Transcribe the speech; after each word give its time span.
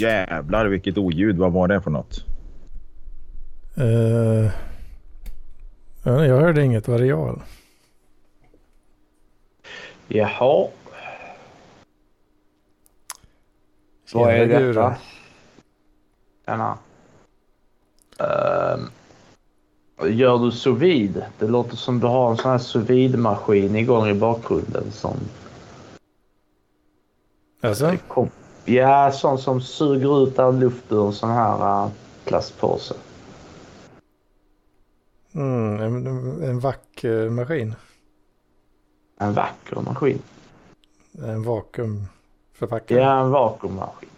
Jävlar 0.00 0.66
vilket 0.66 0.98
oljud. 0.98 1.36
Vad 1.36 1.52
var 1.52 1.68
det 1.68 1.80
för 1.80 1.90
något? 1.90 2.24
Uh, 3.78 4.50
jag 6.04 6.40
hörde 6.40 6.64
inget 6.64 6.88
varial. 6.88 7.42
Jaha. 10.08 10.68
Vad 14.12 14.34
är 14.34 14.46
detta? 14.46 14.96
Denna. 16.44 16.78
Uh, 18.20 18.84
gör 20.10 20.38
du 20.38 20.52
sous 20.52 20.82
vide? 20.82 21.26
Det 21.38 21.46
låter 21.46 21.76
som 21.76 22.00
du 22.00 22.06
har 22.06 22.30
en 22.30 22.36
sån 22.36 22.50
här 22.50 22.58
sous 22.58 22.90
vide-maskin 22.90 23.76
igång 23.76 24.08
i 24.08 24.14
bakgrunden. 24.14 24.92
Som... 24.92 25.16
Alltså? 27.60 27.96
Ja, 28.64 29.12
sån 29.12 29.38
som 29.38 29.60
suger 29.60 30.22
ut 30.22 30.38
all 30.38 30.58
luft 30.58 30.92
ur 30.92 31.06
en 31.06 31.12
sån 31.12 31.30
här 31.30 31.84
uh, 31.84 31.90
plastpåse. 32.24 32.94
Mm, 35.34 35.80
en, 35.80 36.06
en 36.42 36.60
vacker 36.60 37.30
maskin. 37.30 37.74
En 39.20 39.32
vacker 39.32 39.80
maskin? 39.80 40.22
En 41.22 41.42
vakuumförpackad? 41.42 42.98
Ja, 42.98 43.20
en 43.20 43.30
vakuummaskin. 43.30 44.08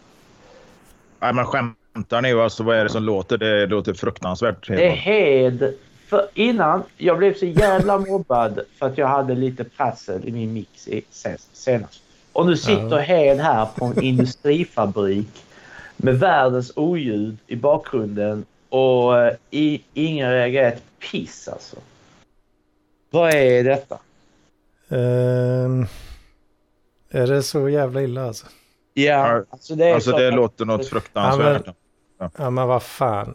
Nej, 1.21 1.33
men 1.35 1.45
skämtar 1.45 2.23
ni? 2.23 2.33
Alltså, 2.33 2.63
vad 2.63 2.77
är 2.77 2.85
det 2.85 2.91
som 2.91 3.03
låter? 3.03 3.39
Det 3.39 3.67
låter 3.67 3.95
fruktansvärt. 3.95 4.69
Det 4.69 4.87
är 4.87 4.91
Hed. 4.91 5.75
För 6.07 6.29
innan, 6.35 6.83
jag 6.97 7.19
blev 7.19 7.35
så 7.35 7.47
jävla 7.47 7.99
mobbad 7.99 8.61
för 8.79 8.87
att 8.87 8.99
jag 8.99 9.07
hade 9.07 9.35
lite 9.35 9.65
prassel 9.65 10.29
i 10.29 10.33
min 10.33 10.53
mix 10.53 10.89
senast. 11.53 12.03
Och 12.37 12.47
nu 12.47 12.57
sitter. 12.57 12.99
Hed 12.99 13.39
här 13.39 13.67
på 13.77 13.85
en 13.85 14.03
industrifabrik 14.03 15.45
med 15.97 16.19
världens 16.19 16.73
oljud 16.77 17.39
i 17.47 17.57
bakgrunden 17.57 18.45
och 18.69 19.19
eh, 19.19 19.35
i, 19.51 19.83
ingen 19.95 20.31
reagerar 20.31 20.69
ett 20.69 20.83
piss 21.11 21.49
alltså. 21.49 21.77
Vad 23.11 23.35
är 23.35 23.65
detta? 23.65 23.99
Um, 24.89 25.87
är 27.11 27.27
det 27.27 27.43
så 27.43 27.69
jävla 27.69 28.03
illa 28.03 28.27
alltså? 28.27 28.47
Ja, 28.95 29.45
alltså 29.51 29.75
det, 29.75 29.93
alltså 29.93 30.13
det 30.13 30.31
låter 30.31 30.65
något 30.65 30.89
fruktansvärt. 30.89 31.63
Ja 31.67 31.75
men, 32.19 32.31
ja. 32.39 32.51
men 32.51 32.69
vad 32.69 32.83
fan. 32.83 33.35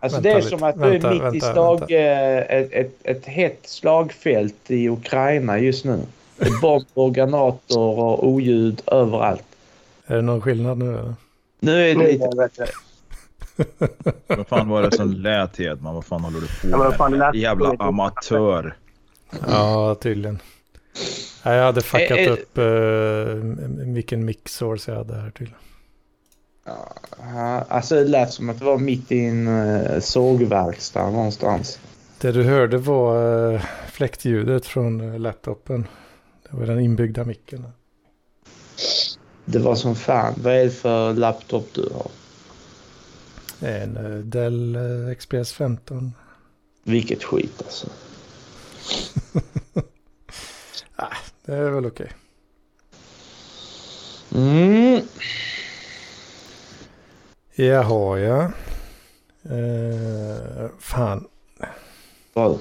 Alltså 0.00 0.20
vänta 0.20 0.28
det 0.28 0.46
är 0.46 0.48
som 0.48 0.62
att 0.62 0.76
vänta, 0.76 0.88
du 0.88 0.96
är 0.96 1.12
mitt 1.12 1.22
vänta, 1.22 1.36
i 1.36 1.40
slag, 1.40 1.92
eh, 1.92 2.38
ett, 2.38 2.72
ett, 2.72 2.92
ett 3.02 3.26
hett 3.26 3.60
slagfält 3.62 4.70
i 4.70 4.88
Ukraina 4.88 5.58
just 5.58 5.84
nu. 5.84 6.00
Bomber, 6.60 7.10
granater 7.10 7.78
och 7.78 8.28
oljud 8.28 8.82
överallt. 8.86 9.44
Är 10.06 10.16
det 10.16 10.22
någon 10.22 10.40
skillnad 10.40 10.78
nu 10.78 10.98
eller? 10.98 11.14
Nu 11.60 11.90
är 11.90 11.94
det 11.94 12.12
lite 12.12 12.36
bättre. 12.36 12.66
vad 14.36 14.46
fan 14.46 14.68
var 14.68 14.82
det 14.82 14.96
som 14.96 15.12
lät 15.12 15.58
Hedman? 15.58 15.94
Vad 15.94 16.04
fan 16.04 16.24
håller 16.24 16.40
du 16.40 16.96
på 16.96 17.08
med? 17.08 17.34
Jävla 17.34 17.74
amatör. 17.78 18.76
Ja, 19.48 19.94
tydligen. 19.94 20.38
Jag 21.42 21.64
hade 21.64 21.80
fuckat 21.80 22.18
äh, 22.18 22.32
upp 22.32 22.58
uh, 22.58 23.94
vilken 23.94 24.24
mixsource 24.24 24.90
jag 24.90 24.96
hade 24.96 25.14
här 25.14 25.30
tydligen. 25.30 25.60
Ja, 27.34 27.64
alltså 27.68 27.94
det 27.94 28.04
lät 28.04 28.32
som 28.32 28.50
att 28.50 28.58
det 28.58 28.64
var 28.64 28.78
mitt 28.78 29.12
i 29.12 29.24
en 29.24 29.48
uh, 29.48 30.00
sågverkstad 30.00 31.10
någonstans. 31.10 31.78
Det 32.20 32.32
du 32.32 32.42
hörde 32.42 32.78
var 32.78 33.26
uh, 33.52 33.60
fläktljudet 33.92 34.66
från 34.66 35.00
uh, 35.00 35.18
laptopen. 35.18 35.86
Det 36.50 36.56
var 36.56 36.66
den 36.66 36.80
inbyggda 36.80 37.24
micken. 37.24 37.66
Det 39.44 39.58
var 39.58 39.74
som 39.74 39.96
fan. 39.96 40.34
Vad 40.36 40.54
är 40.54 40.64
det 40.64 40.70
för 40.70 41.14
laptop 41.14 41.68
du 41.72 41.90
har? 41.94 42.10
En 43.60 43.96
uh, 43.96 44.24
Dell 44.24 44.78
XPS 45.18 45.52
15. 45.52 46.12
Vilket 46.82 47.24
skit 47.24 47.62
alltså. 47.64 47.88
ah, 50.96 51.16
det 51.44 51.54
är 51.54 51.70
väl 51.70 51.86
okej. 51.86 52.12
Okay. 54.30 54.42
Mm. 54.42 55.02
Jaha, 57.54 58.18
ja. 58.18 58.52
Uh, 59.50 60.68
fan. 60.78 61.28
Vad? 62.32 62.58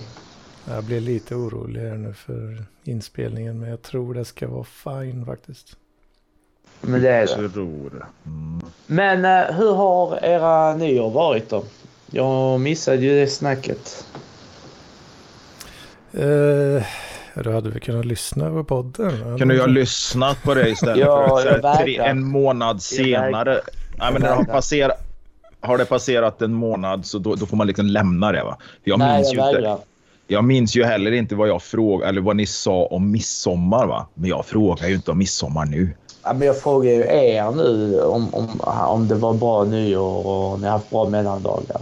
Jag 0.70 0.84
blir 0.84 1.02
lite 1.02 1.36
orolig 1.36 1.82
här 1.82 1.96
nu 1.96 2.14
för 2.14 2.64
inspelningen. 2.84 3.60
Men 3.60 3.70
jag 3.70 3.82
tror 3.82 4.14
det 4.14 4.26
ska 4.26 4.48
vara 4.48 4.64
fine 4.64 5.26
faktiskt. 5.26 5.78
Men 6.82 7.02
det 7.02 7.10
är 7.10 7.28
det. 7.90 8.06
Mm. 8.26 8.62
Men 8.88 9.26
uh, 9.26 9.58
hur 9.58 9.74
har 9.74 10.26
era 10.26 10.76
nyår 10.76 11.10
varit 11.10 11.50
då? 11.50 11.64
Jag 12.12 12.60
missade 12.60 12.98
ju 12.98 13.20
det 13.20 13.28
snacket. 13.28 14.06
Uh, 16.18 16.84
då 17.44 17.52
hade 17.52 17.70
vi 17.70 17.80
kunnat 17.80 18.06
lyssna 18.06 18.50
på 18.50 18.64
podden. 18.64 19.38
Kunde 19.40 19.56
jag 19.56 19.62
ha 19.62 19.68
lyssnat 19.68 20.44
på 20.44 20.54
det 20.54 20.70
istället 20.70 20.98
ja, 20.98 21.40
för 21.44 21.66
att 21.66 21.80
tre, 21.80 21.98
en 21.98 22.24
månad 22.24 22.82
senare. 22.82 23.62
Nej, 24.00 24.14
men 24.14 24.22
när 24.22 24.36
har, 24.36 24.44
passerat, 24.44 24.98
har 25.60 25.78
det 25.78 25.86
passerat 25.86 26.42
en 26.42 26.54
månad 26.54 27.06
så 27.06 27.20
då, 27.20 27.36
då 27.36 27.46
får 27.46 27.58
man 27.58 27.68
liksom 27.68 27.86
lämna 27.86 28.32
det. 28.32 28.44
Va? 28.44 28.58
Jag 28.84 29.00
Nej, 29.00 29.18
minns 29.18 29.34
jag 29.34 29.52
ju 29.52 29.58
inte. 29.58 29.78
Jag 30.32 30.44
minns 30.44 30.76
ju 30.76 30.84
heller 30.84 31.12
inte 31.12 31.36
vad 31.36 31.50
jag 31.50 31.64
frågade 31.64 32.10
eller 32.10 32.22
vad 32.22 32.36
ni 32.36 32.46
sa 32.46 32.86
om 32.86 33.12
midsommar. 33.12 33.88
Va? 33.88 34.08
Men 34.14 34.30
jag 34.30 34.46
frågar 34.46 34.88
ju 34.88 34.96
inte 34.96 35.12
om 35.12 35.18
midsommar 35.18 35.66
nu. 35.66 35.90
Ja, 36.24 36.34
men 36.34 36.48
jag 36.48 36.62
frågar 36.62 36.92
ju 36.92 37.02
er 37.02 37.52
nu 37.52 38.02
om, 38.02 38.34
om, 38.34 38.62
om 38.88 39.08
det 39.08 39.16
var 39.16 39.34
bra 39.34 39.64
nyår 39.64 40.28
och 40.28 40.60
ni 40.60 40.66
har 40.66 40.72
haft 40.72 40.90
bra 40.90 41.10
mellandagar. 41.10 41.82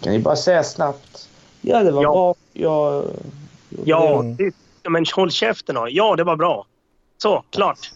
Kan 0.00 0.12
ni 0.12 0.18
bara 0.18 0.36
säga 0.36 0.64
snabbt? 0.64 1.28
Ja, 1.60 1.82
det 1.82 1.90
var 1.90 2.02
ja. 2.02 2.12
bra. 2.12 2.34
Jag, 2.52 3.04
ja, 3.84 4.22
det, 4.38 4.54
men 4.90 5.04
håll 5.14 5.30
käften 5.30 5.74
då. 5.74 5.88
Ja, 5.90 6.16
det 6.16 6.24
var 6.24 6.36
bra. 6.36 6.66
Så, 7.18 7.44
klart. 7.50 7.92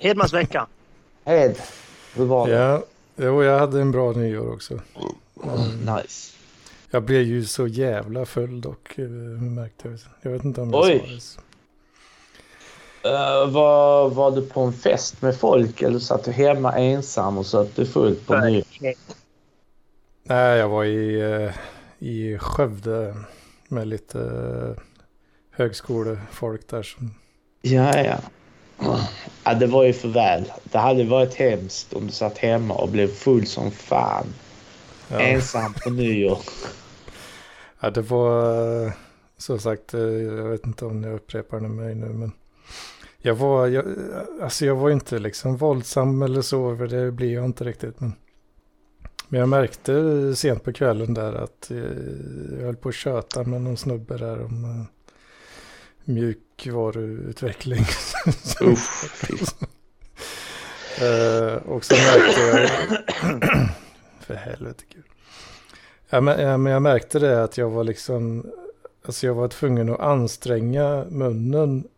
Hedmans 0.00 0.32
vecka. 0.32 0.66
Hed, 1.24 1.56
hur 2.14 2.24
var 2.24 2.46
det? 2.48 2.52
Ja, 2.52 2.82
jo, 3.16 3.42
jag 3.42 3.58
hade 3.58 3.80
en 3.80 3.90
bra 3.90 4.12
nyår 4.12 4.52
också. 4.52 4.74
Mm, 4.74 5.96
nice. 5.96 6.39
Jag 6.90 7.02
blev 7.02 7.22
ju 7.22 7.44
så 7.44 7.66
jävla 7.66 8.26
full 8.26 8.60
dock, 8.60 8.98
eh, 8.98 9.08
märkte 9.08 9.88
jag. 9.88 9.98
Jag 10.22 10.30
vet 10.30 10.44
inte 10.44 10.60
om 10.60 10.70
jag 10.70 10.84
Oj. 10.84 11.20
sa 11.20 11.40
det. 11.40 11.50
Uh, 13.08 13.50
var, 13.50 14.08
var 14.08 14.30
du 14.30 14.42
på 14.42 14.60
en 14.60 14.72
fest 14.72 15.22
med 15.22 15.36
folk 15.36 15.82
eller 15.82 15.98
satt 15.98 16.24
du 16.24 16.30
hemma 16.30 16.72
ensam 16.72 17.38
och 17.38 17.46
söp 17.46 17.76
du 17.76 17.86
fullt 17.86 18.26
på 18.26 18.36
nyår? 18.36 18.64
Nej, 20.22 20.58
jag 20.58 20.68
var 20.68 20.84
i, 20.84 21.22
uh, 21.22 21.52
i 21.98 22.38
Skövde 22.38 23.16
med 23.68 23.88
lite 23.88 24.18
uh, 24.18 24.76
högskolefolk 25.50 26.60
där 26.68 26.82
som... 26.82 27.14
Ja, 27.62 27.98
ja. 28.04 28.16
Ja, 29.44 29.54
det 29.54 29.66
var 29.66 29.84
ju 29.84 29.92
för 29.92 30.08
väl. 30.08 30.52
Det 30.64 30.78
hade 30.78 31.04
varit 31.04 31.34
hemskt 31.34 31.92
om 31.92 32.06
du 32.06 32.12
satt 32.12 32.38
hemma 32.38 32.74
och 32.74 32.88
blev 32.88 33.08
full 33.08 33.46
som 33.46 33.70
fan. 33.70 34.26
Ja. 35.10 35.20
Ensam 35.20 35.74
på 35.84 35.90
nyår. 35.90 36.38
Ja, 37.80 37.90
det 37.90 38.02
var 38.02 38.92
som 39.36 39.58
sagt, 39.58 39.94
eh, 39.94 40.00
jag 40.00 40.48
vet 40.48 40.66
inte 40.66 40.84
om 40.84 41.04
jag 41.04 41.14
upprepar 41.14 41.60
det 41.60 41.68
mig 41.68 41.94
nu, 41.94 42.06
men 42.06 42.32
jag 43.18 43.34
var, 43.34 43.66
jag, 43.66 43.84
alltså 44.42 44.66
jag 44.66 44.76
var 44.76 44.90
inte 44.90 45.18
liksom 45.18 45.56
våldsam 45.56 46.22
eller 46.22 46.42
så, 46.42 46.76
för 46.76 46.86
det 46.86 47.12
blir 47.12 47.34
jag 47.34 47.44
inte 47.44 47.64
riktigt. 47.64 48.00
Men, 48.00 48.12
men 49.28 49.40
jag 49.40 49.48
märkte 49.48 49.92
sent 50.36 50.64
på 50.64 50.72
kvällen 50.72 51.14
där 51.14 51.32
att 51.32 51.70
eh, 51.70 51.76
jag 52.58 52.66
höll 52.66 52.76
på 52.76 52.88
att 52.88 52.94
köta 52.94 53.44
med 53.44 53.60
någon 53.60 53.76
snubbe 53.76 54.16
där 54.16 54.44
om 54.44 54.64
uh, 54.64 54.84
mjukvaruutveckling. 56.04 57.84
uh, 61.02 61.54
och 61.54 61.84
så 61.84 61.94
märkte 61.94 62.40
jag, 62.40 62.70
för 64.30 64.50
helvete 64.50 64.84
gud. 64.94 65.04
Ja, 66.10 66.20
men, 66.20 66.40
ja, 66.40 66.56
men 66.56 66.72
jag 66.72 66.82
märkte 66.82 67.18
det 67.18 67.42
att 67.42 67.58
jag 67.58 67.70
var 67.70 67.84
liksom, 67.84 68.46
alltså 69.04 69.26
jag 69.26 69.34
var 69.34 69.48
tvungen 69.48 69.88
att 69.88 70.00
anstränga 70.00 71.04
munnen 71.08 71.88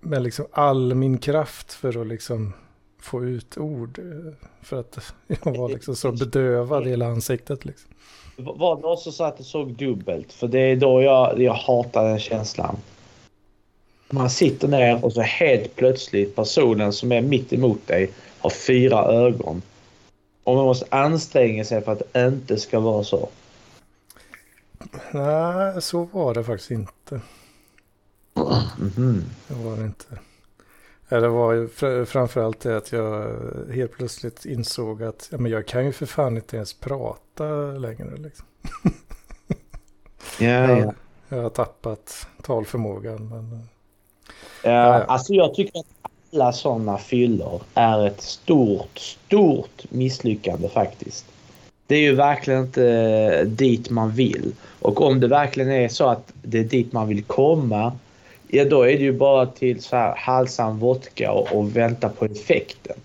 med 0.00 0.22
liksom 0.22 0.46
all 0.52 0.94
min 0.94 1.18
kraft 1.18 1.72
för 1.72 2.00
att 2.00 2.06
liksom 2.06 2.52
få 3.00 3.24
ut 3.24 3.58
ord. 3.58 3.98
Eh, 3.98 4.48
för 4.62 4.80
att 4.80 5.14
jag 5.44 5.56
var 5.56 5.68
liksom 5.68 5.96
så 5.96 6.12
bedövad 6.12 6.86
i 6.86 6.90
hela 6.90 7.06
ansiktet. 7.06 7.64
Liksom. 7.64 7.90
Var 8.36 8.76
det 8.76 8.82
någon 8.82 8.96
som 8.96 9.26
att 9.26 9.38
det 9.38 9.44
såg 9.44 9.72
dubbelt? 9.72 10.32
För 10.32 10.48
det 10.48 10.58
är 10.58 10.76
då 10.76 11.02
jag, 11.02 11.40
jag 11.40 11.54
hatar 11.54 12.08
den 12.08 12.18
känslan. 12.18 12.76
Man 14.10 14.30
sitter 14.30 14.68
ner 14.68 15.04
och 15.04 15.12
så 15.12 15.20
helt 15.20 15.76
plötsligt 15.76 16.36
personen 16.36 16.92
som 16.92 17.12
är 17.12 17.20
mitt 17.20 17.52
emot 17.52 17.86
dig 17.86 18.10
har 18.38 18.50
fyra 18.50 19.04
ögon. 19.04 19.62
Och 20.44 20.56
man 20.56 20.64
måste 20.64 20.86
anstränga 20.90 21.64
sig 21.64 21.82
för 21.82 21.92
att 21.92 22.02
det 22.12 22.26
inte 22.26 22.56
ska 22.56 22.80
vara 22.80 23.04
så. 23.04 23.28
Nej, 25.10 25.82
så 25.82 26.04
var 26.04 26.34
det 26.34 26.44
faktiskt 26.44 26.70
inte. 26.70 27.20
Mm 28.34 28.90
-hmm. 28.90 29.22
Det 29.48 29.54
var 29.54 29.76
det 29.76 29.84
inte. 29.84 30.18
Det 31.08 31.28
var 31.28 31.52
ju 31.52 31.68
fr 31.68 32.04
framförallt 32.04 32.60
det 32.60 32.76
att 32.76 32.92
jag 32.92 33.36
helt 33.72 33.92
plötsligt 33.92 34.44
insåg 34.44 35.02
att 35.02 35.28
ja, 35.32 35.38
men 35.38 35.52
jag 35.52 35.66
kan 35.66 35.84
ju 35.84 35.92
för 35.92 36.06
fan 36.06 36.36
inte 36.36 36.56
ens 36.56 36.74
prata 36.74 37.44
längre. 37.78 38.16
Liksom. 38.16 38.46
Ja, 40.40 40.78
ja. 40.78 40.92
Jag 41.28 41.42
har 41.42 41.50
tappat 41.50 42.26
talförmågan. 42.42 43.28
Men... 43.28 43.68
Ja, 44.62 44.70
ja. 44.70 45.04
Alltså 45.04 45.32
jag 45.32 45.54
tycker 45.54 45.80
att 45.80 45.86
alla 46.34 46.52
sådana 46.52 46.98
fyllor 46.98 47.62
är 47.74 48.06
ett 48.06 48.20
stort, 48.20 48.98
stort 48.98 49.84
misslyckande 49.88 50.68
faktiskt. 50.68 51.26
Det 51.86 51.94
är 51.94 52.00
ju 52.00 52.14
verkligen 52.14 52.60
inte 52.60 53.44
dit 53.44 53.90
man 53.90 54.10
vill. 54.10 54.52
Och 54.80 55.02
om 55.02 55.20
det 55.20 55.28
verkligen 55.28 55.70
är 55.70 55.88
så 55.88 56.08
att 56.08 56.32
det 56.42 56.58
är 56.58 56.64
dit 56.64 56.92
man 56.92 57.08
vill 57.08 57.22
komma, 57.22 57.92
ja 58.48 58.64
då 58.64 58.82
är 58.82 58.98
det 58.98 59.04
ju 59.04 59.12
bara 59.12 59.46
till 59.46 59.82
så 59.82 59.96
här 59.96 60.14
halsam 60.16 60.78
vodka 60.78 61.32
och, 61.32 61.52
och 61.52 61.76
vänta 61.76 62.08
på 62.08 62.24
effekten. 62.24 62.96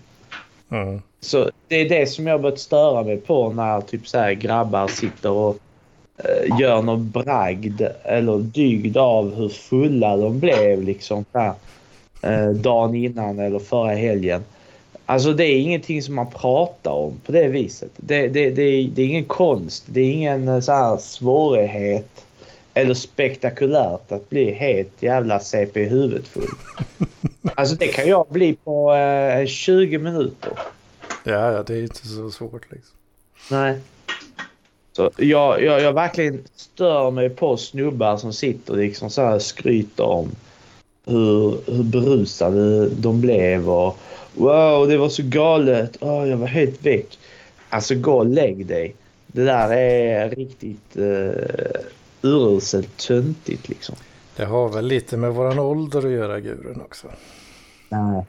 Mm. 0.70 1.02
Så 1.20 1.50
det 1.68 1.76
är 1.76 1.88
det 1.88 2.06
som 2.06 2.26
jag 2.26 2.40
börjat 2.40 2.58
störa 2.58 3.02
mig 3.02 3.16
på 3.16 3.52
när 3.52 3.80
typ 3.80 4.08
så 4.08 4.18
här 4.18 4.32
grabbar 4.32 4.88
sitter 4.88 5.30
och 5.30 5.56
uh, 6.24 6.60
gör 6.60 6.82
någon 6.82 7.10
bragd 7.10 7.82
eller 8.02 8.38
dygd 8.38 8.96
av 8.96 9.34
hur 9.34 9.48
fulla 9.48 10.16
de 10.16 10.40
blev 10.40 10.82
liksom 10.82 11.24
här, 11.32 11.54
uh, 12.26 12.50
dagen 12.50 12.94
innan 12.94 13.38
eller 13.38 13.58
förra 13.58 13.94
helgen. 13.94 14.42
Alltså 15.10 15.32
det 15.32 15.44
är 15.44 15.56
ingenting 15.56 16.02
som 16.02 16.14
man 16.14 16.30
pratar 16.30 16.90
om 16.90 17.20
på 17.26 17.32
det 17.32 17.48
viset. 17.48 17.90
Det, 17.96 18.28
det, 18.28 18.50
det, 18.50 18.62
är, 18.62 18.88
det 18.88 19.02
är 19.02 19.06
ingen 19.06 19.24
konst. 19.24 19.84
Det 19.86 20.00
är 20.00 20.12
ingen 20.12 20.48
eh, 20.48 20.60
så 20.60 20.72
här 20.72 20.96
svårighet 20.96 22.26
eller 22.74 22.94
spektakulärt 22.94 24.12
att 24.12 24.30
bli 24.30 24.52
helt 24.52 25.02
jävla 25.02 25.40
CP 25.40 25.80
i 25.80 25.84
huvudet 25.84 26.28
full. 26.28 26.48
Alltså 27.54 27.74
det 27.74 27.86
kan 27.86 28.08
jag 28.08 28.26
bli 28.28 28.54
på 28.64 28.94
eh, 28.94 29.46
20 29.46 29.98
minuter. 29.98 30.52
Ja, 31.24 31.52
ja, 31.52 31.62
det 31.62 31.74
är 31.74 31.82
inte 31.82 32.08
så 32.08 32.30
svårt 32.30 32.70
liksom. 32.70 32.96
Nej. 33.50 33.78
Så 34.92 35.10
jag, 35.16 35.62
jag, 35.62 35.82
jag 35.82 35.92
verkligen 35.92 36.44
stör 36.56 37.10
mig 37.10 37.30
på 37.30 37.56
snubbar 37.56 38.16
som 38.16 38.32
sitter 38.32 38.74
liksom 38.74 39.10
så 39.10 39.22
här 39.22 39.38
skryter 39.38 40.04
om 40.04 40.30
hur, 41.06 41.72
hur 41.72 41.82
berusade 41.82 42.88
de 42.88 43.20
blev 43.20 43.70
och 43.70 43.98
Wow, 44.34 44.88
det 44.88 44.96
var 44.96 45.08
så 45.08 45.22
galet. 45.24 46.02
Oh, 46.02 46.28
jag 46.28 46.36
var 46.36 46.46
helt 46.46 46.86
väck. 46.86 47.18
Alltså 47.68 47.94
gå 47.94 48.18
och 48.18 48.26
lägg 48.26 48.66
dig. 48.66 48.94
Det 49.26 49.44
där 49.44 49.72
är 49.72 50.30
riktigt 50.30 50.96
uh, 50.96 51.32
uruselt 52.22 52.96
töntigt 52.96 53.68
liksom. 53.68 53.94
Det 54.36 54.44
har 54.44 54.68
väl 54.68 54.86
lite 54.86 55.16
med 55.16 55.34
våran 55.34 55.58
ålder 55.58 55.98
att 56.06 56.12
göra, 56.12 56.40
Guren 56.40 56.80
också. 56.80 57.08
Nej. 57.88 58.24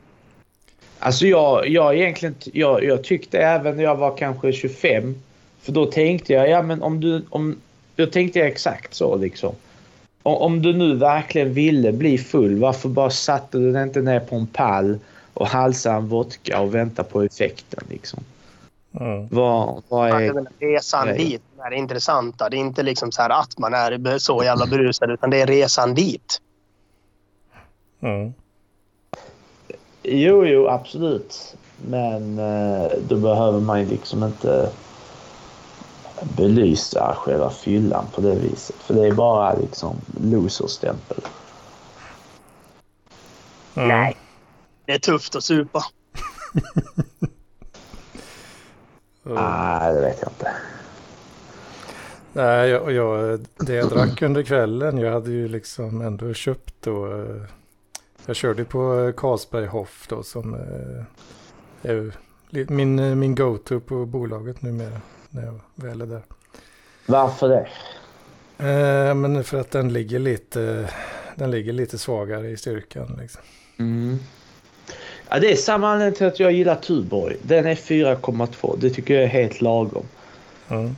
Alltså 0.99 1.27
jag, 1.27 1.67
jag 1.67 1.97
egentligen, 1.97 2.35
jag, 2.53 2.83
jag 2.83 3.03
tyckte 3.03 3.39
även 3.39 3.77
när 3.77 3.83
jag 3.83 3.95
var 3.95 4.17
kanske 4.17 4.53
25. 4.53 5.15
För 5.61 5.71
då 5.71 5.85
tänkte 5.85 6.33
jag, 6.33 6.49
ja 6.49 6.61
men 6.61 6.81
om 6.81 6.99
du, 6.99 7.25
om, 7.29 7.55
då 7.95 8.05
tänkte 8.05 8.39
jag 8.39 8.47
exakt 8.47 8.93
så 8.93 9.15
liksom. 9.15 9.55
Om, 10.23 10.35
om 10.35 10.61
du 10.61 10.73
nu 10.73 10.95
verkligen 10.95 11.53
ville 11.53 11.91
bli 11.91 12.17
full, 12.17 12.59
varför 12.59 12.89
bara 12.89 13.09
satte 13.09 13.57
du 13.57 13.71
dig 13.71 13.83
inte 13.83 14.01
ner 14.01 14.19
på 14.19 14.35
en 14.35 14.47
pall 14.47 14.99
och 15.33 15.47
halsa 15.47 15.93
en 15.93 16.07
vodka 16.07 16.59
och 16.59 16.75
vänta 16.75 17.03
på 17.03 17.21
effekten 17.21 17.83
liksom. 17.89 18.23
Mm. 18.99 19.27
Vad, 19.31 19.83
vad 19.87 20.09
är... 20.09 20.45
Resan 20.59 21.07
Nej. 21.07 21.17
dit 21.17 21.41
är 21.65 21.69
det 21.69 21.75
intressanta. 21.75 22.49
Det 22.49 22.57
är 22.57 22.59
inte 22.59 22.83
liksom 22.83 23.11
så 23.11 23.21
här 23.21 23.29
att 23.29 23.57
man 23.57 23.73
är 23.73 24.17
så 24.17 24.43
jävla 24.43 24.65
berusad 24.65 25.11
utan 25.11 25.29
det 25.29 25.41
är 25.41 25.47
resan 25.47 25.93
dit. 25.93 26.41
Mm. 28.01 28.33
Jo, 30.03 30.45
jo, 30.45 30.67
absolut. 30.67 31.55
Men 31.87 32.39
eh, 32.39 32.91
då 33.07 33.15
behöver 33.15 33.59
man 33.59 33.79
ju 33.79 33.85
liksom 33.85 34.23
inte 34.23 34.69
belysa 36.37 37.15
själva 37.17 37.49
fyllan 37.49 38.05
på 38.15 38.21
det 38.21 38.35
viset. 38.35 38.75
För 38.75 38.93
det 38.93 39.07
är 39.07 39.11
bara 39.11 39.53
liksom 39.53 39.95
loserstämpel. 40.23 41.17
Mm. 43.75 43.87
Nej. 43.87 44.17
Det 44.85 44.91
är 44.91 44.99
tufft 44.99 45.35
att 45.35 45.43
supa. 45.43 45.83
Mm. 49.25 49.35
Nej, 49.43 49.93
det 49.93 50.01
vet 50.01 50.19
jag 50.21 50.31
inte. 50.31 50.51
Nej, 52.33 52.69
jag, 52.69 52.91
jag, 52.91 53.39
det 53.57 53.73
jag 53.73 53.89
drack 53.89 54.21
under 54.21 54.43
kvällen, 54.43 54.97
jag 54.97 55.11
hade 55.13 55.31
ju 55.31 55.47
liksom 55.47 56.01
ändå 56.01 56.33
köpt 56.33 56.73
då. 56.81 57.05
eh, 57.21 57.41
Jag 58.25 58.35
körde 58.35 58.65
på 58.65 59.13
Carlsberg 59.17 59.65
Hoff 59.65 60.05
då 60.09 60.23
som 60.23 60.53
eh, 60.53 61.03
är 61.91 62.13
min, 62.71 62.99
eh, 62.99 63.15
min 63.15 63.35
go-to 63.35 63.79
på 63.79 64.05
bolaget 64.05 64.61
numera. 64.61 65.01
När 65.31 65.45
jag 65.45 65.59
väl 65.75 66.01
är 66.01 66.05
där. 66.05 66.21
Varför 67.05 67.49
det? 67.49 67.67
Eh, 68.67 69.13
men 69.13 69.43
för 69.43 69.59
att 69.59 69.71
den 69.71 69.93
ligger 69.93 70.19
lite, 70.19 70.89
den 71.35 71.51
ligger 71.51 71.73
lite 71.73 71.97
svagare 71.97 72.49
i 72.49 72.57
styrkan 72.57 73.17
liksom. 73.21 73.41
Mm. 73.79 74.19
Ja, 75.29 75.39
det 75.39 75.51
är 75.51 75.55
samma 75.55 75.91
anledning 75.91 76.17
till 76.17 76.27
att 76.27 76.39
jag 76.39 76.51
gillar 76.51 76.75
Tuborg. 76.75 77.37
Den 77.41 77.65
är 77.65 77.75
4,2. 77.75 78.77
Det 78.79 78.89
tycker 78.89 79.13
jag 79.13 79.23
är 79.23 79.27
helt 79.27 79.61
lagom. 79.61 80.05
Mm. 80.69 80.95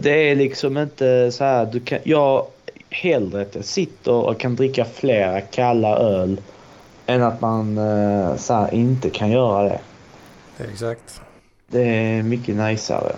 Det 0.00 0.30
är 0.30 0.36
liksom 0.36 0.78
inte 0.78 1.32
så 1.32 1.44
här. 1.44 1.66
Du 1.66 1.80
kan, 1.80 1.98
jag 2.02 2.46
hellre 2.90 3.42
att 3.42 3.54
jag 3.54 3.64
sitter 3.64 4.12
och 4.12 4.40
kan 4.40 4.56
dricka 4.56 4.84
flera 4.84 5.40
kalla 5.40 5.96
öl 5.96 6.40
än 7.06 7.22
att 7.22 7.40
man 7.40 7.78
eh, 7.78 8.36
så 8.36 8.54
här, 8.54 8.74
inte 8.74 9.10
kan 9.10 9.30
göra 9.30 9.62
det. 9.62 9.80
Exakt. 10.58 11.20
Det 11.68 11.82
är 11.82 12.22
mycket 12.22 12.56
najsare. 12.56 13.12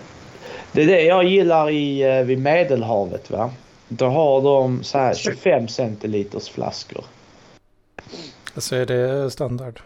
Det 0.74 0.82
är 0.82 0.86
det 0.86 1.02
jag 1.02 1.24
gillar 1.24 1.70
i, 1.70 2.02
eh, 2.02 2.24
vid 2.24 2.38
Medelhavet. 2.38 3.30
va. 3.30 3.50
Då 3.88 4.06
har 4.06 4.42
de 4.42 4.82
så 4.82 4.98
här 4.98 5.14
25 5.14 5.68
centiliters 5.68 6.48
flaskor. 6.48 7.04
Alltså 8.54 8.76
är 8.76 8.86
det 8.86 9.30
standard? 9.30 9.80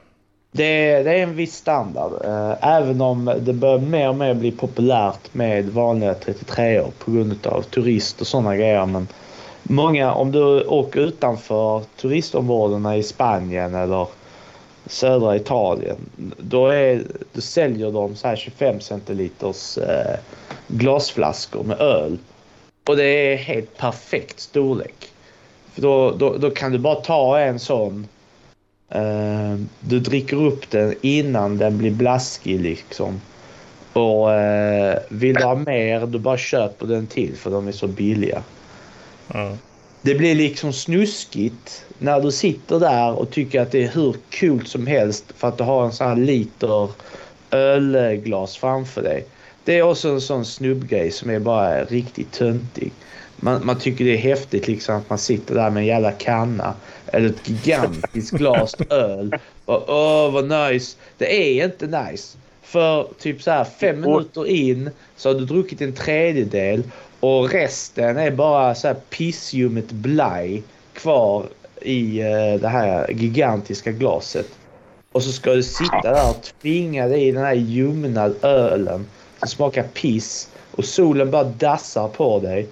Det 0.52 0.64
är, 0.90 1.05
det 1.05 1.11
är 1.19 1.23
en 1.23 1.37
viss 1.37 1.55
standard. 1.55 2.12
eh, 2.25 2.69
Även 2.76 3.00
om 3.00 3.32
det 3.40 3.52
börjar 3.52 3.79
mer 3.79 4.08
och 4.08 4.14
mer 4.14 4.35
bli 4.35 4.50
populärt 4.52 5.35
med 5.35 5.69
vanliga 5.69 6.15
33 6.15 6.81
år 6.81 6.91
på 6.98 7.10
grund 7.10 7.46
av 7.46 7.62
turist 7.62 8.20
och 8.20 8.27
sådana 8.27 8.56
grejer. 8.56 8.86
Men 8.86 9.08
många, 9.62 10.12
om 10.12 10.32
du 10.32 10.62
åker 10.65 11.01
utanför 11.01 11.82
turistområdena 12.01 12.96
i 12.96 13.03
Spanien 13.03 13.74
eller 13.74 14.06
södra 14.88 15.36
Italien. 15.36 15.96
Då, 16.38 16.66
är, 16.66 17.02
då 17.32 17.40
säljer 17.40 17.90
de 17.92 18.16
så 18.16 18.28
här 18.28 18.36
25 18.36 18.80
centiliters 18.80 19.78
eh, 19.78 20.16
glasflaskor 20.68 21.64
med 21.64 21.80
öl. 21.80 22.18
Och 22.86 22.96
det 22.96 23.04
är 23.04 23.36
helt 23.36 23.76
perfekt 23.76 24.40
storlek. 24.40 25.12
För 25.72 25.82
då, 25.82 26.10
då, 26.10 26.36
då 26.36 26.50
kan 26.50 26.72
du 26.72 26.78
bara 26.78 26.94
ta 26.94 27.38
en 27.38 27.58
sån 27.58 28.08
Eh, 28.90 29.56
du 29.80 30.00
dricker 30.00 30.36
upp 30.36 30.70
den 30.70 30.94
innan 31.00 31.58
den 31.58 31.78
blir 31.78 31.90
blaskig 31.90 32.60
liksom. 32.60 33.20
Och 33.92 34.32
eh, 34.32 34.98
vill 35.08 35.34
du 35.34 35.44
ha 35.44 35.54
mer, 35.54 36.06
du 36.06 36.18
bara 36.18 36.38
köper 36.38 36.86
den 36.86 37.06
till 37.06 37.36
för 37.36 37.50
de 37.50 37.68
är 37.68 37.72
så 37.72 37.86
billiga. 37.86 38.42
Mm. 39.34 39.58
Det 40.02 40.14
blir 40.14 40.34
liksom 40.34 40.72
snuskigt 40.72 41.84
när 41.98 42.20
du 42.20 42.32
sitter 42.32 42.81
där 42.81 43.12
och 43.12 43.31
tycker 43.31 43.60
att 43.60 43.70
det 43.70 43.84
är 43.84 43.88
hur 43.88 44.17
kul 44.31 44.67
som 44.67 44.86
helst 44.86 45.24
för 45.36 45.48
att 45.48 45.58
du 45.58 45.64
har 45.64 45.84
en 45.84 45.93
sån 45.93 46.08
här 46.08 46.17
liter 46.17 46.88
ölglas 47.50 48.56
framför 48.56 49.02
dig. 49.02 49.24
Det 49.64 49.78
är 49.78 49.82
också 49.82 50.08
en 50.08 50.20
sån 50.20 50.44
snubbgrej 50.44 51.10
som 51.10 51.31
är 51.31 51.38
bara 51.38 51.84
riktigt 51.84 52.32
töntig. 52.32 52.93
Man, 53.36 53.67
man 53.67 53.78
tycker 53.78 54.05
det 54.05 54.14
är 54.14 54.19
häftigt 54.19 54.69
liksom 54.69 54.96
att 54.96 55.10
man 55.10 55.19
sitter 55.19 55.55
där 55.55 55.70
med 55.70 55.81
en 55.81 55.86
jävla 55.86 56.12
kanna 56.12 56.74
eller 57.06 57.28
ett 57.28 57.48
gigantiskt 57.48 58.31
glas 58.31 58.74
öl. 58.90 59.34
Och, 59.64 59.84
Åh 59.88 60.32
vad 60.32 60.44
nice. 60.44 60.96
Det 61.19 61.60
är 61.60 61.64
inte 61.64 61.86
nice. 61.86 62.38
För 62.62 63.08
typ 63.19 63.43
så 63.43 63.50
här 63.50 63.64
fem 63.64 64.00
minuter 64.00 64.46
in 64.46 64.90
så 65.17 65.28
har 65.28 65.34
du 65.34 65.44
druckit 65.44 65.81
en 65.81 65.93
tredjedel 65.93 66.82
och 67.20 67.51
resten 67.51 68.17
är 68.17 68.31
bara 68.31 68.75
så 68.75 68.89
här 68.89 68.96
pissljummet 69.10 69.93
blaj 69.93 70.63
kvar 70.93 71.46
i 71.82 72.20
eh, 72.20 72.60
det 72.60 72.69
här 72.69 73.10
gigantiska 73.10 73.93
glaset. 73.93 74.46
Och 75.13 75.22
så 75.22 75.32
ska 75.32 75.55
du 75.55 75.63
sitta 75.63 76.01
där 76.03 76.31
och 76.31 76.48
tvinga 76.63 77.08
dig 77.08 77.29
i 77.29 77.32
den 77.32 77.43
här 77.44 77.55
ljumna 77.55 78.31
ölen 78.43 79.06
som 79.39 79.48
smakar 79.48 79.82
piss 79.82 80.48
och 80.70 80.84
solen 80.84 81.31
bara 81.31 81.44
dassar 81.44 82.08
på 82.08 82.41
dig. 82.41 82.69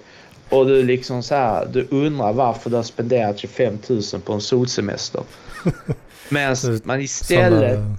Och 0.49 0.65
du 0.67 0.83
liksom 0.83 1.23
så 1.23 1.35
här, 1.35 1.65
du 1.65 1.87
undrar 1.91 2.33
varför 2.33 2.69
du 2.69 2.75
har 2.75 2.83
spenderat 2.83 3.37
25 3.39 3.77
000 3.87 4.01
på 4.25 4.33
en 4.33 4.41
solsemester. 4.41 5.21
Medan 6.29 6.55
man 6.83 7.01
istället 7.01 7.75
Såna- 7.75 7.95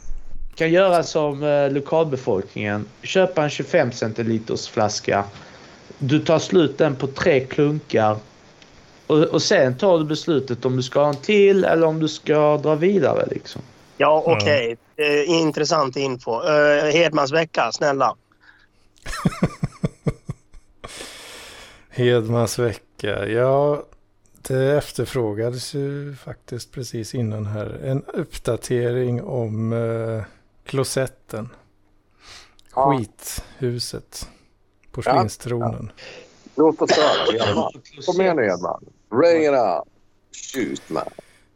kan 0.54 0.70
göra 0.70 1.02
som 1.02 1.42
eh, 1.42 1.70
lokalbefolkningen. 1.70 2.84
Köpa 3.02 3.42
en 3.44 3.50
25 3.50 3.92
centiliters 3.92 4.68
flaska. 4.68 5.24
Du 5.98 6.18
tar 6.18 6.38
slut 6.38 6.78
den 6.78 6.96
på 6.96 7.06
tre 7.06 7.40
klunkar. 7.40 8.16
Och, 9.06 9.18
och 9.18 9.42
sen 9.42 9.76
tar 9.76 9.98
du 9.98 10.04
beslutet 10.04 10.64
om 10.64 10.76
du 10.76 10.82
ska 10.82 11.00
ha 11.00 11.08
en 11.08 11.16
till 11.16 11.64
eller 11.64 11.86
om 11.86 12.00
du 12.00 12.08
ska 12.08 12.58
dra 12.58 12.74
vidare 12.74 13.26
liksom. 13.30 13.62
Ja, 13.96 14.22
okej. 14.26 14.76
Okay. 14.96 15.24
Uh, 15.24 15.30
intressant 15.30 15.96
info. 15.96 16.32
Uh, 16.32 16.90
Hedmans 16.92 17.32
vecka, 17.32 17.72
snälla. 17.72 18.16
Hedmans 21.88 22.58
vecka, 22.58 23.28
ja. 23.28 23.82
Det 24.42 24.76
efterfrågades 24.76 25.74
ju 25.74 26.14
faktiskt 26.24 26.72
precis 26.72 27.14
innan 27.14 27.46
här. 27.46 27.80
En 27.84 28.04
uppdatering 28.04 29.22
om 29.22 29.72
uh, 29.72 30.22
klosetten. 30.64 31.48
Ja. 32.74 32.96
Skithuset. 32.98 34.28
Porslinstronen. 35.02 35.90
Ja. 35.94 36.02
Ja. 36.04 36.52
Låt 36.54 36.82
oss 36.82 36.90
höra 36.90 37.50
Edman. 37.50 37.72
Kom 38.06 38.20
igen 38.20 38.36
nu 38.36 38.46
Edman. 38.46 38.84
Bring 39.10 39.42
it 39.42 39.50
up. 39.50 39.88
Shoot 40.54 40.90
man. 40.90 41.04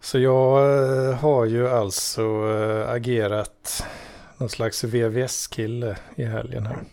Så 0.00 0.18
jag 0.18 0.78
uh, 1.08 1.14
har 1.14 1.44
ju 1.44 1.68
alltså 1.68 2.22
uh, 2.22 2.90
agerat 2.90 3.84
någon 4.38 4.48
slags 4.48 4.84
VVS-kille 4.84 5.96
i 6.16 6.24
helgen 6.24 6.66
här. 6.66 6.84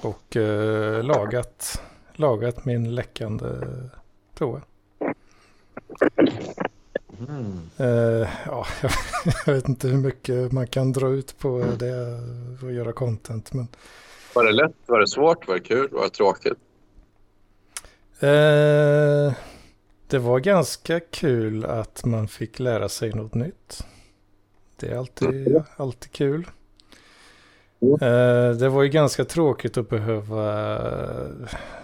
Och 0.00 0.36
uh, 0.36 1.02
lagat, 1.02 1.82
lagat 2.12 2.64
min 2.64 2.94
läckande 2.94 3.48
toa. 4.34 4.60
Mm. 7.28 7.60
Uh, 7.80 8.28
ja, 8.46 8.66
jag, 9.46 9.54
vet 9.54 9.68
inte 9.68 9.88
hur 9.88 9.98
mycket 9.98 10.52
man 10.52 10.66
kan 10.66 10.92
dra 10.92 11.08
ut 11.08 11.38
på 11.38 11.64
det 11.78 12.20
och 12.62 12.72
göra 12.72 12.92
content. 12.92 13.52
Men... 13.52 13.68
Var 14.34 14.44
det 14.44 14.52
lätt? 14.52 14.74
Var 14.86 15.00
det 15.00 15.08
svårt? 15.08 15.48
Var 15.48 15.54
det 15.54 15.60
kul? 15.60 15.88
Var 15.92 16.02
det 16.02 16.10
tråkigt? 16.10 16.58
Uh, 18.22 19.32
det 20.06 20.18
var 20.18 20.38
ganska 20.38 21.00
kul 21.00 21.64
att 21.64 22.04
man 22.04 22.28
fick 22.28 22.58
lära 22.58 22.88
sig 22.88 23.12
något 23.12 23.34
nytt. 23.34 23.86
Det 24.76 24.88
är 24.88 24.96
alltid, 24.96 25.62
alltid 25.76 26.12
kul. 26.12 26.46
Uh, 27.82 28.50
det 28.58 28.68
var 28.68 28.82
ju 28.82 28.88
ganska 28.88 29.24
tråkigt 29.24 29.76
att 29.76 29.88
behöva 29.88 30.78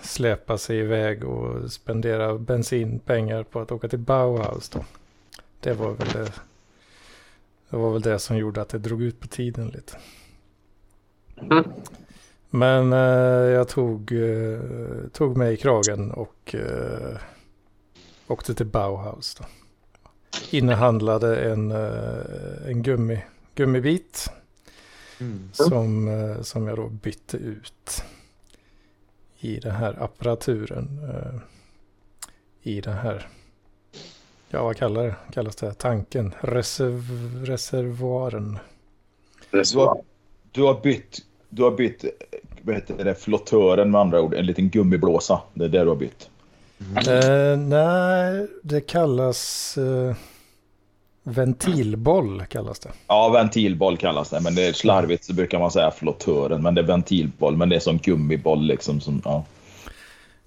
släpa 0.02 0.58
sig 0.58 0.78
iväg 0.78 1.24
och 1.24 1.72
spendera 1.72 2.38
bensinpengar 2.38 3.42
på 3.42 3.60
att 3.60 3.72
åka 3.72 3.88
till 3.88 3.98
Bauhaus 3.98 4.68
då. 4.68 4.84
Det 5.60 5.72
var 5.72 5.90
väl 5.90 6.08
det, 6.08 6.32
det 7.70 7.76
var 7.76 7.92
väl 7.92 8.02
det 8.02 8.18
som 8.18 8.36
gjorde 8.36 8.62
att 8.62 8.68
det 8.68 8.78
drog 8.78 9.02
ut 9.02 9.20
på 9.20 9.28
tiden 9.28 9.68
lite. 9.68 9.98
Mm. 11.36 11.64
Men 12.54 12.92
eh, 12.92 12.98
jag 13.50 13.68
tog, 13.68 14.12
eh, 14.12 14.60
tog 15.12 15.36
mig 15.36 15.54
i 15.54 15.56
kragen 15.56 16.10
och 16.10 16.54
eh, 16.54 17.16
åkte 18.26 18.54
till 18.54 18.66
Bauhaus. 18.66 19.34
Då. 19.34 19.44
Innehandlade 20.50 21.36
en, 21.36 21.70
eh, 21.70 22.68
en 22.70 22.82
gummi, 22.82 23.24
gummibit 23.54 24.30
mm. 25.20 25.50
som, 25.52 26.08
eh, 26.08 26.42
som 26.42 26.66
jag 26.66 26.76
då 26.76 26.88
bytte 26.88 27.36
ut 27.36 28.04
i 29.38 29.60
den 29.60 29.74
här 29.74 30.02
apparaturen. 30.02 31.00
Eh, 31.10 31.40
I 32.62 32.80
den 32.80 32.96
här 32.96 33.28
ja 34.48 34.62
vad 34.62 34.76
kallar 34.76 35.04
det? 35.04 35.16
kallas 35.32 35.56
det? 35.56 35.74
Tanken? 35.74 36.34
Reserv, 36.40 37.04
reservoaren. 37.44 38.58
Reservoar. 39.50 40.02
Du 40.52 40.62
har 40.62 40.80
bytt, 40.80 41.18
du 41.48 41.62
har 41.62 41.70
bytt 41.70 42.04
vad 42.64 42.74
heter 42.74 43.04
det, 43.04 43.14
flottören 43.14 43.90
med 43.90 44.00
andra 44.00 44.20
ord, 44.20 44.34
en 44.34 44.46
liten 44.46 44.68
gummiblåsa. 44.68 45.40
Det 45.54 45.64
är 45.64 45.68
det 45.68 45.80
du 45.80 45.88
har 45.88 45.96
bytt. 45.96 46.30
Mm. 46.80 47.08
Uh, 47.08 47.58
nej, 47.58 48.46
det 48.62 48.80
kallas 48.80 49.74
uh, 49.78 50.14
ventilboll 51.22 52.42
kallas 52.48 52.78
det. 52.78 52.90
Ja, 53.06 53.28
ventilboll 53.28 53.96
kallas 53.96 54.30
det. 54.30 54.40
Men 54.40 54.54
det 54.54 54.66
är 54.66 54.72
slarvigt 54.72 55.24
så 55.24 55.34
brukar 55.34 55.58
man 55.58 55.70
säga 55.70 55.90
flottören. 55.90 56.62
Men 56.62 56.74
det 56.74 56.80
är 56.80 56.86
ventilboll. 56.86 57.56
Men 57.56 57.68
det 57.68 57.76
är 57.76 57.80
som 57.80 57.98
gummiboll 57.98 58.66
liksom. 58.66 59.00
Som, 59.00 59.22
ja. 59.24 59.44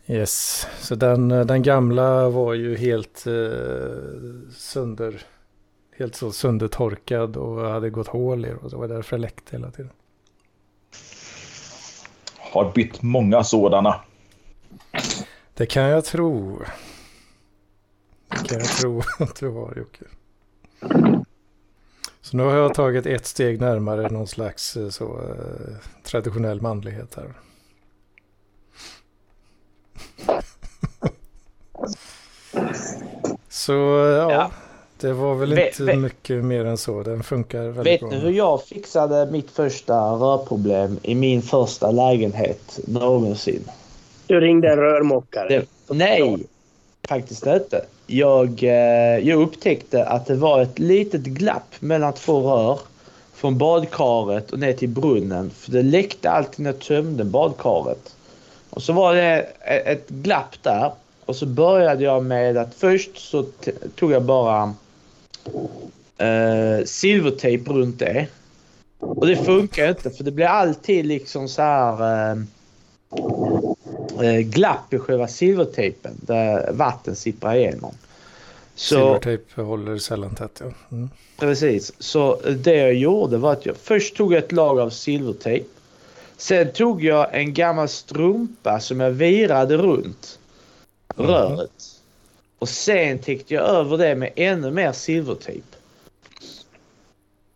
Yes, 0.08 0.68
så 0.80 0.96
den, 0.96 1.30
den 1.30 1.64
gamla 1.64 2.30
var 2.30 2.54
ju 2.54 2.78
helt 2.78 3.28
eh, 3.28 4.54
sönder, 4.56 5.22
helt 5.98 6.16
så 6.16 6.32
söndertorkad 6.32 7.38
och 7.38 7.62
hade 7.62 7.90
gått 7.90 8.08
hål 8.08 8.46
i 8.46 8.54
och 8.62 8.70
det 8.70 8.76
var 8.76 8.88
därför 8.88 9.18
det 9.18 9.22
läckte 9.22 9.56
hela 9.56 9.72
tiden. 9.72 9.92
Har 12.52 12.72
bytt 12.76 13.02
många 13.02 13.44
sådana. 13.44 14.02
Det 15.54 15.66
kan 15.66 15.84
jag 15.84 16.06
tro. 16.06 16.60
Det 18.30 18.48
kan 18.48 18.60
jag 18.60 18.68
tro 18.68 19.02
att 19.20 19.36
du 19.36 19.50
har 19.50 19.74
Jocke. 19.78 20.06
Så 22.22 22.38
nu 22.38 22.44
har 22.44 22.56
jag 22.56 22.74
tagit 22.74 23.06
ett 23.06 23.26
steg 23.26 23.62
närmare 23.62 24.10
någon 24.10 24.28
slags 24.28 24.78
eh, 24.78 24.90
så, 24.90 25.04
eh, 25.04 25.76
traditionell 26.04 26.62
manlighet 26.62 27.16
här. 27.16 27.34
Så 33.50 33.74
ja, 33.74 34.32
ja, 34.32 34.52
det 35.00 35.14
var 35.14 35.36
väl 35.36 35.54
ve, 35.54 35.68
inte 35.68 35.84
ve, 35.84 35.96
mycket 35.96 36.44
mer 36.44 36.66
än 36.66 36.78
så. 36.78 37.04
Den 37.04 37.24
funkar 37.24 37.60
väldigt 37.60 37.86
vet 37.86 38.00
bra. 38.00 38.10
Vet 38.10 38.22
du 38.22 38.28
hur 38.28 38.34
jag 38.38 38.64
fixade 38.64 39.32
mitt 39.32 39.52
första 39.52 39.96
rörproblem 40.12 41.00
i 41.04 41.16
min 41.16 41.42
första 41.42 41.92
lägenhet 41.92 42.80
någonsin? 42.88 43.64
Du 44.28 44.40
ringde 44.40 44.72
en 44.72 44.78
rörmokare? 44.78 45.64
nej, 45.88 46.38
faktiskt 47.08 47.46
inte. 47.46 47.86
Jag, 48.08 48.64
eh, 48.64 49.28
jag 49.28 49.42
upptäckte 49.42 50.06
att 50.06 50.26
det 50.26 50.36
var 50.36 50.62
ett 50.62 50.80
litet 50.80 51.22
glapp 51.22 51.76
mellan 51.80 52.14
två 52.14 52.42
rör 52.42 52.80
från 53.34 53.58
badkaret 53.58 54.52
och 54.52 54.60
ner 54.60 54.74
till 54.74 54.90
brunnen. 54.90 55.50
För 55.50 55.72
det 55.72 55.84
läckte 55.84 56.30
alltid 56.30 56.60
när 56.60 56.72
jag 56.72 56.80
tömde 56.80 57.24
badkaret. 57.24 58.16
Och 58.70 58.84
så 58.84 58.94
var 58.94 59.16
det 59.16 59.48
ett 59.86 60.10
glapp 60.10 60.64
där. 60.64 60.92
Och 61.26 61.36
så 61.36 61.46
började 61.46 62.04
jag 62.04 62.26
med 62.26 62.58
att 62.58 62.74
först 62.74 63.18
så 63.18 63.46
tog 63.96 64.12
jag 64.12 64.24
bara 64.24 64.74
eh, 66.18 66.86
silvertejp 66.86 67.72
runt 67.72 68.00
det. 68.00 68.28
Och 69.00 69.28
det 69.28 69.36
funkar 69.36 69.90
inte 69.90 70.10
för 70.10 70.24
det 70.24 70.32
blir 70.32 70.46
alltid 70.46 71.06
liksom 71.06 71.50
så 71.50 71.62
här 71.62 72.32
eh, 72.32 72.38
eh, 74.22 74.40
glapp 74.40 74.94
i 74.94 75.00
själva 75.00 75.28
silvertejpen 75.28 76.14
där 76.22 76.72
vatten 76.72 77.16
sipprar 77.16 77.56
igenom. 77.56 77.94
Så, 78.76 78.96
Silvertejp 78.96 79.62
håller 79.62 79.98
sällan 79.98 80.36
tätt 80.36 80.62
ja. 80.64 80.72
Mm. 80.92 81.10
Precis, 81.40 81.94
så 82.00 82.36
det 82.36 82.76
jag 82.76 82.94
gjorde 82.94 83.38
var 83.38 83.54
att 83.54 83.66
jag 83.66 83.78
först 83.78 84.16
tog 84.16 84.34
ett 84.34 84.52
lag 84.52 84.80
av 84.80 84.90
silvertejp. 84.90 85.66
Sen 86.38 86.72
tog 86.72 87.04
jag 87.04 87.28
en 87.32 87.54
gammal 87.54 87.88
strumpa 87.88 88.80
som 88.80 89.00
jag 89.00 89.12
virade 89.12 89.78
runt 89.78 90.40
mm. 91.18 91.32
röret. 91.32 91.97
Och 92.60 92.70
sen 92.70 93.20
täckte 93.20 93.54
jag 93.54 93.64
över 93.64 93.98
det 93.98 94.16
med 94.16 94.32
ännu 94.36 94.72
mer 94.72 94.92
silvertejp. 94.92 95.68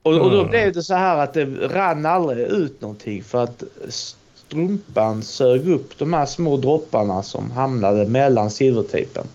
Och, 0.04 0.14
och 0.14 0.32
då 0.32 0.40
mm. 0.40 0.50
blev 0.50 0.74
det 0.74 0.84
så 0.84 0.94
här 0.94 1.18
att 1.18 1.34
det 1.34 1.46
rann 1.46 2.06
aldrig 2.06 2.48
ut 2.48 2.82
någonting 2.82 3.24
för 3.24 3.44
att 3.44 3.64
strumpan 3.90 5.24
sög 5.24 5.70
upp 5.70 5.98
de 5.98 6.14
här 6.14 6.26
små 6.26 6.58
dropparna 6.58 7.24
som 7.24 7.52
hamnade 7.52 8.06
mellan 8.06 8.52
silvertejpen. 8.52 9.28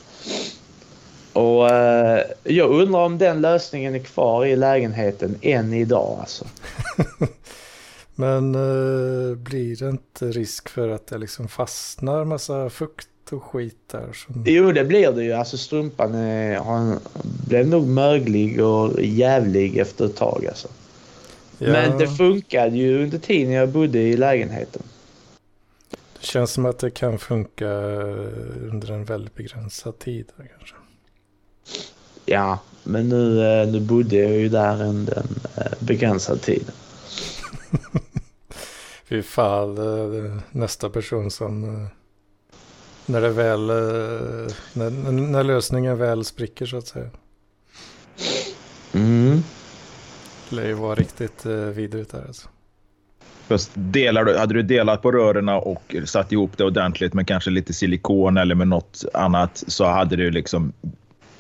Och 1.32 1.70
eh, 1.70 2.22
jag 2.44 2.70
undrar 2.70 3.00
om 3.00 3.18
den 3.18 3.40
lösningen 3.40 3.94
är 3.94 3.98
kvar 3.98 4.44
i 4.44 4.56
lägenheten 4.56 5.38
än 5.42 5.72
idag 5.72 6.16
alltså. 6.20 6.44
Men 8.14 8.54
eh, 8.54 9.36
blir 9.36 9.76
det 9.76 9.88
inte 9.88 10.26
risk 10.26 10.68
för 10.68 10.88
att 10.88 11.06
det 11.06 11.18
liksom 11.18 11.48
fastnar 11.48 12.24
massa 12.24 12.70
fukt 12.70 13.08
och 13.32 13.42
skit 13.42 13.76
där? 13.86 14.12
Som... 14.12 14.44
Jo, 14.46 14.72
det 14.72 14.84
blir 14.84 15.12
det 15.12 15.24
ju. 15.24 15.32
Alltså 15.32 15.58
strumpan 15.58 16.14
är, 16.14 16.58
han 16.58 17.00
blev 17.48 17.68
nog 17.68 17.86
möglig 17.86 18.64
och 18.64 19.02
jävlig 19.02 19.78
efter 19.78 20.06
ett 20.06 20.16
tag 20.16 20.46
alltså. 20.46 20.68
Ja. 21.58 21.72
Men 21.72 21.98
det 21.98 22.08
funkade 22.08 22.76
ju 22.76 23.02
under 23.02 23.18
tiden 23.18 23.52
jag 23.52 23.68
bodde 23.68 23.98
i 23.98 24.16
lägenheten. 24.16 24.82
Det 25.90 26.26
känns 26.26 26.52
som 26.52 26.66
att 26.66 26.78
det 26.78 26.90
kan 26.90 27.18
funka 27.18 27.68
under 28.72 28.92
en 28.92 29.04
väldigt 29.04 29.34
begränsad 29.34 29.98
tid 29.98 30.26
kanske. 30.36 30.76
Ja, 32.24 32.58
men 32.84 33.08
nu, 33.08 33.46
eh, 33.46 33.68
nu 33.68 33.80
bodde 33.80 34.16
jag 34.16 34.32
ju 34.32 34.48
där 34.48 34.82
en, 34.82 35.08
en 35.08 35.40
eh, 35.56 35.72
begränsad 35.78 36.42
tid. 36.42 36.72
Fy 39.04 39.22
fan, 39.22 40.42
nästa 40.50 40.90
person 40.90 41.30
som... 41.30 41.86
Eh, 43.06 43.12
när 43.12 43.20
det 43.20 43.30
väl... 43.30 43.66
När, 44.72 45.10
när 45.10 45.44
lösningen 45.44 45.98
väl 45.98 46.24
spricker 46.24 46.66
så 46.66 46.76
att 46.76 46.86
säga. 46.86 47.10
Mm. 48.92 49.42
Det 50.50 50.56
lär 50.56 50.66
ju 50.66 50.72
vara 50.72 50.94
riktigt 50.94 51.46
vidrigt 51.46 52.10
där 52.10 52.24
alltså. 52.26 52.48
Först 53.48 53.70
delar 53.74 54.24
du, 54.24 54.38
hade 54.38 54.54
du 54.54 54.62
delat 54.62 55.02
på 55.02 55.12
rören 55.12 55.48
och 55.48 55.96
satt 56.04 56.32
ihop 56.32 56.50
det 56.56 56.64
ordentligt 56.64 57.14
med 57.14 57.26
kanske 57.26 57.50
lite 57.50 57.72
silikon 57.72 58.36
eller 58.36 58.54
med 58.54 58.68
något 58.68 59.04
annat 59.14 59.64
så 59.66 59.84
hade 59.84 60.16
du 60.16 60.30
liksom 60.30 60.72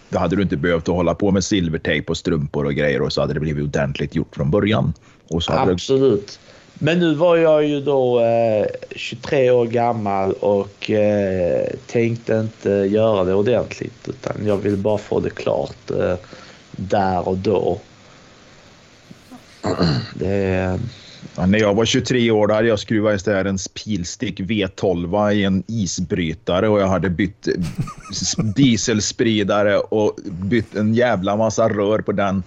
Då 0.08 0.18
hade 0.18 0.36
du 0.36 0.42
inte 0.42 0.56
behövt 0.56 0.88
att 0.88 0.94
hålla 0.94 1.14
på 1.14 1.30
med 1.30 1.44
silvertejp 1.44 2.10
och 2.10 2.16
strumpor 2.16 2.64
och 2.64 2.74
grejer 2.74 3.02
och 3.02 3.12
så 3.12 3.20
hade 3.20 3.34
det 3.34 3.40
blivit 3.40 3.64
ordentligt 3.64 4.14
gjort 4.14 4.36
från 4.36 4.50
början. 4.50 4.92
Och 5.28 5.42
så 5.42 5.52
hade 5.52 5.72
Absolut. 5.72 6.26
Det... 6.26 6.55
Men 6.78 6.98
nu 6.98 7.14
var 7.14 7.36
jag 7.36 7.64
ju 7.64 7.80
då 7.80 8.20
eh, 8.20 8.66
23 8.90 9.50
år 9.50 9.66
gammal 9.66 10.32
och 10.32 10.90
eh, 10.90 11.66
tänkte 11.86 12.34
inte 12.34 12.70
göra 12.70 13.24
det 13.24 13.34
ordentligt 13.34 14.08
utan 14.08 14.46
jag 14.46 14.56
ville 14.56 14.76
bara 14.76 14.98
få 14.98 15.20
det 15.20 15.30
klart 15.30 15.90
eh, 15.90 16.14
där 16.70 17.28
och 17.28 17.36
då. 17.36 17.80
Det, 20.14 20.78
Ja, 21.38 21.46
när 21.46 21.58
jag 21.58 21.74
var 21.74 21.84
23 21.84 22.30
år 22.30 22.48
hade 22.48 22.68
jag 22.68 22.78
skruvat 22.78 23.14
isär 23.14 23.44
en 23.44 23.58
pilstick 23.84 24.40
V12 24.40 25.32
i 25.32 25.44
en 25.44 25.64
isbrytare 25.66 26.68
och 26.68 26.80
jag 26.80 26.86
hade 26.86 27.10
bytt 27.10 27.48
dieselspridare 28.56 29.78
och 29.78 30.16
bytt 30.24 30.74
en 30.74 30.94
jävla 30.94 31.36
massa 31.36 31.68
rör 31.68 31.98
på 31.98 32.12
den. 32.12 32.42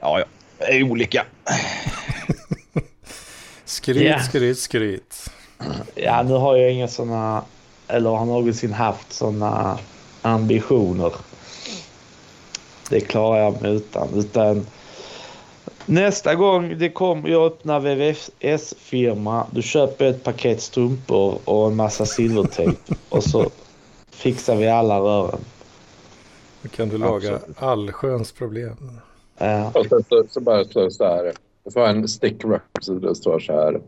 Ja, 0.00 0.20
ja. 0.20 0.26
Olika. 0.84 1.24
Skryt, 3.78 3.96
yeah. 3.96 4.22
skryt, 4.22 4.58
skryt. 4.58 5.30
Ja, 5.94 6.22
nu 6.22 6.32
har 6.32 6.56
jag 6.56 6.72
inga 6.72 6.88
sådana, 6.88 7.42
eller 7.88 8.10
har 8.10 8.26
någonsin 8.26 8.72
haft 8.72 9.12
sådana 9.12 9.78
ambitioner. 10.22 11.12
Det 12.90 13.00
klarar 13.00 13.38
jag 13.38 13.62
mig 13.62 13.74
utan. 13.74 14.08
utan 14.14 14.66
Nästa 15.86 16.34
gång 16.34 16.78
det 16.78 16.90
kommer 16.90 17.28
jag 17.28 17.46
öppnar 17.46 17.80
VVS-firma, 17.80 19.46
du 19.50 19.62
köper 19.62 20.04
ett 20.04 20.24
paket 20.24 20.62
strumpor 20.62 21.38
och 21.44 21.66
en 21.66 21.76
massa 21.76 22.06
silvertejp 22.06 22.94
och 23.08 23.24
så 23.24 23.50
fixar 24.10 24.56
vi 24.56 24.68
alla 24.68 24.98
rören. 25.00 25.40
Då 26.62 26.68
kan 26.68 26.88
du 26.88 26.98
laga 26.98 27.38
allsköns 27.56 28.32
problem. 28.32 28.76
Ja. 29.38 29.70
Och 29.74 29.86
sen 29.86 30.04
så, 30.08 30.24
så 30.30 30.40
bara 30.40 30.64
står 30.64 30.90
så 30.90 31.04
här. 31.04 31.32
Det 31.68 31.72
får 31.72 31.86
en 31.86 32.08
stick 32.08 32.44
rep 32.44 32.62
så 32.80 32.94
det 32.94 33.14
står 33.14 33.38
så 33.38 33.52
här. 33.52 33.80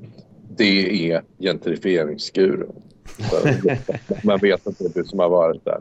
Det 0.57 1.13
är 1.13 1.23
gentrifieringsguru. 1.39 2.67
Man 4.25 4.39
vet 4.39 4.67
inte 4.67 4.89
du 4.89 5.05
som 5.05 5.19
har 5.19 5.29
varit 5.29 5.65
där. 5.65 5.81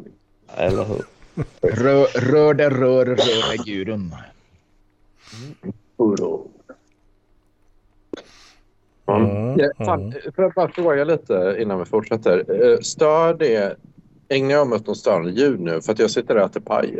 Eller 0.56 0.84
hur? 0.84 1.04
Rör, 1.62 2.32
rör 2.32 2.54
det 2.54 2.70
rör, 2.70 3.06
rör 3.06 3.52
det 3.52 3.64
gurun. 3.66 4.16
Mm. 5.34 6.16
Mm, 9.08 9.60
ja, 9.60 9.86
fan, 9.86 10.02
mm. 10.02 10.14
För 10.36 10.44
att 10.44 10.56
bara 10.56 10.72
fråga 10.72 11.04
lite 11.04 11.58
innan 11.60 11.80
vi 11.80 11.86
fortsätter. 11.86 12.64
Eh, 12.72 12.80
stör 12.80 13.34
det... 13.34 13.76
Ägnar 14.28 14.52
jag 14.52 14.68
mig 14.68 14.76
åt 14.76 14.88
något 14.88 14.98
störande 14.98 15.32
ljud 15.32 15.60
nu? 15.60 15.82
För 15.82 15.92
att 15.92 16.00
jag 16.00 16.12
sitter 16.12 16.38
och 16.38 16.42
äter 16.42 16.60
paj. 16.60 17.00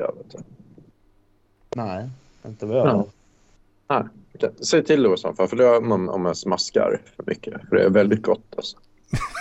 Nej, 1.76 2.10
inte 2.46 2.66
vad 2.66 2.78
jag 2.78 2.88
ja. 2.88 3.06
Nej. 3.88 4.04
Säg 4.62 4.84
till 4.84 5.04
då 5.04 5.18
för, 5.18 5.48
för 5.48 5.56
det 5.56 5.66
är 5.66 5.78
om, 5.78 6.10
om 6.10 6.26
jag 6.26 6.38
smaskar 6.38 7.02
för 7.16 7.24
mycket. 7.28 7.54
För 7.70 7.76
det 7.76 7.84
är 7.84 7.90
väldigt 7.90 8.22
gott 8.22 8.54
alltså. 8.58 8.78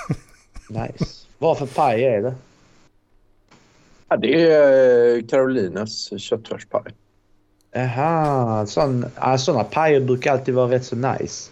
nice. 0.71 1.27
Vad 1.39 1.59
för 1.59 1.67
paj 1.67 2.05
är 2.05 2.23
det? 2.23 2.35
Ja, 4.09 4.17
det 4.17 4.53
är 4.53 5.29
Carolinas 5.29 6.21
köttfärspaj. 6.21 6.93
Jaha, 7.73 8.67
sån, 8.67 9.07
ja, 9.17 9.39
sådana 9.39 9.65
pajer 9.65 10.01
brukar 10.01 10.33
alltid 10.33 10.55
vara 10.55 10.71
rätt 10.71 10.85
så 10.85 10.97
nice. 10.97 11.51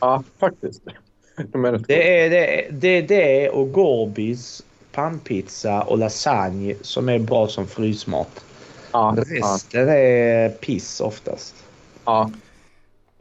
Ja, 0.00 0.22
faktiskt. 0.38 0.82
De 1.52 1.64
är 1.64 1.72
det, 1.72 2.24
är, 2.24 2.30
det, 2.30 2.68
det 2.70 2.88
är 2.88 3.02
det 3.02 3.48
och 3.48 3.72
Gorbis 3.72 4.62
pannpizza 4.92 5.82
och 5.82 5.98
lasagne 5.98 6.74
som 6.82 7.08
är 7.08 7.18
bra 7.18 7.48
som 7.48 7.66
frysmat. 7.66 8.44
Ja, 8.92 9.14
Resten 9.16 9.88
ja. 9.88 9.94
är 9.94 10.48
piss 10.48 11.00
oftast. 11.00 11.54
Ja. 12.04 12.30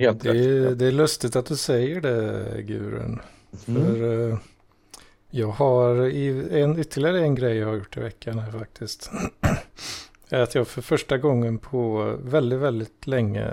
Helt 0.06 0.24
det, 0.24 0.30
är, 0.30 0.76
det 0.76 0.86
är 0.86 0.92
lustigt 0.92 1.36
att 1.36 1.46
du 1.46 1.56
säger 1.56 2.02
det, 2.02 2.62
Guren. 2.62 3.22
Mm. 3.68 3.86
För 3.86 4.02
uh, 4.04 4.38
jag 5.30 5.48
har 5.48 5.96
en, 6.56 6.80
ytterligare 6.80 7.20
en 7.20 7.36
grej 7.36 7.58
jag 7.58 7.68
har 7.68 7.76
gjort 7.76 7.98
i 7.98 8.00
veckan 8.00 8.40
här 8.40 8.52
faktiskt. 8.52 9.12
är 10.30 10.40
att 10.40 10.56
jag 10.56 10.68
för 10.68 10.82
första 10.82 11.18
gången 11.18 11.58
på 11.58 12.16
väldigt, 12.24 12.60
väldigt 12.60 13.08
länge 13.08 13.46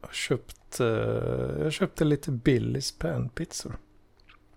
har 0.00 0.12
köpt, 0.12 0.80
uh, 0.80 0.86
jag 1.62 1.72
köpte 1.72 2.04
lite 2.04 2.30
Billys 2.30 2.92
panpizzor. 2.92 3.76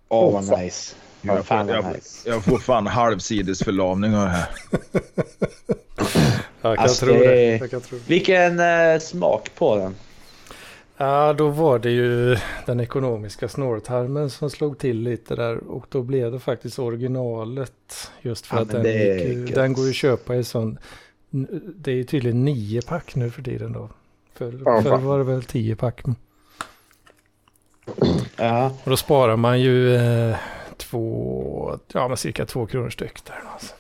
Åh, 0.10 0.30
oh, 0.30 0.34
vad 0.34 0.60
nice. 0.60 0.95
Jag, 1.21 1.45
fan, 1.45 1.67
jag, 1.67 1.86
jag 2.26 2.43
får 2.43 2.58
fan 2.58 2.88
halvsidesförlamning 2.88 4.15
av 4.15 4.26
det 4.26 4.32
här. 4.32 4.50
jag, 6.62 6.76
kan 6.76 6.84
alltså, 6.84 7.06
tro 7.06 7.13
det. 7.13 7.58
jag 7.58 7.71
kan 7.71 7.82
tro 7.82 8.00
Vilken 8.08 8.60
uh, 8.60 9.00
smak 9.00 9.52
på 9.56 9.76
den? 9.76 9.95
Ja, 10.97 11.33
då 11.33 11.49
var 11.49 11.79
det 11.79 11.91
ju 11.91 12.38
den 12.65 12.79
ekonomiska 12.79 13.49
snårtarmen 13.49 14.29
som 14.29 14.49
slog 14.49 14.77
till 14.77 15.01
lite 15.01 15.36
där 15.36 15.57
och 15.57 15.86
då 15.89 16.01
blev 16.01 16.31
det 16.31 16.39
faktiskt 16.39 16.79
originalet. 16.79 18.12
Just 18.21 18.45
för 18.45 18.55
ja, 18.55 18.62
att 18.62 18.69
den, 18.69 18.83
gick, 18.83 19.55
den 19.55 19.73
går 19.73 19.83
ju 19.83 19.89
att 19.89 19.95
köpa 19.95 20.36
i 20.36 20.43
sån 20.43 20.77
det 21.75 21.91
är 21.91 21.95
ju 21.95 22.03
tydligen 22.03 22.45
nio 22.45 22.81
pack 22.81 23.15
nu 23.15 23.31
för 23.31 23.41
tiden 23.41 23.73
då. 23.73 23.89
För, 24.33 24.62
ja, 24.65 24.81
förr 24.81 24.97
var 24.97 25.17
det 25.17 25.23
väl 25.23 25.43
tio 25.43 25.75
pack. 25.75 26.01
Ja. 28.36 28.71
Och 28.83 28.89
då 28.89 28.97
sparar 28.97 29.36
man 29.36 29.62
ju 29.62 29.95
eh, 29.95 30.36
två, 30.77 31.79
ja 31.93 32.07
men 32.07 32.17
cirka 32.17 32.45
två 32.45 32.65
kronor 32.65 32.89
styck 32.89 33.25
där. 33.25 33.43
Alltså. 33.53 33.73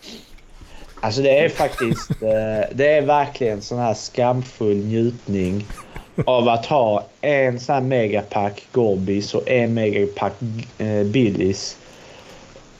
alltså 0.99 1.21
det 1.21 1.39
är 1.39 1.49
faktiskt, 1.49 2.11
eh, 2.11 2.75
det 2.75 2.87
är 2.87 3.01
verkligen 3.01 3.61
sån 3.61 3.79
här 3.79 3.93
skamfull 3.93 4.77
njutning 4.77 5.65
av 6.25 6.49
att 6.49 6.65
ha 6.65 7.05
en 7.21 7.59
sån 7.59 7.75
här 7.75 7.81
megapack 7.81 8.67
Gorbis 8.71 9.33
och 9.33 9.49
en 9.49 9.73
megapack 9.73 10.33
eh, 10.77 11.03
Billys. 11.03 11.77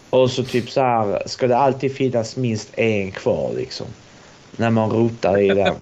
Och 0.10 0.32
så 0.32 0.44
typ 0.44 0.70
så 0.70 0.82
här 0.82 1.24
ska 1.26 1.48
det 1.48 1.58
alltid 1.58 1.96
finnas 1.96 2.36
minst 2.36 2.70
en 2.80 3.12
kvar 3.12 3.52
liksom 3.56 3.88
när 4.56 4.70
man 4.70 4.90
rotar 4.90 5.38
i 5.38 5.48
den. 5.48 5.76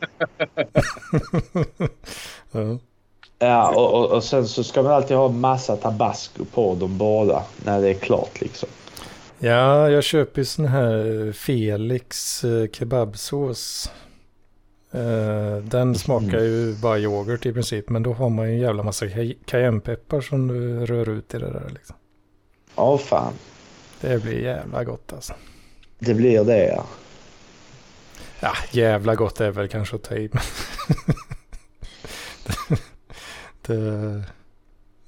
ja. 2.52 2.78
Ja, 3.40 3.70
och, 3.76 3.94
och, 3.94 4.12
och, 4.12 4.24
sen 4.24 4.48
så 4.48 4.64
ska 4.64 4.84
man 4.84 4.92
alltid 4.92 5.18
ha 5.18 5.30
massa 5.30 5.76
tabasco 5.76 6.46
på 6.46 6.76
dem 6.76 6.98
båda 6.98 7.44
när 7.66 7.82
det 7.82 7.90
är 7.90 7.94
klart 7.94 8.42
liksom. 8.42 8.70
Ja, 9.40 9.90
jag 9.90 10.04
köper 10.04 10.42
ju 10.42 10.46
sån 10.46 10.66
här 10.66 11.32
Felix 11.32 12.44
eh, 12.44 12.68
kebabsås. 12.72 13.92
Uh, 14.96 15.58
den 15.58 15.96
smakar 15.96 16.40
ju 16.40 16.76
bara 16.76 17.00
yoghurt 17.00 17.46
i 17.46 17.54
princip, 17.54 17.90
men 17.90 18.04
då 18.04 18.14
har 18.14 18.30
man 18.30 18.48
ju 18.48 18.54
en 18.54 18.60
jävla 18.60 18.84
massa 18.84 19.06
cayennepeppar 19.46 20.22
som 20.22 20.48
du 20.48 20.86
rör 20.86 21.10
ut 21.10 21.34
i 21.34 21.38
det 21.38 21.52
där 21.52 21.70
liksom. 21.74 21.96
Ja, 22.76 22.98
fan. 22.98 23.34
Det 24.02 24.24
blir 24.24 24.40
jävla 24.40 24.84
gott 24.84 25.14
alltså. 25.14 25.34
Det 26.00 26.14
blir 26.14 26.44
det 26.44 26.68
ja. 26.68 26.86
Ja, 28.40 28.54
jävla 28.72 29.16
gott 29.16 29.42
är 29.42 29.52
väl 29.52 29.68
kanske 29.68 29.96
att 29.96 30.04
ta 30.04 30.16
i. 30.16 30.30
det, 33.62 33.76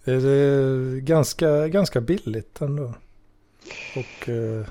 det, 0.03 0.19
det, 0.19 0.31
är 0.31 0.99
ganska, 0.99 1.67
ganska 1.67 2.01
billigt 2.01 2.61
ändå. 2.61 2.93
Och 3.95 4.29
eh, 4.29 4.65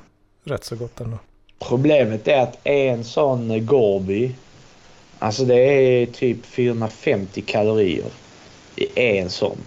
rätt 0.45 0.65
så 0.65 0.77
gott 0.77 1.01
ändå. 1.01 1.19
Problemet 1.59 2.29
är 2.29 2.43
att 2.43 2.59
en 2.65 3.05
sån 3.05 3.67
Gorby, 3.67 4.35
alltså 5.27 5.45
det 5.45 5.55
är 5.55 6.07
typ 6.07 6.47
450 6.47 7.41
kalorier 7.41 8.11
i 8.77 9.19
en 9.19 9.31
sån. 9.31 9.59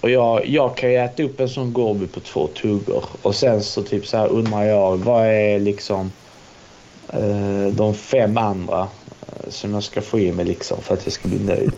Och 0.00 0.10
jag, 0.10 0.46
jag 0.46 0.76
kan 0.76 0.90
ju 0.90 0.96
äta 0.96 1.22
upp 1.22 1.40
en 1.40 1.48
sån 1.48 1.72
Gorby 1.72 2.06
på 2.06 2.20
två 2.20 2.46
tuggor. 2.46 3.04
Och 3.22 3.34
sen 3.34 3.62
så 3.62 3.82
typ 3.82 4.06
så 4.06 4.16
här 4.16 4.28
undrar 4.28 4.62
jag 4.62 4.96
vad 4.96 5.26
är 5.26 5.58
liksom 5.58 6.10
Eh, 7.12 7.74
de 7.74 7.94
fem 7.94 8.36
andra 8.36 8.80
eh, 8.80 9.48
som 9.48 9.74
jag 9.74 9.82
ska 9.82 10.00
få 10.00 10.18
i 10.18 10.32
mig 10.32 10.44
liksom 10.44 10.78
för 10.80 10.94
att 10.94 11.06
jag 11.06 11.12
ska 11.12 11.28
bli 11.28 11.44
nöjd. 11.44 11.72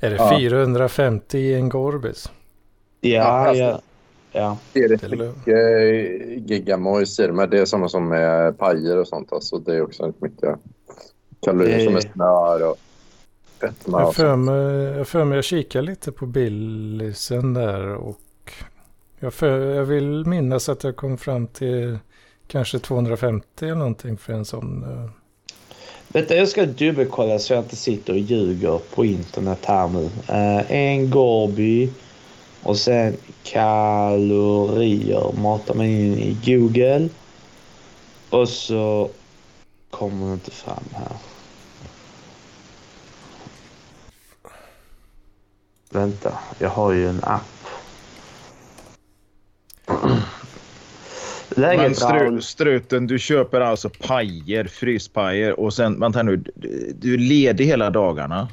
Är 0.00 0.10
det 0.10 0.16
ja. 0.16 0.38
450 0.38 1.38
i 1.38 1.54
en 1.54 1.68
Gorbis? 1.68 2.30
Ja, 3.00 3.54
ja. 3.54 3.80
ja. 4.32 4.56
Det 4.72 4.80
är 4.80 4.88
rätt 4.88 5.10
mycket 5.10 6.50
gigamojs 6.50 7.20
i 7.20 7.26
det, 7.26 7.32
men 7.32 7.50
det 7.50 7.58
är 7.58 7.64
samma 7.64 7.88
som 7.88 8.08
med 8.08 8.58
pajer 8.58 8.98
och 8.98 9.08
sånt. 9.08 9.32
Alltså, 9.32 9.58
det 9.58 9.76
är 9.76 9.82
också 9.82 10.12
mycket 10.18 10.58
kalorier 11.40 11.84
som 11.84 11.96
är 11.96 12.00
smör 12.00 12.62
och 12.62 12.78
fetma. 13.60 14.00
Jag 14.00 14.14
för 14.14 14.36
mig, 14.36 14.96
jag, 14.98 15.08
för 15.08 15.24
mig, 15.24 15.36
jag 15.36 15.44
kikar 15.44 15.82
lite 15.82 16.12
på 16.12 16.26
Billisen 16.26 17.54
där 17.54 17.94
och 17.94 18.20
jag, 19.20 19.34
för, 19.34 19.74
jag 19.74 19.84
vill 19.84 20.26
minnas 20.26 20.68
att 20.68 20.84
jag 20.84 20.96
kom 20.96 21.18
fram 21.18 21.46
till 21.46 21.98
kanske 22.46 22.78
250 22.78 23.46
eller 23.60 23.74
någonting 23.74 24.16
för 24.16 24.32
en 24.32 24.44
sån. 24.44 24.84
Uh... 24.84 25.10
Vänta, 26.08 26.36
jag 26.36 26.48
ska 26.48 26.66
dubbelkolla 26.66 27.38
så 27.38 27.52
jag 27.52 27.64
inte 27.64 27.76
sitter 27.76 28.12
och 28.12 28.18
ljuger 28.18 28.80
på 28.94 29.04
internet 29.04 29.64
här 29.64 29.88
nu. 29.88 30.04
Uh, 30.04 30.72
en 30.72 31.10
Gorby 31.10 31.90
och 32.62 32.76
sen 32.76 33.16
kalorier 33.42 35.32
matar 35.42 35.74
man 35.74 35.86
in 35.86 36.18
i 36.18 36.36
Google. 36.44 37.08
Och 38.30 38.48
så 38.48 39.10
kommer 39.90 40.26
det 40.26 40.32
inte 40.32 40.50
fram 40.50 40.84
här. 40.92 41.16
Vänta, 45.92 46.38
jag 46.58 46.68
har 46.68 46.92
ju 46.92 47.08
en 47.08 47.20
app. 47.22 47.42
Men 51.56 51.76
Läget 51.76 51.96
stru, 51.96 52.06
Raoul? 52.06 52.42
struten, 52.42 53.06
du 53.06 53.18
köper 53.18 53.60
alltså 53.60 53.90
pajer, 54.06 54.64
fryspajer 54.64 55.60
och 55.60 55.74
sen, 55.74 56.00
vänta 56.00 56.22
nu, 56.22 56.36
du, 56.94 57.14
är 57.14 57.18
ledig 57.18 57.64
hela 57.66 57.90
dagarna. 57.90 58.48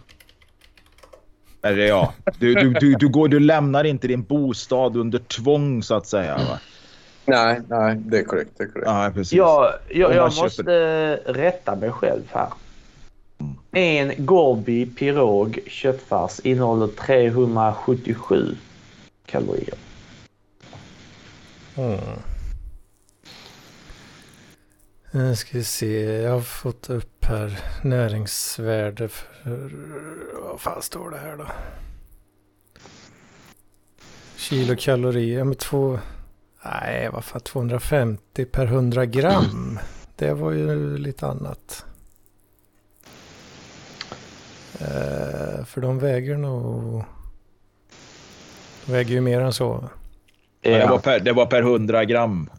Eller 1.62 1.86
ja, 1.86 2.14
du, 2.40 2.54
du, 2.56 2.74
du, 2.74 2.96
du, 2.96 3.10
går, 3.10 3.28
du 3.28 3.40
lämnar 3.40 3.84
inte 3.84 4.08
din 4.08 4.24
bostad 4.24 4.98
under 4.98 5.20
tvång 5.20 5.84
så 5.84 5.96
att 5.96 6.08
säga. 6.08 6.36
Va? 6.38 6.60
Nej, 7.26 7.62
nej, 7.68 7.96
det 7.96 8.18
är 8.18 8.24
korrekt. 8.24 8.52
Det 8.58 8.64
är 8.64 8.68
korrekt. 8.68 8.88
Ja, 8.88 9.12
precis. 9.14 9.34
Jag, 9.34 9.74
jag, 9.90 10.16
jag 10.16 10.34
köper- 10.34 10.44
måste 10.44 11.16
rätta 11.26 11.76
mig 11.76 11.92
själv 11.92 12.24
här. 12.32 12.48
En 13.72 14.26
Gorby 14.26 14.86
Pirog 14.86 15.60
köttfärs 15.68 16.40
innehåller 16.40 16.88
377 16.88 18.56
kalorier. 19.26 19.76
Mm. 21.76 22.00
Nu 25.12 25.36
ska 25.36 25.58
vi 25.58 25.64
se, 25.64 26.02
jag 26.02 26.32
har 26.32 26.42
fått 26.42 26.90
upp 26.90 27.26
här 27.26 27.60
näringsvärde 27.84 29.08
för, 29.08 29.72
vad 30.50 30.62
fan 30.62 30.82
står 30.82 31.10
det 31.10 31.18
här 31.18 31.38
då? 31.38 31.46
Kilokalorier 34.36 35.44
med 35.44 35.58
två, 35.58 36.00
nej 36.66 37.10
vad 37.14 37.26
fan 37.26 37.42
250 37.42 38.46
per 38.46 38.66
100 38.66 39.06
gram. 39.06 39.80
Det 40.16 40.34
var 40.34 40.52
ju 40.52 40.98
lite 40.98 41.28
annat. 41.28 41.86
Eh, 44.82 45.66
för 45.66 45.82
de 45.82 46.00
väger 46.00 46.38
nog, 46.38 47.04
de 48.86 48.92
väger 48.92 49.12
ju 49.12 49.22
mer 49.22 49.42
än 49.42 49.54
så. 49.54 49.90
Ja, 50.62 50.78
det, 50.78 50.88
var 50.88 51.00
per, 51.00 51.20
det 51.20 51.34
var 51.34 51.46
per 51.46 51.62
100 51.62 52.06
gram. 52.06 52.50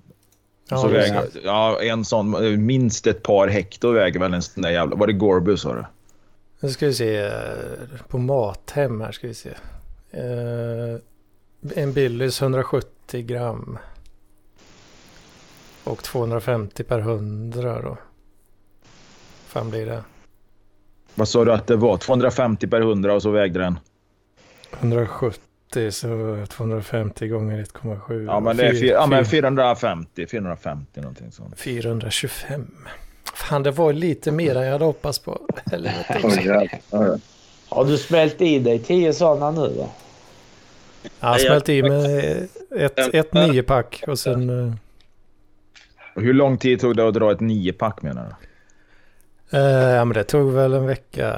Ja, 0.69 0.77
så 0.77 0.89
väger, 0.89 1.29
ja, 1.45 1.83
en 1.83 2.05
sån, 2.05 2.67
minst 2.67 3.07
ett 3.07 3.23
par 3.23 3.49
hekto 3.49 3.93
väger 3.93 4.21
väl 4.21 4.35
en 4.35 4.43
sån 4.43 4.63
där 4.63 4.71
jävla... 4.71 4.97
Var 4.97 5.07
det 5.07 5.13
Gorby 5.13 5.57
sa 5.57 5.75
du? 5.75 5.85
Nu 6.61 6.71
ska 6.71 6.87
vi 6.87 6.95
se 6.95 7.19
eh, 7.19 7.33
på 8.09 8.19
Mathem 8.19 9.01
här 9.01 9.13
ska 9.13 9.27
vi 9.27 9.35
se. 9.35 9.51
Eh, 10.11 11.01
en 11.75 11.93
Billys 11.93 12.43
170 12.43 13.23
gram. 13.23 13.79
Och 15.85 16.03
250 16.03 16.85
per 16.85 16.99
100 16.99 17.83
då. 17.83 17.99
fan 19.47 19.71
blir 19.71 19.87
det? 19.87 20.03
Vad 21.19 21.29
sa 21.29 21.45
du 21.45 21.53
att 21.53 21.67
det 21.67 21.77
var? 21.77 21.97
250 21.97 22.67
per 22.67 22.81
100 22.81 23.15
och 23.15 23.23
så 23.23 23.31
vägde 23.31 23.59
den? 23.59 23.79
170 24.81 25.41
så 25.91 26.47
250 26.51 27.29
gånger 27.29 27.65
1,7. 27.65 28.27
Ja, 28.27 28.41
men 28.41 28.57
det 28.57 28.67
är 28.67 28.73
Fyr- 28.73 28.81
fyr, 28.81 28.91
ja, 28.91 29.07
men 29.07 29.25
fyr- 29.25 29.29
450, 29.31 30.27
450 30.27 31.01
någonting 31.01 31.33
sånt. 31.33 31.61
425. 31.61 32.75
Fan 33.35 33.63
det 33.63 33.71
var 33.71 33.93
lite 33.93 34.33
mer 34.33 34.55
än 34.57 34.65
jag 34.65 34.73
hade 34.73 34.85
hoppats 34.85 35.19
på. 35.19 35.41
Ja, 36.45 36.67
ja. 36.91 37.17
Har 37.69 37.85
du 37.85 37.99
smält 37.99 38.41
i 38.41 38.59
dig 38.59 38.79
10 38.79 39.13
sådana 39.13 39.51
nu 39.51 39.75
då? 39.77 39.89
Jag 41.21 41.29
har 41.29 41.39
smält 41.39 41.69
i 41.69 41.83
med 41.83 42.49
ett, 42.77 43.15
ett 43.15 43.33
niopack 43.33 44.05
och 44.07 44.19
sen... 44.19 44.69
eh, 44.69 44.75
hur 46.15 46.35
lång 46.35 46.59
tid 46.59 46.81
tog 46.81 46.97
det 46.97 47.09
att 47.09 47.15
dra 47.15 47.33
ett 47.33 47.41
niopack 47.41 48.03
menar 48.03 48.25
du? 48.41 48.48
Eh, 49.51 49.61
ja 49.95 50.05
men 50.05 50.15
det 50.15 50.25
tog 50.25 50.53
väl 50.53 50.75
en 50.75 50.87
vecka 50.87 51.35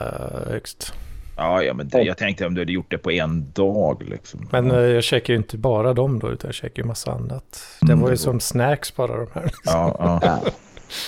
högst. 0.46 0.92
Ja, 1.36 1.62
ja 1.62 1.74
men 1.74 1.88
det, 1.88 2.02
jag 2.02 2.18
tänkte 2.18 2.46
om 2.46 2.54
du 2.54 2.60
hade 2.60 2.72
gjort 2.72 2.90
det 2.90 2.98
på 2.98 3.10
en 3.12 3.52
dag 3.52 4.02
liksom. 4.02 4.48
Men 4.52 4.70
eh, 4.70 4.78
jag 4.80 5.04
käkar 5.04 5.32
ju 5.34 5.38
inte 5.38 5.58
bara 5.58 5.94
dem 5.94 6.18
då 6.18 6.30
utan 6.30 6.48
jag 6.48 6.54
käkar 6.54 6.82
ju 6.82 6.86
massa 6.88 7.12
annat. 7.12 7.62
Det 7.80 7.86
Mm, 7.92 8.00
var 8.00 8.08
ju 8.08 8.14
det 8.14 8.18
som 8.20 8.40
snacks 8.40 8.96
bara 8.96 9.16
de 9.16 9.26
här. 9.34 9.50
Ja, 9.64 10.18
ja. 10.22 10.40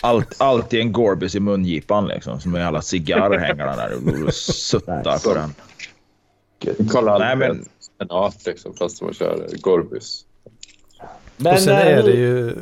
Allt, 0.02 0.34
alltid 0.40 0.80
en 0.80 0.92
Gorbis 0.92 1.34
i 1.34 1.40
mungipan 1.40 2.06
liksom. 2.06 2.40
Som 2.40 2.52
med 2.52 2.66
alla 2.66 2.82
cigarrer 2.82 3.38
hänger 3.38 3.66
där 3.66 4.24
och 4.26 4.34
suttar 4.34 5.18
på 5.28 5.34
den. 5.34 5.54
Kolla 6.88 7.18
Nej, 7.18 7.36
men- 7.36 7.56
men... 7.56 7.64
spenat 7.80 8.46
liksom, 8.46 8.74
fast 8.74 9.02
man 9.02 9.14
kör 9.14 9.46
Gorbis. 9.60 10.24
Men, 11.42 11.52
och 11.52 11.58
sen 11.60 11.76
eh, 11.76 11.86
är 11.98 12.02
det 12.02 12.10
ju 12.12 12.54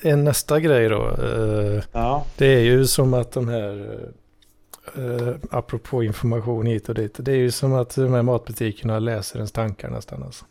en 0.00 0.24
nästa 0.24 0.60
grej 0.60 0.88
då. 0.88 1.10
eh, 1.22 1.82
Ja. 1.92 2.26
det 2.36 2.46
är 2.46 2.60
ju 2.60 2.86
som 2.86 3.14
att 3.14 3.32
de 3.32 3.48
här, 3.48 3.98
uh, 4.98 5.30
apropå 5.50 6.02
information 6.04 6.66
hit 6.66 6.88
och 6.88 6.94
dit. 6.94 7.14
Det 7.18 7.32
är 7.32 7.36
ju 7.36 7.50
som 7.50 7.74
att 7.74 7.94
de 7.94 8.14
här 8.14 8.22
matbutikerna 8.22 8.98
läser 8.98 9.36
ens 9.36 9.52
tankar 9.52 9.90
nästan. 9.90 10.22
Alltså. 10.22 10.44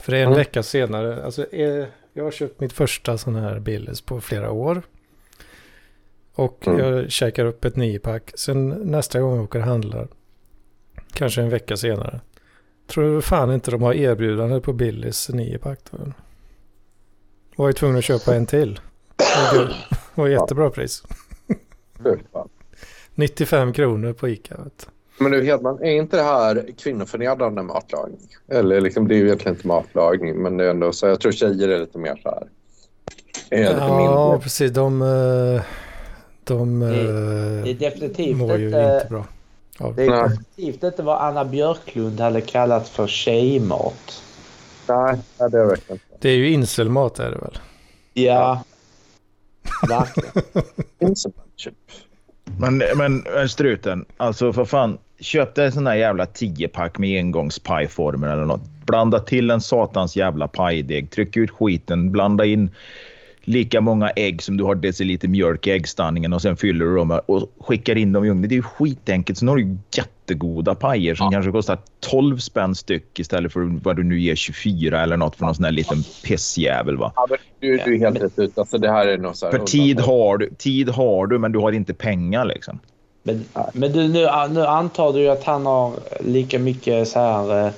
För 0.00 0.12
en 0.12 0.22
Mm. 0.22 0.34
vecka 0.38 0.62
senare, 0.62 1.24
alltså 1.24 1.46
eh, 1.54 1.84
jag 2.12 2.24
har 2.24 2.30
köpt 2.30 2.60
mitt 2.60 2.72
första 2.72 3.18
sån 3.18 3.34
här 3.34 3.58
Billys 3.58 4.00
på 4.00 4.20
flera 4.20 4.50
år. 4.50 4.82
Och 6.34 6.66
Mm. 6.66 6.78
jag 6.80 7.10
käkar 7.10 7.44
upp 7.44 7.64
ett 7.64 7.76
niopack. 7.76 8.32
Sen 8.34 8.68
nästa 8.68 9.20
gång 9.20 9.34
jag 9.36 9.44
åker 9.44 9.58
och 9.58 9.64
handlar, 9.64 10.08
kanske 11.12 11.42
en 11.42 11.50
vecka 11.50 11.76
senare. 11.76 12.20
Tror 12.86 13.14
du 13.14 13.22
fan 13.22 13.52
inte 13.52 13.70
de 13.70 13.82
har 13.82 13.94
erbjudande 13.94 14.60
på 14.60 14.72
Billys 14.72 15.28
niopack 15.28 15.78
då? 15.90 15.98
Var 17.56 17.66
ju 17.66 17.72
tvungen 17.72 17.98
att 17.98 18.04
köpa 18.04 18.34
en 18.34 18.46
till. 18.46 18.80
Det 19.52 19.68
var 20.14 20.28
jättebra 20.28 20.70
pris. 20.70 21.02
Fy 22.02 22.10
fan. 22.32 22.48
95 23.14 23.72
kronor 23.72 24.12
på 24.12 24.28
Ica. 24.28 24.56
Men 25.18 25.32
du 25.32 25.44
Hedman, 25.44 25.78
är 25.82 25.90
inte 25.90 26.16
det 26.16 26.22
här 26.22 26.64
kvinnoförnedrande 26.78 27.62
matlagning? 27.62 28.28
Eller 28.48 28.80
liksom, 28.80 29.08
det 29.08 29.14
är 29.14 29.16
ju 29.16 29.26
egentligen 29.26 29.54
inte 29.56 29.66
matlagning, 29.68 30.42
men 30.42 30.56
det 30.56 30.64
är 30.64 30.70
ändå 30.70 30.92
så. 30.92 31.06
Jag 31.06 31.20
tror 31.20 31.32
tjejer 31.32 31.68
är 31.68 31.78
lite 31.78 31.98
mer 31.98 32.20
så 32.22 32.28
här. 32.28 32.46
Ja, 33.50 33.98
mindre. 33.98 34.42
precis. 34.42 34.72
De, 34.72 35.02
eh, 35.02 35.62
de 36.44 36.80
Det- 36.80 36.86
eh, 36.86 37.64
Det 37.64 37.70
är 37.70 37.74
definitivt 37.90 38.36
mår 38.36 38.56
ju 38.58 38.66
inte, 38.66 38.78
inte 38.78 39.06
bra. 39.10 39.24
Ja. 39.78 39.92
det 39.96 40.04
är 40.04 40.10
Nej. 40.10 40.22
definitivt 40.28 40.82
inte 40.84 41.02
vad 41.02 41.18
Anna 41.22 41.44
Björklund 41.44 42.20
hade 42.20 42.40
kallat 42.40 42.88
för 42.88 43.06
tjejmat. 43.06 44.22
Nej, 44.88 45.16
nej, 45.40 45.50
det 45.50 45.58
är 45.58 45.66
verkligen 45.66 46.00
inte. 46.12 46.15
Det 46.26 46.30
är 46.30 46.36
ju 46.36 46.50
inselmat 46.50 47.18
är 47.18 47.30
det 47.30 47.38
väl? 47.38 47.58
Ja, 48.14 48.64
verkligen. 49.88 50.30
Inselmatchup. 51.08 51.74
Men, 52.58 52.78
men 52.96 53.24
men 53.34 53.48
struten, 53.48 54.04
alltså 54.16 54.52
för 54.52 54.64
fan. 54.64 54.98
Köp 55.20 55.54
dig 55.54 55.66
en 55.66 55.72
sån 55.72 55.84
där 55.84 55.94
jävla 55.94 56.24
10-pack 56.24 56.98
med 56.98 57.18
engångspajformer 57.18 58.28
eller 58.28 58.44
något. 58.44 58.60
Blanda 58.86 59.20
till 59.20 59.50
en 59.50 59.60
satans 59.60 60.16
jävla 60.16 60.48
pajdeg. 60.48 61.10
Tryck 61.10 61.36
ut 61.36 61.50
skiten. 61.50 62.12
Blanda 62.12 62.44
in 62.44 62.70
lika 63.40 63.80
många 63.80 64.10
ägg 64.10 64.42
som 64.42 64.56
du 64.56 64.64
har 64.64 64.74
deciliter 64.74 65.28
mjölk 65.28 65.66
i 65.66 65.70
äggstanningen 65.70 66.32
och 66.32 66.42
sen 66.42 66.56
fyller 66.56 66.84
du 66.84 66.96
dem 66.96 67.20
och 67.26 67.50
skickar 67.60 67.96
in 67.96 68.12
dem 68.12 68.24
i 68.24 68.30
ugnen. 68.30 68.48
Det 68.48 68.54
är 68.54 68.56
ju 68.56 68.62
skitenkelt. 68.62 69.38
Sen 69.38 69.48
har 69.48 69.56
du 69.56 69.62
ju 69.62 69.76
jättegoda 70.26 70.74
pajer 70.74 71.14
som 71.14 71.30
kanske 71.30 71.52
kostar 71.52 71.78
12 72.00 72.38
spänn 72.38 72.74
styck 72.74 73.18
istället 73.18 73.52
för 73.52 73.80
vad 73.82 73.96
du 73.96 74.04
nu 74.04 74.20
ger 74.20 74.34
24 74.34 75.02
eller 75.02 75.16
något 75.16 75.36
för 75.36 75.44
någon 75.44 75.54
sån 75.54 75.64
här 75.64 75.72
liten 75.72 76.02
pissjävel. 76.24 76.96
Va? 76.96 77.12
Ja, 77.16 77.26
men 77.30 77.38
du, 77.60 77.76
du 77.76 77.94
är 77.94 77.98
helt 77.98 78.22
rätt 78.22 78.38
ut. 78.38 78.58
Alltså, 78.58 78.78
det 78.78 78.90
här 78.90 79.06
är 79.06 79.18
nog 79.18 79.36
så 79.36 79.46
här... 79.46 79.52
För 79.52 79.66
tid 79.66 80.00
har, 80.00 80.38
du, 80.38 80.50
tid 80.58 80.88
har 80.88 81.26
du, 81.26 81.38
men 81.38 81.52
du 81.52 81.58
har 81.58 81.72
inte 81.72 81.94
pengar 81.94 82.44
liksom. 82.44 82.78
Men, 83.22 83.44
men 83.72 83.92
du, 83.92 84.08
nu, 84.08 84.28
nu 84.50 84.66
antar 84.66 85.12
du 85.12 85.20
ju 85.20 85.28
att 85.28 85.44
han 85.44 85.66
har 85.66 85.92
lika 86.20 86.58
mycket 86.58 87.08
så 87.08 87.18
här, 87.18 87.66
eh, 87.66 87.72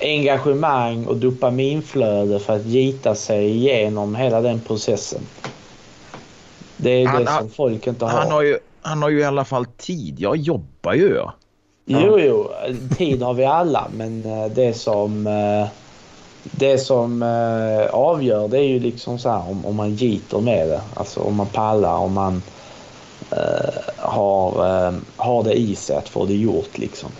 engagemang 0.00 1.06
och 1.06 1.16
dopaminflöde 1.16 2.38
för 2.38 2.56
att 2.56 2.64
gita 2.64 3.14
sig 3.14 3.50
igenom 3.50 4.14
hela 4.14 4.40
den 4.40 4.60
processen. 4.60 5.20
Det 6.76 6.90
är 6.90 7.06
Han- 7.06 7.24
det 7.24 7.30
som 7.30 7.50
folk 7.50 7.86
inte 7.86 8.04
har. 8.04 8.12
Han 8.12 8.30
har, 8.30 8.42
ju, 8.42 8.58
han 8.82 9.02
har 9.02 9.10
ju 9.10 9.20
i 9.20 9.24
alla 9.24 9.44
fall 9.44 9.66
tid. 9.66 10.20
Jag 10.20 10.36
jobbar 10.36 10.94
ju. 10.94 11.14
Ja. 11.14 11.34
Jo, 11.84 12.18
jo, 12.18 12.50
tid 12.96 13.22
har 13.22 13.34
vi 13.34 13.44
alla, 13.44 13.88
men 13.96 14.24
eh, 14.24 14.46
det 14.46 14.74
som, 14.74 15.26
eh, 15.26 15.68
det 16.42 16.78
som 16.78 17.22
eh, 17.22 17.94
avgör 17.94 18.48
det 18.48 18.58
är 18.58 18.68
ju 18.68 18.80
liksom 18.80 19.18
så 19.18 19.30
här 19.30 19.50
om, 19.50 19.66
om 19.66 19.76
man 19.76 19.94
gitter 19.94 20.40
med 20.40 20.68
det. 20.68 20.80
Alltså 20.94 21.20
om 21.20 21.34
man 21.34 21.46
pallar, 21.46 21.96
om 21.96 22.12
man 22.12 22.42
har, 23.96 24.52
har 25.16 25.42
det 25.42 25.52
i 25.52 25.74
sig 25.74 25.96
att 25.96 26.08
få 26.08 26.26
det 26.26 26.34
gjort 26.34 26.78
liksom. 26.78 27.10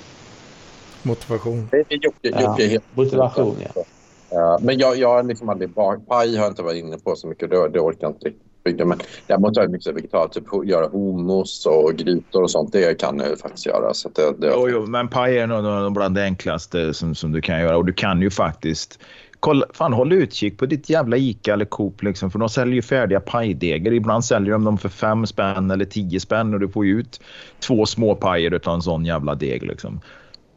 Motivation. 1.02 1.68
Det 1.70 1.76
är 1.76 1.98
Jocke, 2.04 2.16
Ja, 2.22 2.40
Jocke 2.40 2.64
är 2.64 2.68
helt 2.68 2.84
motivation, 2.96 3.56
ja. 3.74 3.82
Ja, 4.30 4.58
men 4.62 4.78
jag, 4.78 4.96
jag 4.96 5.08
har 5.08 5.22
liksom 5.22 5.48
aldrig 5.48 5.74
paj 5.74 5.98
har 6.08 6.26
jag 6.26 6.46
inte 6.46 6.62
varit 6.62 6.84
inne 6.84 6.98
på 6.98 7.16
så 7.16 7.26
mycket. 7.26 7.50
Det, 7.50 7.68
det 7.68 7.80
orkar 7.80 7.98
jag 8.00 8.10
inte 8.10 8.28
riktigt 8.28 8.51
bygga. 8.64 8.84
Men 8.84 8.98
däremot 9.26 9.56
har 9.56 9.62
jag 9.62 9.72
mycket 9.72 9.96
vegetalt. 9.96 10.32
Typ 10.32 10.44
göra 10.64 10.88
hummus 10.88 11.66
och 11.66 11.94
grytor 11.94 12.42
och 12.42 12.50
sånt. 12.50 12.72
Det 12.72 12.98
kan 12.98 13.18
jag 13.18 13.28
ju 13.28 13.36
faktiskt 13.36 13.66
göra. 13.66 13.94
Så 13.94 14.08
det, 14.08 14.34
det, 14.38 14.52
Jo, 14.56 14.68
jo, 14.68 14.86
men 14.86 15.08
paj 15.08 15.38
är 15.38 15.46
nog 15.46 15.92
bland 15.92 16.14
det 16.14 16.22
enklaste 16.22 16.94
som, 16.94 17.14
som 17.14 17.32
du 17.32 17.40
kan 17.40 17.60
göra. 17.60 17.76
Och 17.76 17.84
du 17.84 17.92
kan 17.92 18.22
ju 18.22 18.30
faktiskt... 18.30 18.98
Kolla, 19.40 19.66
fan, 19.74 19.92
håll 19.92 20.12
utkik 20.12 20.58
på 20.58 20.66
ditt 20.66 20.90
jävla 20.90 21.16
Ica 21.16 21.52
eller 21.52 21.64
Coop. 21.64 22.02
Liksom, 22.02 22.30
för 22.30 22.38
de 22.38 22.48
säljer 22.48 22.74
ju 22.74 22.82
färdiga 22.82 23.20
pajdegar. 23.20 23.92
Ibland 23.92 24.24
säljer 24.24 24.52
de 24.52 24.64
dem 24.64 24.78
för 24.78 24.88
fem 24.88 25.26
spänn 25.26 25.70
eller 25.70 25.84
tio 25.84 26.20
spänn 26.20 26.54
och 26.54 26.60
du 26.60 26.68
får 26.68 26.86
ju 26.86 27.00
ut 27.00 27.20
två 27.60 27.86
små 27.86 28.14
pajer 28.14 28.54
utav 28.54 28.74
en 28.74 28.82
sån 28.82 29.04
jävla 29.04 29.34
deg. 29.34 29.62
Liksom. 29.62 30.00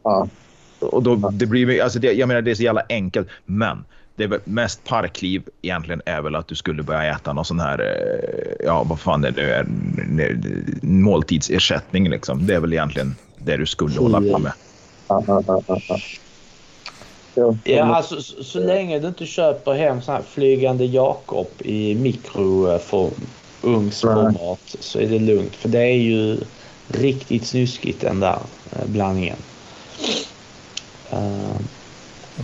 ja. 0.02 0.28
och 0.80 1.02
då, 1.02 1.16
det 1.16 1.46
blir, 1.46 1.82
alltså 1.82 1.98
det, 1.98 2.12
jag 2.12 2.28
menar, 2.28 2.42
det 2.42 2.50
är 2.50 2.54
så 2.54 2.62
jävla 2.62 2.82
enkelt, 2.88 3.28
men 3.44 3.84
det 4.16 4.24
är 4.24 4.28
väl 4.28 4.40
mest 4.44 4.84
parkliv 4.84 5.42
egentligen 5.62 6.02
är 6.06 6.20
väl 6.20 6.34
att 6.34 6.48
du 6.48 6.54
skulle 6.54 6.82
börja 6.82 7.16
äta 7.16 7.32
någon 7.32 7.44
sån 7.44 7.60
här, 7.60 7.80
eh, 7.80 8.66
ja 8.66 8.84
vad 8.84 9.00
fan 9.00 9.20
det 9.20 9.30
nu 9.30 9.50
är, 9.50 9.66
måltidsersättning 10.82 12.10
liksom. 12.10 12.46
Det 12.46 12.54
är 12.54 12.60
väl 12.60 12.72
egentligen 12.72 13.16
det 13.38 13.56
du 13.56 13.66
skulle 13.66 14.00
hålla 14.00 14.20
på 14.20 14.38
med. 14.38 14.52
Ja, 17.64 17.84
alltså 17.84 18.22
så, 18.22 18.44
så 18.44 18.60
länge 18.60 18.98
du 18.98 19.08
inte 19.08 19.26
köper 19.26 19.74
hem 19.74 20.02
sån 20.02 20.14
här 20.14 20.22
flygande 20.22 20.84
Jakob 20.84 21.48
i 21.58 21.94
mikrougnsformat 21.94 24.76
så 24.80 24.98
är 24.98 25.08
det 25.08 25.18
lugnt. 25.18 25.56
För 25.56 25.68
det 25.68 25.82
är 25.82 25.96
ju 25.96 26.38
riktigt 26.88 27.46
snuskigt 27.46 28.00
den 28.00 28.20
där 28.20 28.38
eh, 28.72 28.86
blandningen. 28.86 29.36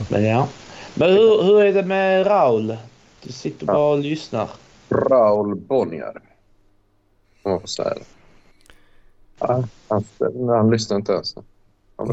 Men 0.08 0.24
ja. 0.24 0.48
Men 0.94 1.10
hur, 1.12 1.42
hur 1.42 1.60
är 1.62 1.72
det 1.72 1.82
med 1.82 2.26
Raul? 2.26 2.76
Du 3.22 3.32
sitter 3.32 3.66
bara 3.66 3.92
och 3.92 3.98
lyssnar. 3.98 4.50
Raul 4.88 5.56
Bonnier. 5.56 6.20
Om 7.42 7.50
man 7.50 7.60
får 7.60 7.68
säga 7.68 7.94
det. 7.94 8.04
Ja, 9.38 9.64
han, 9.88 10.04
han 10.48 10.70
lyssnar 10.70 10.96
inte 10.96 11.12
ens. 11.12 11.34
Ja, 11.96 12.04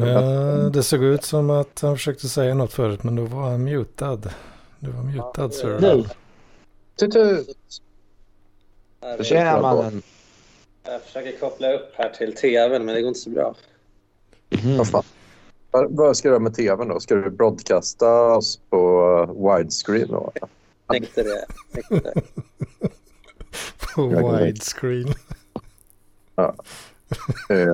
det 0.74 0.84
såg 0.84 1.04
ut 1.04 1.24
som 1.24 1.50
att 1.50 1.80
han 1.82 1.96
försökte 1.96 2.30
säga 2.30 2.54
något 2.54 2.74
förut 2.74 3.04
men 3.04 3.16
då 3.16 3.26
var 3.26 3.42
han 3.42 3.64
mutad. 3.64 4.22
Du 4.80 4.92
var 4.92 5.04
mutad 5.04 5.50
så 5.50 5.68
Nu. 5.68 6.06
Tutut! 6.96 7.58
Tjena 9.22 9.62
mannen. 9.62 10.02
Jag 10.84 11.02
försöker 11.02 11.40
koppla 11.40 11.74
upp 11.74 11.92
här 11.94 12.10
till 12.10 12.36
tvn 12.36 12.86
men 12.86 12.96
det 12.96 13.02
går 13.02 13.08
inte 13.08 13.20
så 13.20 13.30
bra. 13.30 13.56
Mm. 14.50 14.86
Vad 15.72 16.18
ska 16.18 16.28
du 16.28 16.34
göra 16.34 16.44
med 16.44 16.56
tvn 16.56 16.88
då? 16.88 17.00
Ska 17.00 17.16
du 17.16 17.30
broadcasta 17.30 18.36
oss 18.36 18.60
på 18.70 19.02
uh, 19.30 19.58
widescreen 19.58 20.08
då? 20.08 20.32
Tänkte 20.88 21.24
det. 21.24 21.46
Tänkte 21.74 22.12
det. 22.14 22.22
på 23.96 24.38
widescreen. 24.38 25.14
Eh, 27.50 27.74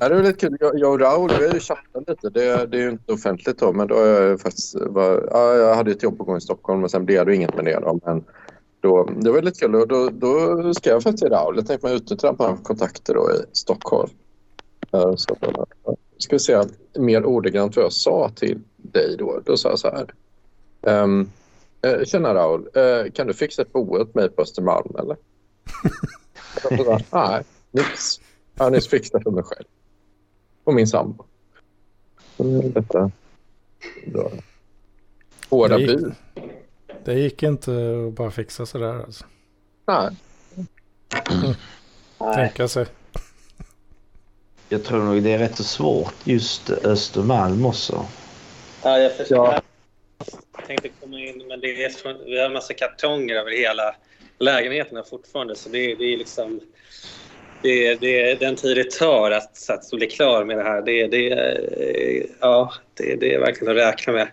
Ja, 0.00 0.08
det 0.08 0.14
är 0.14 0.22
lite 0.22 0.38
kul. 0.38 0.56
Jag, 0.60 0.92
och 0.92 1.00
Raoul 1.00 1.30
vi 1.38 1.46
har 1.46 1.54
ju 1.54 1.60
chattat 1.60 2.08
lite. 2.08 2.30
Det, 2.30 2.66
det 2.66 2.76
är 2.76 2.82
ju 2.82 2.90
inte 2.90 3.12
offentligt 3.12 3.58
då, 3.58 3.72
men 3.72 3.88
då 3.88 3.94
jag 3.94 4.28
ju 4.28 4.38
faktiskt... 4.38 4.74
Var, 4.80 5.28
ja, 5.30 5.54
jag 5.54 5.74
hade 5.74 5.90
ett 5.90 6.02
jobb 6.02 6.18
på 6.18 6.24
gång 6.24 6.36
i 6.36 6.40
Stockholm 6.40 6.84
och 6.84 6.90
sen 6.90 7.04
blev 7.04 7.26
det 7.26 7.34
inget 7.34 7.56
med 7.56 7.64
det. 7.64 7.80
Då, 7.80 8.00
men 8.04 8.24
då, 8.80 9.04
det 9.04 9.30
var 9.30 9.42
lite 9.42 9.60
kul. 9.60 9.74
Och 9.74 9.88
då, 9.88 10.10
då 10.10 10.74
skrev 10.74 10.94
jag 10.94 11.02
faktiskt 11.02 11.22
till 11.22 11.32
Raoul. 11.32 11.56
Jag 11.56 11.66
tänkte 11.66 11.86
mig 11.86 11.96
utnyttja 11.96 12.58
kontakter 12.62 13.14
då 13.14 13.30
i 13.30 13.44
Stockholm. 13.52 14.10
Eh, 14.92 15.14
Så, 15.16 15.36
eh, 15.40 15.94
ska 16.18 16.34
vi 16.36 16.40
se 16.40 16.62
mer 16.98 17.24
ordagrant 17.24 17.76
vad 17.76 17.84
jag 17.84 17.92
sa 17.92 18.30
till 18.34 18.60
dig 18.76 19.16
då. 19.18 19.40
Då 19.44 19.56
sa 19.56 19.68
jag 19.68 19.78
så 19.78 19.90
här. 19.90 20.14
Um, 21.02 21.30
Tjena 22.04 22.34
Raoul, 22.34 22.68
eh, 22.74 23.12
kan 23.12 23.26
du 23.26 23.34
fixa 23.34 23.62
ett 23.62 23.72
boende 23.72 24.00
åt 24.04 24.14
mig 24.14 24.28
på 24.30 24.42
Östermalm 24.42 24.96
eller? 24.98 25.16
Jag 26.70 27.04
sa, 27.10 27.28
Nej, 27.28 27.44
nix. 27.70 28.20
Jag 28.54 28.64
har 28.64 28.70
nyss 28.70 28.88
fixat 28.88 29.22
för 29.22 29.30
mig 29.30 29.44
själv. 29.44 29.64
Och 30.64 30.74
min 30.74 30.86
sambo. 30.86 31.24
Mm, 32.38 32.72
Detta. 32.72 33.10
Då. 34.06 34.30
Hårda 35.50 35.76
Det 35.76 35.82
gick- 35.82 36.00
bud. 36.00 36.12
Det 37.04 37.14
gick 37.14 37.42
inte 37.42 37.70
att 38.08 38.12
bara 38.14 38.30
fixa 38.30 38.66
sådär 38.66 39.02
alltså. 39.04 39.24
Nej. 39.86 40.16
Nej. 42.20 42.34
Tänka 42.34 42.68
sig. 42.68 42.86
Jag 44.68 44.84
tror 44.84 44.98
nog 45.04 45.22
det 45.22 45.32
är 45.32 45.38
rätt 45.38 45.56
så 45.56 45.64
svårt 45.64 46.14
just 46.24 46.70
Östermalm 46.70 47.66
också. 47.66 48.06
Ja, 48.82 48.98
jag 48.98 49.12
försöker. 49.12 49.34
Ja. 49.34 49.60
Jag 50.58 50.66
tänkte 50.66 50.88
komma 51.00 51.20
in, 51.20 51.42
men 51.48 51.60
det 51.60 51.84
är, 51.84 52.24
vi 52.24 52.38
har 52.38 52.46
en 52.46 52.52
massa 52.52 52.74
kartonger 52.74 53.34
över 53.34 53.50
hela 53.50 53.94
lägenheten 54.38 55.04
fortfarande. 55.10 55.56
Så 55.56 55.68
det, 55.68 55.94
det 55.94 56.04
är 56.04 56.16
liksom... 56.16 56.60
Det, 57.62 57.86
är- 57.86 57.96
det 57.96 58.30
är 58.30 58.36
den 58.36 58.56
tid 58.56 58.76
det 58.76 58.90
tar 58.90 59.30
att, 59.30 59.70
att 59.70 59.90
bli 59.90 60.06
klar 60.06 60.44
med 60.44 60.56
det 60.58 60.62
här. 60.62 60.82
Det, 60.82 61.06
det, 61.06 61.30
är- 61.30 62.26
ja, 62.40 62.72
det, 62.94 63.14
det 63.20 63.34
är 63.34 63.40
verkligen 63.40 63.76
att 63.78 63.84
räkna 63.84 64.12
med. 64.12 64.28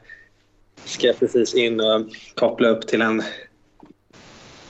Ska 0.85 1.07
jag 1.07 1.19
precis 1.19 1.53
in 1.53 1.79
och 1.79 2.05
koppla 2.35 2.67
upp 2.69 2.87
till 2.87 3.01
en, 3.01 3.23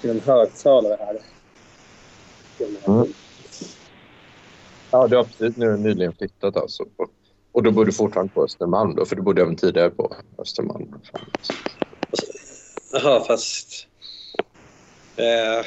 till 0.02 0.10
en 0.10 0.20
högtalare 0.26 0.98
här. 1.00 1.18
Mm. 2.88 3.14
Ja, 4.92 5.08
du 5.08 5.16
har 5.16 5.24
precis 5.24 5.58
nu 5.58 5.78
nyligen 5.78 6.14
flyttat 6.14 6.58
alltså. 6.58 6.86
Och, 7.52 7.64
då 7.64 7.72
bodde 7.72 7.90
du 7.90 7.94
fortfarande 7.94 8.34
på 8.34 8.44
Östermalm 8.44 8.96
då, 8.96 9.06
för 9.06 9.16
du 9.16 9.22
bodde 9.22 9.42
även 9.42 9.56
tidigare 9.56 9.90
på 9.90 10.16
Östermalm. 10.38 10.96
Jaha, 12.92 13.24
fast... 13.24 13.88
Eh, 15.16 15.66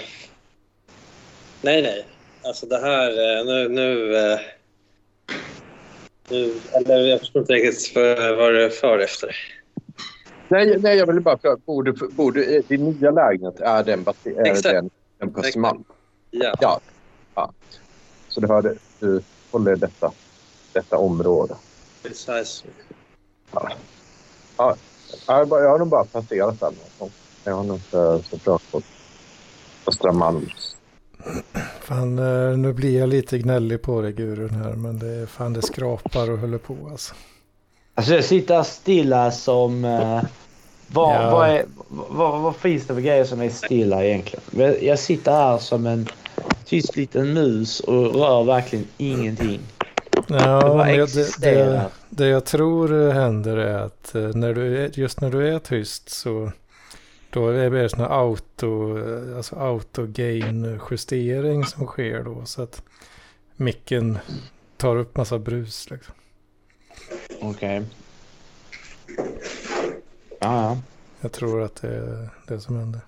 nej, 1.62 1.82
nej. 1.82 2.06
Alltså 2.42 2.66
det 2.66 2.78
här... 2.78 3.10
Eh, 3.10 3.44
nu... 3.44 3.68
nu, 3.68 4.16
eh, 4.16 4.40
nu 6.28 6.54
eller 6.72 6.98
jag 6.98 7.20
förstår 7.20 7.42
inte 7.42 7.52
riktigt 7.52 7.86
för, 7.86 8.36
vad 8.36 8.52
du 8.52 8.64
är 8.64 8.70
för 8.70 8.98
efter. 8.98 9.36
Nej, 10.48 10.78
nej, 10.80 10.98
jag 10.98 11.06
ville 11.06 11.20
bara 11.20 11.38
fråga. 11.38 11.56
Bor 11.64 11.82
du, 11.82 11.92
bor 11.92 12.32
du, 12.32 12.62
din 12.68 12.90
nya 12.90 13.10
lägenhet, 13.10 13.60
är 13.60 13.84
den, 13.84 14.04
är 14.24 14.46
Exakt. 14.46 14.62
den, 14.62 14.90
den 15.18 15.32
på 15.32 15.40
Östermalm? 15.40 15.84
Ja. 16.30 16.54
Ja. 16.60 16.80
ja. 17.34 17.52
Så 18.28 18.40
du 18.40 18.46
hörde, 18.46 18.74
du 19.06 19.22
håller 19.50 19.76
detta, 19.76 20.12
detta 20.72 20.98
område. 20.98 21.54
Precis. 22.02 22.64
Ja, 24.56 24.76
jag, 25.26 25.34
har 25.34 25.44
bara- 25.44 25.60
jag 25.62 25.70
har 25.70 25.78
nog 25.78 25.88
bara 25.88 26.04
passerat 26.04 26.60
den. 26.60 26.74
Jag 27.44 27.54
har 27.54 27.64
nog 27.64 27.76
inte 27.76 28.22
så 28.30 28.36
bra 28.44 28.58
på 28.70 28.82
Östra 29.86 30.12
Malms. 30.12 30.76
Fan, 31.80 32.18
eh, 32.18 32.56
nu 32.58 32.72
blir 32.72 32.98
jag 32.98 33.08
lite 33.08 33.38
gnällig 33.38 33.82
på 33.82 34.00
dig 34.02 34.12
gurun 34.12 34.50
här. 34.50 34.72
Men 34.72 34.98
det 34.98 35.06
är 35.08 35.26
fan 35.26 35.52
det 35.52 35.62
skrapar 35.62 36.30
och 36.30 36.38
håller 36.38 36.58
på 36.58 36.76
alltså. 36.90 37.14
Alltså 37.94 38.14
jag 38.14 38.24
sitter 38.24 38.62
stilla 38.62 39.30
som... 39.30 39.84
Eh, 39.84 40.22
vad, 40.88 41.14
Ja. 41.24 41.30
vad, 41.30 41.48
är, 41.50 41.64
vad, 41.88 42.40
vad 42.40 42.56
finns 42.56 42.86
det 42.86 42.94
för 42.94 43.00
grejer 43.00 43.24
som 43.24 43.40
är 43.40 43.48
stilla 43.50 44.04
egentligen? 44.04 44.76
Jag 44.86 44.98
sitter 44.98 45.32
här 45.32 45.58
som 45.58 45.86
en 45.86 46.08
tyst 46.64 46.96
liten 46.96 47.34
mus 47.34 47.80
och 47.80 48.14
rör 48.14 48.44
verkligen 48.44 48.86
ingenting. 48.96 49.60
Det 50.28 50.34
Ja, 50.34 50.84
det, 50.84 50.94
det, 50.94 51.02
existerar. 51.02 51.88
det 52.08 52.26
jag 52.26 52.44
tror 52.44 53.12
händer 53.12 53.56
är 53.56 53.78
att 53.78 54.14
eh, 54.14 54.28
när 54.34 54.54
du 54.54 54.90
just 54.94 55.20
när 55.20 55.30
du 55.30 55.48
är 55.48 55.58
tyst 55.58 56.08
så 56.08 56.52
då 57.30 57.48
är 57.48 57.70
det 57.70 57.88
sån 57.88 58.00
här 58.00 58.08
auto, 58.08 58.98
eh, 58.98 59.36
alltså 59.36 59.56
auto-gain 59.56 60.80
justering 60.90 61.64
som 61.64 61.86
sker 61.86 62.22
då. 62.22 62.44
Så 62.44 62.62
att 62.62 62.82
micken 63.56 64.18
tar 64.76 64.96
upp 64.96 65.16
massa 65.16 65.38
brus 65.38 65.90
liksom. 65.90 66.14
Okej. 67.40 67.84
Ja, 70.40 70.62
ja. 70.62 70.78
Jag 71.20 71.32
tror 71.32 71.62
att 71.62 71.82
det 71.82 71.88
är 71.88 72.28
det 72.48 72.60
som 72.60 72.76
händer. 72.76 73.00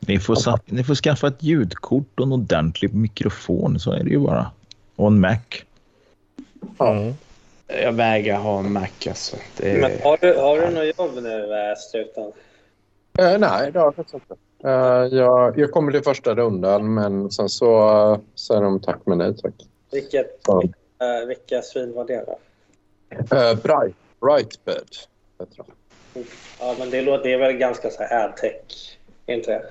Ni 0.00 0.18
får, 0.18 0.34
sa- 0.34 0.58
ni 0.64 0.84
får 0.84 0.94
skaffa 0.94 1.28
ett 1.28 1.42
ljudkort 1.42 2.20
och 2.20 2.26
en 2.26 2.32
ordentlig 2.32 2.94
mikrofon, 2.94 3.78
så 3.78 3.92
är 3.92 4.04
det 4.04 4.10
ju 4.10 4.18
bara. 4.18 4.50
Och 4.96 5.06
en 5.06 5.20
Mac. 5.20 5.36
Mm. 6.78 7.14
Jag 7.66 7.92
vägrar 7.92 8.36
ha 8.38 8.58
en 8.58 8.72
Mac 8.72 8.88
alltså. 9.08 9.36
Det 9.56 9.80
Men 9.80 9.90
har 10.02 10.18
du, 10.20 10.34
har 10.34 10.58
du 10.58 10.70
något 10.70 10.98
jobb 10.98 11.22
nu, 11.22 11.54
äh, 11.70 11.76
Struten? 11.76 12.32
Eh, 13.18 13.38
nej, 13.38 13.72
det 13.72 13.78
har 13.78 13.86
jag 13.86 13.94
faktiskt 13.94 14.14
inte. 14.14 14.34
Eh, 14.64 15.18
jag, 15.18 15.58
jag 15.58 15.70
kommer 15.70 15.92
till 15.92 16.02
första 16.02 16.34
rundan, 16.34 16.94
men 16.94 17.30
sen 17.30 17.48
så 17.48 17.90
uh, 18.12 18.18
säger 18.34 18.60
de 18.60 18.80
tack 18.80 18.98
men 19.06 19.18
nej 19.18 19.36
tack. 19.36 19.54
Vilket, 19.92 20.40
Ja. 20.46 20.62
äh, 20.62 21.26
vilka 21.26 21.62
svin 21.62 21.92
var 21.94 22.04
det 22.04 22.24
då? 22.26 22.38
Uh, 23.36 23.54
Bright, 23.54 23.96
Brightbed 24.20 24.88
heter 25.38 25.56
de. 25.56 25.64
Ja, 26.60 26.76
men 26.78 26.90
det, 26.90 27.02
låter, 27.02 27.24
det 27.24 27.32
är 27.32 27.38
väl 27.38 27.52
ganska 27.52 27.90
så 27.90 28.02
här 28.02 28.24
adtech, 28.28 28.98
inte 29.26 29.50
det? 29.50 29.62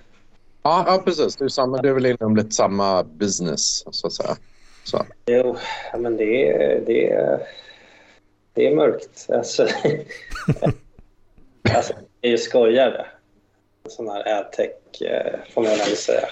Ja, 0.63 0.83
ja, 0.87 1.01
precis. 1.05 1.35
Det 1.35 1.45
är, 1.45 1.49
samma, 1.49 1.81
det 1.81 1.89
är 1.89 1.93
väl 1.93 2.05
inom 2.05 2.35
lite 2.35 2.51
samma 2.51 3.03
business, 3.03 3.83
så 3.91 4.07
att 4.07 4.13
säga. 4.13 4.35
Så. 4.83 5.05
Jo, 5.25 5.55
men 5.97 6.17
det 6.17 6.49
är, 6.49 6.81
det 6.85 7.11
är, 7.11 7.39
det 8.53 8.67
är 8.67 8.75
mörkt. 8.75 9.25
Alltså, 9.29 9.63
alltså, 11.75 11.93
det 12.21 12.27
är 12.27 12.31
ju 12.31 12.37
skojare. 12.37 13.05
Sån 13.89 14.07
här 14.07 14.39
adtech, 14.39 15.01
eh, 15.01 15.39
får 15.53 15.61
man 15.61 15.71
väl 15.71 15.79
säga. 15.79 16.27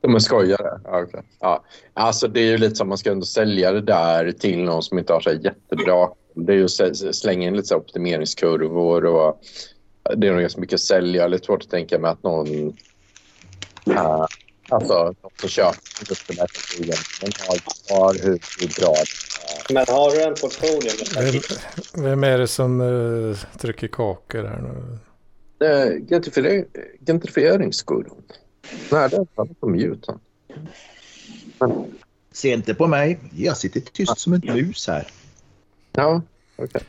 De 0.00 0.14
är 0.14 0.18
skojare? 0.18 0.80
Ja, 0.84 1.02
okej. 1.02 1.22
ja. 1.40 1.64
Alltså, 1.94 2.28
det 2.28 2.40
är 2.40 2.50
ju 2.50 2.58
lite 2.58 2.74
som 2.74 2.88
man 2.88 2.98
ska 2.98 3.10
ändå 3.10 3.26
sälja 3.26 3.72
det 3.72 3.80
där 3.80 4.32
till 4.32 4.64
någon 4.64 4.82
som 4.82 4.98
inte 4.98 5.12
har 5.12 5.20
så 5.20 5.32
jättebra... 5.32 6.08
Det 6.34 6.52
är 6.52 6.56
ju 6.56 6.64
att 6.64 7.16
slänga 7.16 7.48
in 7.48 7.56
lite 7.56 7.68
så 7.68 7.76
optimeringskurvor 7.76 9.04
och 9.04 9.40
det 10.16 10.26
är 10.26 10.32
nog 10.32 10.40
ganska 10.40 10.60
mycket 10.60 10.80
sälja. 10.80 11.26
Lite 11.26 11.46
svårt 11.46 11.62
att 11.62 11.70
tänka 11.70 11.98
mig 11.98 12.10
att 12.10 12.22
någon... 12.22 12.48
Uh, 13.88 14.26
alltså, 14.68 15.04
någon 15.04 15.30
som 15.40 15.48
köper 15.48 15.98
produkten 15.98 16.36
där 16.36 16.46
till 16.46 16.84
egentligen 16.84 17.32
har, 17.48 17.58
har 17.96 18.14
hur, 18.14 18.40
hur 18.60 18.80
bra 18.80 18.94
det 19.68 19.74
Men 19.74 19.84
har 19.88 20.10
du 20.10 20.22
en 20.22 20.34
portfolio 20.34 20.90
med 20.98 21.32
Vem, 21.94 22.04
vem 22.04 22.24
är 22.24 22.38
det 22.38 22.48
som 22.48 22.80
uh, 22.80 23.36
trycker 23.58 23.88
kakor 23.88 24.44
här 24.44 24.60
nu? 24.60 24.98
Gentrifier- 26.08 26.66
Gentrifieringsgurun. 27.06 28.22
Nej, 28.90 29.08
det 29.08 29.16
är 29.16 29.54
på 29.60 29.68
mute. 29.68 30.18
han. 31.58 31.84
Se 32.32 32.52
inte 32.52 32.74
på 32.74 32.86
mig. 32.86 33.18
Jag 33.36 33.56
sitter 33.56 33.80
tyst 33.80 34.18
som 34.18 34.32
en 34.32 34.40
mus 34.44 34.88
här. 34.88 35.06
Ja, 35.92 36.22
okej. 36.56 36.82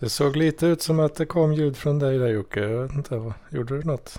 Det 0.00 0.08
såg 0.08 0.36
lite 0.36 0.66
ut 0.66 0.82
som 0.82 1.00
att 1.00 1.14
det 1.14 1.26
kom 1.26 1.52
ljud 1.54 1.76
från 1.76 1.98
dig 1.98 2.18
där 2.18 2.28
Jocke. 2.28 2.60
Jag 2.60 2.82
vet 2.82 2.92
inte, 2.92 3.16
vad- 3.16 3.32
gjorde 3.50 3.78
du 3.78 3.84
något? 3.84 4.18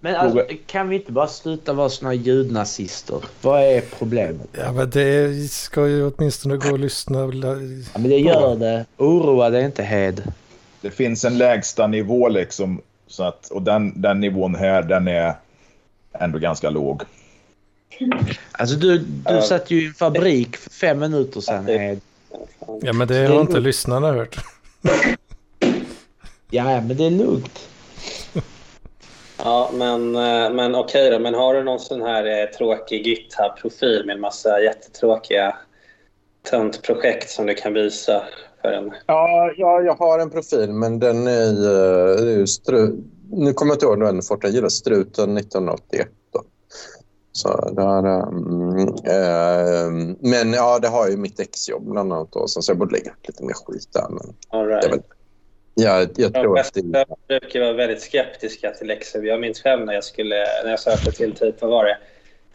Men 0.00 0.14
alltså, 0.14 0.46
kan 0.66 0.88
vi 0.88 0.96
inte 0.96 1.12
bara 1.12 1.26
sluta 1.28 1.72
vara 1.72 1.88
såna 1.88 2.14
ljudnazister? 2.14 3.24
Vad 3.42 3.62
är 3.62 3.80
problemet? 3.98 4.48
Ja 4.52 4.72
men 4.72 4.90
det 4.90 5.50
ska 5.50 5.88
ju 5.88 6.10
åtminstone 6.10 6.56
gå 6.56 6.74
att 6.74 6.80
lyssna. 6.80 7.18
Ja, 7.18 7.28
men 7.98 8.02
det 8.10 8.18
gör 8.18 8.56
det. 8.56 8.84
Oroa 8.96 9.50
dig 9.50 9.64
inte 9.64 9.82
Hed. 9.82 10.32
Det 10.80 10.90
finns 10.90 11.24
en 11.24 11.38
lägsta 11.38 11.86
nivå 11.86 12.28
liksom. 12.28 12.80
Så 13.06 13.22
att, 13.22 13.48
och 13.50 13.62
den, 13.62 14.00
den 14.02 14.20
nivån 14.20 14.54
här, 14.54 14.82
den 14.82 15.08
är 15.08 15.34
ändå 16.12 16.38
ganska 16.38 16.70
låg. 16.70 17.02
Alltså 18.52 18.76
du, 18.76 18.98
du 18.98 19.04
Ja. 19.24 19.42
satt 19.42 19.70
ju 19.70 19.82
i 19.82 19.86
en 19.86 19.94
fabrik 19.94 20.56
för 20.56 20.70
fem 20.70 20.98
minuter 20.98 21.40
sedan 21.40 21.66
Hed. 21.66 22.00
Ja 22.80 22.92
men 22.92 23.08
det 23.08 23.14
har 23.14 23.36
är 23.36 23.40
inte 23.40 23.60
lyssnarna 23.60 24.12
hört. 24.12 24.36
Ja, 26.54 26.80
men 26.80 26.96
det 26.96 27.04
är 27.04 27.10
lugnt. 27.10 27.68
Ja, 29.44 29.70
men, 29.74 30.16
eh, 30.16 30.52
men 30.52 30.74
okej 30.74 31.10
då. 31.10 31.18
Men 31.18 31.34
har 31.34 31.54
du 31.54 31.62
någon 31.62 31.80
sån 31.80 32.02
här 32.02 32.24
eh, 32.42 32.46
tråkig 32.46 33.06
GitHub-profil 33.06 34.06
med 34.06 34.14
en 34.14 34.20
massa 34.20 34.60
jättetråkiga 34.60 35.56
töntprojekt 36.50 37.30
som 37.30 37.46
du 37.46 37.54
kan 37.54 37.74
visa 37.74 38.22
för 38.62 38.72
en? 38.72 38.92
Ja, 39.06 39.52
ja, 39.56 39.80
jag 39.82 39.94
har 39.94 40.18
en 40.18 40.30
profil, 40.30 40.72
men 40.72 40.98
den 40.98 41.26
är, 41.26 41.64
eh, 41.64 42.22
är 42.22 42.36
ju. 42.36 42.46
Nu 43.30 43.52
kommer 43.52 43.70
jag 43.70 43.76
inte 43.76 43.86
ihåg 43.86 43.98
vad 44.28 44.40
den 44.40 44.52
gillar 44.52 44.68
Struten 44.68 45.36
1981. 45.36 46.08
Så 47.32 47.70
där, 47.70 48.06
um, 48.06 48.78
eh, 49.04 50.16
men 50.20 50.52
ja, 50.52 50.78
det 50.78 50.88
har 50.88 51.08
ju 51.08 51.16
mitt 51.16 51.40
exjobb 51.40 51.82
bland 51.82 52.12
annat. 52.12 52.32
Då, 52.32 52.48
så 52.48 52.70
jag 52.70 52.78
borde 52.78 52.92
lägga 52.92 53.12
lite 53.22 53.44
mer 53.44 53.54
skit 53.54 53.88
där. 53.92 54.06
Men 54.10 54.34
All 54.48 54.70
jag, 54.70 54.84
right. 54.84 54.92
vet, 54.92 55.04
jag, 55.74 56.08
jag 56.16 56.32
De 56.32 56.40
tror 56.40 56.58
att 56.58 56.74
det 56.74 57.06
brukar 57.28 57.60
vara 57.60 57.72
väldigt 57.72 58.02
skeptiska 58.02 58.70
till 58.70 58.86
läxor. 58.86 59.26
Jag 59.26 59.40
minns 59.40 59.62
själv 59.62 59.86
när 59.86 59.92
jag, 59.92 60.04
skulle, 60.04 60.36
när 60.64 60.70
jag 60.70 60.80
sökte 60.80 61.12
till 61.12 61.34
typ, 61.34 61.62
vad 61.62 61.70
var 61.70 61.84
det? 61.84 61.98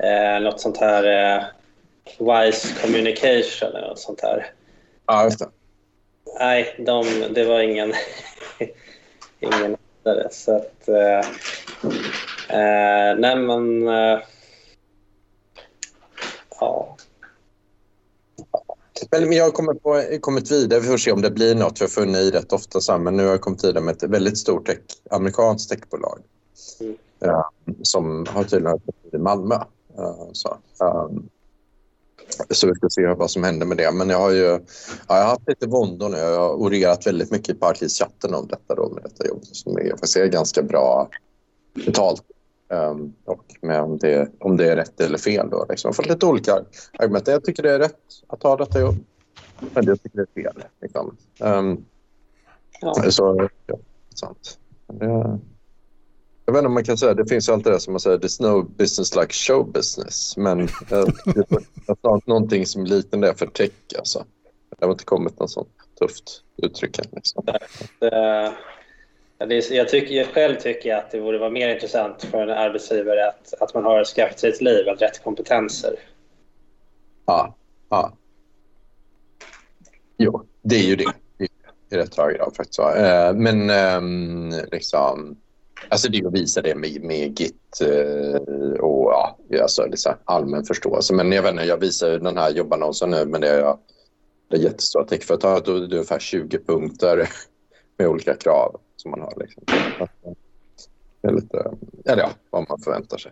Eh, 0.07 0.41
något 0.41 0.61
sånt 0.61 0.77
här 0.77 1.35
eh, 1.37 1.43
Wise 2.19 2.67
Communication 2.81 3.69
eller 3.75 3.87
något 3.87 3.99
sånt 3.99 4.21
här. 4.21 4.51
Ja, 5.05 5.23
just 5.23 5.39
det. 5.39 5.49
Nej, 6.39 6.75
de, 6.85 7.05
det 7.33 7.43
var 7.43 7.59
ingen... 7.59 7.93
ingen 9.39 9.77
vidare. 10.03 10.27
Så 10.31 10.55
att... 10.55 10.87
Eh, 10.87 11.19
eh, 12.59 13.17
nej, 13.17 13.35
men... 13.35 13.87
Eh, 13.87 14.19
ja. 16.59 16.97
Men 19.11 19.31
jag 19.31 19.43
har 19.43 19.51
kommit, 19.51 19.83
på, 19.83 20.03
kommit 20.21 20.51
vidare. 20.51 20.79
Vi 20.79 20.87
får 20.87 20.97
se 20.97 21.11
om 21.11 21.21
det 21.21 21.31
blir 21.31 21.55
något. 21.55 21.77
för 21.77 21.85
Jag 21.85 21.91
funnit 21.91 22.17
i 22.17 22.31
rätt 22.31 22.53
ofta. 22.53 22.81
Så 22.81 22.97
men 22.97 23.17
nu 23.17 23.23
har 23.23 23.31
jag 23.31 23.41
kommit 23.41 23.63
vidare 23.63 23.83
med 23.83 23.95
ett 23.95 24.03
väldigt 24.03 24.37
stort 24.37 24.65
tech, 24.65 24.77
amerikanskt 25.09 25.69
techbolag. 25.69 26.19
Mm. 26.79 26.95
Ja, 27.19 27.51
som 27.81 28.25
har 28.29 28.43
tydligen 28.43 28.79
i 29.13 29.17
Malmö. 29.17 29.59
Så, 30.31 30.57
um, 30.79 31.29
så 32.49 32.67
vi 32.67 32.73
ska 32.73 32.89
se 32.89 33.07
vad 33.07 33.31
som 33.31 33.43
händer 33.43 33.65
med 33.65 33.77
det. 33.77 33.91
Men 33.91 34.09
jag 34.09 34.19
har 34.19 34.31
ju 34.31 34.43
ja, 34.43 34.59
jag 35.07 35.15
har 35.15 35.29
haft 35.29 35.47
lite 35.47 35.67
våndor 35.67 36.09
nu. 36.09 36.17
Jag 36.17 36.39
har 36.39 36.53
orerat 36.53 37.07
väldigt 37.07 37.31
mycket 37.31 37.49
i 37.49 37.59
Parklivschatten 37.59 38.33
om 38.33 38.47
detta, 38.47 38.75
då, 38.75 38.89
med 38.89 39.03
detta 39.03 39.27
jobb. 39.27 39.45
Som 39.45 39.77
är, 39.77 39.97
får 39.97 40.07
se, 40.07 40.27
ganska 40.27 40.63
bra 40.63 41.09
betalt. 41.85 42.23
Um, 42.69 43.13
och 43.25 43.43
med 43.61 43.81
om 43.81 43.97
det, 43.97 44.31
om 44.39 44.57
det 44.57 44.71
är 44.71 44.75
rätt 44.75 45.01
eller 45.01 45.17
fel. 45.17 45.49
Då, 45.49 45.65
liksom. 45.69 45.87
Jag 45.87 45.93
har 45.93 45.95
fått 45.95 46.09
lite 46.09 46.25
olika 46.25 46.53
argument. 46.99 47.27
Jag 47.27 47.43
tycker 47.43 47.63
det 47.63 47.71
är 47.73 47.79
rätt 47.79 47.99
att 48.27 48.39
ta 48.39 48.57
detta 48.57 48.79
jobb. 48.79 48.95
Men 49.73 49.85
jag 49.85 50.03
tycker 50.03 50.17
det 50.17 50.39
är 50.39 50.43
fel. 50.43 50.63
Liksom. 50.81 51.17
Um, 51.39 51.85
Ja. 52.81 53.11
så, 53.11 53.49
ja, 53.65 53.77
sant. 54.15 54.59
Det, 54.87 55.05
jag 56.45 56.53
vet 56.53 56.59
inte 56.59 56.67
om 56.67 56.73
man 56.73 56.83
kan 56.83 56.97
säga, 56.97 57.13
det 57.13 57.25
finns 57.25 57.49
alltid 57.49 57.73
det 57.73 57.79
som 57.79 57.93
man 57.93 57.99
säger, 57.99 58.17
there's 58.17 58.41
no 58.41 58.61
business 58.63 59.15
like 59.15 59.33
show 59.33 59.71
business. 59.71 60.37
Men 60.37 60.59
jag 60.89 61.13
jag 61.87 61.97
har 62.03 62.21
någonting 62.25 62.65
som 62.65 62.81
är 62.81 62.85
liten 62.85 63.21
det 63.21 63.35
för 63.35 63.47
tech. 63.47 63.71
Alltså. 63.97 64.25
Det 64.79 64.85
har 64.85 64.91
inte 64.91 65.05
kommit 65.05 65.39
något 65.39 65.51
sånt 65.51 65.69
tufft 65.99 66.43
uttryck 66.57 66.99
än. 66.99 67.05
Liksom. 67.11 67.43
Det 67.99 68.07
är, 68.07 68.53
jag, 69.69 69.89
tycker, 69.89 70.15
jag 70.15 70.27
själv 70.27 70.55
tycker 70.55 70.95
att 70.95 71.11
det 71.11 71.21
borde 71.21 71.37
vara 71.37 71.49
mer 71.49 71.69
intressant 71.69 72.23
för 72.23 72.37
en 72.37 72.49
arbetsgivare 72.49 73.27
att, 73.27 73.53
att 73.59 73.73
man 73.73 73.83
har 73.83 74.03
skaffat 74.03 74.39
sig 74.39 74.49
ett 74.49 74.61
liv, 74.61 74.89
av 74.89 74.97
rätt 74.97 75.23
kompetenser. 75.23 75.95
Ja, 77.25 77.55
ja. 77.89 78.13
Jo, 80.17 80.45
det 80.61 80.75
är 80.75 80.83
ju 80.83 80.95
det. 80.95 81.13
I 81.89 81.97
rätt 81.97 82.15
hög 82.17 82.35
grad 82.35 82.55
faktiskt. 82.55 82.79
Eh, 82.79 83.33
Men 83.33 83.69
ehm, 83.69 84.53
liksom... 84.71 85.37
Alltså 85.89 86.11
det 86.11 86.17
är 86.17 86.27
att 86.27 86.33
visa 86.33 86.61
det 86.61 86.75
med, 86.75 87.03
med 87.03 87.39
Git 87.39 87.81
eh, 87.81 88.41
och 88.79 89.11
ja, 89.11 89.37
alltså 89.61 89.85
liksom 89.85 90.13
allmän 90.25 90.63
förståelse. 90.63 91.13
Men 91.13 91.31
jag 91.31 91.41
vet 91.41 91.51
inte, 91.51 91.63
jag 91.63 91.77
visar 91.77 92.19
den 92.19 92.37
här 92.37 92.51
jobbannonsen 92.51 93.09
nu 93.09 93.25
men 93.25 93.41
det 93.41 93.49
är, 93.49 93.77
det 94.49 94.55
är 94.55 94.59
jättestora 94.59 95.05
techföretag. 95.05 95.63
Det 95.65 95.71
är 95.71 95.75
ungefär 95.75 96.19
20 96.19 96.59
punkter 96.59 97.29
med 97.97 98.07
olika 98.07 98.33
krav 98.33 98.79
som 98.95 99.11
man 99.11 99.21
har. 99.21 99.33
Liksom. 99.37 99.63
Det 101.21 101.27
är 101.27 101.33
lite, 101.33 101.71
eller 102.05 102.23
ja, 102.23 102.29
vad 102.49 102.69
man 102.69 102.79
förväntar 102.79 103.17
sig. 103.17 103.31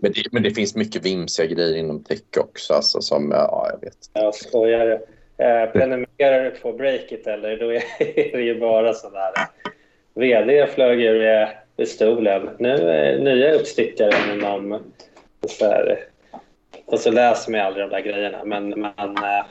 Men 0.00 0.12
det, 0.12 0.24
men 0.32 0.42
det 0.42 0.50
finns 0.50 0.76
mycket 0.76 1.06
vimsiga 1.06 1.46
grejer 1.46 1.76
inom 1.76 2.04
tech 2.04 2.20
också. 2.38 2.74
Alltså, 2.74 3.00
som, 3.00 3.30
ja, 3.30 3.70
jag 3.72 3.80
vet. 3.80 3.96
Jag 4.12 4.34
skojar. 4.34 5.00
Eh, 5.36 5.70
prenumererar 5.72 6.44
du 6.44 6.50
på 6.50 6.72
Breakit 6.72 7.26
eller 7.26 7.56
då 7.56 7.72
är 7.72 7.82
det 8.32 8.42
ju 8.42 8.60
bara 8.60 8.94
sådär. 8.94 9.32
VD 10.14 10.66
flög 10.66 11.02
ur 11.02 11.26
eh, 11.26 11.86
stolen. 11.86 12.50
Nu 12.58 12.90
är 12.90 13.18
nya 13.18 13.52
uppstickare 13.52 14.34
inom 14.34 14.82
så 15.48 15.64
här, 15.64 15.98
och 16.84 17.00
så 17.00 17.10
läser 17.10 17.52
man 17.52 17.60
aldrig 17.60 17.84
de 17.84 17.90
där 17.90 18.00
grejerna. 18.00 18.44
Men, 18.44 18.68
men, 18.68 19.16
eh, 19.16 19.44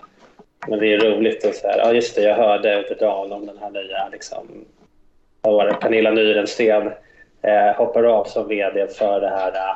men 0.67 0.79
det 0.79 0.93
är 0.93 0.99
roligt 0.99 1.45
att 1.45 1.55
så 1.55 1.67
här, 1.67 1.77
ja 1.77 1.93
just 1.93 2.15
det, 2.15 2.21
jag 2.21 2.35
hörde 2.35 2.75
under 2.75 2.95
dagen 2.95 3.31
om 3.31 3.45
den 3.45 3.57
här 3.57 3.71
nya 3.71 4.09
liksom, 4.11 4.65
vad 5.41 5.53
var 5.53 5.65
det, 5.65 5.73
Pernilla 5.73 6.11
Nyrensten 6.11 6.91
eh, 7.41 7.75
hoppar 7.75 8.03
av 8.03 8.25
som 8.25 8.47
VD 8.47 8.87
för 8.87 9.21
det 9.21 9.29
här 9.29 9.51
eh, 9.55 9.75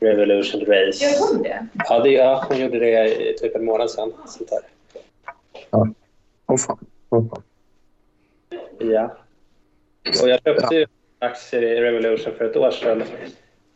Revolution 0.00 0.60
Race. 0.60 1.04
Gör 1.04 1.32
hon 1.32 1.42
det? 1.42 1.66
Ja, 1.88 1.98
det, 1.98 2.10
ja, 2.10 2.44
hon 2.48 2.58
gjorde 2.58 2.78
det 2.78 3.28
i 3.28 3.38
typ 3.38 3.56
en 3.56 3.64
månad 3.64 3.90
sedan. 3.90 4.12
Sånt 4.26 4.50
där. 4.50 4.60
Åh 5.70 6.56
fan. 6.56 6.86
Åh, 7.10 7.24
fan. 7.28 7.42
Ja. 8.78 9.16
Och 10.22 10.28
jag 10.28 10.40
köpte 10.44 10.74
ju 10.74 10.86
aktier 11.18 11.62
i 11.62 11.80
Revolution 11.80 12.34
för 12.38 12.44
ett 12.44 12.56
år 12.56 12.70
sedan. 12.70 13.02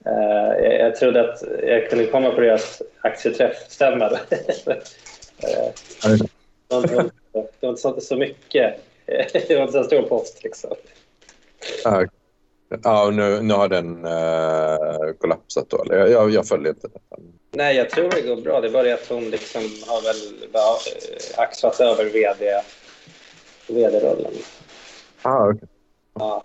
Eh, 0.07 0.65
jag, 0.65 0.81
jag 0.81 0.97
trodde 0.97 1.31
att 1.31 1.43
jag 1.63 1.91
kunde 1.91 2.07
komma 2.07 2.31
på 2.31 2.41
deras 2.41 2.83
aktieträffstämma. 3.01 4.05
Eh, 4.07 4.77
Ja, 5.43 5.73
det- 6.71 6.87
det 6.87 6.95
var 7.67 7.71
inte- 7.71 7.93
det 7.95 8.01
så, 8.01 8.17
mycket. 8.17 8.81
Det 9.49 9.55
var 9.57 9.63
inte 9.63 9.73
så 9.73 9.85
stor 9.85 10.03
post. 10.03 10.45
Liksom. 10.45 10.71
Ja, 11.85 12.07
Ja, 12.85 13.11
nu, 13.11 13.43
nu 13.43 13.55
har 13.55 13.69
den 13.69 14.07
uh, 14.07 15.13
kollapsat 15.19 15.71
då. 15.71 15.85
Jag, 15.89 16.11
jag, 16.11 16.31
jag 16.31 16.49
följer 16.49 16.69
inte 16.69 16.89
detta. 16.89 17.17
Nej, 17.51 17.77
jag 17.77 17.91
tror 17.91 18.11
det 18.11 18.21
går 18.21 18.37
bra. 18.37 18.61
Det 18.61 18.69
är 18.69 18.73
bara 18.73 18.83
det 18.83 18.93
att 18.95 19.09
hon 19.09 19.31
liksom 19.31 19.63
har 19.87 20.03
väl 20.03 20.45
eh, 20.55 21.41
axlat 21.43 21.81
över 21.81 22.05
VD, 22.05 22.63
VD-rollen. 23.69 24.33
Ah, 25.23 25.49
okay. 25.49 25.69
Ja. 26.15 26.45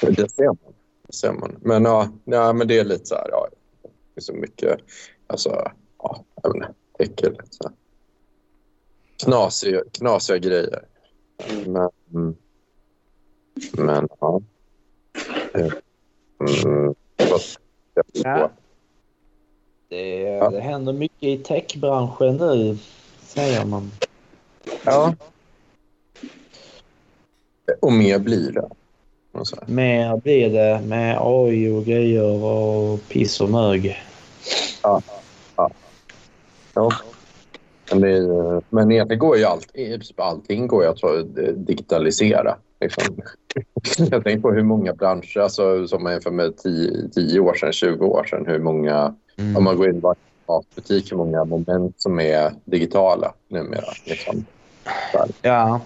Det 0.00 0.30
ser 0.30 0.44
man. 0.44 0.58
Det 1.06 1.12
ser 1.12 1.32
man. 1.32 1.56
Men 1.60 1.84
ja, 1.84 2.08
ja, 2.24 2.52
men 2.52 2.68
det 2.68 2.78
är 2.78 2.84
lite 2.84 3.06
så 3.06 3.14
här. 3.14 3.28
Ja, 3.30 3.48
det 3.82 4.18
är 4.20 4.22
så 4.22 4.32
mycket. 4.32 4.78
Alltså, 5.26 5.70
ja, 5.98 6.24
jag 6.42 6.52
vet 6.52 6.68
Äckel. 7.02 7.36
Här. 7.64 7.72
Knasiga, 9.24 9.82
knasiga 9.92 10.38
grejer. 10.38 10.84
Men, 11.66 11.90
men 13.72 14.08
ja. 14.20 14.40
Eh, 15.54 15.72
Mm, 16.64 16.94
Ja. 18.12 18.50
Det, 19.88 20.24
det 20.50 20.60
händer 20.60 20.92
mycket 20.92 21.22
i 21.22 21.38
techbranschen 21.38 22.36
nu, 22.36 22.78
säger 23.20 23.64
man. 23.64 23.90
ja. 24.84 25.14
Och 27.80 27.92
mer 27.92 28.18
blir 28.18 28.52
det. 28.52 28.68
Mer 29.66 30.16
blir 30.16 30.50
det 30.50 30.80
med 30.86 31.18
AI 31.20 31.68
och 31.68 31.84
grejer 31.84 32.44
och 32.44 33.00
piss 33.08 33.40
och 33.40 33.50
mög. 33.50 33.96
Ja. 34.82 35.02
Ja. 36.80 36.90
Men, 37.90 38.00
det, 38.00 38.10
är- 38.10 38.62
men 38.68 38.92
egentligen 38.92 39.18
går 39.18 39.36
ju 39.36 39.44
allt, 39.44 39.66
allting 40.16 40.66
går 40.66 40.82
ju 40.84 40.90
att 40.90 41.02
eh, 41.02 41.44
digitalisera. 41.54 42.56
Liksom. 42.80 43.14
Jag 44.10 44.24
tänker 44.24 44.40
på 44.40 44.52
hur 44.52 44.62
många 44.62 44.92
branscher, 44.92 45.38
alltså, 45.40 45.88
som 45.88 46.02
man 46.02 46.12
jämför 46.12 46.30
med 46.30 46.56
10, 46.56 47.08
10 47.14 47.40
år 47.40 47.54
sedan, 47.54 47.72
20 47.72 48.06
år 48.06 48.24
sedan, 48.24 48.46
hur 48.46 48.58
många, 48.58 49.14
om 49.56 49.64
man 49.64 49.76
går 49.76 49.88
in 49.88 49.94
i 49.94 49.98
en 50.06 50.14
matbutik, 50.48 51.12
hur 51.12 51.16
många 51.16 51.44
moment 51.44 51.94
som 51.98 52.20
är 52.20 52.52
digitala 52.64 53.32
numera. 53.48 53.92
Liksom. 54.06 54.44
Ja. 55.42 55.80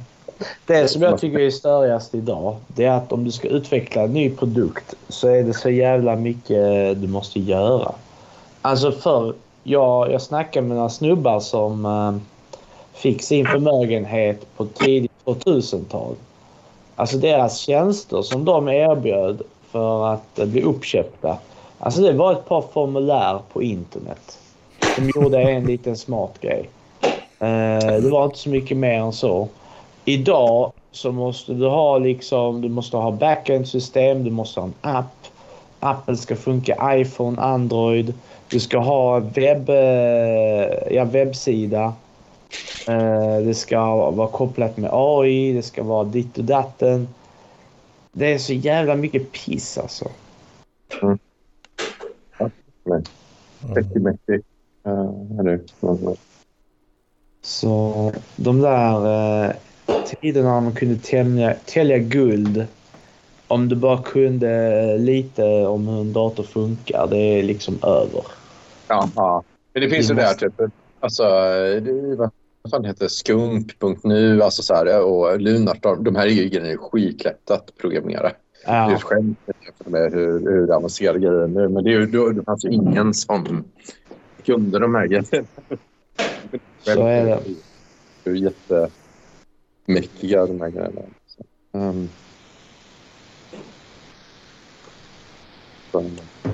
Det 0.67 0.89
som 0.89 1.03
jag 1.03 1.19
tycker 1.19 1.39
är 1.39 1.51
störigast 1.51 2.15
idag 2.15 2.57
det 2.67 2.85
är 2.85 2.91
att 2.97 3.13
om 3.13 3.25
du 3.25 3.31
ska 3.33 3.49
utveckla 3.49 4.03
en 4.03 4.13
ny 4.13 4.31
produkt 4.31 4.95
så 5.09 5.29
är 5.29 5.43
det 5.43 5.55
så 5.55 5.71
jävla 5.71 6.17
mycket 6.17 7.01
du 7.01 7.09
måste 7.09 7.41
göra. 7.41 7.93
Alltså 8.63 8.93
för 8.93 9.35
jag, 9.65 10.13
jag 10.13 10.23
snackade 10.23 10.67
med 10.67 10.77
några 10.77 10.91
snubbar 10.91 11.41
som 11.41 11.87
eh, 11.87 12.15
fick 12.95 13.23
sin 13.23 13.47
förmögenhet 13.47 14.57
på 14.57 14.65
tidigt 14.65 15.13
2000-tal. 15.25 16.15
Alltså 16.97 17.17
deras 17.17 17.59
tjänster 17.59 18.23
som 18.23 18.45
de 18.45 18.69
erbjöd 18.69 19.43
för 19.71 20.07
att 20.07 20.39
eh, 20.39 20.47
bli 20.47 20.63
uppköpta. 20.63 21.39
Alltså 21.79 22.03
det 22.03 22.13
var 22.13 22.33
ett 22.33 22.49
par 22.49 22.63
formulär 22.73 23.41
på 23.53 23.63
internet. 23.63 24.39
Som 24.95 25.11
gjorde 25.15 25.43
en 25.43 25.65
liten 25.65 25.97
smart 25.97 26.41
grej. 26.41 26.69
Eh, 27.39 28.01
det 28.03 28.11
var 28.11 28.25
inte 28.25 28.39
så 28.39 28.49
mycket 28.49 28.77
mer 28.77 28.99
än 28.99 29.13
så. 29.13 29.49
Idag 30.05 30.73
så 30.93 31.13
måste 31.13 31.53
du 31.53 31.69
ha 31.69 31.99
liksom, 31.99 32.61
du 32.61 32.69
måste 32.69 32.97
ha 32.97 33.11
backend-system, 33.11 34.25
du 34.25 34.31
måste 34.31 34.61
ha 34.61 34.67
en 34.67 34.75
app. 34.81 35.27
Appen 35.81 36.17
ska 36.17 36.37
funka 36.37 36.97
iPhone, 36.97 37.43
Android. 37.43 38.15
Du 38.55 38.61
ska 38.61 38.79
ha 38.79 39.19
webb, 39.19 39.69
eh, 39.69 40.95
ja, 40.95 41.05
webbsida. 41.05 41.95
Eh, 42.87 43.37
Det 43.45 43.55
ska 43.55 44.11
vara 44.11 44.29
kopplat 44.29 44.77
med 44.77 44.91
AI, 44.93 45.53
det 45.53 45.63
ska 45.63 45.83
vara 45.83 46.05
ditt 46.05 46.39
och 46.39 46.45
datten. 46.45 47.09
Det 48.13 48.33
är 48.33 48.39
så 48.39 48.53
jävla 48.53 48.97
mycket 48.97 49.33
piss 49.33 49.79
alltså. 49.79 50.11
Nu. 51.03 51.19
Mm. 52.85 53.05
Så 57.43 58.13
de 58.37 58.61
där 58.61 58.97
eh, 59.47 59.53
tiderna 60.21 60.55
när 60.55 60.61
man 60.61 60.75
kunde 60.75 60.97
tälja, 60.97 61.55
tälja 61.65 61.99
guld 61.99 62.67
om 63.49 63.69
du 63.69 63.77
bara 63.77 64.03
kunde 64.03 64.99
lite 64.99 65.67
om 65.67 65.89
hur 65.89 66.01
en 66.01 66.13
dator 66.13 66.43
funkar, 66.43 67.07
det 67.11 67.19
är 67.19 67.43
liksom 67.43 67.79
över. 67.83 68.23
Jaha. 69.17 69.43
Men 69.73 69.83
det 69.83 69.89
finns 69.91 70.11
ju 70.11 70.15
Vi 70.15 70.21
där 70.21 70.29
måste- 70.29 70.51
typ, 70.51 70.71
alltså, 71.01 71.23
det, 71.81 72.17
vad 72.17 72.31
fan 72.71 72.85
heter? 72.85 73.09
Skump.nu 73.09 74.43
alltså 74.43 74.63
så 74.63 74.75
här, 74.75 75.03
och 75.05 75.41
Lunarstorm. 75.41 76.05
De 76.05 76.17
här 76.17 76.27
är 76.27 76.31
ju 76.31 76.49
grejer 76.49 76.77
skitlätt 76.77 77.51
att 77.51 77.71
programmera. 77.79 78.23
Det 78.23 78.71
är 78.71 78.91
Ja, 78.91 78.97
ett 78.97 79.03
skämt 79.03 79.39
med 79.87 80.13
hur, 80.13 80.39
hur 80.41 80.71
avancerade 80.75 81.19
grejer 81.19 81.47
nu. 81.47 81.69
Men 81.69 81.85
det, 81.85 81.91
är 81.91 82.01
ju, 82.01 82.07
då, 82.07 82.29
det 82.29 82.45
fanns 82.45 82.65
ju 82.65 82.71
ingen 82.71 83.15
som 83.15 83.65
kunde 84.45 84.79
de 84.79 84.95
här 84.95 85.07
grejerna. 85.07 85.47
så 86.83 87.07
är 87.07 87.25
det. 87.25 87.41
Det 88.25 88.31
är 88.31 88.35
jättemäktiga 89.87 90.47
de 90.47 90.61
här 90.61 90.69
grejerna. 90.71 91.01
Så, 91.27 91.43
um, 91.79 92.09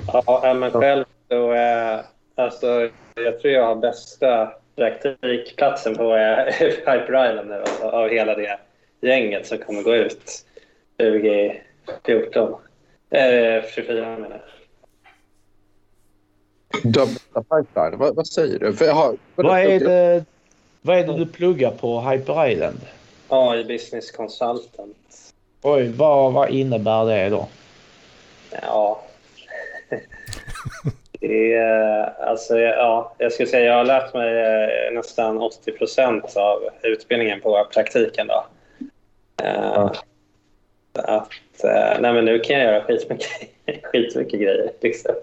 Ja, 0.07 0.53
men 0.59 0.71
själv 0.71 1.05
så... 1.29 1.53
Eh, 1.53 1.99
alltså, 2.35 2.89
jag 3.15 3.39
tror 3.39 3.53
jag 3.53 3.65
har 3.65 3.75
bästa 3.75 4.53
praktikplatsen 4.75 5.95
på 5.95 6.15
Hyper 6.15 7.29
Island 7.29 7.49
nu. 7.49 7.55
Alltså, 7.55 7.83
av 7.83 8.09
hela 8.09 8.35
det 8.35 8.59
gänget 9.01 9.47
som 9.47 9.57
kommer 9.57 9.83
gå 9.83 9.95
ut 9.95 10.45
2014. 10.97 12.61
Eh, 13.09 13.63
24 13.75 14.17
menar 14.17 14.29
jag. 14.29 14.41
Dubbla 16.83 17.43
pipeline, 17.43 17.97
vad, 17.97 18.15
vad 18.15 18.27
säger 18.27 18.59
du? 18.59 18.73
För 18.73 18.85
jag 18.85 18.93
har, 18.93 19.17
Vad 19.35 19.59
är 19.59 19.79
det, 19.79 20.25
vad 20.81 20.97
är 20.97 21.07
det 21.07 21.17
du 21.17 21.25
pluggar 21.25 21.71
på 21.71 22.01
Hyper 22.01 22.47
Island? 22.47 22.79
AI 23.27 23.63
Business 23.63 24.11
Consultant. 24.11 25.33
Oj, 25.61 25.87
vad, 25.87 26.33
vad 26.33 26.49
innebär 26.49 27.05
det 27.05 27.29
då? 27.29 27.47
Ja. 28.61 29.03
Det 31.21 31.53
är, 31.53 32.13
alltså, 32.19 32.59
ja, 32.59 33.15
jag 33.17 33.31
skulle 33.31 33.49
säga 33.49 33.65
jag 33.65 33.73
har 33.73 33.85
lärt 33.85 34.13
mig 34.13 34.39
eh, 34.41 34.93
nästan 34.93 35.37
80 35.41 35.71
procent 35.71 36.37
av 36.37 36.69
utbildningen 36.83 37.41
på 37.41 37.67
praktiken. 37.73 38.27
Då. 38.27 38.45
Eh, 39.43 39.91
att, 40.93 41.63
eh, 41.63 41.99
nej, 41.99 42.13
men 42.13 42.25
nu 42.25 42.39
kan 42.39 42.59
jag 42.59 42.65
göra 42.65 42.83
skitmycket, 42.83 43.27
skitmycket 43.83 44.39
grejer. 44.39 44.71
Liksom. 44.81 45.15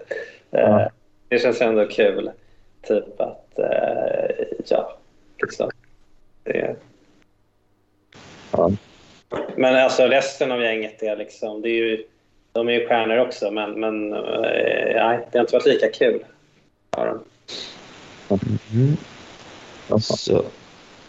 Ja. 0.49 0.89
Det 1.27 1.39
känns 1.39 1.61
ändå 1.61 1.85
kul. 1.85 2.31
Typ 2.81 3.21
att, 3.21 3.59
ja, 4.67 4.97
liksom. 5.41 5.69
Det, 6.43 6.75
Ja. 8.51 8.71
men 9.55 9.75
alltså 9.75 10.03
resten 10.03 10.51
av 10.51 10.61
gänget 10.61 11.03
är 11.03 11.15
liksom, 11.15 11.61
det 11.61 11.69
är 11.69 11.73
ju, 11.73 12.03
de 12.51 12.67
är 12.67 12.73
ju 12.73 12.87
stjärnor 12.87 13.17
också, 13.17 13.51
men, 13.51 13.79
men 13.79 14.13
eh, 14.13 14.21
nej, 14.95 15.27
det 15.31 15.37
har 15.37 15.39
inte 15.39 15.53
varit 15.53 15.65
lika 15.65 15.91
kul. 15.91 16.23
Ja, 16.97 17.05
de. 17.05 18.39
Så. 20.01 20.43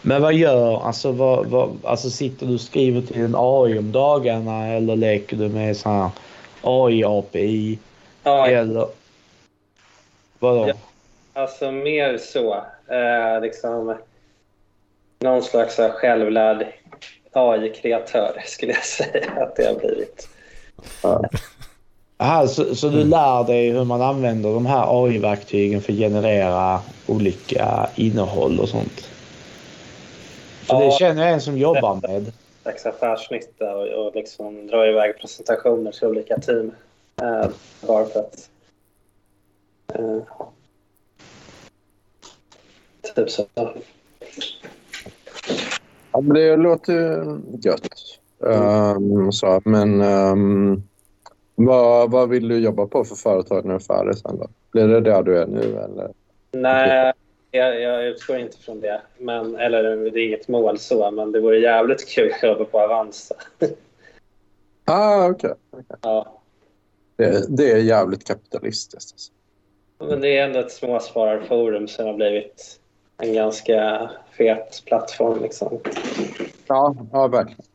Men 0.01 0.21
vad 0.21 0.33
gör, 0.33 0.85
alltså, 0.87 1.11
vad, 1.11 1.45
vad, 1.45 1.77
alltså 1.83 2.09
sitter 2.09 2.45
du 2.45 2.53
och 2.53 2.61
skriver 2.61 3.01
till 3.01 3.21
en 3.21 3.35
AI 3.37 3.79
om 3.79 3.91
dagarna 3.91 4.67
eller 4.67 4.95
leker 4.95 5.37
du 5.37 5.49
med 5.49 5.77
sån 5.77 5.91
här 5.91 6.09
AI-API? 6.61 7.77
Ja, 8.23 8.47
Eller 8.47 8.87
vadå? 10.39 10.67
Ja. 10.67 10.73
alltså 11.33 11.71
mer 11.71 12.17
så. 12.17 12.53
Eh, 12.87 13.41
liksom, 13.41 13.97
någon 15.19 15.43
slags 15.43 15.75
så 15.75 15.89
självlärd 15.89 16.67
AI-kreatör 17.31 18.41
skulle 18.45 18.71
jag 18.71 18.83
säga 18.83 19.31
att 19.37 19.55
det 19.55 19.65
har 19.65 19.75
blivit. 19.75 20.29
Aha, 22.17 22.47
så, 22.47 22.75
så 22.75 22.89
du 22.89 23.03
lär 23.03 23.43
dig 23.43 23.69
hur 23.69 23.83
man 23.83 24.01
använder 24.01 24.53
de 24.53 24.65
här 24.65 25.05
AI-verktygen 25.05 25.81
för 25.81 25.93
att 25.93 25.99
generera 25.99 26.79
olika 27.07 27.89
innehåll 27.95 28.59
och 28.59 28.69
sånt? 28.69 29.09
För 30.61 30.85
det 30.85 30.91
känner 30.91 31.23
jag 31.23 31.33
en 31.33 31.41
som 31.41 31.57
jobbar 31.57 31.99
med. 32.07 32.31
slags 32.61 32.85
affärsnytta 32.85 33.75
och, 33.75 33.87
och 33.87 34.15
liksom 34.15 34.67
dra 34.67 34.87
iväg 34.87 35.17
presentationer 35.21 35.91
till 35.91 36.07
olika 36.07 36.37
team. 36.37 36.71
Eh, 37.21 37.49
bara 37.87 38.05
för 38.05 38.19
att... 38.19 38.49
Eh, 39.93 40.19
typ 43.15 43.29
så. 43.29 43.45
Ja, 46.11 46.21
men 46.21 46.33
det 46.33 46.55
låter 46.55 46.93
ju 46.93 47.39
gött. 47.63 48.10
Ehm, 48.47 49.31
så, 49.31 49.61
men 49.65 50.01
ehm, 50.01 50.83
vad, 51.55 52.11
vad 52.11 52.29
vill 52.29 52.47
du 52.47 52.59
jobba 52.59 52.87
på 52.87 53.03
för 53.03 53.15
företag 53.15 53.65
när 53.65 53.71
du 53.71 53.75
är 53.75 53.79
färdig 53.79 54.17
sen 54.17 54.37
då? 54.37 54.47
Blir 54.71 54.87
det 54.87 55.01
där 55.01 55.23
du 55.23 55.37
är 55.37 55.47
nu 55.47 55.77
eller? 55.77 56.11
Nej, 56.51 57.13
jag, 57.51 57.81
jag 57.81 58.07
utgår 58.07 58.37
inte 58.37 58.57
från 58.57 58.81
det. 58.81 59.01
Men, 59.17 59.55
eller 59.55 59.83
det 60.11 60.19
är 60.19 60.27
inget 60.27 60.47
mål 60.47 60.79
så, 60.79 61.11
men 61.11 61.31
det 61.31 61.39
vore 61.39 61.59
jävligt 61.59 62.09
kul 62.09 62.31
att 62.33 62.43
jobba 62.43 62.65
på 62.65 62.79
Avanza. 62.79 63.35
Ah, 64.85 65.29
okej. 65.29 65.53
ja. 66.01 66.41
Det, 67.15 67.57
det 67.57 67.71
är 67.71 67.77
jävligt 67.77 68.27
kapitalistiskt. 68.27 69.13
Alltså. 69.13 69.31
Men 69.99 70.21
det 70.21 70.37
är 70.37 70.45
ändå 70.45 70.59
ett 70.59 70.71
småspararforum 70.71 71.87
som 71.87 72.05
har 72.05 72.13
blivit 72.13 72.79
en 73.17 73.33
ganska 73.33 74.09
fet 74.31 74.83
plattform. 74.85 75.41
Liksom. 75.41 75.79
Ja, 76.67 76.95
ja, 77.11 77.27
verkligen. 77.27 77.65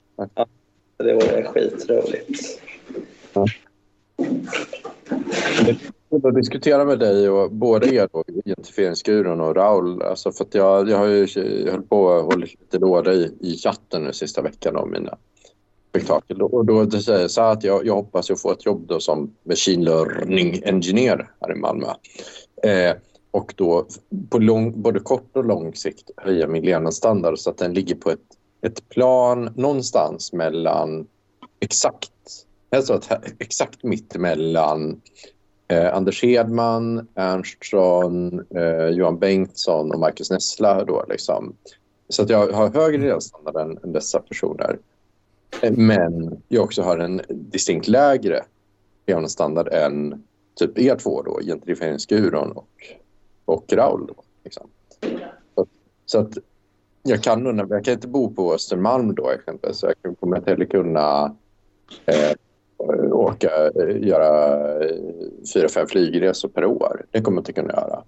Det 0.96 1.14
vore 1.14 1.44
skitroligt. 1.44 2.60
Jag 6.08 6.22
vill 6.22 6.34
diskutera 6.34 6.84
med 6.84 6.98
dig 6.98 7.28
och 7.28 7.52
både 7.52 7.94
er 7.94 8.08
då, 8.12 8.24
identifieringsguren 8.26 9.40
och 9.40 9.56
Raul. 9.56 10.02
Alltså 10.02 10.32
för 10.32 10.44
att 10.44 10.54
jag, 10.54 10.88
jag 10.88 10.98
har 10.98 11.06
ju 11.06 11.26
jag 11.64 11.72
höll 11.72 11.82
på 11.82 12.02
och 12.02 12.24
hållit 12.24 12.50
lite 12.60 12.78
låda 12.78 13.12
i, 13.14 13.32
i 13.40 13.56
chatten 13.56 14.04
nu 14.04 14.12
sista 14.12 14.42
veckan 14.42 14.76
om 14.76 14.90
mina 14.90 15.18
spektakel. 15.90 16.42
Och 16.42 16.64
då 16.64 16.84
det 16.84 17.00
säger 17.00 17.20
jag 17.20 17.30
så 17.30 17.40
att 17.40 17.64
jag, 17.64 17.86
jag 17.86 17.94
hoppas 17.94 18.28
jag 18.28 18.40
få 18.40 18.52
ett 18.52 18.66
jobb 18.66 18.86
då 18.86 19.00
som 19.00 19.34
machine 19.42 19.84
learning 19.84 20.62
engineer 20.64 21.30
här 21.40 21.52
i 21.52 21.54
Malmö. 21.54 21.86
Eh, 22.62 22.96
och 23.30 23.54
då 23.56 23.86
på 24.30 24.38
lång, 24.38 24.82
både 24.82 25.00
kort 25.00 25.36
och 25.36 25.44
lång 25.44 25.74
sikt 25.74 26.10
höja 26.16 26.48
min 26.48 26.64
levnadsstandard 26.64 27.38
så 27.38 27.50
att 27.50 27.58
den 27.58 27.74
ligger 27.74 27.94
på 27.94 28.10
ett, 28.10 28.20
ett 28.62 28.88
plan 28.88 29.52
någonstans 29.56 30.32
mellan 30.32 31.06
exakt, 31.60 32.12
alltså 32.76 32.92
att 32.92 33.12
exakt 33.38 33.82
mitt 33.82 34.14
emellan 34.14 35.00
eh, 35.68 35.94
Anders 35.94 36.22
Hedman, 36.22 37.08
Ernstson, 37.14 38.46
eh, 38.50 38.88
Johan 38.88 39.18
Bengtsson 39.18 39.92
och 39.92 40.00
Marcus 40.00 40.30
Nessla. 40.30 40.84
Då, 40.84 41.04
liksom. 41.08 41.56
Så 42.08 42.22
att 42.22 42.30
jag 42.30 42.52
har 42.52 42.68
högre 42.70 42.98
levnadsstandard 42.98 43.56
än, 43.56 43.78
än 43.84 43.92
dessa 43.92 44.18
personer. 44.18 44.78
Eh, 45.62 45.72
Men 45.72 46.42
jag 46.48 46.64
också 46.64 46.82
har 46.82 46.98
en 46.98 47.20
distinkt 47.28 47.88
lägre 47.88 48.44
levnadsstandard 49.06 49.68
än 49.68 50.24
typ 50.54 50.78
er 50.78 50.96
två 50.96 51.22
då, 51.22 51.40
gentrifieringsguron 51.42 52.52
och, 52.52 52.68
och 53.44 53.72
Raul. 53.72 54.06
Då, 54.06 54.14
liksom. 54.44 54.68
så 56.06 56.18
att 56.18 56.38
jag 57.06 57.22
kan, 57.22 57.42
nog- 57.42 57.66
jag 57.70 57.84
kan 57.84 57.94
inte 57.94 58.08
bo 58.08 58.34
på 58.34 58.54
Östermalm 58.54 59.14
då 59.14 59.30
exempelvis. 59.30 59.78
Så 59.78 59.92
jag 60.02 60.20
kommer 60.20 60.36
inte 60.36 60.50
heller 60.50 60.64
kunna 60.64 61.36
eh, 62.06 62.32
åka, 63.12 63.50
eh, 63.74 64.06
göra 64.06 64.60
eh, 64.84 64.96
fyra, 65.54 65.68
fem 65.68 65.86
flygresor 65.86 66.48
per 66.48 66.64
år. 66.64 67.04
Det 67.10 67.20
kommer 67.20 67.36
jag 67.36 67.40
inte 67.40 67.52
kunna 67.52 67.72
göra. 67.72 68.02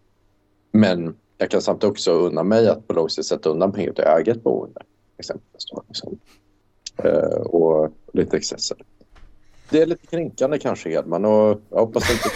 Men 0.72 1.16
jag 1.38 1.51
kan 1.51 1.62
samtidigt 1.62 1.90
också 1.90 2.12
unna 2.12 2.42
mig 2.42 2.68
att 2.68 2.88
på 2.88 2.94
lång 2.94 3.09
sikt 3.09 3.26
sätta 3.26 3.51
undan 3.51 3.72
pengar 3.72 3.92
till 3.92 4.05
eget 4.05 4.42
boende. 4.42 4.80
Exempelvis 5.18 5.66
då, 5.70 5.82
liksom. 5.88 6.18
eh, 6.96 7.40
och 7.40 7.90
lite 8.12 8.36
excesser. 8.36 8.76
Det 9.70 9.82
är 9.82 9.86
lite 9.86 10.07
kränkande 10.07 10.59
kanske 10.59 10.90
Hedman 10.90 11.24
och 11.24 11.61
jag 11.70 11.78
hoppas 11.78 12.11
inte... 12.11 12.28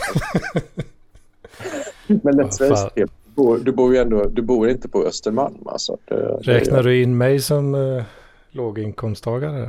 Men 2.23 2.41
let's 2.41 2.69
Vad 2.69 3.09
bor, 3.35 3.59
du 3.59 3.73
bor 3.73 3.95
ju 3.95 4.01
ändå, 4.01 4.25
du 4.25 4.43
bor 4.43 4.69
inte 4.69 4.89
på 4.89 5.05
Östermalm. 5.05 5.67
Alltså. 5.67 5.97
Det, 6.05 6.15
det- 6.15 6.53
Räknar 6.53 6.83
du 6.83 7.03
in 7.03 7.17
mig 7.19 7.41
som 7.41 7.75
uh, 7.75 8.03
låginkomsttagare? 8.51 9.69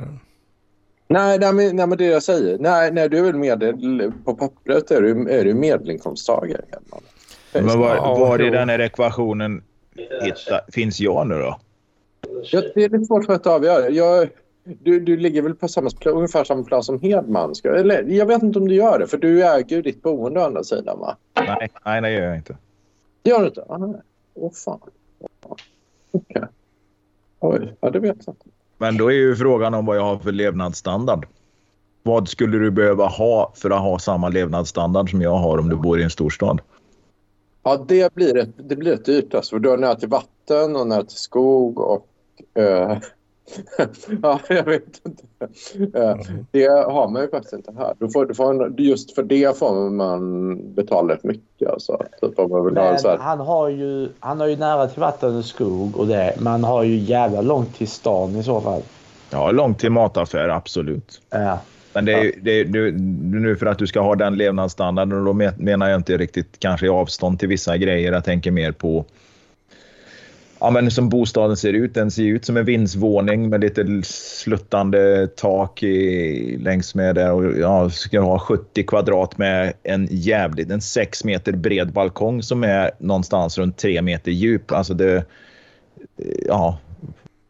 Nej, 1.08 1.40
nej, 1.40 1.54
men, 1.54 1.76
nej, 1.76 1.88
men 1.88 1.98
det 1.98 2.06
jag 2.06 2.24
säger. 2.24 2.58
Nej, 2.60 2.92
nej 2.92 3.10
du 3.10 3.18
är 3.18 3.24
väl 3.24 3.36
medel... 3.36 4.12
På 4.26 4.36
pappret 4.36 4.92
är 4.92 5.02
du, 5.02 5.30
är 5.30 5.44
du 5.44 5.54
medelinkomsttagare. 5.54 6.62
Men 7.54 7.80
var, 7.80 7.96
Ja, 7.96 8.16
var 8.20 8.42
i 8.42 8.50
den 8.50 8.70
här 8.70 8.80
ekvationen 8.80 9.64
hitta, 10.22 10.62
finns 10.72 11.00
jag 11.00 11.28
nu 11.28 11.36
då? 11.36 11.60
Ja, 12.44 12.62
det 12.76 12.84
är 12.84 12.90
lite 12.90 13.06
svårt 13.06 13.26
för 13.26 13.34
att 13.34 13.48
avgöra. 13.48 13.90
Jag, 13.90 14.30
du, 14.64 15.00
du 15.00 15.18
ligger 15.18 15.42
väl 15.42 15.56
på 15.56 15.68
samma, 15.68 15.90
ungefär 16.06 16.44
samma 16.44 16.64
plan 16.64 16.84
som 16.84 17.00
Hedman. 17.02 17.56
Ska, 17.56 17.76
eller, 17.76 18.04
jag 18.04 18.26
vet 18.26 18.44
inte 18.44 18.60
om 18.60 18.68
du 18.68 18.76
gör 18.76 19.00
det, 19.00 19.08
för 19.08 19.18
du 19.18 19.44
äger 19.44 19.76
ju 19.76 19.82
ditt 19.82 20.02
boende 20.02 20.40
å 20.40 20.44
andra 20.44 20.64
sidan. 20.64 21.00
Va? 21.00 21.18
Nej, 21.48 21.70
nej, 21.86 22.02
det 22.02 22.12
gör 22.12 22.22
jag 22.24 22.36
inte. 22.36 22.58
Det 23.24 23.30
gör 23.30 23.42
du 23.42 23.48
inte? 23.48 23.66
Ah, 23.70 23.78
nej. 23.78 24.02
Åh, 24.34 24.52
fan. 24.52 24.80
Okej. 26.12 26.44
Oj, 27.40 27.76
ja, 27.82 27.90
det 27.90 28.00
vet 28.00 28.18
jag 28.26 28.34
inte. 28.34 28.46
Men 28.78 28.98
då 28.98 29.12
är 29.12 29.16
ju 29.16 29.36
frågan 29.36 29.74
om 29.74 29.86
vad 29.86 29.98
jag 29.98 30.04
har 30.04 30.18
för 30.18 30.32
levnadsstandard. 30.32 31.28
Vad 32.04 32.30
skulle 32.30 32.58
du 32.58 32.72
behöva 32.72 33.08
ha 33.08 33.54
för 33.56 33.70
att 33.70 33.82
ha 33.82 34.00
samma 34.00 34.30
levnadsstandard 34.30 35.10
som 35.10 35.22
jag 35.22 35.38
har 35.38 35.58
om 35.58 35.70
du 35.70 35.76
bor 35.76 36.00
i 36.00 36.04
en 36.04 36.10
storstad? 36.10 36.62
Ja, 37.64 37.86
det 37.88 38.14
blir 38.14 38.38
ett, 38.38 38.50
det 38.70 38.76
blir 38.76 38.94
ett 38.94 39.06
dyrt. 39.06 39.34
Alltså, 39.34 39.60
du 39.60 39.70
har 39.70 39.78
nära 39.78 39.96
till 39.96 40.10
vatten 40.10 40.76
och 40.76 40.88
nära 40.88 41.04
till 41.04 41.18
skog 41.18 41.80
och... 41.80 42.08
eh, 42.62 42.98
ja, 44.22 44.40
jag 44.50 44.64
vet 44.64 45.02
inte. 45.06 45.24
Eh, 46.00 46.16
Det 46.52 46.68
har 46.68 47.08
man 47.10 47.22
ju 47.22 47.30
faktiskt 47.30 47.54
inte 47.54 47.72
här. 47.78 47.94
Du 48.00 48.10
får, 48.12 48.26
du 48.26 48.34
får 48.36 48.66
en, 48.66 48.76
just 48.78 49.16
för 49.16 49.24
det 49.24 49.58
får 49.60 49.90
man 49.90 50.74
betala 50.74 51.14
rätt 51.14 51.24
mycket. 51.24 51.70
Alltså. 51.70 52.02
Typ 52.22 52.40
om 52.40 52.52
man 52.52 52.66
vill 52.66 52.78
ha 52.78 52.98
så 52.98 53.08
här. 53.10 53.18
han 53.18 53.40
har, 53.40 53.70
ju, 53.70 54.10
han 54.20 54.40
har 54.40 54.48
ju 54.48 54.56
nära 54.56 54.88
till 54.88 55.00
vatten 55.02 55.38
och 55.38 55.46
skog 55.46 55.98
och 55.98 56.08
det. 56.08 56.34
Man 56.40 56.64
har 56.64 56.84
ju 56.84 56.96
jävla 56.98 57.42
långt 57.42 57.76
till 57.78 57.88
stan 57.88 58.36
i 58.36 58.44
så 58.44 58.62
fall. 58.62 58.82
Ja, 59.32 59.52
långt 59.52 59.80
till 59.80 59.92
mataffär, 59.92 60.50
absolut. 60.50 61.22
Ja. 61.30 61.60
Men 61.94 62.06
det 62.06 62.14
är, 62.14 62.32
det 62.42 62.52
är, 62.60 62.66
du, 62.66 62.92
nu 63.40 63.56
för 63.56 63.66
att 63.66 63.78
du 63.78 63.88
ska 63.88 64.00
ha 64.02 64.16
den 64.16 64.36
levnadsstandarden, 64.36 65.20
och 65.20 65.26
då 65.26 65.34
men- 65.34 65.54
menar 65.58 65.90
jag 65.90 66.00
inte 66.00 66.18
riktigt 66.18 66.60
kanske 66.60 66.90
avstånd 66.92 67.40
till 67.40 67.48
vissa 67.50 67.78
grejer. 67.78 68.12
Jag 68.12 68.24
tänker 68.24 68.52
mer 68.52 68.72
på 68.72 69.06
ja, 70.64 70.72
men 70.72 70.92
som 70.92 71.10
bostaden 71.10 71.58
ser 71.58 71.74
ut. 71.74 71.94
Den 71.94 72.12
ser 72.12 72.24
ut 72.24 72.46
som 72.46 72.58
en 72.58 72.66
vindsvåning 72.66 73.50
med 73.50 73.62
lite 73.62 74.02
sluttande 74.04 75.28
tak 75.28 75.84
i, 75.84 76.58
längs 76.58 76.96
med 76.96 77.16
det. 77.16 77.32
Och, 77.32 77.58
ja, 77.58 77.90
ska 77.90 78.20
ha 78.20 78.40
70 78.40 78.84
kvadrat 78.84 79.38
med 79.38 79.74
en 79.84 80.08
jävligt, 80.12 80.72
en 80.72 80.82
6 80.82 81.24
meter 81.24 81.52
bred 81.52 81.92
balkong 81.92 82.44
som 82.44 82.64
är 82.64 82.92
någonstans 82.98 83.58
runt 83.58 83.78
3 83.78 84.02
meter 84.02 84.32
djup. 84.32 84.72
Alltså 84.72 84.94
det, 84.94 85.26
ja, 86.48 86.78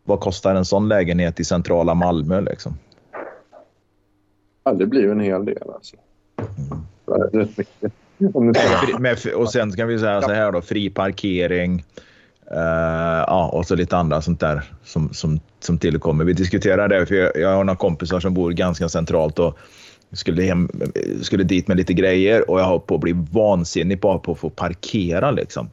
vad 0.03 0.19
kostar 0.19 0.55
en 0.55 0.65
sån 0.65 0.87
lägenhet 0.87 1.39
i 1.39 1.43
centrala 1.43 1.93
Malmö 1.93 2.41
liksom? 2.41 2.77
Ja, 4.63 4.73
det 4.73 4.85
blir 4.85 5.01
ju 5.01 5.11
en 5.11 5.19
hel 5.19 5.45
del. 5.45 5.63
Alltså. 5.73 5.95
Fri- 8.55 8.99
Med, 8.99 9.17
och 9.35 9.51
sen 9.51 9.71
kan 9.71 9.87
vi 9.87 9.99
säga 9.99 10.21
så 10.21 10.31
här 10.31 10.51
då, 10.51 10.61
fri 10.61 10.89
parkering. 10.89 11.83
Eh, 12.51 13.23
ja, 13.27 13.49
och 13.53 13.65
så 13.65 13.75
lite 13.75 13.97
andra 13.97 14.21
sånt 14.21 14.39
där 14.39 14.63
som, 14.83 15.13
som, 15.13 15.39
som 15.59 15.77
tillkommer. 15.77 16.25
Vi 16.25 16.33
diskuterar 16.33 16.87
det, 16.87 17.05
för 17.05 17.15
jag, 17.15 17.31
jag 17.35 17.55
har 17.55 17.63
några 17.63 17.77
kompisar 17.77 18.19
som 18.19 18.33
bor 18.33 18.51
ganska 18.51 18.89
centralt 18.89 19.39
och 19.39 19.57
skulle, 20.11 20.43
hem, 20.43 20.69
skulle 21.21 21.43
dit 21.43 21.67
med 21.67 21.77
lite 21.77 21.93
grejer 21.93 22.49
och 22.49 22.59
jag 22.59 22.65
har 22.65 22.79
på 22.79 22.95
att 22.95 23.01
bli 23.01 23.13
vansinnig 23.31 23.99
bara 23.99 24.19
på 24.19 24.31
att 24.31 24.39
få 24.39 24.49
parkera 24.49 25.31
liksom. 25.31 25.69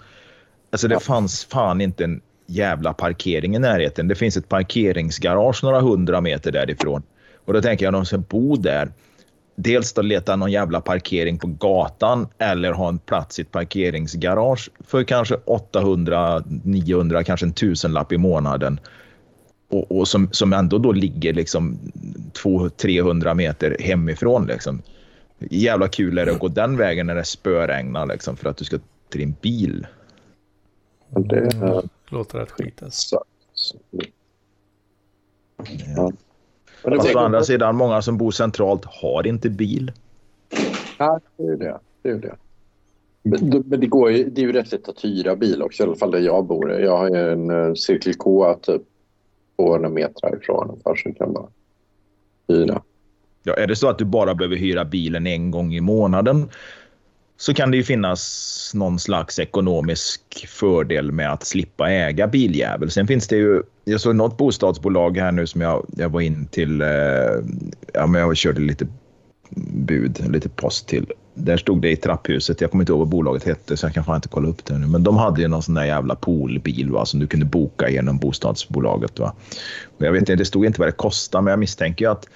Alltså 0.71 0.89
det 0.89 1.01
fanns 1.01 1.45
fan 1.45 1.81
inte 1.81 2.05
en 2.05 2.21
jävla 2.47 2.93
parkering 2.93 3.57
i 3.57 3.59
närheten. 3.59 4.09
Det 4.09 4.15
finns 4.15 4.37
ett 4.37 4.49
parkeringsgarage 4.49 5.63
några 5.63 5.81
hundra 5.81 6.21
meter 6.21 6.53
därifrån. 6.53 7.03
Och 7.45 7.53
då 7.53 7.63
tänker 7.63 7.85
jag, 7.85 7.93
de 7.93 8.07
ska 8.07 8.19
bo 8.19 8.57
där. 8.57 8.91
Dels 9.63 9.93
då 9.93 10.03
leta 10.03 10.37
någon 10.37 10.53
jävla 10.53 10.81
parkering 10.81 11.39
på 11.39 11.47
gatan 11.47 12.29
eller 12.39 12.73
ha 12.73 12.89
en 12.89 12.99
plats 12.99 13.39
i 13.39 13.43
ett 13.43 13.51
parkeringsgarage 13.51 14.71
för 14.81 15.05
kanske 15.05 15.35
800, 15.35 16.43
900, 16.65 17.25
kanske 17.25 17.47
en 17.47 17.53
tusenlapp 17.53 18.13
i 18.13 18.19
månaden. 18.19 18.81
Och, 19.69 19.93
och 19.93 20.09
som, 20.09 20.29
som 20.33 20.53
ändå 20.53 20.79
då 20.79 20.93
ligger 20.93 21.33
liksom 21.33 21.79
200-300 22.43 23.35
meter 23.35 23.77
hemifrån. 23.81 24.47
Liksom. 24.47 24.83
Jävla 25.39 25.89
kul 25.89 26.19
är 26.19 26.27
det 26.27 26.33
att 26.33 26.39
gå 26.39 26.49
den 26.49 26.77
vägen 26.77 27.07
när 27.07 27.15
det 27.15 27.25
spöregnar 27.25 28.07
liksom, 28.07 28.37
för 28.37 28.49
att 28.49 28.57
du 28.57 28.65
ska 28.65 28.79
till 29.09 29.21
din 29.21 29.35
bil. 29.41 29.87
Det 31.09 31.37
är... 31.37 31.83
Låter 32.09 32.39
rätt 32.39 32.51
skit 32.51 32.83
alltså. 32.83 33.25
Så. 33.55 33.77
Ja. 35.97 36.13
Fast 36.83 37.11
å 37.11 37.15
var- 37.15 37.25
andra 37.25 37.43
sidan, 37.43 37.77
många 37.77 38.03
som 38.03 38.19
bor 38.19 38.31
centralt 38.31 38.85
har 38.85 39.27
inte 39.27 39.51
bil. 39.51 39.93
Ja, 40.99 41.21
det 41.37 41.43
är 41.43 41.47
ju 41.51 41.57
det. 41.57 41.79
det, 42.03 42.09
är 42.09 42.13
ju 42.13 42.21
det. 42.21 42.35
Men, 43.23 43.51
det- 43.51 43.63
men 43.67 43.81
det, 43.81 43.87
går 43.87 44.11
ju, 44.11 44.25
det 44.31 44.41
är 44.41 44.47
ju 44.47 44.53
rätt 44.53 44.73
lätt 44.73 44.89
att 44.89 45.05
hyra 45.05 45.37
bil 45.37 45.63
också, 45.63 45.83
i 45.83 45.87
alla 45.87 45.97
fall 45.97 46.11
där 46.11 46.19
jag 46.19 46.45
bor. 46.47 46.73
Jag 46.73 46.97
har 46.97 47.11
en 47.17 47.51
uh, 47.51 47.75
Cirkel 47.75 48.15
K 48.15 48.55
typ 48.63 48.83
200 49.57 49.89
meter 49.89 50.29
härifrån 50.29 50.69
ungefär 50.71 50.95
som 50.95 51.15
kan 51.15 51.33
bara 51.33 51.47
hyra. 52.49 52.83
Ja, 53.43 53.55
är 53.55 53.67
det 53.67 53.77
så 53.77 53.89
att 53.89 53.99
du 53.99 54.05
bara 54.05 54.35
behöver 54.35 54.57
hyra 54.57 54.85
bilen 54.85 55.27
en 55.27 55.51
gång 55.51 55.75
i 55.75 55.81
månaden 55.81 56.49
så 57.41 57.55
kan 57.55 57.71
det 57.71 57.77
ju 57.77 57.85
finnas 57.85 58.73
någon 58.75 58.99
slags 58.99 59.39
ekonomisk 59.39 60.47
fördel 60.49 61.13
med 61.13 61.33
att 61.33 61.47
slippa 61.47 61.91
äga 61.91 62.27
biljävel. 62.27 62.91
Sen 62.91 63.07
finns 63.07 63.29
det 63.29 63.37
ju, 63.37 63.63
jag 63.85 64.01
såg 64.01 64.17
något 64.17 64.37
bostadsbolag 64.37 65.19
här 65.19 65.33
nu 65.33 65.47
som 65.47 65.61
jag, 65.61 65.87
jag 65.97 66.09
var 66.09 66.21
in 66.21 66.47
till, 66.47 66.81
eh, 66.81 66.89
ja 67.95 68.07
men 68.07 68.21
jag 68.21 68.37
körde 68.37 68.61
lite 68.61 68.87
bud, 69.75 70.31
lite 70.31 70.49
post 70.49 70.89
till. 70.89 71.07
Där 71.35 71.57
stod 71.57 71.83
det 71.83 71.91
i 71.91 71.97
trapphuset, 71.97 72.61
jag 72.61 72.71
kommer 72.71 72.83
inte 72.83 72.93
ihåg 72.93 72.99
vad 72.99 73.09
bolaget 73.09 73.45
hette 73.45 73.77
så 73.77 73.87
jag 73.87 73.95
kan 73.95 74.05
fan 74.05 74.17
inte 74.17 74.29
kolla 74.29 74.49
upp 74.49 74.65
det 74.65 74.79
nu. 74.79 74.87
Men 74.87 75.05
de 75.05 75.17
hade 75.17 75.41
ju 75.41 75.49
någon 75.49 75.63
sån 75.63 75.75
där 75.75 75.85
jävla 75.85 76.15
poolbil 76.15 76.91
va, 76.91 77.07
som 77.07 77.21
du 77.21 77.27
kunde 77.27 77.47
boka 77.47 77.91
genom 77.91 78.19
bostadsbolaget. 78.19 79.19
Va. 79.19 79.35
Och 79.99 80.07
jag 80.07 80.13
vet 80.13 80.21
inte, 80.21 80.35
det 80.35 80.45
stod 80.45 80.67
inte 80.67 80.81
vad 80.81 80.89
det 80.89 80.93
kostade 80.93 81.43
men 81.45 81.51
jag 81.51 81.59
misstänker 81.59 82.05
ju 82.05 82.11
att 82.11 82.29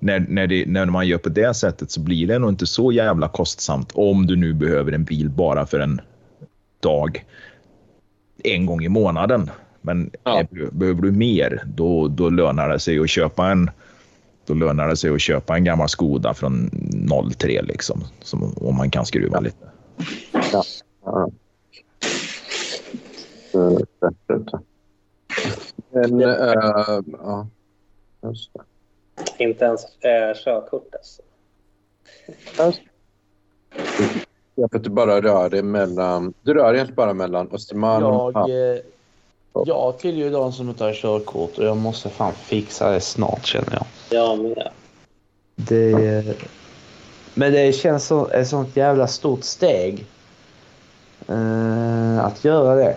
när, 0.00 0.20
när, 0.28 0.46
det, 0.46 0.66
när 0.66 0.86
man 0.86 1.06
gör 1.06 1.18
på 1.18 1.28
det 1.28 1.54
sättet 1.54 1.90
så 1.90 2.00
blir 2.00 2.26
det 2.26 2.38
nog 2.38 2.50
inte 2.50 2.66
så 2.66 2.92
jävla 2.92 3.28
kostsamt 3.28 3.92
om 3.94 4.26
du 4.26 4.36
nu 4.36 4.52
behöver 4.52 4.92
en 4.92 5.04
bil 5.04 5.30
bara 5.30 5.66
för 5.66 5.80
en 5.80 6.00
dag 6.80 7.24
en 8.44 8.66
gång 8.66 8.84
i 8.84 8.88
månaden. 8.88 9.50
Men 9.80 10.10
Ja. 10.24 10.40
eh, 10.40 10.46
behöver 10.72 11.02
du 11.02 11.12
mer, 11.12 11.62
då, 11.66 12.08
då 12.08 12.30
lönar 12.30 12.68
det 12.68 12.78
sig 12.78 12.98
att 12.98 13.10
köpa 13.10 13.50
en 13.50 13.70
då 14.46 14.54
lönar 14.54 14.88
det 14.88 14.96
sig 14.96 15.10
att 15.10 15.20
köpa 15.20 15.56
en 15.56 15.64
gammal 15.64 15.88
Skoda 15.88 16.34
från 16.34 16.70
03 17.38 17.62
liksom, 17.62 18.04
som, 18.22 18.54
om 18.56 18.76
man 18.76 18.90
kan 18.90 19.06
skruva 19.06 19.40
lite. 19.40 19.66
Ja. 20.52 20.64
Men, 25.92 26.22
uh, 26.22 27.00
ja. 27.12 27.46
Just 28.22 28.50
det. 28.54 28.60
Inte 29.38 29.64
ens 29.64 29.84
äh, 29.84 30.34
körkort 30.44 30.94
alltså. 30.94 31.22
Ja, 34.54 34.68
för 34.68 34.76
att 34.76 34.84
du 34.84 34.90
bara 34.90 35.20
rör 35.20 35.50
dig 35.50 35.62
mellan... 35.62 36.34
Du 36.42 36.54
rör 36.54 36.74
egentligen 36.74 36.96
bara 36.96 37.14
mellan 37.14 37.50
Östermalm 37.52 38.04
och... 38.04 38.32
Jag, 38.34 38.74
eh, 38.74 38.80
jag 39.52 39.98
tillhör 39.98 40.24
ju 40.24 40.30
de 40.30 40.52
som 40.52 40.68
inte 40.68 40.84
har 40.84 40.92
körkort 40.92 41.58
och 41.58 41.64
jag 41.64 41.76
måste 41.76 42.08
fan 42.08 42.32
fixa 42.32 42.90
det 42.90 43.00
snart 43.00 43.46
känner 43.46 43.72
jag. 43.72 43.86
Jag 44.10 44.38
med. 44.38 44.68
Det, 45.56 46.24
Men 47.34 47.52
det 47.52 47.72
känns 47.72 48.06
som 48.06 48.30
ett 48.30 48.48
sånt 48.48 48.76
jävla 48.76 49.06
stort 49.06 49.44
steg. 49.44 50.06
Uh, 51.30 52.24
att 52.24 52.44
göra 52.44 52.74
det. 52.74 52.96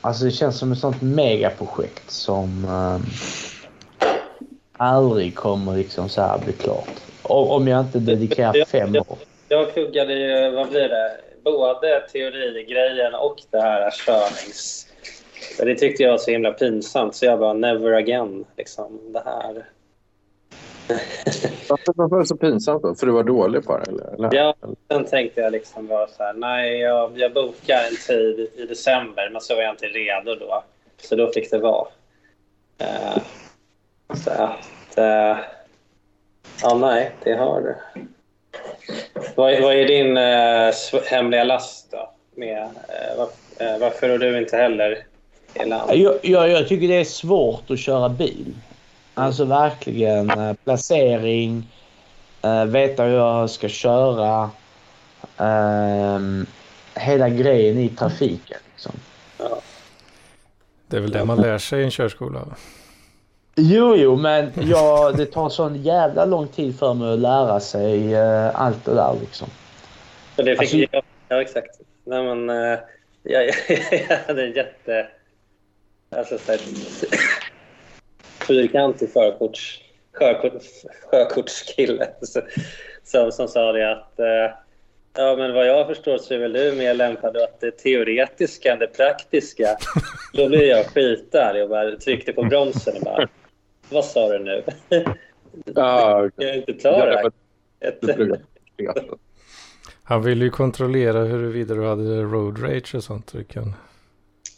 Alltså 0.00 0.24
det 0.24 0.30
känns 0.30 0.58
som 0.58 0.72
ett 0.72 0.78
sånt 0.78 1.02
megaprojekt 1.02 2.10
som 2.10 2.64
uh, 2.64 3.00
aldrig 4.72 5.34
kommer 5.34 5.76
liksom 5.76 6.08
så 6.08 6.22
här 6.22 6.38
bli 6.38 6.52
klart. 6.52 6.88
Om 7.22 7.68
jag 7.68 7.80
inte 7.80 7.98
dedikerar 7.98 8.64
fem 8.64 8.96
år. 8.96 9.18
Jag 9.48 9.74
kuggade 9.74 10.14
ju, 10.14 10.50
vad 10.50 10.68
blir 10.68 10.88
det, 10.88 11.16
både 11.44 12.00
teorigrejen 12.12 13.14
och 13.14 13.36
det 13.50 13.60
här 13.60 13.90
körnings... 13.90 14.88
Det 15.58 15.74
tyckte 15.74 16.02
jag 16.02 16.10
var 16.10 16.18
så 16.18 16.30
himla 16.30 16.52
pinsamt 16.52 17.14
så 17.14 17.24
jag 17.26 17.38
bara 17.38 17.52
never 17.52 17.92
again. 17.92 18.44
Liksom, 18.56 19.12
det 19.12 19.22
här. 19.24 19.54
Varför 21.68 22.08
var 22.08 22.18
det 22.18 22.26
så 22.26 22.36
pinsamt 22.36 22.82
då? 22.82 22.94
För 22.94 23.06
du 23.06 23.12
var 23.12 23.22
dålig 23.22 23.64
på 23.64 23.78
det? 23.78 23.90
Eller? 23.90 24.14
eller? 24.14 24.34
Ja, 24.34 24.54
sen 24.90 25.04
tänkte 25.04 25.40
jag 25.40 25.52
liksom 25.52 25.86
bara 25.86 26.06
så 26.06 26.22
här, 26.22 26.32
nej 26.32 26.78
jag, 26.78 27.18
jag 27.18 27.32
bokar 27.32 27.80
en 27.90 27.96
tid 28.06 28.48
i 28.56 28.66
december 28.66 29.30
men 29.32 29.40
så 29.40 29.54
var 29.54 29.62
jag 29.62 29.72
inte 29.72 29.86
redo 29.86 30.34
då. 30.34 30.64
Så 30.96 31.16
då 31.16 31.32
fick 31.32 31.50
det 31.50 31.58
vara. 31.58 31.86
Uh, 32.82 33.22
så 34.16 34.30
att, 34.30 34.98
uh, 34.98 35.44
ja 36.62 36.74
nej, 36.74 37.10
det 37.24 37.34
har 37.34 37.60
du. 37.60 37.76
Vad, 39.34 39.62
vad 39.62 39.74
är 39.74 39.86
din 39.86 40.16
uh, 40.16 41.04
hemliga 41.10 41.44
last 41.44 41.90
då? 41.90 42.10
Med, 42.36 42.68
var, 43.16 43.28
varför 43.78 44.08
är 44.08 44.18
du 44.18 44.38
inte 44.38 44.56
heller 44.56 45.06
i 45.54 45.64
land? 45.64 45.94
Jag, 45.94 46.14
jag, 46.22 46.50
jag 46.50 46.68
tycker 46.68 46.88
det 46.88 47.00
är 47.00 47.04
svårt 47.04 47.70
att 47.70 47.78
köra 47.78 48.08
bil. 48.08 48.54
Alltså 49.14 49.44
verkligen 49.44 50.30
eh, 50.30 50.52
placering, 50.64 51.68
eh, 52.42 52.64
veta 52.64 53.04
hur 53.04 53.16
jag 53.16 53.50
ska 53.50 53.68
köra. 53.68 54.50
Eh, 55.38 56.18
hela 56.94 57.28
grejen 57.28 57.78
i 57.78 57.88
trafiken. 57.88 58.58
Liksom. 58.72 58.92
Ja. 59.38 59.60
Det 60.86 60.96
är 60.96 61.00
väl 61.00 61.10
det 61.10 61.24
man 61.24 61.40
lär 61.40 61.58
sig 61.58 61.80
i 61.80 61.84
en 61.84 61.90
körskola? 61.90 62.46
Jo, 63.56 63.96
jo, 63.96 64.16
men 64.16 64.52
ja, 64.56 65.12
det 65.16 65.26
tar 65.26 65.48
sån 65.48 65.82
jävla 65.82 66.24
lång 66.24 66.48
tid 66.48 66.78
för 66.78 66.94
mig 66.94 67.12
att 67.12 67.18
lära 67.18 67.60
sig 67.60 68.14
uh, 68.14 68.60
allt 68.60 68.84
det 68.84 68.94
där 68.94 69.16
liksom. 69.20 69.48
det 70.36 70.44
fick 70.44 70.60
alltså, 70.60 70.76
jag, 70.76 71.02
ja, 71.28 71.40
exakt. 71.40 71.80
Nej, 72.04 72.22
men, 72.22 72.50
uh, 72.50 72.78
jag, 73.22 73.44
jag, 73.68 74.04
jag 74.08 74.16
hade 74.26 74.42
en 74.44 74.52
jätte... 74.52 75.06
Alltså, 76.10 76.38
så 76.38 76.52
här, 76.52 76.60
fyrkantig 78.46 79.12
förkorts, 79.12 79.80
sjökort, 80.12 80.62
sjökortskille 81.10 82.08
som, 83.02 83.32
som 83.32 83.48
sa 83.48 83.72
det 83.72 83.92
att 83.92 84.18
eh, 84.18 84.56
ja, 85.16 85.36
men 85.38 85.54
vad 85.54 85.66
jag 85.66 85.86
förstår 85.86 86.18
så 86.18 86.34
är 86.34 86.38
väl 86.38 86.52
du 86.52 86.72
mer 86.72 86.94
lämpad 86.94 87.36
att 87.36 87.60
det 87.60 87.70
teoretiska 87.70 88.72
än 88.72 88.78
det 88.78 88.86
praktiska. 88.86 89.76
Då 90.32 90.48
blev 90.48 90.62
jag 90.62 90.86
skitarg 90.86 91.62
och 91.62 91.68
bara 91.68 91.96
tryckte 91.96 92.32
på 92.32 92.42
bromsen 92.42 92.96
och 92.96 93.02
bara 93.02 93.28
vad 93.92 94.04
sa 94.04 94.28
du 94.28 94.38
nu? 94.38 94.62
Ja, 95.64 96.24
okay. 96.26 96.46
Jag 96.46 96.56
inte 96.56 96.72
ta 96.72 97.06
det 97.06 97.16
här. 97.16 97.32
Han 100.02 100.22
ville 100.22 100.44
ju 100.44 100.50
kontrollera 100.50 101.24
huruvida 101.24 101.74
du 101.74 101.86
hade 101.86 102.22
road 102.22 102.62
rage 102.62 102.94
och 102.94 103.04
sånt. 103.04 103.32
Du 103.32 103.44
kan... 103.44 103.74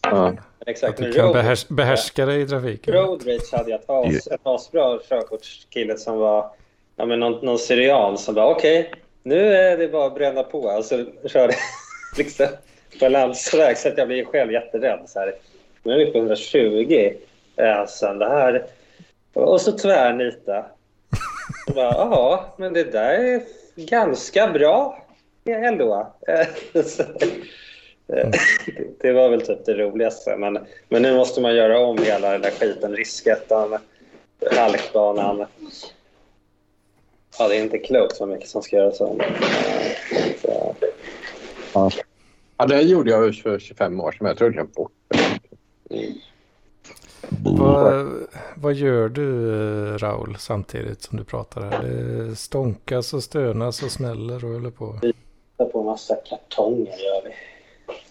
Ja. 0.03 0.33
Exakt. 0.67 1.01
Att 1.01 1.07
du 1.07 1.13
kan 1.13 1.33
behärs 1.33 1.69
behärska 1.69 2.27
dig 2.27 2.41
i 2.41 2.47
trafiken. 2.47 2.95
Road 2.95 3.27
rage 3.27 3.53
hade 3.53 3.71
jag 3.71 3.81
ett, 3.81 3.91
as, 3.91 4.27
ett 4.27 4.41
asbra 4.43 4.99
körkortskille 5.09 5.97
som 5.97 6.19
var 6.19 6.51
ja, 6.97 7.07
men 7.07 7.21
någon, 7.21 7.47
någon 7.47 7.59
syrian 7.59 8.19
som 8.19 8.35
bara 8.35 8.47
okej, 8.47 8.81
okay, 8.81 9.01
nu 9.23 9.55
är 9.55 9.79
det 9.79 9.89
bara 9.89 10.07
att 10.07 10.15
bränna 10.15 10.43
på. 10.43 10.71
Alltså 10.71 11.05
körde 11.27 11.55
liksom 12.19 12.47
på 13.01 13.09
landsväg 13.09 13.79
så 13.79 13.89
att 13.89 13.99
jag 13.99 14.09
blir 14.09 14.25
själv 14.25 14.53
jätterädd. 14.53 15.01
Så 15.07 15.19
här. 15.19 15.35
Nu 15.83 15.93
är 15.93 15.99
vi 15.99 16.13
på 16.13 16.19
120. 16.19 17.13
Alltså, 17.57 18.15
det 18.15 18.29
här... 18.29 18.67
Och 19.35 19.61
så 19.61 19.73
tvärnita. 19.73 20.67
Ja, 21.75 22.55
men 22.59 22.73
det 22.73 22.85
där 22.85 23.19
är 23.19 23.43
ganska 23.77 24.49
bra 24.49 25.07
ändå. 25.45 26.13
Mm. 28.09 28.33
Det 29.01 29.13
var 29.13 29.29
väl 29.29 29.47
typ 29.47 29.65
det 29.65 29.75
roligaste. 29.75 30.37
Men, 30.37 30.59
men 30.89 31.03
nu 31.03 31.17
måste 31.17 31.41
man 31.41 31.55
göra 31.55 31.79
om 31.79 31.99
hela 31.99 32.33
den 32.33 32.41
där 32.41 32.51
skiten. 32.51 32.97
Riskettan, 32.97 33.79
halkbanan. 34.53 35.47
Ja, 37.39 37.49
det 37.49 37.57
är 37.57 37.63
inte 37.63 37.79
klokt 37.79 38.17
så 38.17 38.27
mycket 38.27 38.49
som 38.49 38.63
ska 38.63 38.77
göras 38.77 39.01
om. 39.01 39.21
Så. 40.43 40.75
Ja. 41.75 41.91
ja, 42.57 42.67
det 42.67 42.83
gjorde 42.83 43.11
jag 43.11 43.35
för 43.35 43.59
25 43.59 44.01
år 44.01 44.13
sedan. 44.13 44.27
Jag 44.27 44.37
tror 44.37 44.49
jag 44.49 44.55
glömt 44.55 44.75
bort 44.75 44.93
det. 45.09 45.97
Mm. 45.97 46.13
Vad, 47.29 48.11
vad 48.55 48.75
gör 48.75 49.09
du 49.09 49.99
Raul 49.99 50.37
samtidigt 50.39 51.03
som 51.03 51.19
du 51.19 51.25
pratar 51.25 51.63
här? 51.63 51.83
Det 51.83 52.37
stånkas 52.37 53.15
och 53.15 53.23
stönas 53.23 53.83
och 53.83 53.91
smäller 53.91 54.45
och 54.45 54.51
håller 54.51 54.71
på. 54.71 54.99
Vi 55.03 55.13
på 55.73 55.83
massa 55.83 56.15
kartonger 56.15 56.87
gör 56.87 57.23
vi. 57.25 57.35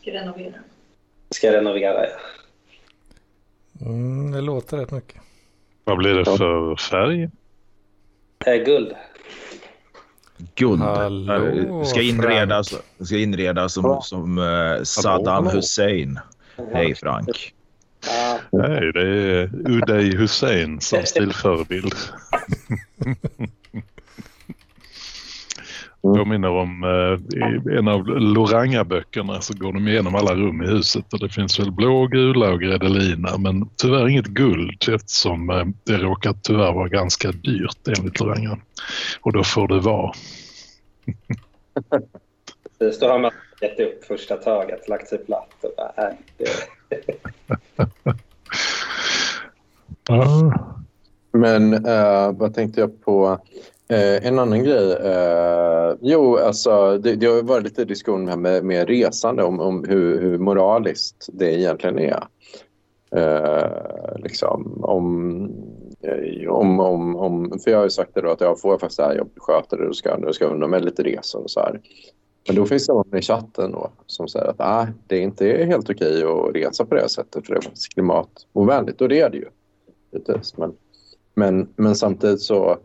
Ska 0.01 0.11
renovera. 0.11 0.53
Ska 1.29 1.51
renovera, 1.51 2.05
ja. 2.07 2.15
Mm, 3.81 4.31
det 4.31 4.41
låter 4.41 4.77
rätt 4.77 4.91
mycket. 4.91 5.21
Vad 5.83 5.97
blir 5.97 6.13
det 6.13 6.25
för 6.25 6.75
färg? 6.75 7.29
Eh, 8.45 8.63
guld. 8.65 8.95
Guld. 10.55 10.81
Hallå, 10.81 11.85
ska 11.85 12.01
inredas, 12.01 12.73
ska 12.99 13.17
inredas 13.17 13.73
som, 13.73 14.01
som 14.01 14.37
uh, 14.37 14.83
Saddam 14.83 15.47
Hussein. 15.47 16.19
Hej 16.73 16.95
Frank. 16.95 17.53
Ja. 18.07 18.39
Nej, 18.51 18.91
det 18.93 19.01
är 19.01 19.69
Uday 19.69 20.15
Hussein 20.15 20.81
som 20.81 21.01
stilförebild. 21.05 21.95
Mm. 23.05 23.17
Påminner 26.01 26.49
om 26.49 26.83
eh, 26.83 27.77
en 27.77 27.87
av 27.87 28.07
Loranga-böckerna 28.07 29.41
så 29.41 29.53
går 29.53 29.73
de 29.73 29.87
igenom 29.87 30.15
alla 30.15 30.35
rum 30.35 30.61
i 30.61 30.67
huset 30.67 31.13
och 31.13 31.19
det 31.19 31.29
finns 31.29 31.59
väl 31.59 31.71
blå, 31.71 32.07
gula 32.07 32.51
och 32.51 32.61
gredelina 32.61 33.37
men 33.37 33.69
tyvärr 33.75 34.09
inget 34.09 34.27
guld 34.27 34.89
eftersom 34.89 35.49
eh, 35.49 35.65
det 35.83 35.97
råkar 35.97 36.33
tyvärr 36.41 36.73
vara 36.73 36.87
ganska 36.87 37.31
dyrt 37.31 37.87
enligt 37.97 38.19
Loranga. 38.19 38.57
Och 39.21 39.33
då 39.33 39.43
får 39.43 39.67
det 39.67 39.79
vara. 39.79 40.13
Precis, 42.79 42.99
då 42.99 43.07
har 43.07 43.19
man 43.19 43.31
gett 43.61 43.79
upp 43.79 44.03
första 44.03 44.37
taget, 44.37 44.89
lagt 44.89 45.07
sig 45.07 45.17
platt 45.17 45.53
och 45.61 45.71
bara, 45.77 46.07
äh, 46.07 46.13
det... 46.37 46.49
ja. 50.07 50.53
Men 51.35 51.73
uh, 51.73 52.31
vad 52.31 52.53
tänkte 52.53 52.81
jag 52.81 53.01
på? 53.01 53.39
Eh, 53.89 54.27
en 54.27 54.39
annan 54.39 54.63
grej. 54.63 54.93
Eh, 54.93 55.95
jo, 56.01 56.37
alltså, 56.37 56.97
det, 56.97 57.15
det, 57.15 57.25
har 57.25 57.43
varit 57.43 57.63
lite 57.63 57.85
diskussion 57.85 58.27
här 58.27 58.37
med, 58.37 58.63
med 58.63 58.87
resande 58.87 59.43
om, 59.43 59.59
om 59.59 59.83
hur, 59.83 60.21
hur, 60.21 60.37
moraliskt 60.37 61.29
det 61.33 61.59
egentligen 61.59 61.99
är. 61.99 62.23
Eh, 63.15 64.17
liksom, 64.17 64.83
om, 64.83 65.49
om, 66.49 66.79
om, 66.79 67.15
om, 67.15 67.59
för 67.63 67.71
jag 67.71 67.77
har 67.77 67.83
ju 67.83 67.89
sagt 67.89 68.11
det 68.13 68.21
då 68.21 68.31
att 68.31 68.41
jag 68.41 68.61
får 68.61 68.77
faktiskt 68.77 68.97
det 68.97 69.05
här 69.05 69.15
jobbet, 69.15 69.33
sköter 69.37 69.77
det, 69.77 69.85
då 69.85 69.93
ska, 69.93 70.17
då 70.17 70.33
ska 70.33 70.45
unna 70.45 70.67
mig 70.67 70.81
lite 70.81 71.03
resor 71.03 71.43
och 71.43 71.51
så 71.51 71.59
här. 71.59 71.81
Men 72.47 72.55
då 72.55 72.65
finns 72.65 72.87
det 72.87 72.93
någon 72.93 73.17
i 73.17 73.21
chatten 73.21 73.71
då, 73.71 73.91
som 74.05 74.27
säger 74.27 74.45
att 74.45 74.55
ah, 74.59 74.87
det 75.07 75.15
är 75.15 75.21
inte 75.21 75.45
helt 75.47 75.89
okej 75.89 76.23
att 76.23 76.55
resa 76.55 76.85
på 76.85 76.95
det 76.95 77.09
sättet 77.09 77.45
för 77.45 77.53
det 77.53 77.59
är 77.59 77.93
klimatovänligt. 77.93 79.01
Och 79.01 79.09
det 79.09 79.19
är 79.19 79.29
det 79.29 79.37
ju. 79.37 79.47
Men, 80.55 80.73
men, 81.33 81.69
men 81.75 81.95
samtidigt 81.95 82.41
så 82.41 82.77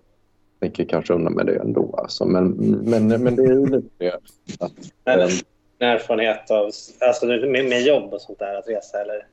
tänker 0.60 0.84
kanske 0.84 1.14
undan 1.14 1.32
med 1.32 1.46
det 1.46 1.56
ändå. 1.56 1.94
Alltså. 1.98 2.24
Men, 2.24 2.48
men, 2.84 3.08
men 3.08 3.36
det 3.36 3.42
är 3.42 3.46
ju 3.46 3.66
lite 3.66 3.88
det 3.98 4.12
att... 4.60 4.72
Eller, 5.04 5.24
ähm, 5.24 5.38
erfarenhet 5.78 6.50
av 6.50 6.70
alltså, 6.98 7.26
med, 7.26 7.64
med 7.64 7.82
jobb 7.82 8.14
och 8.14 8.20
sånt 8.20 8.38
där, 8.38 8.54
att 8.54 8.68
resa 8.68 9.02
eller? 9.02 9.26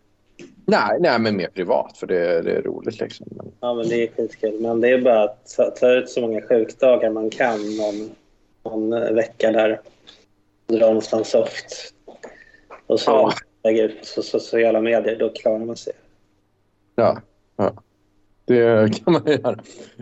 Nej, 0.65 0.97
nej 0.99 1.19
men 1.19 1.37
mer 1.37 1.47
privat 1.47 1.97
för 1.97 2.07
det, 2.07 2.41
det 2.41 2.51
är 2.51 2.61
roligt 2.61 2.99
liksom. 2.99 3.27
Men... 3.29 3.51
Ja, 3.59 3.73
men 3.73 3.89
det 3.89 4.03
är 4.03 4.07
skitkul. 4.07 4.61
Men 4.61 4.81
det 4.81 4.89
är 4.89 5.01
bara 5.01 5.23
att 5.23 5.55
ta, 5.57 5.69
ta 5.69 5.91
ut 5.91 6.09
så 6.09 6.21
många 6.21 6.41
sjukdagar 6.41 7.09
man 7.09 7.29
kan 7.29 7.59
någon, 7.77 8.09
någon 8.63 9.15
vecka 9.15 9.51
där. 9.51 9.81
Dra 10.67 10.85
någonstans 10.85 11.29
soft. 11.29 11.93
Och 12.87 12.99
så 12.99 13.11
ja. 13.11 13.33
lägga 13.63 13.83
ut 13.83 14.15
på 14.15 14.21
sociala 14.21 14.81
medier, 14.81 15.19
då 15.19 15.29
klarar 15.29 15.65
man 15.65 15.75
sig. 15.75 15.93
Ja, 16.95 17.21
ja. 17.55 17.73
det 18.45 18.95
kan 19.03 19.13
man 19.13 19.23
göra. 19.25 19.59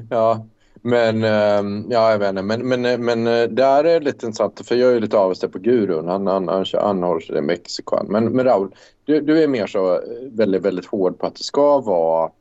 Ja, 0.09 0.45
men 0.82 1.24
ehm, 1.24 1.86
ja, 1.89 2.11
jag 2.11 2.20
vet 2.20 2.30
inte. 2.30 2.41
Men, 2.41 2.68
men, 2.68 3.05
men 3.05 3.28
eh, 3.28 3.49
där 3.49 3.84
är 3.84 3.99
det 3.99 4.05
lite 4.05 4.26
intressant 4.26 4.68
för 4.68 4.76
jag 4.76 4.93
är 4.93 4.99
lite 4.99 5.18
avstängd 5.18 5.53
på 5.53 5.59
gurun. 5.59 6.07
Han, 6.07 6.28
han, 6.28 6.47
han, 6.47 6.66
han 6.74 7.03
håller 7.03 7.22
sig 7.22 7.38
i 7.38 7.41
Mexiko. 7.41 8.03
Men, 8.03 8.26
men 8.26 8.45
Raul, 8.45 8.76
du, 9.05 9.22
du 9.22 9.43
är 9.43 9.47
mer 9.47 9.68
så 9.68 9.93
eh, 9.93 10.01
väldigt, 10.32 10.61
väldigt 10.61 10.86
hård 10.86 11.20
på 11.20 11.26
att 11.28 11.36
det 11.36 11.43
ska 11.43 11.80
vara 11.80 12.32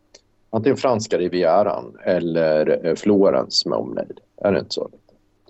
antingen 0.51 0.77
franska 0.77 1.18
rivieran 1.18 1.97
eller 2.05 2.87
eh, 2.87 2.95
Florens 2.95 3.66
med 3.66 3.79
omnejd. 3.79 4.20
Är 4.37 4.53
det 4.53 4.59
inte 4.59 4.75
så? 4.75 4.91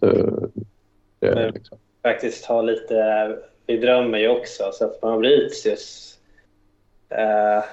Det 0.00 1.34
Men- 1.34 1.52
liksom. 1.52 1.78
Faktiskt 2.02 2.44
ha 2.44 2.62
lite... 2.62 3.36
Vi 3.66 3.76
drömmer 3.76 4.18
ju 4.18 4.28
också, 4.28 4.70
så 4.72 4.84
att 4.84 5.02
Mauritius... 5.02 6.18
Eh, 7.08 7.64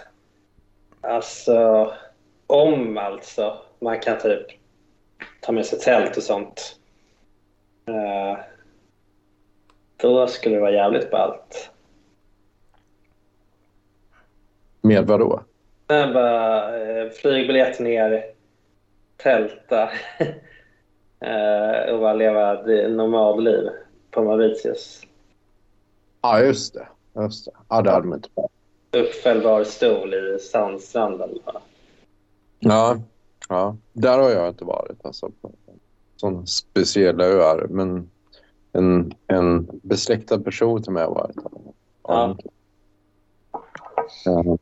alltså, 1.01 1.91
om 2.47 2.97
alltså 2.97 3.57
man 3.79 3.99
kan 3.99 4.17
typ 4.19 4.47
ta 5.41 5.51
med 5.51 5.65
sig 5.65 5.79
tält 5.79 6.17
och 6.17 6.23
sånt. 6.23 6.75
Eh, 7.85 8.39
då 9.97 10.27
skulle 10.27 10.55
det 10.55 10.61
vara 10.61 10.71
jävligt 10.71 11.11
ballt. 11.11 11.71
Med 14.81 15.07
vad 15.07 15.19
då? 15.19 15.43
Nej, 15.87 16.13
bara 16.13 16.77
eh, 16.81 17.09
flygbiljett 17.09 17.79
ner, 17.79 18.23
tälta 19.17 19.89
eh, 21.19 21.93
och 21.93 21.99
bara 21.99 22.13
leva 22.13 22.53
ett 22.53 22.91
normalliv 22.91 23.69
på 24.11 24.23
Mauritius. 24.23 25.01
Ja, 26.21 26.41
just 26.41 26.73
det. 26.73 26.87
Just 27.21 27.45
det. 27.45 27.51
Ja, 27.69 27.81
det 27.81 27.91
hade 27.91 28.07
man 28.07 28.17
inte 28.17 28.29
bara. 28.35 28.47
Uppfällbar 28.91 29.63
stol 29.63 30.13
i 30.13 30.39
sandstranden. 30.39 31.29
Ja, 32.59 32.99
ja, 33.49 33.77
där 33.93 34.19
har 34.19 34.29
jag 34.29 34.47
inte 34.47 34.65
varit. 34.65 35.05
Alltså, 35.05 35.31
på 35.41 35.51
sådana 36.15 36.45
speciella 36.45 37.25
öar. 37.25 37.67
Men 37.69 38.09
en, 38.71 39.13
en 39.27 39.79
besläktad 39.83 40.39
person 40.39 40.83
till 40.83 40.91
mig 40.91 41.03
har 41.03 41.15
varit 41.15 41.35
där. 41.35 41.51
Ja. 42.03 42.37
Ja. 44.25 44.57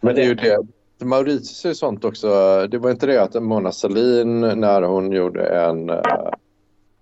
Men 0.00 0.14
det 0.14 0.22
är 0.22 0.26
ju 0.26 0.34
det. 0.34 0.58
Mauritius 0.98 1.64
är 1.64 1.74
sånt 1.74 2.04
också. 2.04 2.28
Det 2.66 2.78
var 2.78 2.90
inte 2.90 3.06
det 3.06 3.22
att 3.22 3.42
Mona 3.42 3.72
Sahlin 3.72 4.40
när 4.40 4.82
hon 4.82 5.12
gjorde 5.12 5.46
en... 5.46 5.90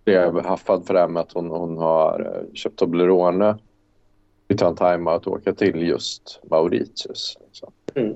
blev 0.08 0.44
haffad 0.44 0.86
för 0.86 0.94
det 0.94 1.00
här 1.00 1.08
med 1.08 1.20
att 1.20 1.32
hon, 1.32 1.50
hon 1.50 1.78
har 1.78 2.20
eh, 2.20 2.54
köpt 2.54 2.76
Toblerone. 2.76 3.58
Vi 4.48 4.56
tar 4.56 4.68
en 4.68 4.76
time 4.76 5.10
att 5.10 5.26
åka 5.26 5.52
till 5.52 5.88
just 5.88 6.40
Mauritius. 6.50 7.36
Liksom. 7.46 7.72
Mm. 7.94 8.14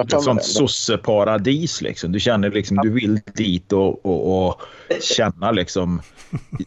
Ett 0.00 0.22
sånt 0.22 0.44
sosseparadis 0.44 1.82
liksom. 1.82 2.12
Du 2.12 2.20
känner 2.20 2.50
liksom, 2.50 2.76
du 2.76 2.92
vill 2.92 3.20
dit 3.34 3.72
och, 3.72 4.06
och, 4.06 4.46
och 4.46 4.60
känna 5.00 5.50
liksom 5.50 6.00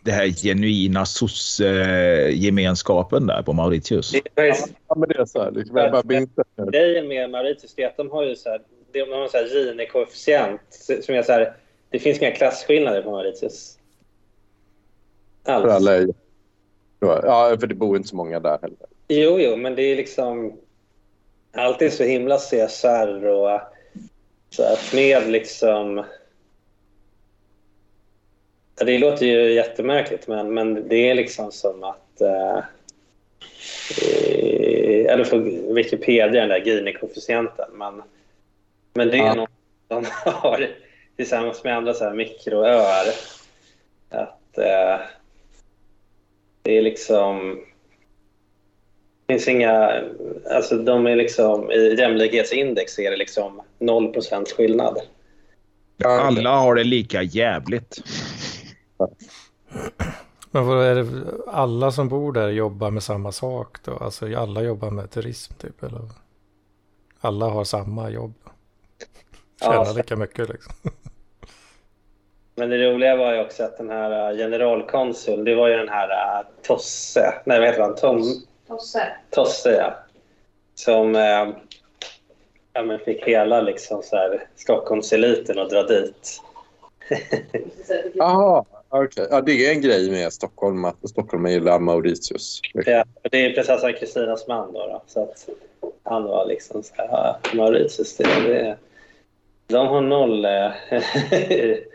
det 0.03 0.11
här 0.11 0.27
genuina 0.27 1.05
sossegemenskapen 1.05 3.27
där 3.27 3.43
på 3.43 3.53
Mauritius. 3.53 4.11
Det 4.11 4.21
är 4.35 4.55
Ja, 4.87 4.95
men 4.95 5.09
det 5.09 5.19
är 5.19 5.25
så 5.25 5.43
här. 5.43 5.51
Liksom, 5.51 5.77
jag 5.77 5.91
bara 5.91 6.01
det. 6.01 6.27
grejen 6.71 7.07
med 7.07 7.29
Mauritius 7.29 7.73
är 7.77 7.87
att 7.87 7.97
de 7.97 8.09
har 8.09 8.23
ju 8.23 8.35
så 8.35 8.49
här, 8.49 8.61
de 8.93 8.99
har 8.99 9.23
en 9.23 9.29
så 9.29 9.37
här 9.37 9.45
Gini-koefficient 9.45 10.59
som 11.01 11.15
är 11.15 11.23
så 11.23 11.31
här, 11.31 11.53
det 11.89 11.99
finns 11.99 12.21
inga 12.21 12.31
klasskillnader 12.31 13.01
på 13.01 13.11
Mauritius. 13.11 13.77
För 15.45 15.51
Alls. 15.51 15.73
alla 15.73 15.95
är... 15.95 16.07
Ja, 16.99 17.57
för 17.59 17.67
det 17.67 17.75
bor 17.75 17.97
inte 17.97 18.09
så 18.09 18.15
många 18.15 18.39
där 18.39 18.59
heller. 18.61 18.77
Jo, 19.07 19.39
jo, 19.39 19.55
men 19.55 19.75
det 19.75 19.81
är 19.83 19.95
liksom 19.95 20.57
alltid 21.53 21.93
så 21.93 22.03
himla 22.03 22.37
CSR 22.37 23.25
och 23.25 23.59
så 24.49 24.63
att 24.63 24.93
med 24.93 25.29
liksom... 25.29 26.03
Ja, 28.79 28.85
Det 28.85 28.97
låter 28.99 29.25
ju 29.25 29.53
jättemärkligt, 29.53 30.27
men, 30.27 30.53
men 30.53 30.87
det 30.87 31.09
är 31.09 31.15
liksom 31.15 31.51
som 31.51 31.83
att... 31.83 32.21
Eh, 32.21 32.59
eller 35.13 35.23
för 35.23 35.73
Wikipedia, 35.73 36.27
den 36.27 36.49
där 36.49 36.59
Gini-koefficienten. 36.65 37.69
Men, 37.73 38.01
men 38.93 39.07
det 39.07 39.17
är 39.17 39.25
Ja. 39.25 39.33
något 39.33 39.49
de 39.87 40.05
har 40.25 40.69
tillsammans 41.15 41.63
med 41.63 41.77
andra 41.77 41.93
så 41.93 42.03
här 42.03 42.13
mikroöar. 42.13 43.05
Att 44.09 44.57
eh, 44.57 44.99
det 46.61 46.77
är 46.77 46.81
liksom... 46.81 47.59
Det 49.25 49.33
finns 49.33 49.47
inga... 49.47 50.03
Alltså 50.55 50.77
de 50.77 51.07
är 51.07 51.15
liksom... 51.15 51.71
I 51.71 51.95
jämlikhetsindex 51.99 52.99
är 52.99 53.11
det 53.11 53.17
liksom 53.17 53.61
0% 53.79 54.55
skillnad. 54.55 54.97
Alla 56.03 56.55
har 56.55 56.75
det 56.75 56.83
lika 56.83 57.21
jävligt. 57.23 57.97
Men 60.51 60.65
vad 60.65 60.85
är 60.85 60.95
det, 60.95 61.25
alla 61.47 61.91
som 61.91 62.09
bor 62.09 62.33
där 62.33 62.49
jobbar 62.49 62.91
med 62.91 63.03
samma 63.03 63.31
sak 63.31 63.77
då? 63.83 63.97
Alltså 63.97 64.37
alla 64.37 64.61
jobbar 64.61 64.91
med 64.91 65.11
turism 65.11 65.53
typ 65.53 65.83
eller? 65.83 66.09
Alla 67.19 67.45
har 67.45 67.63
samma 67.63 68.09
jobb. 68.09 68.33
Tjänar 69.61 69.85
Ja. 69.85 69.93
lika 69.97 70.15
mycket 70.15 70.49
liksom. 70.49 70.73
Men 72.61 72.69
det 72.69 72.77
roliga 72.77 73.15
var 73.15 73.33
ju 73.33 73.41
också 73.41 73.63
att 73.63 73.77
den 73.77 73.89
här 73.89 74.31
äh, 74.31 74.37
generalkonsul, 74.37 75.45
det 75.45 75.55
var 75.55 75.67
ju 75.67 75.77
den 75.77 75.89
här 75.89 76.09
äh, 76.09 76.45
Tosse. 76.61 77.33
Nej, 77.45 77.59
vad 77.59 77.67
heter 77.67 77.81
han? 77.81 77.95
Tom, 77.95 78.23
Tosse. 78.67 79.07
Tosse, 79.29 79.71
ja. 79.71 79.93
Som 80.75 81.15
äh, 81.15 81.49
ja, 82.73 82.83
men 82.83 82.99
fick 82.99 83.27
hela 83.27 83.61
liksom 83.61 84.03
så 84.03 84.15
här, 84.15 84.47
Stockholmseliten 84.55 85.59
att 85.59 85.69
dra 85.69 85.83
dit. 85.83 86.41
Jaha, 88.13 88.65
okej. 88.89 89.27
Ja, 89.31 89.41
det 89.41 89.67
är 89.67 89.71
en 89.71 89.81
grej 89.81 90.11
med 90.11 90.33
Stockholm, 90.33 90.85
att 90.85 91.09
Stockholm 91.09 91.45
gillar 91.45 91.79
Mauritius. 91.79 92.61
Ja, 92.73 93.03
det 93.31 93.45
är 93.45 93.53
prinsessan 93.53 93.93
Kristinas 93.93 94.47
man 94.47 94.73
då, 94.73 94.79
då. 94.79 95.01
Så 95.07 95.23
att 95.23 95.49
han 96.03 96.23
var 96.23 96.45
liksom 96.45 96.83
så 96.83 96.93
här, 96.97 97.07
ja, 97.07 97.39
Mauritius, 97.53 98.17
det, 98.17 98.23
det, 98.23 98.77
de 99.67 99.87
har 99.87 100.01
noll... 100.01 100.45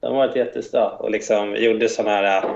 de 0.00 0.14
har 0.14 0.28
ett 0.28 0.36
jättestad 0.36 0.96
och 1.00 1.10
liksom 1.10 1.56
gjorde 1.56 1.88
sån 1.88 2.06
här 2.06 2.44
eh, 2.44 2.50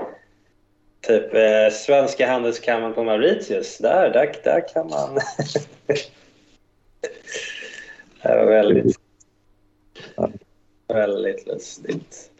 typ 1.07 1.33
eh, 1.33 1.69
Svenska 1.71 2.27
handelskammaren 2.27 2.93
på 2.93 3.03
Mauritius. 3.03 3.77
Där, 3.77 4.09
där, 4.09 4.35
där 4.43 4.67
kan 4.73 4.89
man... 4.89 5.15
det 8.21 8.35
var 8.35 8.45
väldigt, 8.45 8.99
väldigt 10.87 11.47
lustigt. 11.47 12.31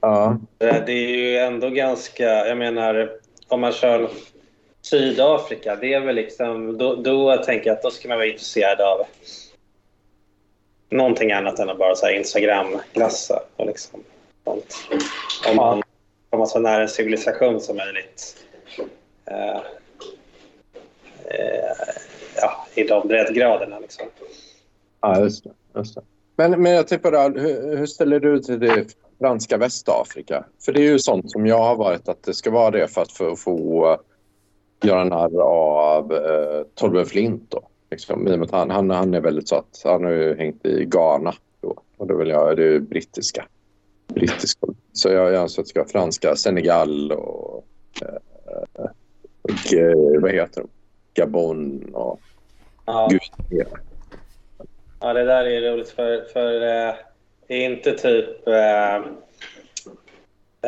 Ja, 0.00 0.38
Eh, 0.58 0.84
Det 0.86 0.92
är 0.92 1.16
ju 1.16 1.38
ändå 1.38 1.70
ganska, 1.70 2.24
jag 2.24 2.58
menar, 2.58 3.10
om 3.48 3.60
man 3.60 3.72
kör 3.72 4.10
Sydafrika, 4.82 5.76
det 5.76 5.94
är 5.94 6.00
väl 6.00 6.14
liksom, 6.14 6.78
då, 6.78 6.94
då 6.94 7.36
tänker 7.36 7.66
jag 7.66 7.76
att 7.76 7.82
då 7.82 7.90
ska 7.90 8.08
man 8.08 8.18
vara 8.18 8.26
intresserad 8.26 8.80
av 8.80 9.06
någonting 10.90 11.32
annat 11.32 11.58
än 11.58 11.70
att 11.70 11.78
bara 11.78 11.94
så 11.94 12.06
här 12.06 12.12
Instagram-glassa 12.12 13.42
och 13.56 13.66
liksom 13.66 14.02
sånt. 14.46 14.74
Om 15.50 15.56
man 15.56 15.82
kommer 16.30 16.46
så 16.46 16.58
nära 16.58 16.82
en 16.82 16.88
civilisation 16.88 17.60
som 17.60 17.76
möjligt. 17.76 18.36
Eh, 19.24 19.56
eh, 21.24 21.76
ja, 22.36 22.66
i 22.74 22.84
de 22.84 23.08
breddgraderna 23.08 23.78
liksom. 23.78 24.06
ja 25.00 25.20
just 25.20 25.44
det. 25.44 25.50
Just 25.74 25.94
det. 25.94 26.02
Men, 26.36 26.62
men 26.62 26.72
jag 26.72 26.88
tänker 26.88 27.10
bara, 27.10 27.28
hur, 27.28 27.76
hur 27.76 27.86
ställer 27.86 28.20
du 28.20 28.38
till 28.38 28.60
det 28.60 28.86
franska 29.20 29.56
Västafrika? 29.56 30.44
För 30.64 30.72
det 30.72 30.80
är 30.80 30.90
ju 30.90 30.98
sånt 30.98 31.30
som 31.30 31.46
jag 31.46 31.58
har 31.58 31.76
varit 31.76 32.08
att 32.08 32.22
det 32.22 32.34
ska 32.34 32.50
vara 32.50 32.70
det 32.70 32.88
för 32.88 33.02
att 33.02 33.12
få, 33.12 33.36
få 33.36 33.90
eh, 33.92 33.98
göra 34.88 35.04
narr 35.04 35.40
av 35.40 36.12
uh, 36.12 36.62
Torben 36.74 37.06
Flint 37.06 37.50
då. 37.50 37.68
Liksom, 37.90 38.46
han, 38.50 38.70
han, 38.70 38.90
han 38.90 39.14
är 39.14 39.20
väldigt 39.20 39.48
så 39.48 39.56
att 39.56 39.82
han 39.84 40.04
har 40.04 40.10
ju 40.10 40.36
hängt 40.36 40.66
i 40.66 40.84
Ghana 40.84 41.34
då. 41.60 41.76
Och 41.96 42.06
då 42.06 42.16
vill 42.16 42.28
jag, 42.28 42.56
det 42.56 42.64
är 42.64 42.80
brittiska. 44.20 44.66
brittiska. 44.66 44.66
Så 44.92 45.08
jag, 45.08 45.32
jag 45.32 45.42
anser 45.42 45.62
att 45.62 45.66
det 45.66 45.70
ska 45.70 45.80
vara 45.80 45.88
franska, 45.88 46.36
Senegal 46.36 47.12
och, 47.12 47.64
eh, 48.02 48.86
och 49.42 49.74
eh, 49.74 50.20
vad 50.20 50.30
heter 50.30 50.60
de? 50.60 50.68
Gabon 51.14 51.94
och 51.94 52.20
Ja. 52.86 53.08
Gud. 53.10 53.66
Ja, 55.00 55.12
det 55.12 55.24
där 55.24 55.44
är 55.44 55.72
roligt 55.72 55.88
för, 55.88 56.24
för 56.32 56.54
eh, 56.54 56.94
det 57.46 57.54
är 57.54 57.70
inte 57.70 57.92
typ 57.92 58.48
eh, 58.48 58.96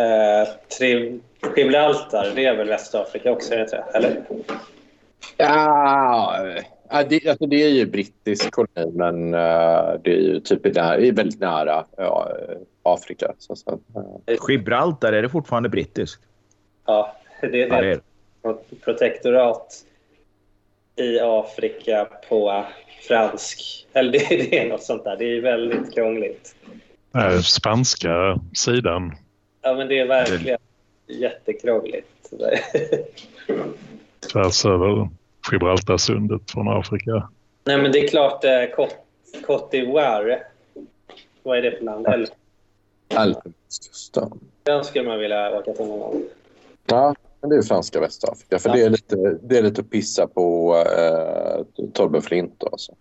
eh, 0.04 0.48
Gibraltar, 1.56 2.32
det 2.34 2.44
är 2.44 2.56
väl 2.56 2.68
Västafrika 2.68 3.32
också, 3.32 3.52
är 3.54 3.56
det 3.56 3.62
inte? 3.62 3.84
Eller? 3.94 4.24
Ja, 5.36 6.46
ja, 6.90 7.04
det, 7.08 7.28
alltså 7.28 7.46
det 7.46 7.62
är 7.62 7.68
ju 7.68 7.86
brittisk 7.86 8.50
koloni 8.50 8.92
men 8.92 9.34
eh, 9.34 9.92
det 10.04 10.10
är 10.10 10.20
ju 10.20 10.40
typ 10.40 10.74
nära, 10.74 10.96
väldigt 10.96 11.40
nära 11.40 11.84
ja, 11.96 12.32
Afrika. 12.94 13.32
Så, 13.38 13.56
så, 13.56 13.80
eh. 14.26 14.36
Gibraltar, 14.48 15.12
är 15.12 15.22
det 15.22 15.28
fortfarande 15.28 15.68
brittiskt? 15.68 16.22
Ja, 16.86 17.16
det, 17.40 17.46
det 17.46 17.58
Ja, 17.58 17.66
det 17.68 17.74
är 17.76 17.82
är 17.82 18.00
det. 18.42 18.50
ett 18.50 18.80
protektorat 18.84 19.84
i 20.96 21.20
Afrika 21.20 22.08
på 22.28 22.64
fransk. 23.08 23.86
Eller 23.92 24.12
det, 24.12 24.18
det 24.28 24.58
är 24.58 24.68
något 24.68 24.82
sånt 24.82 25.04
där. 25.04 25.16
Det 25.16 25.24
är 25.24 25.40
väldigt 25.40 25.94
krångligt. 25.94 26.54
Eh, 27.14 27.40
Spanska 27.40 28.40
sidan. 28.54 29.12
Ja, 29.62 29.74
men 29.74 29.88
det 29.88 29.98
är 29.98 30.06
verkligen 30.06 30.58
jättekrångligt. 31.06 32.30
Tvärs 34.32 34.66
över 34.66 35.08
Gibraltarsundet 35.52 36.50
från 36.50 36.68
Afrika. 36.68 37.28
Nej, 37.64 37.82
men 37.82 37.92
det 37.92 37.98
är 37.98 38.08
klart 38.08 38.44
eh, 38.44 38.50
Côte 39.46 39.70
d'Ivoire. 39.72 40.38
Vad 41.42 41.58
är 41.58 41.62
det 41.62 41.70
för 41.78 41.84
land? 41.84 42.06
Elfenbenskusten. 43.08 44.40
Den 44.62 44.84
skulle 44.84 45.08
man 45.08 45.18
vilja 45.18 45.58
åka 45.58 45.72
till 45.72 45.86
någon 45.86 45.98
gång. 45.98 46.22
Ja, 46.86 47.14
men 47.40 47.50
det 47.50 47.56
är 47.56 47.62
franska 47.62 48.00
Västafrika. 48.00 48.58
För 48.58 48.68
Ja. 48.68 48.74
det, 48.74 48.82
är 48.82 48.90
lite, 48.90 49.16
det 49.42 49.58
är 49.58 49.62
lite 49.62 49.80
att 49.80 49.90
pissa 49.90 50.26
på 50.26 50.76
eh, 50.76 51.84
Tobbe 51.92 52.20
Flint. 52.20 52.64
Alltså. 52.72 52.92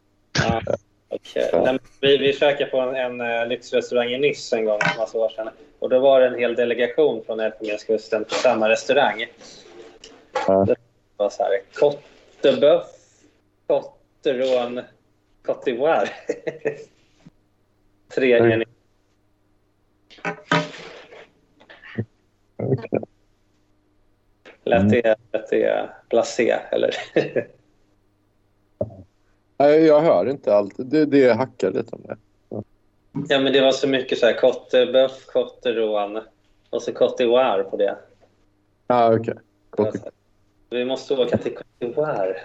Ja, 1.36 1.62
men 1.66 1.80
Vi, 2.02 2.18
vi 2.18 2.34
käkade 2.34 2.72
på 2.72 2.80
en, 2.80 2.96
en 2.96 3.22
uh, 3.22 3.48
lyxrestaurang 3.48 4.08
i 4.10 4.18
Nice 4.18 4.58
en 4.58 4.66
gång 4.66 4.80
för 4.82 5.00
massa 5.00 5.18
år 5.18 5.30
sedan. 5.30 5.50
Och 5.80 5.90
då 5.90 6.00
var 6.00 6.22
det 6.22 6.28
en 6.28 6.40
hel 6.40 6.56
delegation 6.56 7.24
från 7.26 7.40
Elfenbenskusten 7.40 8.24
på 8.24 8.34
samma 8.34 8.70
restaurang. 8.70 9.26
Ja. 10.48 10.66
Det 10.66 10.76
var 11.18 11.30
så 11.30 11.44
här, 11.44 11.52
Cottebœuf, 11.74 12.84
Cotteron, 13.68 14.82
Cote 15.46 15.72
d'Ivoire. 15.72 16.10
Tredje 18.16 18.40
Mm. 18.40 18.64
Lät 24.64 24.90
det, 24.90 25.16
lät 25.32 25.50
det 25.50 25.90
blasé, 26.10 26.52
eller? 26.72 26.96
Nej, 29.58 29.86
jag 29.86 30.02
hör 30.02 30.30
inte 30.30 30.56
allt. 30.56 30.74
Det, 30.78 31.06
det 31.06 31.34
hackar 31.34 31.72
lite 31.72 31.96
om 31.96 32.02
det. 32.02 32.18
Ja, 33.30 33.40
men 33.40 33.54
det 33.54 33.62
var 33.62 33.72
så 33.72 33.88
mycket 33.88 34.18
så 34.18 34.26
här 34.26 34.34
Cottebœuf, 34.34 35.26
Cotteron 35.26 36.22
och 36.70 36.82
så 36.82 36.92
d'Ivoire 36.92 37.64
på 37.64 37.78
det. 37.78 37.98
Ja, 38.88 39.16
okej. 39.16 39.36
Vi 40.70 40.86
måste 40.86 41.14
åka 41.14 41.38
till 41.38 41.58
d'Ivoire. 41.80 42.38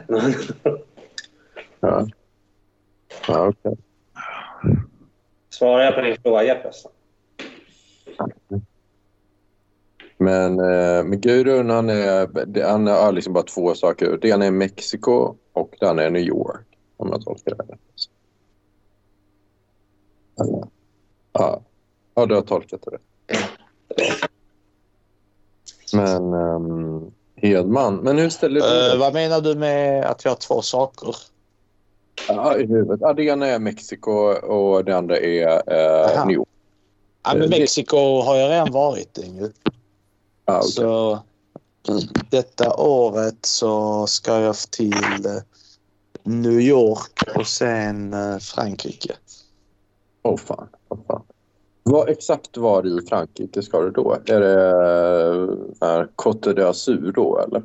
Ja. 1.81 2.07
Ja, 3.29 3.49
okej. 3.49 3.77
Svarar 5.51 5.85
jag 5.85 5.95
på 5.95 6.01
din 6.01 6.17
fråga 6.23 6.59
förresten? 6.63 6.93
Men, 10.19 10.61
eh, 10.61 11.05
men 11.05 11.21
Gurun, 11.21 11.71
han, 11.71 11.91
är, 11.91 12.63
han 12.63 12.87
har 12.87 13.13
liksom 13.13 13.33
bara 13.33 13.45
två 13.45 13.75
saker. 13.75 14.19
Det 14.23 14.29
ena 14.29 14.45
är 14.45 14.51
Mexiko 14.51 15.35
och 15.53 15.75
det 15.81 15.91
andra 15.91 16.05
är 16.05 16.11
New 16.11 16.23
York. 16.23 16.67
Om 16.97 17.09
jag 17.09 17.25
tolkar 17.25 17.55
det 17.57 17.73
rätt. 17.73 17.81
Ja. 21.33 21.63
Ja. 22.15 22.27
du 22.27 22.35
har 22.35 22.43
tolkat 22.43 22.81
det 22.83 22.91
rätt. 22.91 23.03
Men 25.93 26.35
um, 26.35 27.13
Hedman, 27.37 27.97
men 27.97 28.19
hur 28.19 28.29
ställer 28.29 28.61
du 28.61 28.67
dig? 28.67 28.99
vad 28.99 29.15
menar 29.15 29.41
du 29.41 29.55
med 29.55 30.05
att 30.05 30.25
jag 30.25 30.31
har 30.31 30.37
två 30.37 30.63
saker? 30.63 31.17
Ja, 32.29 32.57
i 32.57 32.67
huvudet. 32.67 33.01
Ja, 33.01 33.13
det 33.13 33.25
ena 33.25 33.47
är 33.47 33.59
Mexiko 33.59 34.11
och 34.33 34.85
det 34.85 34.97
andra 34.97 35.17
är 35.17 35.47
Aha. 36.17 36.25
New 36.25 36.35
York. 36.35 36.49
Ja, 37.25 37.35
men 37.35 37.43
Eh, 37.43 37.49
Mexiko 37.49 38.21
har 38.21 38.37
jag 38.37 38.51
redan 38.51 38.73
varit 38.73 39.19
i 39.19 39.27
ju. 39.27 39.53
Ja, 40.45 40.59
okej. 40.59 40.71
Så 40.71 41.23
detta 42.31 42.77
året 42.77 43.47
så 43.47 44.07
ska 44.07 44.41
jag 44.41 44.57
till 44.57 45.27
eh, 45.27 45.43
New 46.23 46.61
York 46.61 47.23
och 47.37 47.47
sen 47.47 48.15
eh, 48.15 48.39
Frankrike. 48.39 49.15
Åh 50.23 50.37
fan. 50.37 50.69
Åh, 50.89 50.99
fan. 51.07 51.23
Vad 51.83 52.09
exakt 52.09 52.57
var 52.57 52.87
i 52.87 53.07
Frankrike 53.07 53.63
ska 53.63 53.81
du 53.81 53.91
då? 53.91 54.17
Är 54.27 54.41
det 54.41 56.09
Côte 56.17 56.53
d'Azur 56.53 57.13
då 57.13 57.39
eller? 57.39 57.63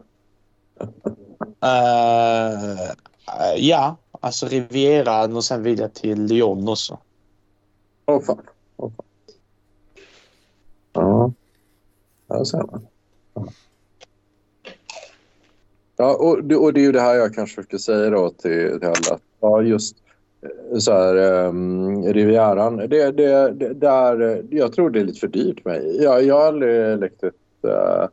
Eh, 1.63 2.93
ja, 3.57 3.95
alltså 4.21 4.47
Rivieran 4.47 5.35
och 5.35 5.43
sen 5.43 5.63
jag 5.79 5.93
till 5.93 6.23
Lyon 6.23 6.69
också. 6.69 6.97
Åh. 8.05 8.15
Åh, 8.15 8.21
fan. 8.21 8.41
Ja. 10.97 11.31
Ja, 12.27 12.45
ser 12.45 12.57
man. 12.57 12.87
Ja, 15.97 16.15
och 16.15 16.43
det, 16.43 16.55
och 16.55 16.73
det 16.73 16.79
är 16.79 16.83
ju 16.83 16.91
det 16.91 17.01
här 17.01 17.15
jag 17.15 17.33
kanske 17.33 17.55
försöker 17.55 17.77
säga 17.77 18.09
då 18.09 18.29
till, 18.29 18.79
till 18.79 18.87
alla. 18.87 19.19
Ja, 19.39 19.61
just 19.61 19.97
eh, 20.41 20.77
så 20.77 20.91
här, 20.91 21.15
um, 21.47 22.03
Rivieran. 22.03 22.77
Det, 22.77 23.11
det, 23.11 23.51
det, 23.51 23.73
där, 23.73 24.43
jag 24.49 24.73
tror 24.73 24.89
det 24.89 24.99
är 24.99 25.03
lite 25.03 25.19
för 25.19 25.27
dyrt 25.27 25.63
för 25.63 25.69
mig. 25.69 26.03
Jag, 26.03 26.23
jag 26.23 26.35
har 26.35 26.47
aldrig 26.47 26.99
läckt 26.99 27.23
ett... 27.23 27.33
eh, 27.67 28.07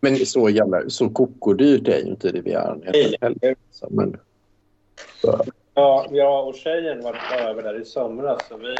men 0.00 0.16
så 0.16 0.48
jävla... 0.48 0.82
Så 0.88 1.08
kokodyrt 1.08 1.88
är 1.88 1.98
ju 1.98 2.04
inte 2.10 2.28
Rivieran. 2.28 2.82
Nej. 2.84 3.16
heller. 3.20 3.56
Så, 3.70 3.86
Men, 3.90 4.16
så, 5.20 5.44
Ja, 5.78 6.06
jag 6.10 6.48
och 6.48 6.54
tjejen 6.54 7.02
var 7.02 7.16
över 7.40 7.62
där 7.62 7.80
i 7.80 7.84
somras. 7.84 8.48
Så 8.48 8.56
vi, 8.56 8.76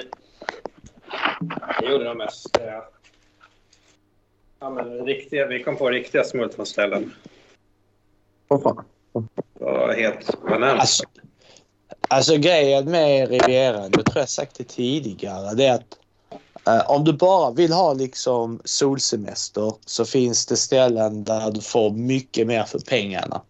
vi 1.80 1.92
gjorde 1.92 2.04
de 2.04 2.18
mest... 2.18 2.56
Eh, 2.56 2.95
ja, 4.60 4.70
men 4.70 5.06
riktiga, 5.06 5.46
vi 5.46 5.62
kom 5.62 5.76
på 5.76 5.90
riktiga 5.90 6.24
smultronställen. 6.24 7.12
vad 8.48 8.62
fan. 8.62 8.84
Det 9.58 9.64
var 9.64 9.94
helt 9.94 10.42
bananas. 10.42 10.80
Alltså, 10.80 11.04
alltså 12.08 12.36
grejen 12.36 12.90
med 12.90 13.28
Rivieran, 13.28 13.90
det 13.90 14.02
tror 14.02 14.18
jag 14.18 14.28
sagt 14.28 14.58
det 14.58 14.64
tidigare, 14.64 15.54
det 15.54 15.66
är 15.66 15.74
att 15.74 15.98
eh, 16.66 16.90
om 16.90 17.04
du 17.04 17.12
bara 17.12 17.50
vill 17.50 17.72
ha 17.72 17.92
liksom 17.92 18.60
solsemester 18.64 19.74
så 19.86 20.04
finns 20.04 20.46
det 20.46 20.56
ställen 20.56 21.24
där 21.24 21.50
du 21.50 21.60
får 21.60 21.90
mycket 21.90 22.46
mer 22.46 22.64
för 22.64 22.78
pengarna. 22.78 23.42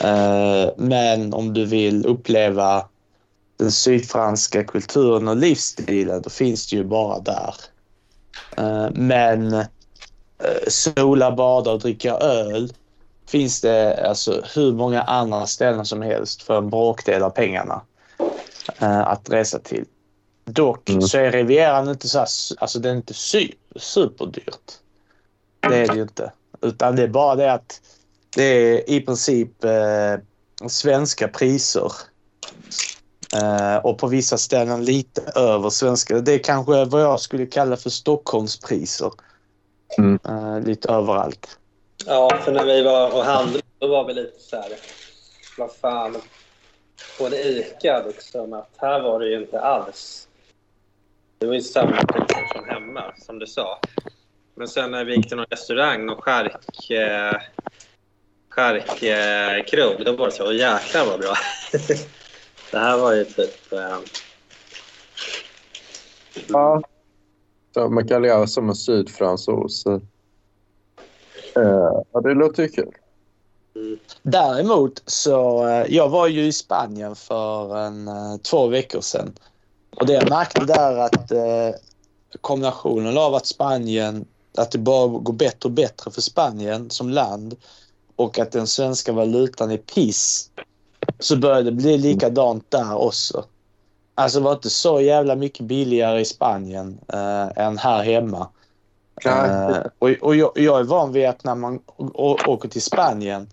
Eh, 0.00 0.70
men 0.76 1.34
om 1.34 1.54
du 1.54 1.66
vill 1.66 2.06
uppleva 2.06 2.88
den 3.56 3.72
sydfranska 3.72 4.64
kulturen 4.64 5.28
och 5.28 5.36
livsstilen 5.36 6.22
då 6.22 6.30
finns 6.30 6.70
det 6.70 6.76
ju 6.76 6.84
bara 6.84 7.18
där. 7.18 7.54
Eh, 8.56 8.90
men 8.92 9.64
sola, 10.68 11.32
bada 11.32 11.70
och 11.70 11.80
dricka 11.80 12.14
öl 12.14 12.72
finns 13.26 13.60
det 13.60 14.08
alltså 14.08 14.44
hur 14.54 14.72
många 14.72 15.02
andra 15.02 15.46
ställen 15.46 15.86
som 15.86 16.02
helst 16.02 16.42
för 16.42 16.58
en 16.58 16.70
bråkdel 16.70 17.22
av 17.22 17.30
pengarna 17.30 17.82
eh, 18.78 19.00
att 19.00 19.30
resa 19.30 19.58
till. 19.58 19.84
Dock 20.44 20.88
Mm. 20.90 21.02
så 21.02 21.18
är 21.18 21.32
Rivieran 21.32 21.88
inte 21.88 22.08
så 22.08 22.18
här, 22.18 22.28
alltså 22.58 22.78
det 22.78 22.88
är 22.88 22.94
inte 22.94 23.14
super, 23.14 23.80
superdyrt. 23.80 24.72
Det 25.60 25.76
är 25.76 25.88
det 25.88 25.94
ju 25.94 26.02
inte. 26.02 26.32
Utan 26.60 26.96
det 26.96 27.02
är 27.02 27.08
bara 27.08 27.36
det 27.36 27.52
att 27.52 27.80
det 28.36 28.42
är 28.42 28.90
i 28.90 29.00
princip 29.00 29.64
eh, 29.64 30.16
svenska 30.68 31.28
priser. 31.28 31.92
Eh, 33.34 33.76
och 33.76 33.98
på 33.98 34.06
vissa 34.06 34.38
ställen 34.38 34.84
lite 34.84 35.22
över 35.34 35.70
svenska. 35.70 36.20
Det 36.20 36.32
är 36.32 36.38
kanske 36.38 36.84
vad 36.84 37.02
jag 37.02 37.20
skulle 37.20 37.46
kalla 37.46 37.76
för 37.76 37.90
Stockholmspriser. 37.90 39.10
Mm. 39.98 40.18
Eh, 40.28 40.60
lite 40.60 40.92
överallt. 40.92 41.58
Ja, 42.06 42.30
för 42.44 42.52
när 42.52 42.64
vi 42.64 42.82
var 42.82 43.14
och 43.14 43.24
handlade 43.24 43.62
då 43.78 43.86
var 43.86 44.04
vi 44.04 44.14
lite 44.14 44.40
så 44.40 44.56
här... 44.56 44.72
Vad 45.58 45.72
fan. 45.72 46.16
På 47.18 47.26
en 47.26 47.34
ICA 47.34 48.02
liksom. 48.06 48.52
Att 48.52 48.74
här 48.76 49.00
var 49.00 49.20
det 49.20 49.28
ju 49.28 49.36
inte 49.40 49.60
alls. 49.60 50.28
Det 51.38 51.46
var 51.46 51.54
ju 51.54 51.60
samma 51.60 51.96
priser 51.96 52.46
som 52.54 52.68
hemma, 52.68 53.12
som 53.18 53.38
du 53.38 53.46
sa. 53.46 53.80
Men 54.54 54.68
sen 54.68 54.90
när 54.90 55.04
vi 55.04 55.16
gick 55.16 55.28
till 55.28 55.36
någon 55.36 55.46
restaurang, 55.50 56.06
någon 56.06 56.20
skärk... 56.20 56.90
Eh, 56.90 57.40
skärkkrog, 58.48 60.04
då 60.04 60.12
var 60.12 60.26
det 60.26 60.32
så, 60.32 60.46
åh 60.46 60.54
jäklar 60.54 61.06
vad 61.06 61.20
bra. 61.20 61.34
det 62.70 62.78
här 62.78 62.98
var 62.98 63.12
ju 63.12 63.24
typ... 63.24 63.72
Eh, 63.72 63.98
Ja. 66.48 66.82
Man 67.76 68.08
kan 68.08 68.22
leva 68.22 68.46
som 68.46 68.68
en 68.68 68.74
sydfransos. 68.74 69.86
Eh, 69.86 70.02
ja, 72.12 72.20
det 72.20 72.34
låter 72.34 72.62
ju 72.62 72.68
kul. 72.68 72.94
Däremot 74.22 75.02
så, 75.06 75.66
eh, 75.68 75.94
jag 75.94 76.08
var 76.08 76.26
ju 76.26 76.46
i 76.46 76.52
Spanien 76.52 77.16
för 77.16 77.76
en, 77.76 78.08
eh, 78.08 78.36
två 78.36 78.66
veckor 78.66 79.00
sedan. 79.00 79.32
Och 79.96 80.06
det 80.06 80.12
jag 80.12 80.30
märkte 80.30 80.64
där 80.64 80.96
att 80.96 81.30
eh, 81.30 81.80
kombinationen 82.40 83.18
av 83.18 83.34
att 83.34 83.46
Spanien, 83.46 84.24
att 84.56 84.70
det 84.70 84.78
bara 84.78 85.08
går 85.08 85.32
bättre 85.32 85.68
och 85.68 85.70
bättre 85.70 86.10
för 86.10 86.20
Spanien 86.20 86.90
som 86.90 87.08
land 87.08 87.56
och 88.16 88.38
att 88.38 88.52
den 88.52 88.66
svenska 88.66 89.12
valutan 89.12 89.70
är 89.70 89.76
piss. 89.76 90.50
Så 91.18 91.36
började 91.36 91.62
det 91.62 91.72
bli 91.72 91.98
likadant 91.98 92.70
där 92.70 92.94
också. 92.94 93.44
Alltså 94.14 94.38
det 94.38 94.44
var 94.44 94.52
inte 94.52 94.70
så 94.70 95.00
jävla 95.00 95.36
mycket 95.36 95.66
billigare 95.66 96.20
i 96.20 96.24
Spanien 96.24 96.98
eh, 97.12 97.64
än 97.64 97.78
här 97.78 98.02
hemma. 98.02 98.48
Eh, 99.24 99.78
och 99.98 100.10
och 100.20 100.36
jag, 100.36 100.52
jag 100.54 100.80
är 100.80 100.84
van 100.84 101.12
vid 101.12 101.28
att 101.28 101.44
när 101.44 101.54
man 101.54 101.80
åker 102.46 102.68
till 102.68 102.82
Spanien 102.82 103.48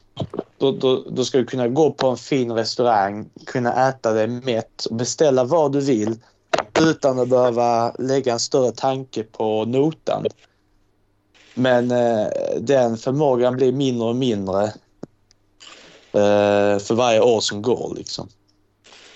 då, 0.57 0.71
då, 0.71 1.03
då 1.09 1.25
ska 1.25 1.37
du 1.37 1.45
kunna 1.45 1.67
gå 1.67 1.91
på 1.91 2.07
en 2.07 2.17
fin 2.17 2.51
restaurang, 2.51 3.29
kunna 3.45 3.89
äta 3.89 4.13
dig 4.13 4.27
mätt 4.27 4.85
och 4.85 4.95
beställa 4.95 5.43
vad 5.43 5.71
du 5.71 5.79
vill 5.81 6.19
utan 6.81 7.19
att 7.19 7.29
behöva 7.29 7.91
lägga 7.99 8.33
en 8.33 8.39
större 8.39 8.71
tanke 8.71 9.23
på 9.23 9.65
notan. 9.65 10.25
Men 11.53 11.91
eh, 11.91 12.27
den 12.59 12.97
förmågan 12.97 13.55
blir 13.55 13.71
mindre 13.71 14.07
och 14.07 14.15
mindre 14.15 14.63
eh, 16.11 16.79
för 16.79 16.93
varje 16.93 17.21
år 17.21 17.39
som 17.39 17.61
går. 17.61 17.93
Liksom. 17.95 18.29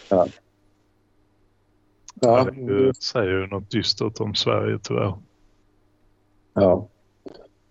Ja. 0.10 0.28
Ja, 2.22 2.44
det 2.44 3.04
säger 3.04 3.32
ju 3.32 3.48
något 3.48 3.72
dystert 3.72 4.20
om 4.20 4.36
Sverige 4.36 4.80
tyvärr. 4.84 5.14
Ja. 6.54 6.88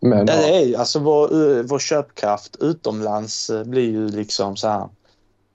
Men 0.01 0.19
Ja, 0.19 0.25
det 0.25 0.49
ja, 0.49 0.59
är 0.59 0.65
ju, 0.65 0.77
alltså 0.77 0.99
vår, 0.99 1.57
eh, 1.59 1.63
vår 1.63 1.79
köpkraft 1.79 2.57
utomlands 2.61 3.51
eh, 3.51 3.65
blir 3.65 3.91
ju 3.91 4.09
liksom 4.09 4.57
så 4.57 4.69
här. 4.69 4.89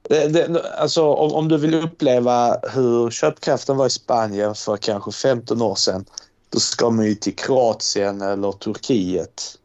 Det, 0.10 0.28
det, 0.28 0.62
alltså 0.78 1.04
om, 1.04 1.34
om 1.34 1.48
du 1.48 1.58
vill 1.58 1.74
uppleva 1.74 2.58
hur 2.74 3.10
köpkraften 3.10 3.78
var 3.78 3.86
i 3.86 3.90
Spanien 3.90 4.56
för 4.56 4.78
kanske 4.78 5.12
15 5.12 5.62
år 5.62 5.76
sedan. 5.76 6.06
Då 6.50 6.60
ska 6.60 6.90
man 6.90 7.06
ju 7.06 7.16
till 7.16 7.36
Kroatien 7.36 8.22
eller 8.22 8.52
Turkiet. 8.52 9.60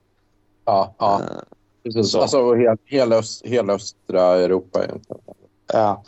ja, 0.64 0.94
ja. 0.98 1.20
Eh, 1.20 1.26
Precis. 1.82 2.12
Så. 2.12 2.20
Alltså 2.20 2.54
hela, 2.54 2.76
hela, 2.84 3.16
öst, 3.16 3.42
hela 3.44 3.72
östra 3.72 4.22
Europa 4.22 4.84
egentligen. 4.84 5.22
Ja. 5.72 6.04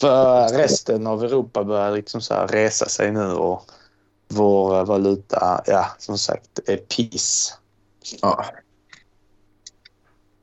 För 0.00 0.48
resten 0.48 1.06
av 1.06 1.24
Europa 1.24 1.64
börjar 1.64 1.92
liksom 1.96 2.20
så 2.20 2.34
här 2.34 2.48
resa 2.48 2.86
sig 2.88 3.12
nu 3.12 3.26
och 3.32 3.62
vår 4.28 4.84
valuta, 4.84 5.62
ja 5.66 5.86
som 5.98 6.18
sagt, 6.18 6.60
är 6.68 6.76
piss. 6.76 7.54
Ja. 8.22 8.44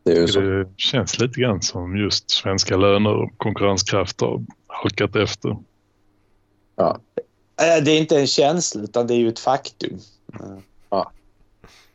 Det 0.03 0.11
är 0.17 0.27
så. 0.27 0.39
Det 0.39 0.69
känns 0.77 1.19
lite 1.19 1.39
grann 1.39 1.61
som 1.61 1.97
just 1.97 2.31
svenska 2.31 2.77
löner 2.77 3.13
och 3.13 3.37
konkurrenskraft 3.37 4.21
har 4.21 4.43
halkat 4.67 5.15
efter. 5.15 5.57
Ja. 6.75 6.99
Eh, 7.61 7.83
Det 7.83 7.91
är 7.91 7.97
inte 7.99 8.19
en 8.19 8.27
känsla 8.27 8.81
utan 8.81 9.07
det 9.07 9.13
är 9.13 9.17
ju 9.17 9.29
ett 9.29 9.39
faktum. 9.39 9.99
Eh, 10.33 10.57
Ja. 10.89 11.11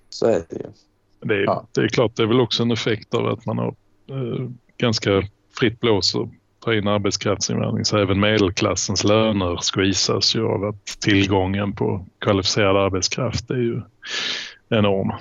Så 0.08 0.26
är 0.26 0.42
det 0.48 0.56
ju. 0.56 0.66
Det 1.20 1.34
är, 1.34 1.44
Ja. 1.44 1.66
det 1.72 1.80
är 1.80 1.88
klart, 1.88 2.16
det 2.16 2.22
är 2.22 2.26
väl 2.26 2.40
också 2.40 2.62
en 2.62 2.70
effekt 2.70 3.14
av 3.14 3.26
att 3.26 3.46
man 3.46 3.58
har 3.58 3.74
eh, 4.10 4.48
ganska 4.76 5.22
fritt 5.58 5.80
blås 5.80 6.14
och 6.14 6.28
tar 6.60 6.72
in 6.72 6.88
arbetskraftsinvandring. 6.88 7.84
Så 7.84 7.98
även 7.98 8.20
medelklassens 8.20 9.04
löner 9.04 9.56
squeezas 9.56 10.36
ju 10.36 10.46
av 10.46 10.64
att 10.64 10.86
tillgången 10.86 11.72
på 11.72 12.04
kvalificerad 12.18 12.76
arbetskraft 12.76 13.50
är 13.50 13.56
ju 13.56 13.82
enorm. 14.68 15.12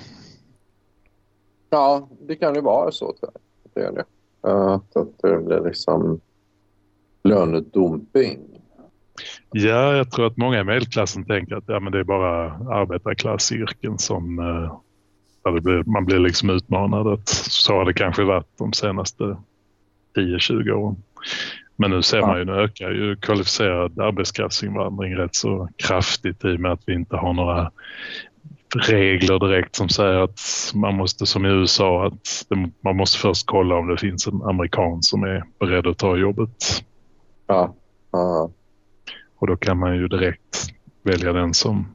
Ja, 1.70 2.08
det 2.20 2.36
kan 2.36 2.54
ju 2.54 2.60
vara 2.60 2.90
så. 2.90 3.14
Det 3.74 3.80
är 3.80 3.92
det. 3.92 4.04
Att, 4.40 4.96
att 4.96 5.08
det 5.22 5.38
blir 5.38 5.60
liksom 5.60 6.20
lönedumping. 7.22 8.38
Ja, 9.50 9.96
jag 9.96 10.10
tror 10.10 10.26
att 10.26 10.36
många 10.36 10.60
i 10.60 10.64
medelklassen 10.64 11.24
tänker 11.24 11.56
att 11.56 11.64
ja, 11.66 11.80
men 11.80 11.92
det 11.92 11.98
är 11.98 12.04
bara 12.04 12.52
arbetarklassyrken 12.52 13.98
som 13.98 14.38
eh, 14.38 15.52
blir, 15.52 15.84
man 15.84 16.04
blir 16.04 16.18
liksom 16.18 16.50
utmanad. 16.50 17.06
Att 17.06 17.28
så 17.28 17.72
har 17.72 17.84
det 17.84 17.94
kanske 17.94 18.24
varit 18.24 18.58
de 18.58 18.72
senaste 18.72 19.36
10-20 20.16 20.70
åren. 20.70 20.96
Men 21.76 21.90
nu 21.90 22.02
ser 22.02 22.20
man 22.20 22.38
ju, 22.38 22.44
nu 22.44 22.52
ökar 22.52 22.90
ju 22.90 23.16
kvalificerad 23.16 24.00
arbetskraftsinvandring 24.00 25.16
rätt 25.16 25.34
så 25.34 25.68
kraftigt 25.76 26.44
i 26.44 26.56
och 26.56 26.60
med 26.60 26.72
att 26.72 26.82
vi 26.86 26.94
inte 26.94 27.16
har 27.16 27.32
några 27.32 27.70
regler 28.74 29.38
direkt 29.38 29.76
som 29.76 29.88
säger 29.88 30.18
att 30.18 30.40
man 30.74 30.94
måste, 30.94 31.26
som 31.26 31.46
i 31.46 31.48
USA, 31.48 32.06
att 32.06 32.46
man 32.80 32.96
måste 32.96 33.18
först 33.18 33.46
kolla 33.46 33.74
om 33.74 33.88
det 33.88 33.96
finns 33.96 34.26
en 34.26 34.42
amerikan 34.42 35.02
som 35.02 35.22
är 35.22 35.44
beredd 35.58 35.86
att 35.86 35.98
ta 35.98 36.16
jobbet. 36.16 36.84
Ja. 37.46 37.74
Ja. 38.12 38.50
Och 39.38 39.46
då 39.46 39.56
kan 39.56 39.78
man 39.78 39.96
ju 39.96 40.08
direkt 40.08 40.68
välja 41.02 41.32
den 41.32 41.54
som 41.54 41.88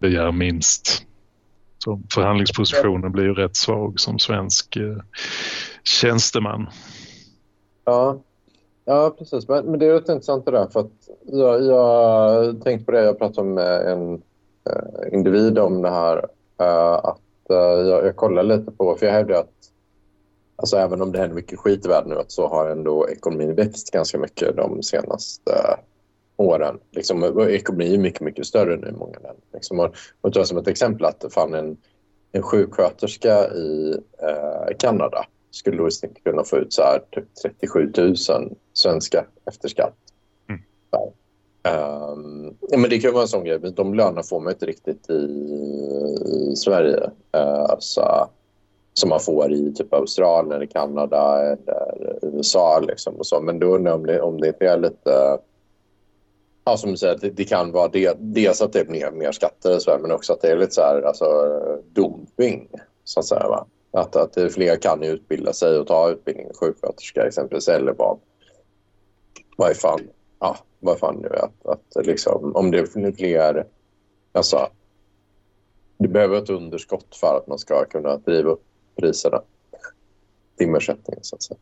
begär 0.00 0.32
minst. 0.32 1.06
Så 1.78 2.00
förhandlingspositionen 2.14 3.12
blir 3.12 3.24
ju 3.24 3.34
rätt 3.34 3.56
svag 3.56 4.00
som 4.00 4.18
svensk 4.18 4.76
eh, 4.76 4.96
tjänsteman. 5.84 6.66
Ja, 7.84 8.20
ja 8.84 9.14
precis. 9.18 9.48
Men, 9.48 9.66
men 9.66 9.78
det 9.78 9.86
är 9.86 9.92
rätt 9.92 10.08
intressant 10.08 10.44
det 10.44 10.50
där. 10.50 10.66
För 10.66 10.80
att 10.80 11.08
jag, 11.22 11.64
jag 11.64 12.62
tänkte 12.62 12.84
på 12.84 12.92
det, 12.92 13.04
jag 13.04 13.18
pratade 13.18 13.48
med 13.48 13.92
en 13.92 14.22
eh, 14.70 15.12
individ 15.14 15.58
om 15.58 15.82
det 15.82 15.90
här. 15.90 16.16
eh, 16.60 16.94
att 16.94 17.20
eh, 17.50 17.56
jag, 17.56 18.06
jag 18.06 18.16
kollar 18.16 18.42
lite 18.42 18.70
på, 18.70 18.96
för 18.96 19.06
jag 19.06 19.12
hävdar 19.12 19.34
att 19.34 19.50
alltså, 20.56 20.76
även 20.76 21.02
om 21.02 21.12
det 21.12 21.18
händer 21.18 21.34
mycket 21.34 21.58
skit 21.58 21.84
i 21.86 21.88
världen 21.88 22.10
nu 22.10 22.18
att 22.18 22.32
så 22.32 22.48
har 22.48 22.70
ändå 22.70 23.08
ekonomin 23.08 23.54
växt 23.54 23.90
ganska 23.90 24.18
mycket 24.18 24.56
de 24.56 24.82
senaste 24.82 25.52
åren. 26.36 26.78
Liksom, 26.90 27.40
ekonomin 27.48 27.94
är 27.94 27.98
mycket, 27.98 28.20
mycket 28.20 28.46
större 28.46 28.76
nu 28.76 28.88
i 28.88 28.92
många 28.92 29.18
länder. 29.18 29.44
Liksom, 29.52 29.80
och, 29.80 29.94
och 30.20 30.32
ta 30.32 30.44
som 30.44 30.58
ett 30.58 30.68
exempel 30.68 31.04
att 31.04 31.24
fan 31.30 31.54
en, 31.54 31.76
en 32.32 32.42
sjuksköterska 32.42 33.48
i 33.48 33.96
eh, 34.18 34.76
Kanada 34.78 35.26
skulle 35.54 35.76
då 35.76 35.88
i 35.88 35.90
snitt 35.90 36.24
kunna 36.24 36.44
få 36.44 36.56
ut 36.56 36.72
så 36.72 36.82
här 36.82 37.02
typ 37.10 37.34
37 37.42 37.92
000 37.96 38.16
svenska 38.72 39.26
efter 39.46 39.68
skatt. 39.68 39.94
Mm. 40.48 40.62
Så 40.90 41.12
ja, 42.70 42.78
men 42.78 42.90
det 42.90 42.98
kan 42.98 43.12
vara 43.12 43.22
en 43.22 43.28
sån 43.28 43.44
grej. 43.44 43.58
De 43.58 43.94
lönerna 43.94 44.22
får 44.22 44.40
man 44.40 44.52
inte 44.52 44.66
riktigt 44.66 45.10
i, 45.10 45.14
i 46.52 46.56
Sverige. 46.56 47.10
Uh, 47.36 47.64
alltså, 47.70 48.28
som 48.92 49.08
man 49.08 49.20
får 49.20 49.52
i 49.52 49.72
typ 49.74 49.94
Australien, 49.94 50.52
eller 50.52 50.66
Kanada 50.66 51.40
eller 51.42 52.18
USA. 52.22 52.80
Liksom, 52.80 53.14
och 53.14 53.26
så. 53.26 53.40
Men 53.40 53.58
då 53.58 53.66
undrar 53.66 53.90
jag 53.90 54.00
om 54.00 54.06
det, 54.06 54.20
om 54.20 54.40
det 54.40 54.48
inte 54.48 54.66
är 54.66 54.78
lite... 54.78 55.38
Ja, 56.64 56.76
som 56.76 56.90
du 56.90 56.96
säger, 56.96 57.18
det, 57.20 57.30
det 57.30 57.44
kan 57.44 57.72
vara 57.72 57.88
det, 57.88 58.16
dels 58.18 58.62
att 58.62 58.72
det 58.72 58.80
är 58.80 58.84
mer, 58.84 59.10
mer 59.10 59.32
skatter 59.32 59.76
i 59.76 59.80
Sverige 59.80 60.02
men 60.02 60.12
också 60.12 60.32
att 60.32 60.40
det 60.40 60.48
är 60.48 60.56
lite 60.56 60.74
så 60.74 60.80
här, 60.80 61.02
alltså, 61.02 61.24
dumping. 61.92 62.68
Så 63.04 63.20
att 63.20 63.26
säga, 63.26 63.48
va? 63.48 63.66
Att, 63.94 64.16
att 64.16 64.52
fler 64.52 64.76
kan 64.76 65.02
utbilda 65.02 65.52
sig 65.52 65.78
och 65.78 65.86
ta 65.86 66.10
utbildning 66.10 66.46
som 66.46 66.54
sjuksköterska 66.54 67.26
exempelvis 67.26 67.68
eller 67.68 67.92
vad, 67.92 68.18
vad 69.56 69.70
är 69.70 69.74
fan, 69.74 70.00
ja, 70.38 70.56
vad 70.80 70.98
fan 70.98 71.16
nu. 71.16 71.28
Att, 71.28 71.66
att 71.66 72.06
liksom, 72.06 72.56
om 72.56 72.70
det 72.70 72.78
är 72.78 73.12
fler, 73.12 73.66
alltså, 74.32 74.68
det 75.98 76.08
behöver 76.08 76.38
ett 76.38 76.50
underskott 76.50 77.16
för 77.16 77.36
att 77.36 77.46
man 77.46 77.58
ska 77.58 77.84
kunna 77.84 78.16
driva 78.16 78.50
upp 78.50 78.64
priserna. 78.96 79.42
Timersättningen 80.58 81.24
så 81.24 81.36
att 81.36 81.42
säga. 81.42 81.58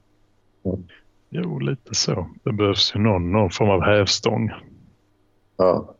Jo, 1.30 1.58
lite 1.58 1.94
så. 1.94 2.30
Det 2.44 2.52
behövs 2.52 2.94
ju 2.94 3.00
någon, 3.00 3.32
någon 3.32 3.50
form 3.50 3.70
av 3.70 3.80
hävstång. 3.80 4.50
Ja. 5.56 5.94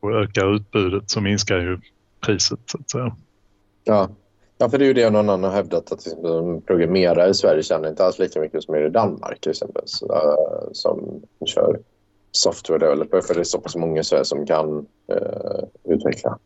Och 0.00 0.12
ökar 0.12 0.54
utbudet 0.54 1.10
så 1.10 1.20
minskar 1.20 1.58
ju 1.58 1.80
priset 2.20 2.60
så 2.66 2.78
att 2.78 2.90
säga. 2.90 3.16
Ja. 3.84 4.08
Ja, 4.58 4.68
för 4.68 4.78
det 4.78 4.84
är 4.84 4.86
ju 4.86 4.94
det 4.94 5.10
någon 5.10 5.28
annan 5.28 5.44
har 5.44 5.50
hävdat 5.50 5.92
att 5.92 6.06
liksom, 6.06 6.62
programmerare 6.66 7.30
i 7.30 7.34
Sverige 7.34 7.62
tjänar 7.62 7.88
inte 7.88 8.04
alls 8.04 8.18
lika 8.18 8.40
mycket 8.40 8.62
som 8.62 8.74
i 8.74 8.88
Danmark 8.88 9.40
till 9.40 9.50
exempel. 9.50 9.82
Så, 9.86 10.14
eh, 10.14 10.68
som 10.72 11.22
kör 11.46 11.80
software 12.30 12.78
developer 12.78 13.20
för 13.20 13.34
det 13.34 13.40
är 13.40 13.44
så 13.44 13.60
pass 13.60 13.76
många 13.76 14.00
i 14.00 14.04
Sverige 14.04 14.24
som 14.24 14.46
kan 14.46 14.86
eh, 15.12 15.64
utveckla 15.84 16.38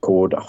koda. 0.00 0.44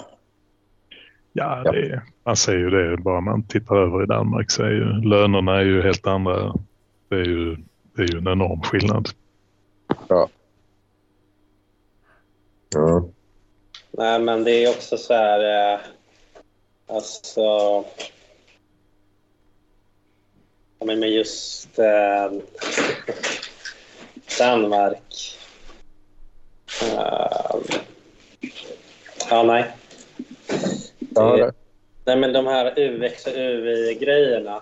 Ja, 1.32 1.62
Ja. 1.64 1.72
det 1.72 1.78
är, 1.78 2.02
man 2.24 2.36
ser 2.36 2.56
ju 2.56 2.70
det 2.70 2.96
bara 2.96 3.20
man 3.20 3.42
tittar 3.42 3.76
över 3.76 4.02
i 4.02 4.06
Danmark 4.06 4.50
så 4.50 4.62
är 4.62 4.70
ju 4.70 4.84
lönerna 4.84 5.56
är 5.56 5.64
ju 5.64 5.82
helt 5.82 6.06
andra. 6.06 6.54
Det 7.08 7.16
är 7.16 7.24
ju, 7.24 7.56
det 7.96 8.02
är 8.02 8.12
ju 8.12 8.18
en 8.18 8.28
enorm 8.28 8.60
skillnad. 8.62 9.08
Ja. 10.08 10.28
Ja. 12.74 13.04
Nej, 13.90 14.20
men 14.20 14.44
det 14.44 14.64
är 14.64 14.70
också 14.70 14.96
så 14.96 15.14
här... 15.14 15.72
Eh, 15.74 15.80
alltså... 16.90 17.40
Ja, 20.78 20.86
men 20.86 21.00
med 21.00 21.10
just 21.10 21.78
eh, 21.78 22.32
Danmark. 24.38 25.38
Eh, 26.82 27.56
ja, 29.30 29.42
nej. 29.42 29.64
Ja, 31.14 31.36
Det- 31.36 31.52
Nej, 32.04 32.16
men 32.16 32.32
de 32.32 32.46
här 32.46 32.78
UX 32.78 33.26
och 33.26 33.32
UI-grejerna. 33.36 34.60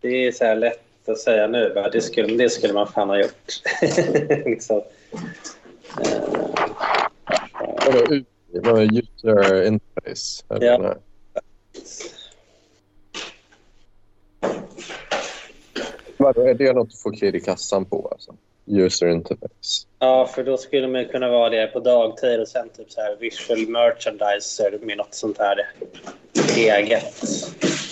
Det 0.00 0.08
är 0.26 0.32
så 0.32 0.44
här 0.44 0.56
lätt 0.56 1.08
att 1.08 1.18
säga 1.18 1.46
nu. 1.46 1.72
va? 1.74 1.88
Det 1.90 2.00
skulle, 2.00 2.36
det 2.36 2.50
skulle 2.50 2.72
man 2.72 2.86
fan 2.86 3.08
ha 3.08 3.18
gjort. 3.18 3.52
liksom. 4.46 4.82
Eh, 6.00 6.22
Vadå, 8.52 8.80
user 8.82 9.66
interface? 9.66 10.44
Ja. 10.48 10.94
Vadå, 16.16 16.42
är 16.42 16.54
det 16.54 16.72
något 16.72 16.88
att 16.88 16.98
få 17.00 17.10
klirr 17.10 17.34
i 17.36 17.40
kassan 17.40 17.84
på? 17.84 18.08
Alltså? 18.12 18.34
User 18.66 19.06
interface? 19.08 19.86
Ja, 19.98 20.26
för 20.26 20.44
då 20.44 20.56
skulle 20.56 20.88
man 20.88 21.04
kunna 21.04 21.28
vara 21.28 21.50
det 21.50 21.66
på 21.66 21.80
dagtid 21.80 22.40
och 22.40 22.48
sen 22.48 22.68
typ 22.68 22.90
så 22.92 23.00
här 23.00 23.16
visual 23.16 23.68
merchandiser 23.68 24.78
med 24.82 24.96
något 24.96 25.14
sånt 25.14 25.38
här 25.38 25.68
eget 26.56 27.14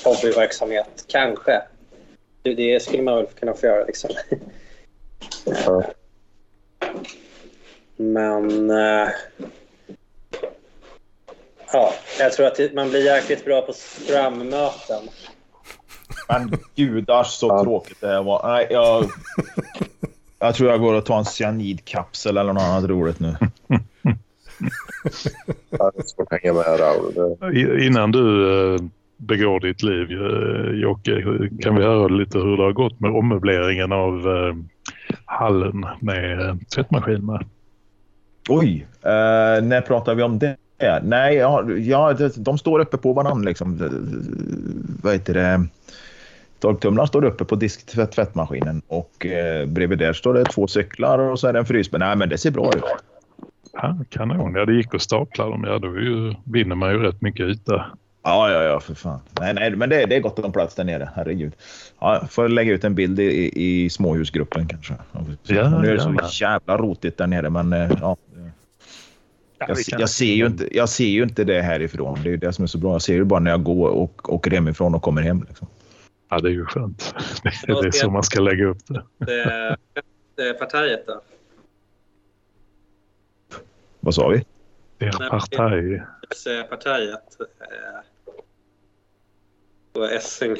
hobbyverksamhet. 0.04 1.04
Kanske. 1.08 1.62
Det- 2.42 2.82
skulle 2.82 3.02
man 3.02 3.16
väl 3.16 3.26
kunna 3.26 3.54
få 3.54 3.66
göra 3.66 3.84
liksom. 3.84 4.10
Ja. 5.44 5.84
Men... 7.96 8.70
eh, 8.70 9.08
ja, 11.72 11.92
jag 12.18 12.32
tror 12.32 12.46
att 12.46 12.60
man 12.74 12.90
blir 12.90 13.04
jäkligt 13.04 13.44
bra 13.44 13.60
på 13.60 13.72
Scrum-möten. 13.72 15.08
Men 16.28 16.58
gudars 16.74 17.26
så 17.26 17.46
Ja. 17.48 17.62
tråkigt 17.62 18.00
det 18.00 18.06
här 18.06 18.22
var. 18.22 18.48
Nej, 18.48 18.66
jag, 18.70 19.04
jag 20.38 20.54
tror 20.54 20.70
jag 20.70 20.80
går 20.80 20.94
och 20.94 21.04
tar 21.04 21.18
en 21.18 21.24
cyanidkapsel 21.24 22.36
eller 22.36 22.52
något 22.52 22.62
annat 22.62 22.84
roligt 22.84 23.20
nu. 23.20 23.36
Med 27.40 27.82
Innan 27.82 28.12
du 28.12 28.48
eh, 28.74 28.80
begår 29.16 29.60
ditt 29.60 29.82
liv, 29.82 30.10
eh, 30.10 30.80
Jocke, 30.80 31.22
kan 31.62 31.76
vi 31.76 31.82
höra 31.82 32.08
lite 32.08 32.38
hur 32.38 32.56
det 32.56 32.62
har 32.62 32.72
gått 32.72 33.00
med 33.00 33.10
ommöbleringen 33.10 33.92
av 33.92 34.14
eh, 34.14 34.54
hallen 35.24 35.86
med 36.00 36.40
eh, 36.40 36.56
tvättmaskinerna? 36.74 37.42
Oj, 38.48 38.86
eh, 39.02 39.62
när 39.64 39.80
pratar 39.80 40.14
vi 40.14 40.22
om 40.22 40.38
det? 40.38 40.56
Nej, 41.02 41.34
ja, 41.34 41.70
ja, 41.70 42.12
de 42.36 42.58
står 42.58 42.80
uppe 42.80 42.96
på 42.96 43.12
varandra. 43.12 43.48
Liksom. 43.48 43.78
Vad 45.02 45.12
heter 45.12 45.34
det? 45.34 45.66
Torktumlaren 46.58 47.08
står 47.08 47.24
uppe 47.24 47.44
på 47.44 47.54
disktvättmaskinen 47.54 48.82
och 48.88 49.26
eh, 49.26 49.66
bredvid 49.66 49.98
där 49.98 50.12
står 50.12 50.34
det 50.34 50.44
två 50.44 50.66
cyklar 50.66 51.18
och 51.18 51.40
så 51.40 51.46
är 51.46 51.52
det 51.52 51.58
en 51.58 51.66
frys. 51.66 51.92
Men 51.92 52.00
nej, 52.00 52.16
men 52.16 52.28
det 52.28 52.38
ser 52.38 52.50
bra 52.50 52.70
ut. 52.76 52.84
Ja, 53.72 53.98
kanon, 54.08 54.54
ja 54.54 54.64
det 54.64 54.74
gick 54.74 54.94
att 54.94 55.02
stapla 55.02 55.44
dem. 55.44 55.64
Ja, 55.64 55.78
då 55.78 55.88
ju, 56.00 56.34
vinner 56.44 56.74
man 56.74 56.90
ju 56.90 56.98
rätt 56.98 57.20
mycket 57.20 57.46
yta. 57.46 57.86
Ja, 58.22 58.50
ja, 58.50 58.62
ja, 58.62 58.80
för 58.80 58.94
fan. 58.94 59.20
Nej, 59.40 59.54
nej, 59.54 59.70
men 59.70 59.88
det, 59.88 60.06
det 60.06 60.16
är 60.16 60.20
gott 60.20 60.38
om 60.38 60.52
plats 60.52 60.74
där 60.74 60.84
nere. 60.84 61.08
Herregud. 61.14 61.52
Ja, 62.00 62.18
jag 62.20 62.30
får 62.30 62.48
lägga 62.48 62.72
ut 62.72 62.84
en 62.84 62.94
bild 62.94 63.20
i, 63.20 63.52
i, 63.54 63.90
småhusgruppen 63.90 64.68
kanske. 64.68 64.94
Ja, 65.46 65.80
nu 65.80 65.90
är 65.90 65.94
det 65.94 66.28
så 66.28 66.44
jävla 66.44 66.76
rotigt 66.76 67.18
där 67.18 67.26
nere, 67.26 67.50
men 67.50 67.72
eh, 67.72 67.90
ja. 68.00 68.16
Ja, 69.58 69.66
Jag, 69.68 70.00
jag, 70.00 70.10
ser 70.10 70.34
ju 70.34 70.46
inte, 70.46 70.76
jag 70.76 70.88
ser 70.88 71.04
ju 71.04 71.22
inte 71.22 71.44
det 71.44 71.62
härifrån. 71.62 72.18
Det 72.22 72.28
är 72.28 72.30
ju 72.30 72.36
det 72.36 72.52
som 72.52 72.62
är 72.62 72.66
så 72.66 72.78
bra. 72.78 72.92
Jag 72.92 73.02
ser 73.02 73.14
ju 73.14 73.24
bara 73.24 73.40
när 73.40 73.50
jag 73.50 73.62
går 73.62 73.88
och 73.88 74.32
åker 74.32 74.50
hemifrån 74.50 74.94
och 74.94 75.02
kommer 75.02 75.22
hem. 75.22 75.44
Liksom. 75.48 75.68
Ja, 76.28 76.38
det 76.38 76.48
är 76.48 76.52
ju 76.52 76.64
skönt. 76.64 77.14
Det 77.42 77.48
är, 77.48 77.82
det 77.82 77.88
är 77.88 77.90
så 77.90 78.10
man 78.10 78.22
ska 78.22 78.40
lägga 78.40 78.64
upp 78.64 78.86
det. 78.86 79.04
Det, 79.18 79.76
det 80.36 80.54
partiet 80.54 81.06
då? 81.06 81.20
Vad 84.00 84.14
sa 84.14 84.28
vi? 84.28 84.44
Det 84.98 85.04
är 85.04 85.30
partaj. 85.30 86.02
Partiet. 86.70 87.40
Eh, 87.40 88.00
och 89.92 90.12
Essing. 90.12 90.56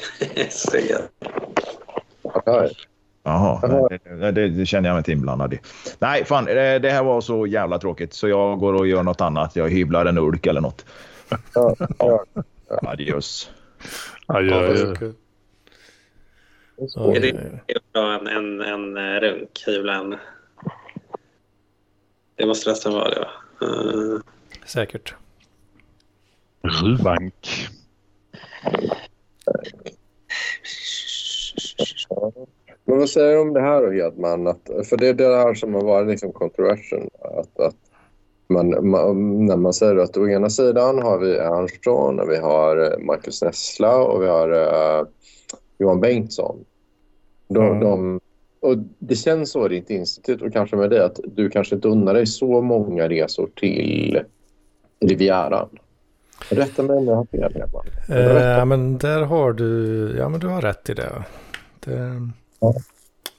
Jaha, 3.27 3.87
det, 4.09 4.31
det, 4.31 4.49
det 4.49 4.65
känner 4.65 4.89
jag 4.89 4.93
mig 4.93 4.99
inte 4.99 5.11
inblandad 5.11 5.53
i. 5.53 5.59
Nej, 5.99 6.25
fan, 6.25 6.45
det, 6.45 6.79
det 6.79 6.89
här 6.91 7.03
var 7.03 7.21
så 7.21 7.47
jävla 7.47 7.79
tråkigt 7.79 8.13
så 8.13 8.27
jag 8.27 8.59
går 8.59 8.73
och 8.73 8.87
gör 8.87 9.03
något 9.03 9.21
annat. 9.21 9.55
Jag 9.55 9.69
hyvlar 9.69 10.05
en 10.05 10.17
ulk 10.17 10.45
eller 10.45 10.61
något. 10.61 10.85
ja, 11.53 11.75
ja. 11.99 12.25
Adios. 12.81 13.51
Adjö, 14.25 14.55
Ja, 14.55 14.61
det 14.61 14.67
adjö. 14.67 15.11
är 17.15 17.19
det 17.21 17.59
Ja, 17.67 17.79
bra 17.93 18.13
en, 18.19 18.27
en, 18.27 18.61
en 18.61 18.97
eh, 18.97 19.19
runk? 19.19 19.63
Hyvla 19.67 19.93
en... 19.95 20.15
Det 22.35 22.45
måste 22.45 22.69
nästan 22.69 22.93
vara 22.93 23.09
det 23.09 23.19
va? 23.19 23.29
Eh, 23.61 24.19
Säkert. 24.65 25.15
Rubank. 26.63 27.67
Men 32.85 32.97
vad 32.99 33.09
säger 33.09 33.33
du 33.33 33.41
om 33.41 33.53
det 33.53 33.61
här 33.61 33.81
då, 33.81 33.91
Hedman? 33.91 34.47
Att, 34.47 34.69
för 34.89 34.97
det 34.97 35.07
är 35.07 35.13
det 35.13 35.37
här 35.37 35.53
som 35.53 35.73
har 35.73 35.83
varit 35.83 36.07
liksom 36.07 36.31
controversial. 36.31 37.09
Att, 37.21 37.59
att 37.59 37.75
man, 38.47 38.89
man, 38.89 39.45
när 39.45 39.55
man 39.55 39.73
säger 39.73 39.95
att 39.95 40.17
å 40.17 40.27
ena 40.29 40.49
sidan 40.49 41.01
har 41.01 41.19
vi 41.19 41.35
Ernström, 41.37 42.19
och 42.19 42.29
vi 42.29 42.37
har 42.37 42.77
eh, 42.77 43.05
Marcus 43.05 43.41
Nessla 43.41 43.97
och 43.97 44.23
vi 44.23 44.27
har 44.27 44.49
eh, 44.49 45.05
Johan 45.77 46.01
Bengtsson. 46.01 46.65
De, 47.47 47.65
Mm. 47.67 47.79
de, 47.79 48.19
och 48.59 48.77
det 48.99 49.15
känns 49.15 49.51
så 49.51 49.65
i 49.65 49.69
ditt 49.69 49.89
institut 49.89 50.41
och 50.41 50.53
kanske 50.53 50.75
med 50.75 50.89
det 50.89 51.05
att 51.05 51.19
du 51.23 51.49
kanske 51.49 51.75
inte 51.75 51.87
unnar 51.87 52.13
dig 52.13 52.25
så 52.25 52.61
många 52.61 53.09
resor 53.09 53.49
till 53.55 54.21
Rivieran. 54.99 55.69
Rätta 56.49 56.83
mig 56.83 56.97
om 56.97 57.07
jag 57.07 57.15
har 57.15 57.25
fel, 57.25 57.53
Hedman. 57.53 57.85
Eh, 58.09 58.65
men 58.65 58.97
där 58.97 59.21
har 59.21 59.53
du, 59.53 60.15
ja 60.17 60.29
men 60.29 60.39
du 60.39 60.47
har 60.47 60.61
rätt 60.61 60.89
i 60.89 60.93
det. 60.93 61.23
Det. 61.79 62.29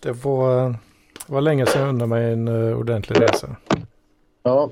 Det 0.00 0.12
var, 0.12 0.74
var 1.26 1.40
länge 1.40 1.66
sedan 1.66 1.80
jag 1.82 1.88
undrade 1.88 2.08
mig 2.08 2.32
en 2.32 2.48
eh, 2.48 2.78
ordentlig 2.78 3.20
resa. 3.22 3.56
Ja, 4.42 4.70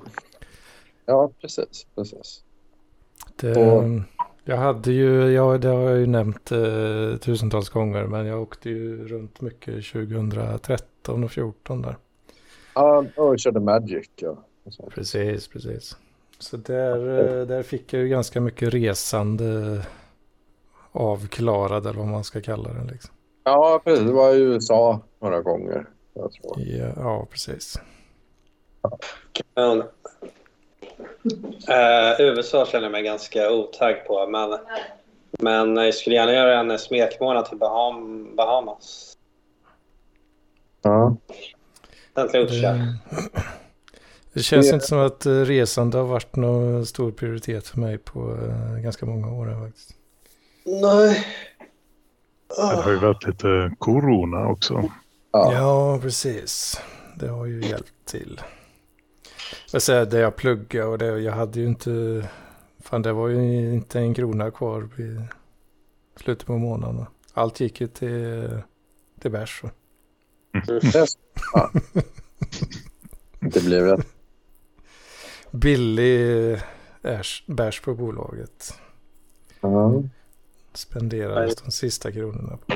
ja 1.06 1.30
precis. 1.40 1.86
precis. 1.94 2.42
Det, 3.36 3.56
Och- 3.56 3.84
jag 4.44 4.56
hade 4.56 4.92
ju, 4.92 5.30
ja, 5.32 5.58
det 5.58 5.68
har 5.68 5.80
jag 5.90 5.98
ju 5.98 6.06
nämnt 6.06 6.52
eh, 6.52 7.16
tusentals 7.20 7.68
gånger, 7.68 8.06
men 8.06 8.26
jag 8.26 8.42
åkte 8.42 8.70
ju 8.70 9.08
runt 9.08 9.40
mycket 9.40 9.86
2013 9.92 11.24
och 11.24 11.30
2014 11.30 11.82
där. 11.82 11.96
Ja, 12.74 13.04
och 13.16 13.38
körde 13.38 13.60
Magic. 13.60 14.08
Ja. 14.16 14.44
Precis, 14.94 15.48
precis. 15.48 15.96
Så 16.38 16.56
där, 16.56 17.18
eh, 17.40 17.46
där 17.46 17.62
fick 17.62 17.92
jag 17.92 18.02
ju 18.02 18.08
ganska 18.08 18.40
mycket 18.40 18.74
resande 18.74 19.80
avklarad 20.92 21.86
eller 21.86 21.98
vad 21.98 22.08
man 22.08 22.24
ska 22.24 22.40
kalla 22.40 22.72
det. 22.72 22.92
Liksom. 22.92 23.14
Ja, 23.44 23.80
precis. 23.84 24.04
Det 24.06 24.12
var 24.12 24.34
i 24.34 24.38
USA 24.38 25.00
några 25.20 25.40
gånger. 25.40 25.86
Jag 26.14 26.32
tror. 26.32 26.60
Ja, 26.60 26.92
ja, 26.96 27.26
precis. 27.30 27.80
Men, 29.54 29.80
eh, 31.68 32.20
USA 32.20 32.66
känner 32.66 32.84
jag 32.84 32.92
mig 32.92 33.02
ganska 33.02 33.50
otagg 33.50 34.06
på. 34.06 34.26
Men, 34.26 34.58
men 35.30 35.76
jag 35.76 35.94
skulle 35.94 36.16
gärna 36.16 36.32
göra 36.32 36.60
en 36.60 36.78
smekmånad 36.78 37.46
till 37.46 37.58
Baham, 37.58 38.36
Bahamas. 38.36 39.16
Ja. 40.82 41.16
Lucia. 42.16 42.72
Det, 42.72 42.88
det 44.32 44.42
känns 44.42 44.72
inte 44.72 44.86
som 44.86 44.98
att 44.98 45.26
eh, 45.26 45.32
resande 45.32 45.98
har 45.98 46.04
varit 46.04 46.36
någon 46.36 46.86
stor 46.86 47.12
prioritet 47.12 47.66
för 47.66 47.80
mig 47.80 47.98
på 47.98 48.20
eh, 48.20 48.82
ganska 48.82 49.06
många 49.06 49.32
år. 49.32 49.64
Faktiskt. 49.64 49.90
Nej. 50.64 51.26
Det 52.56 52.82
har 52.82 52.90
ju 52.90 52.98
varit 52.98 53.26
lite 53.26 53.74
corona 53.78 54.46
också. 54.48 54.90
Ja. 55.32 55.52
Ja, 55.52 55.98
precis. 56.02 56.80
Det 57.16 57.28
har 57.28 57.46
ju 57.46 57.64
hjälpt 57.64 57.92
till. 58.04 58.40
Jag 59.72 59.82
säger 59.82 60.06
det 60.06 60.18
jag 60.18 60.36
pluggade 60.36 60.86
och 60.88 60.98
det, 60.98 61.06
jag 61.06 61.32
hade 61.32 61.60
ju 61.60 61.66
inte... 61.66 62.24
Fan, 62.82 63.02
det 63.02 63.12
var 63.12 63.28
ju 63.28 63.74
inte 63.74 64.00
en 64.00 64.14
krona 64.14 64.50
kvar 64.50 64.88
i 65.00 65.20
slutet 66.20 66.46
på 66.46 66.58
månaden. 66.58 67.06
Allt 67.34 67.60
gick 67.60 67.80
ju 67.80 67.86
till, 67.86 68.58
till 69.20 69.30
bärs. 69.30 69.62
Ja. 71.54 71.70
Det 73.40 73.64
blir 73.64 73.80
rätt. 73.80 74.06
Billig 75.50 76.58
ärs- 77.02 77.42
bärs 77.54 77.80
på 77.80 77.94
bolaget. 77.94 78.74
Ja. 79.60 80.02
Spenderades 80.74 81.56
de 81.56 81.70
sista 81.70 82.12
kronorna 82.12 82.58
på. 82.66 82.74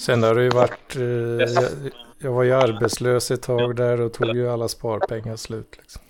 Sen 0.00 0.22
har 0.22 0.34
det 0.34 0.42
ju 0.42 0.50
varit... 0.50 0.96
Eh, 0.96 1.02
jag, 1.02 1.70
jag 2.18 2.32
var 2.32 2.42
ju 2.42 2.52
arbetslös 2.52 3.30
ett 3.30 3.42
tag 3.42 3.76
där 3.76 4.00
och 4.00 4.12
tog 4.12 4.36
ju 4.36 4.48
alla 4.48 4.68
sparpengar 4.68 5.36
slut. 5.36 5.76
Liksom. 5.78 6.02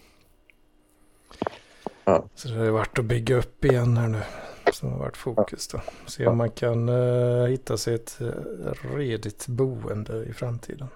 Så 2.35 2.49
det 2.49 2.55
har 2.55 2.65
ju 2.65 2.71
varit 2.71 2.99
att 2.99 3.05
bygga 3.05 3.37
upp 3.37 3.65
igen 3.65 3.97
här 3.97 4.09
nu. 4.09 4.21
Som 4.73 4.93
har 4.93 4.99
varit 4.99 5.17
fokus 5.17 5.69
då. 5.69 5.81
Se 6.07 6.27
om 6.27 6.37
man 6.37 6.51
kan 6.51 6.89
eh, 6.89 7.47
hitta 7.47 7.77
sig 7.77 7.95
ett 7.95 8.21
eh, 8.21 8.97
redigt 8.97 9.47
boende 9.47 10.25
i 10.25 10.33
framtiden. 10.33 10.89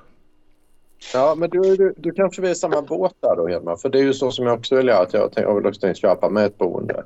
Ja, 1.15 1.35
men 1.39 1.51
du, 1.51 1.77
du, 1.77 1.95
du 1.97 2.13
kanske 2.13 2.43
vill 2.43 2.51
i 2.51 2.55
samma 2.55 2.83
båt 2.83 3.15
där 3.21 3.37
då, 3.37 3.47
Hedman. 3.47 3.79
För 3.79 3.89
det 3.89 3.99
är 3.99 4.03
ju 4.03 4.15
så 4.15 4.31
som 4.31 4.47
jag 4.47 4.59
också 4.59 4.77
vill 4.77 4.87
göra. 4.87 5.03
Att 5.03 5.15
jag, 5.15 5.31
jag 5.35 5.55
vill 5.55 5.67
också 5.67 5.95
köpa 5.95 6.31
med 6.31 6.47
ett 6.47 6.59
boende. 6.59 7.05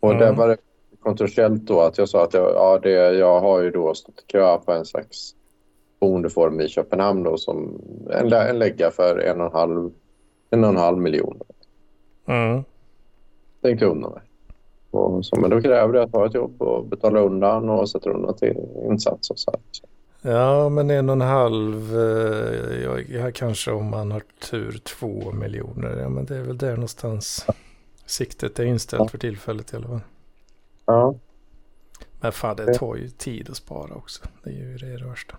Och 0.00 0.10
Mm. 0.12 0.26
det 0.26 0.32
var 0.32 0.48
det 0.48 0.56
kontroversiellt 1.02 1.62
då 1.62 1.80
att 1.80 1.98
jag 1.98 2.08
sa 2.08 2.24
att 2.24 2.34
jag, 2.34 2.54
ja, 2.54 2.78
det, 2.82 2.90
jag 3.14 3.40
har 3.40 3.62
ju 3.62 3.70
då 3.70 3.94
stått 3.94 4.20
i 4.20 4.22
kö 4.26 4.58
på 4.58 4.72
en 4.72 4.84
slags 4.84 5.34
boendeform 6.00 6.60
i 6.60 6.68
Köpenhamn 6.68 7.22
då 7.22 7.36
som 7.36 7.80
en, 8.10 8.32
en 8.32 8.58
lägga 8.58 8.90
för 8.90 9.18
en 9.18 9.40
och 9.40 9.46
en 9.46 9.52
halv, 9.52 9.90
en 10.50 10.64
och 10.64 10.70
en 10.70 10.76
halv 10.76 10.98
miljon. 10.98 11.40
Mm. 12.26 12.64
Tänkte 13.62 13.86
undan 13.86 14.12
mig. 14.12 14.22
Och 14.90 15.24
så, 15.24 15.40
men 15.40 15.50
då 15.50 15.60
kräver 15.62 15.92
det 15.92 16.02
att 16.02 16.12
ha 16.12 16.26
ett 16.26 16.34
jobb 16.34 16.62
och 16.62 16.84
betala 16.84 17.20
undan 17.20 17.68
och 17.68 17.90
sätta 17.90 18.10
undan 18.10 18.34
till 18.36 18.56
insats 18.90 19.30
och 19.30 19.38
så 19.38 19.50
här. 19.50 19.60
Ja, 20.26 20.68
men 20.68 20.90
en 20.90 21.08
och 21.08 21.12
en 21.12 21.20
halv, 21.20 21.98
eh, 21.98 22.82
ja, 22.82 23.00
ja, 23.00 23.30
kanske 23.34 23.70
om 23.70 23.90
man 23.90 24.12
har 24.12 24.22
tur 24.50 24.78
två 24.78 25.32
miljoner. 25.32 25.96
Ja, 25.96 26.08
men 26.08 26.26
det 26.26 26.36
är 26.36 26.42
väl 26.42 26.58
där 26.58 26.74
någonstans 26.74 27.46
siktet 28.06 28.58
är 28.58 28.64
inställt 28.64 29.10
för 29.10 29.18
tillfället 29.18 29.72
i 29.72 29.76
alla 29.76 29.88
fall. 29.88 30.00
Ja. 30.86 31.14
Men 32.20 32.32
fan, 32.32 32.56
det 32.56 32.74
tar 32.74 32.96
ju 32.96 33.08
tid 33.08 33.50
att 33.50 33.56
spara 33.56 33.94
också. 33.94 34.22
Det 34.42 34.50
är 34.50 34.54
ju 34.54 34.76
det, 34.76 35.04
värsta. 35.04 35.36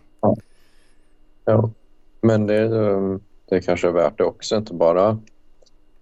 Ja. 1.46 1.70
Men 2.22 2.48
det, 2.48 2.64
eh, 2.64 3.18
det 3.50 3.62
kanske 3.62 3.88
är 3.88 3.92
värt 3.92 4.18
det 4.18 4.24
också. 4.24 4.56
Inte 4.56 4.74
bara 4.74 5.20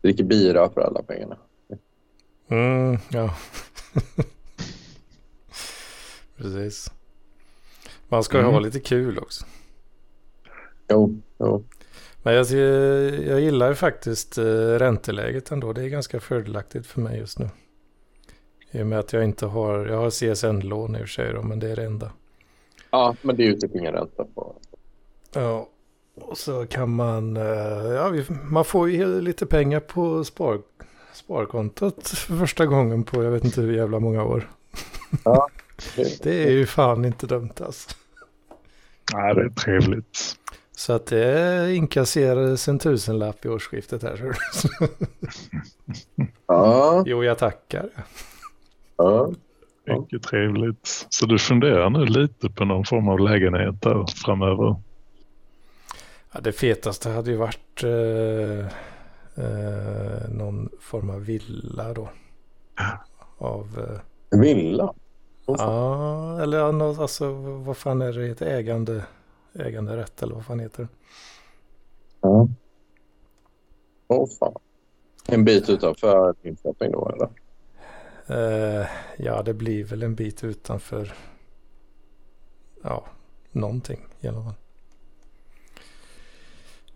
dricka 0.02 0.24
bira 0.24 0.70
för 0.70 0.82
alla 0.82 1.04
pengarna. 1.04 1.38
Mm, 2.48 2.98
ja. 3.12 3.36
Precis. 6.38 6.92
Man 8.14 8.24
ska 8.24 8.38
ju 8.38 8.42
Mm. 8.42 8.54
ha 8.54 8.60
lite 8.60 8.80
kul 8.80 9.20
också. 9.20 9.46
Jo, 10.90 11.22
jo. 11.38 11.64
Men 12.24 12.34
jag, 12.34 12.46
jag 13.28 13.42
gillar 13.42 13.70
ju 13.70 13.76
faktiskt 13.76 14.38
eh, 14.38 14.44
ränteläget 14.56 15.52
ändå. 15.52 15.74
Det 15.74 15.84
är 15.84 15.88
ganska 15.88 16.20
fördelaktigt 16.20 16.88
för 16.88 17.02
mig 17.02 17.20
just 17.20 17.40
nu. 17.40 17.50
I 18.72 18.82
och 18.82 18.88
med 18.88 19.00
att 19.00 19.14
jag 19.14 19.24
inte 19.24 19.46
har, 19.46 19.86
jag 19.86 19.98
har 19.98 20.10
CSN-lån 20.10 20.96
i 20.96 20.98
och 20.98 21.02
för 21.02 21.08
sig 21.08 21.34
då, 21.34 21.42
men 21.42 21.60
det 21.60 21.70
är 21.70 21.76
det 21.76 21.84
enda. 21.86 22.12
Ja, 22.92 23.16
men 23.22 23.36
det 23.36 23.44
är 23.44 23.48
ju 23.48 23.56
typ 23.56 23.76
ingen 23.76 23.94
ränta 23.94 24.26
på. 24.36 24.56
Ja, 25.34 25.70
och 26.16 26.38
så 26.38 26.66
kan 26.66 26.90
man, 26.96 27.38
eh, 27.38 27.44
ja, 27.94 28.10
vi- 28.10 28.26
man 28.44 28.66
får 28.66 28.90
ju 28.90 29.22
lite 29.22 29.46
pengar 29.46 29.80
på 29.80 30.24
spar, 30.24 30.62
sparkontot 31.14 32.08
för 32.08 32.38
första 32.38 32.66
gången 32.66 33.04
på 33.04 33.24
jag 33.24 33.32
vet 33.32 33.46
inte 33.46 33.62
hur 33.62 33.74
jävla 33.74 34.00
många 34.00 34.24
år. 34.24 34.50
Ja. 35.26 35.48
Det 36.24 36.44
är 36.44 36.52
ju 36.52 36.66
fan 36.66 37.06
inte 37.06 37.28
dumt 37.28 37.54
alltså. 37.66 37.90
Nej, 39.14 39.36
det 39.36 39.42
är 39.42 39.50
trevligt. 39.50 40.36
Så 40.76 40.94
att 40.94 41.06
det 41.06 41.76
inkasserades 41.76 42.68
en 42.68 42.80
tusenlapp 42.80 43.46
i 43.46 43.50
årsskiftet 43.50 44.04
här. 44.04 44.38
Ja, 46.48 47.04
jo, 47.06 47.24
jag 47.24 47.38
tackar. 47.38 47.90
ja. 48.98 49.32
Mycket 49.88 50.24
trevligt. 50.24 51.06
Så 51.10 51.26
du 51.26 51.40
funderar 51.40 51.90
nu 51.90 52.06
lite 52.06 52.50
på 52.50 52.66
någon 52.66 52.86
form 52.86 53.10
av 53.10 53.20
lägenhet 53.20 53.82
där 53.82 54.06
framöver? 54.26 54.76
Ja, 56.32 56.40
det 56.42 56.52
fetaste 56.52 57.10
hade 57.10 57.32
ju 57.32 57.38
varit 57.38 57.84
eh, 57.84 58.66
eh, 59.46 60.30
någon 60.30 60.70
form 60.82 61.10
av 61.10 61.26
villa 61.26 61.94
då. 61.94 62.10
Av, 63.38 64.00
eh, 64.32 64.40
Villa. 64.40 64.94
Ja, 65.46 66.42
eller 66.42 67.02
alltså 67.02 67.32
vad 67.34 67.78
fan 67.78 68.02
är 68.02 68.14
det, 68.14 68.28
ett 68.28 68.42
ägande, 68.42 69.04
äganderätt 69.54 70.24
eller 70.24 70.36
vad 70.36 70.46
fan 70.46 70.60
heter 70.60 70.84
det? 70.84 70.90
Ja. 72.22 72.48
Åh 74.08 74.30
fan. 74.40 74.56
En 75.28 75.46
bit 75.46 75.70
utanför 75.70 76.36
Linköping 76.42 76.92
då 76.92 77.10
eller? 77.10 77.30
Eh, 78.28 78.88
ja, 79.18 79.44
det 79.44 79.54
blir 79.54 79.84
väl 79.84 80.04
en 80.04 80.16
bit 80.16 80.44
utanför, 80.44 81.14
ja, 82.84 83.06
någonting 83.52 84.08
i 84.22 84.28
alla 84.28 84.44
fall. 84.44 84.54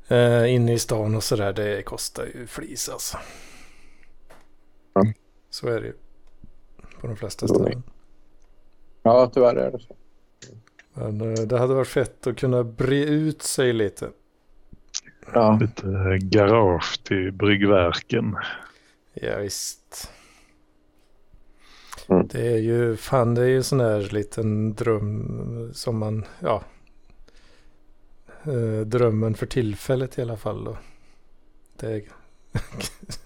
Eh, 0.07 0.53
inne 0.53 0.73
i 0.73 0.79
stan 0.79 1.15
och 1.15 1.23
sådär, 1.23 1.53
det 1.53 1.83
kostar 1.83 2.25
ju 2.25 2.47
flis 2.47 2.89
alltså. 2.89 3.17
Ja. 4.93 5.03
Så 5.49 5.67
är 5.67 5.81
det 5.81 5.87
ju. 5.87 5.93
På 7.01 7.07
de 7.07 7.15
flesta 7.15 7.45
Jo. 7.49 7.55
ställen. 7.55 7.83
Ja, 9.03 9.31
tyvärr 9.33 9.55
är 9.55 9.71
det 9.71 9.79
så. 9.79 9.95
Men 10.93 11.21
eh, 11.21 11.43
det 11.43 11.57
hade 11.57 11.73
varit 11.73 11.87
fett 11.87 12.27
att 12.27 12.37
kunna 12.37 12.63
bre 12.63 13.03
ut 13.05 13.41
sig 13.41 13.73
lite. 13.73 14.09
Ja. 15.33 15.57
Lite 15.61 15.87
eh, 15.87 16.15
garage 16.15 17.03
till 17.03 17.31
bryggverken. 17.31 18.35
Ja, 19.13 19.37
visst. 19.37 20.11
Mm. 22.09 22.27
Det 22.27 22.47
är 22.47 22.57
ju 22.57 22.95
fan 22.97 23.35
det 23.35 23.41
är 23.41 23.47
ju 23.47 23.63
sån 23.63 23.79
här 23.79 24.01
liten 24.13 24.73
dröm 24.73 25.71
som 25.73 25.97
man, 25.97 26.25
ja. 26.39 26.63
eh, 28.43 28.85
Drömmen 28.85 29.33
för 29.33 29.45
tillfället 29.45 30.17
i 30.17 30.21
alla 30.21 30.37
fall 30.37 30.63
då. 30.63 30.77
Det 31.75 32.03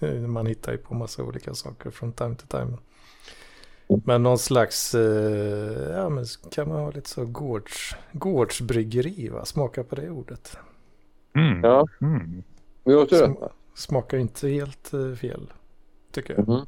är, 0.00 0.26
man 0.26 0.46
hittar 0.46 0.72
ju 0.72 0.78
på 0.78 0.94
massa 0.94 1.22
olika 1.22 1.54
saker 1.54 1.90
från 1.90 2.12
time 2.12 2.34
to 2.34 2.46
time. 2.46 2.76
Men 4.04 4.22
någon 4.22 4.38
slags, 4.38 4.94
eh, 4.94 5.90
ja 5.96 6.08
men 6.08 6.24
kan 6.50 6.68
man 6.68 6.78
ha 6.80 6.90
lite 6.90 7.08
så 7.10 7.24
gårds, 7.24 7.96
gårdsbryggeri 8.12 9.28
va? 9.28 9.44
Smaka 9.44 9.84
på 9.84 9.94
det 9.94 10.10
ordet. 10.10 10.56
Mm. 11.36 11.60
Ja, 11.64 11.86
Mm. 12.00 12.42
det 12.84 12.92
låter 12.92 13.16
Som- 13.16 13.32
rätt. 13.32 13.40
va? 13.40 13.48
Smakar 13.74 14.18
inte 14.18 14.48
helt 14.48 14.92
eh, 14.94 15.12
fel. 15.14 15.52
Tycker 16.12 16.34
jag. 16.34 16.48
Mhm. 16.48 16.64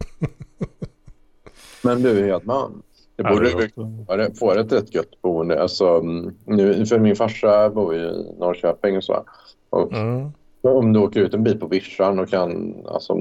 Men 1.82 2.02
du 2.02 2.24
Hedman, 2.24 2.82
det 3.16 3.22
borde 3.22 3.50
det 3.50 3.70
Ja, 4.08 4.16
det 4.16 4.38
får 4.38 4.58
ett 4.58 4.72
rätt 4.72 4.94
gött 4.94 5.22
boende. 5.22 5.62
Alltså, 5.62 5.86
mm, 5.88 6.34
nu, 6.44 6.86
för 6.86 6.98
min 6.98 7.16
farsa 7.16 7.70
bor 7.70 7.94
ju 7.94 8.00
i 8.00 8.34
Norrköping 8.38 8.96
och 8.96 9.04
så. 9.04 9.24
Och 9.70 9.92
Mm. 9.92 10.32
Om 10.64 10.92
du 10.92 11.00
åker 11.00 11.20
ut 11.20 11.34
en 11.34 11.44
bit 11.44 11.60
på 11.60 11.66
vischan 11.66 12.18
och 12.18 12.28
kan, 12.28 12.74
alltså, 12.86 13.14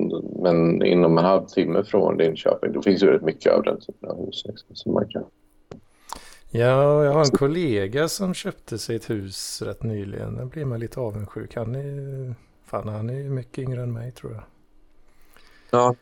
men 0.43 0.83
inom 0.85 1.17
en 1.17 1.25
halvtimme 1.25 1.83
från 1.83 2.17
Linköping, 2.17 2.71
då 2.73 2.81
finns 2.81 3.03
ju 3.03 3.07
rätt 3.07 3.21
mycket 3.21 3.53
av 3.53 3.63
den 3.63 3.79
typen 3.79 4.09
av 4.09 4.25
hus. 4.25 4.43
Liksom, 4.45 4.75
som 4.75 4.93
man 4.93 5.07
kan. 5.09 5.23
Ja, 6.51 7.03
jag 7.05 7.13
har 7.13 7.21
en 7.25 7.31
kollega 7.31 8.07
som 8.07 8.33
köpte 8.33 8.77
sig 8.77 8.95
ett 8.95 9.09
hus 9.09 9.61
rätt 9.61 9.83
nyligen. 9.83 10.35
Där 10.35 10.45
blir 10.45 10.65
man 10.65 10.79
lite 10.79 10.99
avundsjuk. 10.99 11.55
Han 11.55 11.75
är 11.75 12.35
fan 12.65 12.87
han 12.87 13.09
är 13.09 13.13
ju 13.13 13.29
mycket 13.29 13.57
yngre 13.59 13.81
än 13.83 13.93
mig 13.93 14.11
tror 14.11 14.33
jag. 14.33 14.43
Ja. 15.71 15.95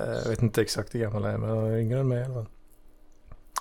Eh, 0.00 0.06
Jag 0.06 0.28
vet 0.30 0.42
inte 0.42 0.60
exakt 0.62 0.94
hur 0.94 1.00
gammal 1.00 1.24
han 1.24 1.34
är, 1.34 1.38
men 1.38 1.50
han 1.50 1.58
är 1.58 1.78
yngre 1.78 2.00
än 2.00 2.08
mig 2.08 2.20
i 2.20 2.24
alla 2.24 2.34
fall. 2.34 2.46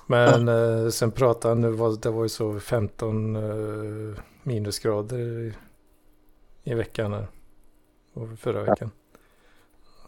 Men 0.07 0.47
eh, 0.47 0.89
sen 0.89 1.11
pratade 1.11 1.51
han, 1.53 1.61
nu 1.61 1.69
var, 1.71 1.97
det 2.01 2.09
var 2.09 2.23
ju 2.23 2.29
så 2.29 2.59
15 2.59 3.35
eh, 3.35 4.19
minusgrader 4.43 5.53
i, 6.65 6.73
veckan 6.73 7.13
här. 7.13 7.27
Och 8.13 8.39
förra 8.39 8.61
veckan. 8.63 8.91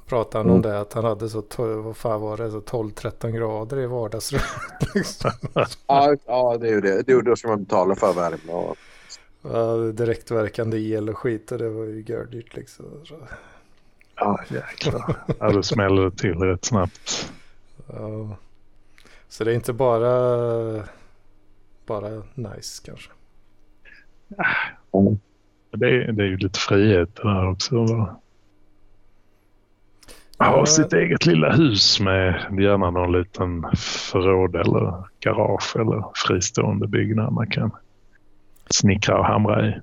Pratade 0.05 0.43
han 0.43 0.55
om 0.55 0.61
det 0.61 0.79
att 0.79 0.93
han 0.93 1.03
hade 1.03 1.29
så, 1.29 1.43
vad 1.57 1.97
fan 1.97 2.21
var 2.21 2.37
det, 2.37 2.51
så 2.51 2.59
12-13 2.59 3.29
grader 3.31 3.77
i 3.79 3.85
vardagsrummet. 3.85 4.45
liksom. 4.95 5.31
Ja, 5.87 6.15
ja, 6.25 6.57
det 6.57 6.67
är 6.67 6.71
ju 6.71 6.81
det. 6.81 7.01
det 7.01 7.11
är, 7.11 7.15
ju- 7.15 7.21
då 7.21 7.35
ska 7.35 7.47
man 7.47 7.63
betala 7.63 7.95
för 7.95 8.13
värme. 8.13 8.51
Och... 8.53 8.77
Ja, 9.41 9.75
direktverkande 9.75 10.77
el 10.77 11.09
och 11.09 11.17
skit 11.17 11.51
och 11.51 11.57
det 11.57 11.69
var 11.69 11.83
ju 11.83 12.03
gördyrt 12.07 12.55
liksom. 12.55 12.85
Så, 13.05 13.15
Ja, 14.15 14.39
jäklar. 14.47 15.15
Ja, 15.39 15.51
då 15.51 15.63
smäller 15.63 16.03
det 16.03 16.11
till 16.11 16.33
rätt 16.39 16.65
snabbt. 16.65 17.31
ja. 17.87 18.37
så 19.29 19.43
det 19.43 19.51
är 19.51 19.55
inte 19.55 19.73
bara, 19.73 20.83
bara 21.85 22.23
nice 22.35 22.81
kanske. 22.85 23.11
Det 25.79 25.87
är, 25.89 26.11
det 26.11 26.23
är 26.23 26.27
ju 26.27 26.37
lite 26.37 26.59
frihet 26.59 27.15
det 27.15 27.23
där 27.23 27.49
också. 27.49 27.85
va? 27.85 28.19
Ha 30.39 30.57
Ja. 30.57 30.65
sitt 30.65 30.93
eget 30.93 31.25
lilla 31.25 31.51
hus 31.55 31.99
med 31.99 32.33
gärna 32.59 32.91
någon 32.91 33.11
liten 33.11 33.65
förråd 34.11 34.55
eller 34.55 34.93
garage 35.19 35.75
eller 35.75 36.03
fristående 36.27 36.87
byggnad 36.87 37.33
man 37.33 37.47
kan 37.47 37.71
snickra 38.69 39.19
och 39.19 39.25
hamra 39.25 39.67
i. 39.67 39.73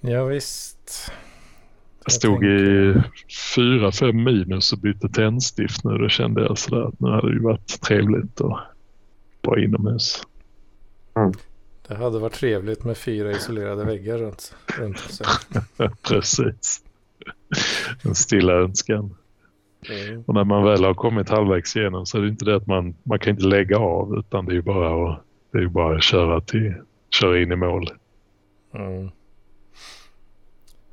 Ja, 0.00 0.24
visst. 0.24 1.12
Jag 2.04 2.12
stod 2.12 2.44
i 2.44 2.94
fyra, 3.56 3.92
fem 3.92 4.24
minus 4.24 4.72
och 4.72 4.78
bytte 4.78 5.08
tändstift 5.08 5.84
nu. 5.84 5.98
Då 5.98 6.08
kände 6.08 6.42
jag 6.42 6.58
sådär 6.58 6.88
att 6.88 7.00
nu 7.00 7.08
hade 7.10 7.28
det 7.28 7.34
ju 7.34 7.42
varit 7.42 7.80
trevligt 7.80 8.40
att 8.40 8.60
vara 9.42 9.60
inomhus. 9.60 10.22
Det 11.88 11.94
hade 11.94 12.18
varit 12.18 12.32
trevligt 12.32 12.84
med 12.84 12.96
fyra 12.96 13.30
isolerade 13.30 13.84
väggar 13.84 14.18
runt, 14.18 14.54
runt 14.78 14.98
sig. 14.98 15.26
Precis. 16.02 16.82
En 18.04 18.14
stilla 18.14 18.52
önskan. 18.52 19.16
Mm. 19.90 20.24
Och 20.26 20.34
när 20.34 20.44
man 20.44 20.64
väl 20.64 20.84
har 20.84 20.94
kommit 20.94 21.28
halvvägs 21.28 21.76
igenom 21.76 22.06
så 22.06 22.18
är 22.18 22.22
det 22.22 22.28
inte 22.28 22.44
det 22.44 22.56
att 22.56 22.66
man, 22.66 22.94
man 23.02 23.18
kan 23.18 23.30
inte 23.30 23.46
lägga 23.46 23.78
av 23.78 24.18
utan 24.18 24.46
det 24.46 24.52
är 24.52 24.54
ju 24.54 24.62
bara 24.62 25.10
att, 25.10 25.22
det 25.52 25.58
är 25.58 25.66
bara 25.66 25.96
att 25.96 26.02
köra, 26.02 26.40
till, 26.40 26.74
köra 27.10 27.42
in 27.42 27.52
i 27.52 27.56
mål. 27.56 27.90
Mm. 28.74 29.10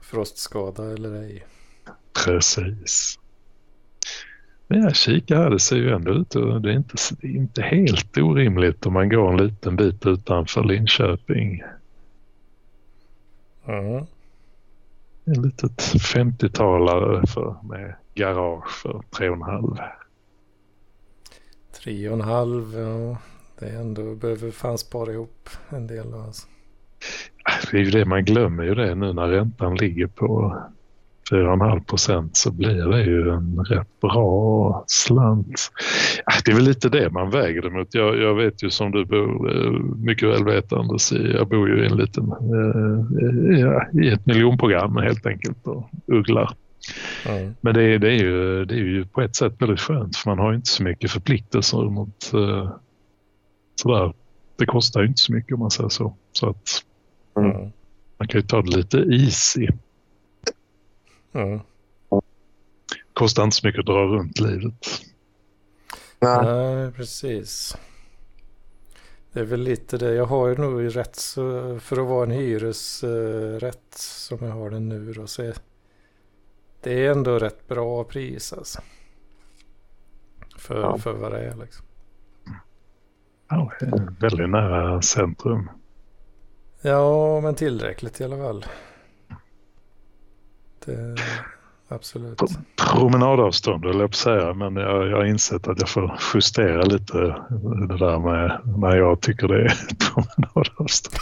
Frostskada 0.02 0.94
eller 0.94 1.14
ej. 1.14 1.46
Precis. 2.26 3.20
Men 4.74 4.82
jag 4.82 4.96
kikar 4.96 5.36
här, 5.36 5.50
det 5.50 5.60
ser 5.60 5.76
ju 5.76 5.90
ändå 5.90 6.12
ut 6.12 6.36
och 6.36 6.62
det 6.62 6.70
är 6.72 6.76
inte, 6.76 6.96
det 7.22 7.28
är 7.28 7.32
inte 7.32 7.62
helt 7.62 8.18
orimligt 8.18 8.86
om 8.86 8.94
man 8.94 9.10
går 9.10 9.32
en 9.32 9.48
liten 9.48 9.76
bit 9.76 10.06
utanför 10.06 10.64
Linköping. 10.64 11.64
Mm. 13.66 14.06
En 15.26 15.42
litet 15.42 15.82
50-talare 16.14 17.28
för, 17.28 17.56
med 17.64 17.96
garage 18.14 18.72
för 18.72 19.02
3,5. 19.12 19.80
Tre 21.84 22.10
och 22.10 22.14
en 22.14 22.22
halv, 22.22 22.80
ja. 22.80 23.18
Det 23.60 23.66
är 23.66 23.80
ändå, 23.80 24.16
behöver 24.16 24.52
fan 24.52 24.78
spara 24.78 25.12
ihop 25.12 25.50
en 25.70 25.88
del. 25.88 26.14
Alltså. 26.14 26.48
Det 27.72 27.78
är 27.78 27.82
ju 27.82 27.92
det 27.92 28.06
man 28.06 28.26
glömmer 28.26 28.64
ju 28.64 28.76
det 28.76 28.96
nu 28.96 29.14
när 29.14 29.28
räntan 29.28 29.76
ligger 29.76 30.08
på 30.08 30.62
4,5 31.34 31.84
procent 31.86 32.38
så 32.38 32.52
blir 32.52 32.88
det 32.92 33.04
ju 33.04 33.30
en 33.30 33.66
rätt 33.70 34.00
bra 34.02 34.84
slant. 34.88 35.72
Ah, 36.26 36.32
Det 36.46 36.52
är 36.52 36.56
väl 36.56 36.64
lite 36.64 36.90
det 36.90 37.10
man 37.10 37.30
väger 37.30 37.62
det 37.62 37.70
mot. 37.70 37.94
Jag, 37.94 38.18
jag 38.22 38.36
vet 38.36 38.64
ju 38.64 38.70
som 38.70 38.92
du 38.92 39.06
bor 39.06 39.56
eh, 39.66 39.72
mycket 39.98 40.30
väl 40.30 40.46
vet 40.46 40.74
Anders, 40.74 41.12
jag 41.12 41.48
bor 41.48 41.70
ju 41.70 41.84
i 41.84 41.88
en 41.88 41.98
liten, 41.98 42.32
eh, 42.32 44.02
i 44.04 44.10
ett 44.10 44.26
miljonprogram 44.26 44.98
helt 44.98 45.26
enkelt 45.26 45.68
och 45.68 45.90
ugglar. 46.08 46.52
Mm. 47.28 47.56
Men 47.62 47.74
det, 47.74 47.84
är- 47.84 48.00
det, 48.00 48.08
är 48.10 48.18
ju, 48.24 48.66
det 48.66 48.74
är 48.76 48.78
ju 48.80 49.06
på 49.06 49.22
ett 49.22 49.36
sätt 49.36 49.54
väldigt 49.60 49.80
skönt 49.80 50.18
för 50.18 50.30
man 50.30 50.40
har 50.40 50.54
inte 50.54 50.70
så 50.70 50.84
mycket 50.84 51.12
förpliktelser 51.12 51.78
mot 51.90 52.32
eh, 52.34 52.72
sådär. 53.82 54.14
Det 54.58 54.66
kostar 54.66 55.02
ju 55.02 55.08
inte 55.08 55.22
så 55.22 55.34
mycket 55.34 55.54
om 55.54 55.60
man 55.60 55.72
säger 55.72 55.90
så. 55.90 56.14
Så 56.32 56.50
att 56.50 56.84
Mm. 57.38 57.72
man 58.18 58.28
kan 58.28 58.42
ju 58.42 58.48
ta 58.48 58.62
det 58.62 58.78
lite 58.78 58.98
easy. 58.98 59.68
Kostar 63.14 63.44
inte 63.44 63.56
så 63.56 63.68
mycket 63.68 63.80
att 63.80 63.86
dra 63.86 64.04
runt 64.04 64.40
livet. 64.40 64.88
Nej. 66.20 66.46
Nej, 66.46 66.92
precis. 66.92 67.78
Det 69.32 69.40
är 69.40 69.44
väl 69.46 69.62
lite 69.62 69.98
det. 69.98 70.14
Jag 70.14 70.26
har 70.26 70.48
ju 70.48 70.56
nog 70.56 70.96
rätt 70.96 71.16
så 71.16 71.80
för 71.80 72.02
att 72.02 72.08
vara 72.08 72.24
en 72.24 72.32
hyresrätt 72.32 73.94
som 73.96 74.38
jag 74.42 74.54
har 74.54 74.70
den 74.70 74.90
nu 74.90 75.14
då. 75.14 75.28
Så 75.28 75.54
det 76.82 77.06
är 77.06 77.12
ändå 77.12 77.40
rätt 77.40 77.68
bra 77.68 78.04
pris 78.04 78.54
alltså. 78.54 78.82
För, 80.58 80.82
Ja. 80.82 80.98
för 80.98 81.14
vad 81.14 81.32
det 81.32 81.40
är 81.40 81.56
liksom. 81.56 81.86
Ja, 83.50 83.72
det 83.80 83.86
är 83.86 84.22
väldigt 84.22 84.50
nära 84.50 85.02
centrum. 85.02 85.70
Ja, 86.82 87.42
men 87.42 87.56
tillräckligt 87.56 88.22
i 88.22 88.24
alla 88.24 88.38
fall. 88.38 88.66
Det, 90.86 91.16
absolut. 91.88 92.42
Promenadavstånd 92.94 93.86
höll 93.86 94.00
jag 94.00 94.10
på 94.10 94.14
att 94.14 94.16
säga, 94.16 94.54
men 94.54 94.76
jag, 94.76 95.08
jag 95.08 95.18
har 95.18 95.26
insett 95.26 95.68
att 95.68 95.80
jag 95.80 95.90
får 95.90 96.20
justera 96.34 96.82
lite 96.84 97.18
det 97.88 97.98
där 97.98 98.20
med 98.20 98.62
när 98.78 98.96
jag 98.96 99.22
tycker 99.22 99.48
det 99.48 99.62
är 99.62 99.78
promenadavstånd. 100.14 101.18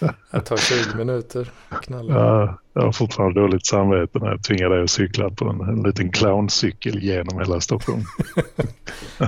Det 0.30 0.40
tar 0.40 0.56
20 0.56 0.96
minuter. 0.96 1.50
Knalla. 1.82 2.14
Jag, 2.14 2.58
jag 2.72 2.82
har 2.82 2.92
fortfarande 2.92 3.40
dåligt 3.40 3.66
samvete 3.66 4.18
när 4.18 4.28
jag 4.28 4.42
tvingar 4.44 4.70
dig 4.70 4.82
att 4.82 4.90
cykla 4.90 5.30
på 5.30 5.48
en, 5.48 5.60
en 5.60 5.82
liten 5.82 6.12
clowncykel 6.12 7.02
genom 7.02 7.38
hela 7.38 7.60
Stockholm. 7.60 8.02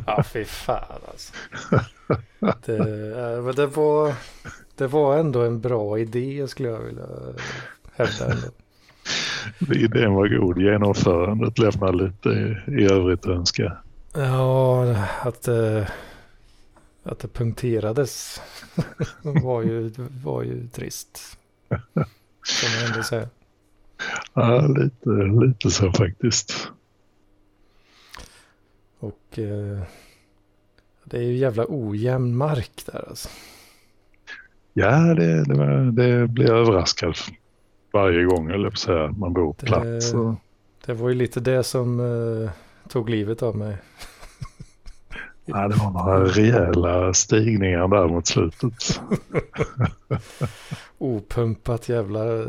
Ja, 0.07 0.23
fy 0.33 0.45
fan 0.45 1.01
alltså. 1.09 1.33
Det, 2.65 2.79
men 3.43 3.55
det, 3.55 3.67
var, 3.67 4.15
det 4.77 4.87
var 4.87 5.17
ändå 5.17 5.43
en 5.43 5.61
bra 5.61 5.99
idé 5.99 6.49
skulle 6.49 6.69
jag 6.69 6.79
vilja 6.79 7.07
hävda 7.97 8.25
ändå. 8.25 8.47
Idén 9.75 10.15
var 10.15 10.29
god, 10.29 10.59
genomförandet 10.59 11.59
lämnar 11.59 11.93
lite 11.93 12.29
i, 12.67 12.85
övrigt 12.85 13.27
önska. 13.27 13.77
Ja, 14.15 14.97
att, 15.23 15.49
eh, 15.49 15.87
att 17.03 17.19
det 17.19 17.29
punkterades 17.29 18.41
var 19.23 19.63
ju, 19.63 19.93
var 20.25 20.43
ju 20.43 20.69
trist. 20.69 21.39
Kan 21.95 22.05
man 22.77 22.91
ändå 22.91 23.03
säga. 23.03 23.29
Ja, 24.35 24.67
lite, 24.67 25.11
lite 25.47 25.71
så 25.71 25.93
faktiskt. 25.93 26.71
Och 28.99 29.39
eh, 29.39 29.83
det 31.05 31.17
är 31.17 31.23
ju 31.23 31.37
jävla 31.37 31.67
ojämn 31.69 32.37
mark 32.37 32.83
där 32.87 33.09
alltså. 33.09 33.29
Ja, 34.73 35.15
det, 35.15 35.45
det, 35.45 35.91
det 35.91 36.29
blir 36.29 36.51
överraskad 36.51 37.17
varje 37.95 38.25
gång, 38.25 38.51
eller 38.51 38.71
på 38.71 38.77
säga, 38.77 39.13
man 39.19 39.33
bor 39.33 39.55
Det- 39.59 39.67
platt. 39.67 40.03
Så. 40.03 40.37
Det 40.87 40.93
var 40.95 41.09
ju 41.09 41.15
lite 41.15 41.41
det 41.41 41.63
som 41.63 42.01
eh, 42.01 42.51
tog 42.89 43.11
livet 43.11 43.43
av 43.43 43.57
mig. 43.57 43.77
Ja, 45.47 45.69
det 45.69 45.77
var 45.77 45.91
några 45.91 46.25
rejäla 46.25 47.15
stigningar 47.15 47.89
där 47.89 48.09
mot 48.09 48.27
slutet. 48.27 49.01
Opumpat 50.99 51.89
jävla 51.89 52.25
eh, 52.43 52.47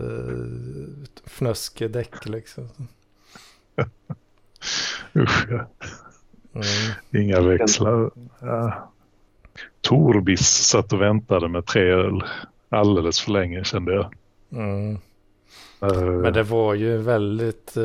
fnöskedäck 1.26 2.26
liksom. 2.26 2.70
Usch, 5.16 5.48
ja. 5.50 5.66
Mm. 6.54 7.24
inga 7.24 7.42
växlar. 7.42 8.12
Ja. 8.40 8.92
Torbis 9.82 10.48
satt 10.48 10.94
och 10.94 11.02
väntade 11.02 11.48
med 11.48 11.66
tre 11.66 11.82
öl 11.92 12.24
alldeles 12.70 13.20
för 13.22 13.32
länge 13.32 13.64
kände 13.64 13.94
jag. 13.94 14.14
Mm. 14.52 14.98
Eh, 15.94 16.02
Men 16.04 16.34
det 16.34 16.44
var 16.44 16.74
ju 16.74 16.98
väldigt, 16.98 17.78
eh, 17.78 17.84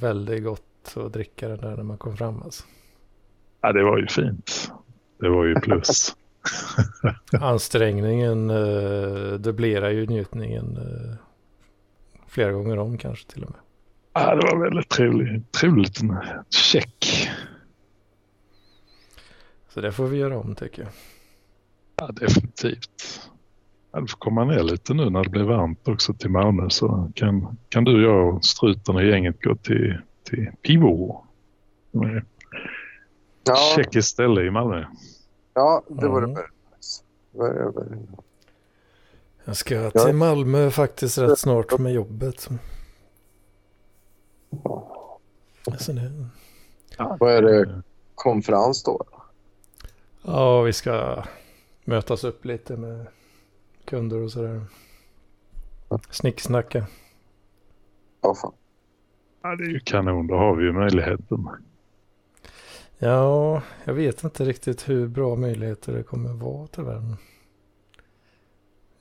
väldigt 0.00 0.44
gott 0.44 0.94
att 0.96 1.12
dricka 1.12 1.48
den 1.48 1.58
där 1.58 1.76
när 1.76 1.82
man 1.82 1.98
kom 1.98 2.16
fram 2.16 2.42
alltså. 2.42 2.64
ja, 3.60 3.72
det 3.72 3.82
var 3.82 3.98
ju 3.98 4.06
fint. 4.06 4.72
Det 5.20 5.28
var 5.28 5.44
ju 5.44 5.54
plus. 5.54 6.16
Ansträngningen 7.40 8.50
eh, 8.50 9.32
dubblerar 9.32 9.90
ju 9.90 10.06
njutningen 10.06 10.76
eh, 10.76 11.16
flera 12.28 12.52
gånger 12.52 12.78
om 12.78 12.98
kanske 12.98 13.30
till 13.32 13.44
och 13.44 13.50
med. 13.50 13.60
ja, 14.12 14.34
det 14.34 14.42
var 14.54 14.62
väldigt 14.64 14.88
trevligt. 14.88 15.52
Trevligt. 15.52 15.98
Check. 16.50 17.28
Så 19.68 19.80
det 19.80 19.92
får 19.92 20.06
vi 20.06 20.18
göra 20.18 20.38
om 20.38 20.54
tycker 20.54 20.82
jag. 20.82 20.90
Ja, 21.96 22.12
definitivt. 22.12 23.29
Ja, 23.92 24.00
du 24.00 24.06
får 24.06 24.18
komma 24.18 24.44
ner 24.44 24.62
lite 24.62 24.94
nu 24.94 25.10
när 25.10 25.24
det 25.24 25.30
blir 25.30 25.42
varmt 25.44 25.88
också 25.88 26.14
till 26.14 26.30
Malmö 26.30 26.70
så 26.70 27.10
kan, 27.14 27.56
kan 27.68 27.84
du, 27.84 28.02
jag 28.02 28.34
och 28.34 28.44
struten 28.44 28.96
och 28.96 29.04
gänget 29.04 29.42
gå 29.42 29.56
till, 29.56 29.98
till 30.24 30.50
Pivo. 30.66 31.24
Ja, 33.44 33.56
Tjeckiskt 33.76 34.08
ställe 34.10 34.42
i 34.42 34.50
Malmö. 34.50 34.84
ja, 35.54 35.82
det 35.88 36.08
vore 36.08 36.24
Mm. 36.24 36.34
väldigt. 37.32 38.08
Jag 39.44 39.56
ska 39.56 39.90
till 39.90 40.14
Malmö 40.14 40.70
faktiskt 40.70 41.18
rätt 41.18 41.38
snart 41.38 41.78
med 41.78 41.92
jobbet. 41.92 42.48
Så 45.78 45.92
det, 45.92 46.12
Vad 47.18 47.32
är 47.34 47.42
det? 47.42 47.82
Konferens 48.14 48.82
då? 48.82 49.04
ja, 50.22 50.62
vi 50.62 50.72
ska 50.72 51.24
mötas 51.84 52.24
upp 52.24 52.44
lite 52.44 52.76
med 52.76 53.06
kunder 53.90 54.18
och 54.22 54.32
sådär. 54.32 54.64
Snicksnacka. 56.10 56.86
Ja, 58.22 58.34
fan. 58.34 58.52
Ja, 59.42 59.56
det 59.56 59.64
är 59.64 59.68
ju 59.68 59.80
kanon, 59.80 60.26
då 60.26 60.34
har 60.34 60.56
vi 60.56 60.64
ju 60.64 60.72
möjligheten. 60.72 61.48
Ja, 62.98 63.62
jag 63.84 63.94
vet 63.94 64.24
inte 64.24 64.44
riktigt 64.44 64.88
hur 64.88 65.08
bra 65.08 65.36
möjligheter 65.36 65.92
det 65.92 66.02
kommer 66.02 66.32
vara 66.32 66.66
tyvärr. 66.66 67.16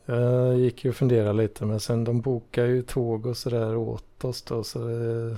Jag 0.05 0.57
gick 0.57 0.83
ju 0.85 0.89
och 0.89 0.95
funderade 0.95 1.33
lite 1.33 1.65
men 1.65 1.79
sen 1.79 2.03
de 2.03 2.21
bokar 2.21 2.65
ju 2.65 2.81
tåg 2.81 3.25
och 3.25 3.37
sådär 3.37 3.75
åt 3.75 4.23
oss 4.23 4.41
då 4.41 4.63
så 4.63 4.87
det, 4.87 5.37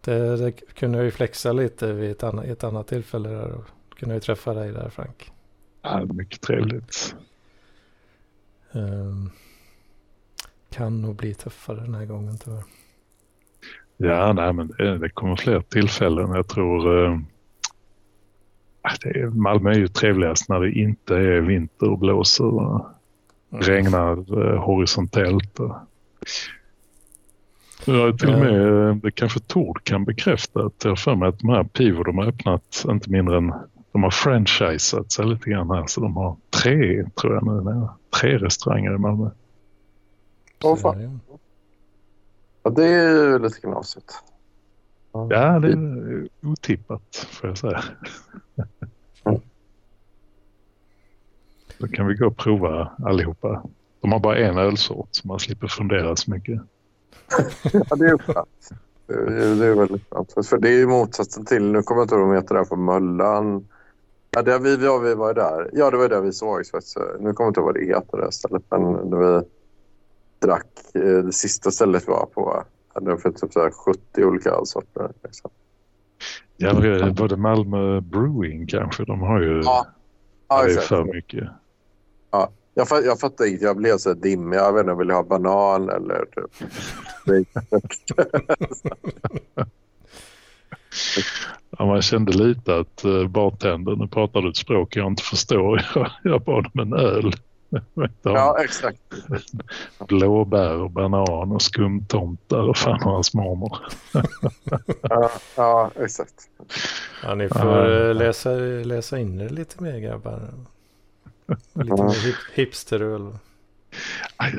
det, 0.00 0.36
det 0.36 0.52
kunde 0.52 0.98
jag 0.98 1.04
ju 1.04 1.10
flexa 1.10 1.52
lite 1.52 1.92
vid 1.92 2.10
ett 2.10 2.22
annat, 2.22 2.44
ett 2.44 2.64
annat 2.64 2.86
tillfälle 2.86 3.28
där 3.28 3.52
och 3.52 3.64
kunde 3.98 4.14
jag 4.14 4.16
ju 4.16 4.20
träffa 4.20 4.54
dig 4.54 4.72
där 4.72 4.88
Frank. 4.88 5.32
Ja, 5.82 6.04
mycket 6.04 6.40
trevligt. 6.40 7.16
Ehm, 8.74 9.30
kan 10.70 11.02
nog 11.02 11.16
bli 11.16 11.34
tuffare 11.34 11.80
den 11.80 11.94
här 11.94 12.04
gången 12.06 12.38
tyvärr. 12.44 12.62
Ja, 13.96 14.32
nej, 14.32 14.52
men 14.52 14.68
det, 14.78 14.98
det 14.98 15.08
kommer 15.08 15.36
fler 15.36 15.60
tillfällen. 15.60 16.30
Jag 16.34 16.48
tror... 16.48 17.04
Eh, 17.04 17.18
det 19.02 19.34
Malmö 19.34 19.70
är 19.70 19.74
ju 19.78 19.88
trevligast 19.88 20.48
när 20.48 20.60
det 20.60 20.72
inte 20.72 21.16
är 21.16 21.40
vinter 21.40 21.90
och 21.90 21.98
blåser 21.98 22.44
och 22.44 22.86
Mm. 23.52 23.62
regnar 23.64 24.12
eh, 24.44 24.64
horisontellt. 24.64 25.58
Har 27.86 28.12
till 28.12 28.28
och 28.28 28.34
Ja. 28.34 28.38
med, 28.38 28.88
eh, 28.88 28.94
det 28.96 29.10
kanske 29.10 29.40
Tord 29.40 29.84
kan 29.84 30.04
bekräfta, 30.04 30.66
att 30.66 30.84
jag 30.84 30.90
har 30.90 30.96
för 30.96 31.14
mig 31.14 31.28
att 31.28 31.38
de 31.38 31.48
här 31.48 31.64
Pivo 31.64 32.02
de 32.02 32.18
har 32.18 32.26
öppnat 32.26 32.84
inte 32.88 33.10
mindre 33.10 33.36
än, 33.36 33.52
de 33.92 34.02
har 34.02 34.10
franchisat 34.10 35.12
sig 35.12 35.24
lite 35.26 35.50
grann 35.50 35.70
här. 35.70 35.86
Så 35.86 36.00
de 36.00 36.16
har 36.16 36.36
tre, 36.62 37.04
tror 37.20 37.34
jag 37.34 37.46
nu, 37.46 37.70
nej, 37.70 37.88
tre 38.20 38.38
restauranger 38.38 38.94
i 38.94 38.98
Malmö. 38.98 39.30
Åh, 40.64 40.76
fan. 40.76 41.20
Ja, 42.62 42.70
det 42.70 42.84
är 42.86 43.10
ju 43.10 43.38
lite 43.38 43.60
knasigt. 43.60 44.14
Ja, 45.12 45.58
det 45.58 45.72
är 45.72 46.28
otippat 46.42 47.26
får 47.30 47.48
jag 47.50 47.58
säga. 47.58 47.82
Då 51.78 51.88
kan 51.88 52.06
vi 52.06 52.14
gå 52.14 52.26
och 52.26 52.36
prova 52.36 52.90
allihopa. 53.04 53.62
De 54.00 54.12
har 54.12 54.18
bara 54.20 54.36
en 54.38 54.58
ölsort 54.58 55.08
så 55.10 55.28
man 55.28 55.38
slipper 55.38 55.66
fundera 55.68 56.16
så 56.16 56.30
mycket. 56.30 56.60
Ja, 57.72 57.96
det 57.96 58.04
är 58.04 58.10
ju 58.10 58.18
skönt. 58.18 58.70
Det 59.06 59.14
är, 59.14 59.54
det 59.56 59.66
är 59.66 59.74
väldigt 59.74 60.02
skönt. 60.10 60.32
För- 60.32 60.42
För 60.42 60.58
det 60.58 60.68
är 60.68 60.78
ju 60.78 60.86
motsatsen 60.86 61.44
till, 61.44 61.64
nu 61.72 61.82
kommer 61.82 62.00
jag 62.00 62.04
inte 62.04 62.14
ihåg 62.14 62.24
vad 62.26 62.34
de 62.36 62.42
heter 62.42 62.54
där 62.54 62.64
på 62.64 62.76
Möllan. 62.76 63.68
Ja, 64.36 64.42
där 64.42 64.58
vi, 64.58 64.76
vi, 64.76 65.08
vi 65.08 65.14
var 65.14 65.34
där. 65.34 65.70
Ja, 65.72 65.90
det 65.90 65.96
var 65.96 66.08
där 66.08 66.20
vi 66.20 66.32
sågs 66.32 66.70
faktiskt. 66.70 66.96
Nu 66.96 67.32
kommer 67.32 67.46
jag 67.46 67.50
inte 67.50 67.60
ihåg 67.60 67.66
vad 67.66 67.74
det 67.74 67.84
heter 67.84 68.18
det 68.18 68.32
stället. 68.32 68.62
Men 68.70 68.82
när 68.82 69.16
vi 69.16 69.44
drack 70.38 70.66
eh, 70.94 71.24
det 71.24 71.32
sista 71.32 71.70
stället 71.70 72.02
vi 72.02 72.12
var 72.12 72.26
på. 72.26 72.64
Hade 72.94 73.10
de 73.10 73.18
för 73.18 73.30
typ 73.30 73.52
så 73.52 73.60
här 73.60 73.70
70 73.70 74.24
olika 74.24 74.50
ölsorter. 74.50 75.10
Liksom. 75.22 75.50
Ja, 76.56 76.72
det 76.72 76.88
är 76.88 77.10
både 77.10 77.36
Malmö 77.36 78.00
Brewing 78.00 78.66
kanske. 78.66 79.04
De 79.04 79.20
har 79.20 79.40
ju 79.40 79.62
Ja, 79.64 79.86
Ja, 80.48 80.64
det 80.64 80.72
är 80.72 80.80
för 80.80 81.04
mycket. 81.04 81.48
Jag, 82.74 82.88
fatt, 82.88 83.04
jag 83.04 83.20
fattar 83.20 83.44
inte. 83.44 83.64
Jag 83.64 83.76
blev 83.76 83.96
så 83.96 84.14
dimmig. 84.14 84.56
Jag 84.56 84.72
vet 84.72 84.80
inte, 84.80 84.94
vill 84.94 85.08
jag 85.08 85.16
ha 85.16 85.22
banan 85.22 85.88
eller 85.88 86.24
typ... 86.24 86.50
Ja, 91.78 91.86
man 91.86 92.02
kände 92.02 92.32
lite 92.32 92.76
att 92.76 93.04
uh, 93.04 93.28
bartendern, 93.28 94.08
du 94.42 94.48
ett 94.48 94.56
språk 94.56 94.96
jag 94.96 95.06
inte 95.06 95.22
förstår. 95.22 95.86
Jag, 95.94 96.10
jag 96.22 96.42
bad 96.42 96.66
om 96.74 96.80
en 96.80 96.92
öl. 96.92 97.32
Ja, 98.22 98.58
exakt. 98.64 99.00
Blåbär 100.08 100.76
och 100.76 100.90
banan 100.90 101.52
och 101.52 101.62
skumtomtar 101.62 102.68
och 102.68 102.76
fan 102.76 103.02
och 103.02 103.12
hans 103.12 103.34
mormor. 103.34 103.78
Ja, 105.02 105.30
ja 105.56 105.90
exakt. 106.00 106.48
Ja, 107.22 107.34
ni 107.34 107.48
får 107.48 108.08
eh, 108.08 108.14
läsa, 108.14 108.50
läsa 108.84 109.18
in 109.18 109.38
det 109.38 109.48
lite 109.48 109.82
mer 109.82 109.98
grabbar. 109.98 110.40
Lite 111.72 112.02
mer 112.02 112.26
hip, 112.26 112.36
hipsteröl. 112.54 113.32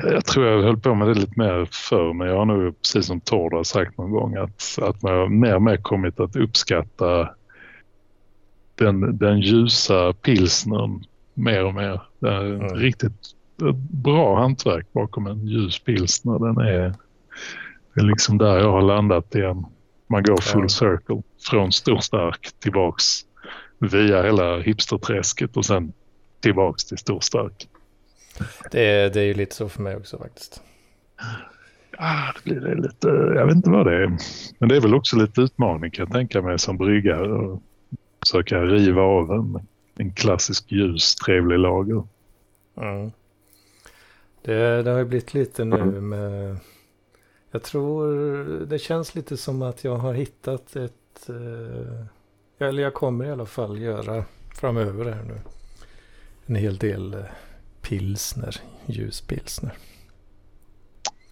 Jag, 0.02 0.24
tror 0.24 0.46
jag 0.46 0.62
höll 0.62 0.80
på 0.80 0.94
med 0.94 1.08
det 1.08 1.14
lite 1.14 1.40
mer 1.40 1.68
förr 1.70 2.12
men 2.12 2.28
jag 2.28 2.36
har 2.36 2.44
nog 2.44 2.82
precis 2.82 3.06
som 3.06 3.20
Tord 3.20 3.54
har 3.54 3.64
sagt 3.64 3.98
någon 3.98 4.10
gång 4.10 4.36
att, 4.36 4.78
att 4.82 5.02
man 5.02 5.12
har 5.12 5.28
mer 5.28 5.54
och 5.54 5.62
mer 5.62 5.76
kommit 5.76 6.20
att 6.20 6.36
uppskatta 6.36 7.28
den, 8.74 9.18
den 9.18 9.40
ljusa 9.40 10.12
pilsnern 10.12 11.04
mer 11.34 11.64
och 11.64 11.74
mer. 11.74 12.02
Det 12.18 12.28
är 12.28 12.44
mm. 12.44 12.74
riktigt 12.74 13.34
bra 13.90 14.40
hantverk 14.40 14.92
bakom 14.92 15.26
en 15.26 15.46
ljus 15.46 15.78
pilsner. 15.78 16.38
Den 16.38 16.58
är, 16.58 16.94
det 17.94 18.00
är 18.00 18.04
liksom 18.04 18.38
där 18.38 18.58
jag 18.58 18.72
har 18.72 18.82
landat 18.82 19.34
igen. 19.34 19.66
Man 20.06 20.22
går 20.22 20.40
full 20.40 20.70
circle 20.70 21.22
från 21.50 21.72
storstark 21.72 22.50
tillbaks 22.58 23.04
via 23.78 24.22
hela 24.22 24.60
hipsterträsket 24.60 25.56
och 25.56 25.64
sen 25.64 25.92
tillbaks 26.40 26.84
till 26.84 26.98
storstark. 26.98 27.68
Det 28.70 28.80
är, 28.80 29.10
det 29.10 29.20
är 29.20 29.24
ju 29.24 29.34
lite 29.34 29.54
så 29.54 29.68
för 29.68 29.82
mig 29.82 29.96
också 29.96 30.18
faktiskt. 30.18 30.62
Ah, 31.98 32.32
det 32.34 32.50
blir 32.50 32.60
det 32.60 32.74
lite, 32.74 33.08
jag 33.08 33.46
vet 33.46 33.56
inte 33.56 33.70
vad 33.70 33.86
det 33.86 34.02
är. 34.02 34.16
Men 34.58 34.68
det 34.68 34.76
är 34.76 34.80
väl 34.80 34.94
också 34.94 35.16
lite 35.16 35.40
utmaning 35.40 35.90
kan 35.90 36.04
jag 36.04 36.12
tänka 36.12 36.42
mig 36.42 36.58
som 36.58 36.76
bryggare. 36.76 37.32
Och 37.32 37.62
försöka 38.20 38.62
riva 38.62 39.02
av 39.02 39.32
en, 39.32 39.66
en 39.96 40.12
klassisk 40.12 40.72
ljus 40.72 41.14
trevlig 41.14 41.58
lager. 41.58 42.02
Mm. 42.76 43.12
Det, 44.42 44.82
det 44.82 44.90
har 44.90 44.98
ju 44.98 45.04
blivit 45.04 45.34
lite 45.34 45.64
nu 45.64 46.00
med... 46.00 46.56
Jag 47.50 47.62
tror 47.62 48.06
det 48.66 48.78
känns 48.78 49.14
lite 49.14 49.36
som 49.36 49.62
att 49.62 49.84
jag 49.84 49.96
har 49.96 50.14
hittat 50.14 50.76
ett... 50.76 51.28
Eh, 51.28 52.66
eller 52.68 52.82
jag 52.82 52.94
kommer 52.94 53.24
i 53.24 53.30
alla 53.30 53.46
fall 53.46 53.78
göra 53.78 54.24
framöver 54.54 55.12
här 55.12 55.22
nu. 55.22 55.38
En 56.46 56.54
hel 56.54 56.76
del 56.76 57.14
eh, 57.14 57.20
pilsner, 57.88 58.56
ljuspilsner. 58.86 59.72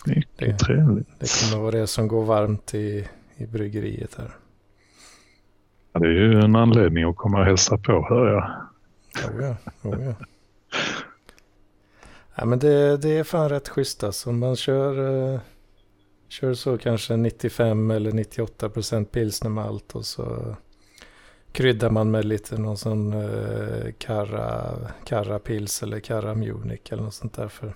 Mycket 0.06 0.38
det, 0.38 0.58
trevligt. 0.58 1.08
Det 1.18 1.28
kommer 1.40 1.62
vara 1.62 1.70
det 1.70 1.86
som 1.86 2.08
går 2.08 2.24
varmt 2.24 2.74
i, 2.74 3.08
i 3.36 3.46
bryggeriet 3.46 4.14
här. 4.14 4.36
Ja, 5.92 6.00
det 6.00 6.06
är 6.06 6.10
ju 6.10 6.40
en 6.40 6.56
anledning 6.56 7.04
att 7.04 7.16
komma 7.16 7.38
och 7.38 7.44
hälsa 7.44 7.78
på, 7.78 8.06
hör 8.08 8.32
jag. 8.32 8.44
Oh 9.30 9.42
ja, 9.42 9.56
oh 9.82 10.04
ja. 10.04 10.14
ja 12.34 12.44
men 12.44 12.58
det, 12.58 12.96
det 12.96 13.18
är 13.18 13.24
fan 13.24 13.48
rätt 13.48 13.68
schysst 13.68 14.04
alltså. 14.04 14.32
Man 14.32 14.56
kör, 14.56 14.98
uh, 14.98 15.40
kör 16.28 16.54
så 16.54 16.78
kanske 16.78 17.16
95 17.16 17.90
eller 17.90 18.12
98 18.12 18.68
procent 18.68 19.12
pilsner 19.12 19.50
med 19.50 19.64
allt 19.64 19.94
och 19.94 20.04
så 20.04 20.56
kryddar 21.52 21.90
man 21.90 22.10
med 22.10 22.24
lite 22.24 22.58
någon 22.58 22.76
sån 22.76 23.12
eh, 23.12 23.92
karra, 23.98 24.74
karra 25.04 25.38
pils 25.38 25.82
eller 25.82 26.00
karra 26.00 26.34
munich 26.34 26.92
eller 26.92 27.02
något 27.02 27.14
sånt 27.14 27.34
där 27.34 27.48
för 27.48 27.74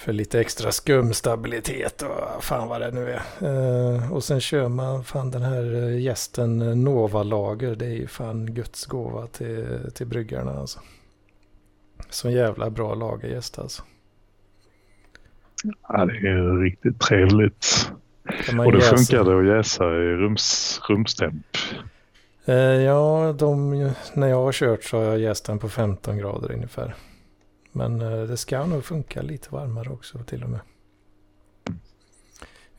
för 0.00 0.12
lite 0.12 0.40
extra 0.40 0.72
skumstabilitet 0.72 2.02
och 2.02 2.44
fan 2.44 2.68
vad 2.68 2.80
det 2.80 2.90
nu 2.90 3.10
är. 3.10 3.22
Eh, 3.40 4.12
och 4.12 4.24
sen 4.24 4.40
kör 4.40 4.68
man 4.68 5.04
fan 5.04 5.30
den 5.30 5.42
här 5.42 5.74
eh, 5.74 6.00
gästen 6.00 6.62
eh, 6.62 6.76
Nova-lager. 6.76 7.76
Det 7.76 7.86
är 7.86 7.94
ju 7.94 8.06
fan 8.06 8.54
Guds 8.54 8.86
gåva 8.86 9.26
till, 9.26 9.90
till 9.94 10.06
bryggarna 10.06 10.52
alltså. 10.52 10.80
Så 12.10 12.30
jävla 12.30 12.70
bra 12.70 12.94
lagergäst 12.94 13.58
alltså. 13.58 13.82
Ja, 15.88 16.04
det 16.04 16.28
är 16.28 16.62
riktigt 16.62 17.00
trevligt. 17.00 17.92
Och 18.48 18.72
det 18.72 18.80
funkar 18.80 19.24
det 19.24 19.38
att 19.38 19.56
jäsa 19.56 19.84
i 19.84 20.16
rums, 20.16 20.80
rumstemp? 20.88 21.46
Uh, 22.48 22.54
ja, 22.56 23.34
de, 23.38 23.70
när 24.14 24.28
jag 24.28 24.44
har 24.44 24.52
kört 24.52 24.84
så 24.84 24.96
har 24.96 25.04
jag 25.04 25.18
jäst 25.18 25.44
den 25.44 25.58
på 25.58 25.68
15 25.68 26.18
grader 26.18 26.52
ungefär. 26.52 26.94
Men 27.72 28.02
uh, 28.02 28.28
det 28.28 28.36
ska 28.36 28.66
nog 28.66 28.84
funka 28.84 29.22
lite 29.22 29.48
varmare 29.50 29.90
också 29.90 30.18
till 30.18 30.42
och 30.44 30.50
med. 30.50 30.60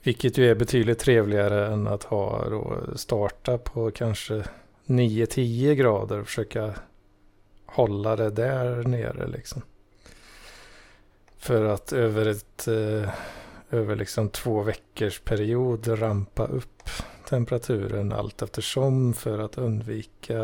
Vilket 0.04 0.38
ju 0.38 0.52
är 0.52 0.56
betydligt 0.56 1.00
trevligare 1.00 1.74
än 1.74 1.88
att 1.88 2.04
ha 2.04 2.50
då 2.50 2.78
starta 2.96 3.58
på 3.58 3.92
kanske 3.92 4.44
9-10 4.86 5.74
grader 5.74 6.20
och 6.20 6.28
försöka 6.28 6.74
hålla 7.66 8.16
det 8.16 8.30
där 8.30 8.84
nere 8.84 9.28
liksom. 9.28 9.62
För 11.38 11.66
att 11.66 11.94
över 11.94 12.26
ett 12.26 12.68
uh, 12.68 13.10
över 13.72 13.96
liksom 13.96 14.30
två 14.30 14.64
veckors 14.64 15.20
period 15.20 15.88
rampa 15.88 16.46
upp 16.46 16.90
temperaturen 17.30 18.12
allt 18.12 18.42
eftersom 18.42 19.14
för 19.14 19.40
att 19.40 19.58
undvika 19.58 20.38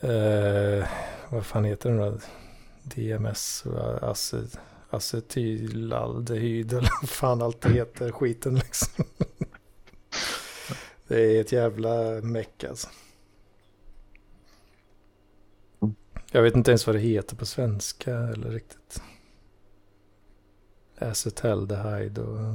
eh, 0.00 0.88
vad 1.28 1.46
fan 1.46 1.64
heter 1.64 1.90
den 1.90 1.98
då? 1.98 2.18
DMS, 2.82 3.64
acet, 4.00 4.58
acetylaldehyd 4.90 6.72
eller 6.72 6.90
vad 7.00 7.10
fan 7.10 7.42
allt 7.42 7.60
det 7.60 7.72
heter, 7.72 8.12
skiten 8.12 8.54
liksom. 8.54 9.04
det 11.08 11.36
är 11.36 11.40
ett 11.40 11.52
jävla 11.52 12.20
meck 12.22 12.64
alltså. 12.64 12.88
Jag 16.30 16.42
vet 16.42 16.56
inte 16.56 16.70
ens 16.70 16.86
vad 16.86 16.96
det 16.96 17.00
heter 17.00 17.36
på 17.36 17.46
svenska 17.46 18.16
eller 18.16 18.50
riktigt. 18.50 19.02
Acetaldehyde 20.98 22.22
och 22.22 22.54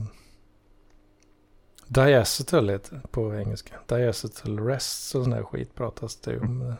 Diacetyl 1.88 2.70
heter 2.70 2.96
det 2.96 3.08
på 3.08 3.36
engelska. 3.36 3.80
Diacetyl 3.88 4.60
rest 4.60 5.16
och 5.16 5.24
sån 5.24 5.34
här 5.34 5.44
skit 5.44 5.76
pratas 5.76 6.16
det 6.16 6.40
om. 6.40 6.74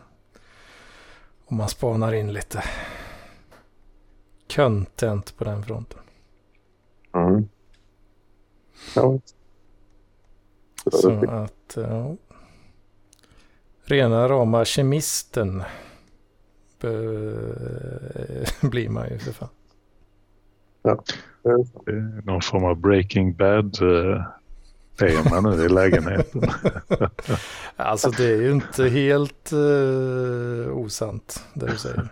Om 1.44 1.56
man 1.56 1.68
spanar 1.68 2.12
in 2.12 2.32
lite 2.32 2.64
content 4.54 5.36
på 5.36 5.44
den 5.44 5.62
fronten. 5.62 6.00
Mm. 7.14 7.48
Ja. 8.94 9.20
Så 10.92 11.30
att, 11.30 11.72
ja. 11.74 12.16
Rena 13.84 14.28
rama 14.28 14.64
kemisten 14.64 15.62
blir 18.60 18.88
man 18.88 19.08
ju 19.08 19.18
för 19.18 19.32
fan. 19.32 19.48
Ja. 20.82 21.04
Någon 22.24 22.42
form 22.42 22.64
av 22.64 22.76
Breaking 22.76 23.34
Bad 23.34 23.82
uh, 23.82 24.22
tema 24.98 25.40
nu 25.40 25.64
i 25.64 25.68
lägenheten. 25.68 26.42
alltså 27.76 28.10
det 28.10 28.24
är 28.24 28.42
ju 28.42 28.52
inte 28.52 28.88
helt 28.88 29.52
uh, 29.52 30.76
osant 30.76 31.44
det 31.54 31.66
du 31.66 31.76
säger. 31.76 32.08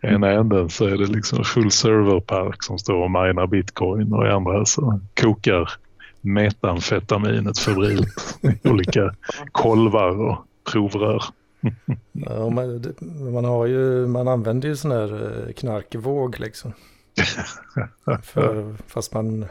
ena 0.00 0.30
änden 0.30 0.70
så 0.70 0.86
är 0.86 0.96
det 0.96 1.06
liksom 1.06 1.44
full 1.44 1.70
serverpark 1.70 2.62
som 2.62 2.78
står 2.78 2.94
och 2.94 3.10
minar 3.10 3.46
bitcoin 3.46 4.12
och 4.12 4.26
i 4.26 4.30
andra 4.30 4.64
så 4.64 5.00
kokar 5.20 5.70
metamfetaminet 6.20 7.58
febrilt 7.58 8.38
i 8.42 8.68
olika 8.68 9.14
kolvar 9.52 10.20
och 10.20 10.46
provrör. 10.72 11.24
ja, 12.12 12.50
man, 12.50 12.94
man, 13.32 13.44
har 13.44 13.66
ju, 13.66 14.06
man 14.06 14.28
använder 14.28 14.68
ju 14.68 14.76
sån 14.76 14.90
här 14.90 15.46
eh, 15.46 15.52
knarkvåg 15.52 16.40
liksom. 16.40 16.72
För, 18.22 18.76
fast 18.86 19.14
man, 19.14 19.46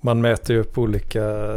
man 0.00 0.20
mäter 0.20 0.56
ju 0.56 0.62
upp 0.62 0.78
olika 0.78 1.56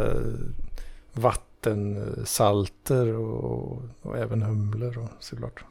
vattensalter 1.12 3.14
och, 3.14 3.82
och 4.02 4.18
även 4.18 4.42
humlor 4.42 4.98
och 4.98 5.08
såklart. 5.20 5.64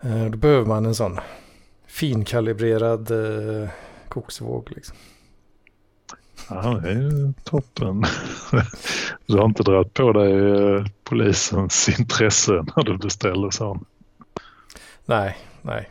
Eh, 0.00 0.24
då 0.24 0.38
behöver 0.38 0.66
man 0.66 0.86
en 0.86 0.94
sån 0.94 1.18
finkalibrerad 1.86 3.10
eh, 3.10 3.68
koksvåg 4.08 4.70
liksom. 4.70 4.96
Ja, 6.48 6.80
det 6.82 6.90
är 6.90 7.32
toppen. 7.44 8.04
Du 9.26 9.36
har 9.36 9.44
inte 9.44 9.62
dragit 9.62 9.94
på 9.94 10.12
dig 10.12 10.32
eh, 10.32 10.84
polisens 11.04 11.88
intresse 11.98 12.52
när 12.52 12.84
du 12.84 12.98
beställer 12.98 13.50
sån? 13.50 13.84
Nej, 15.06 15.36
nej. 15.62 15.90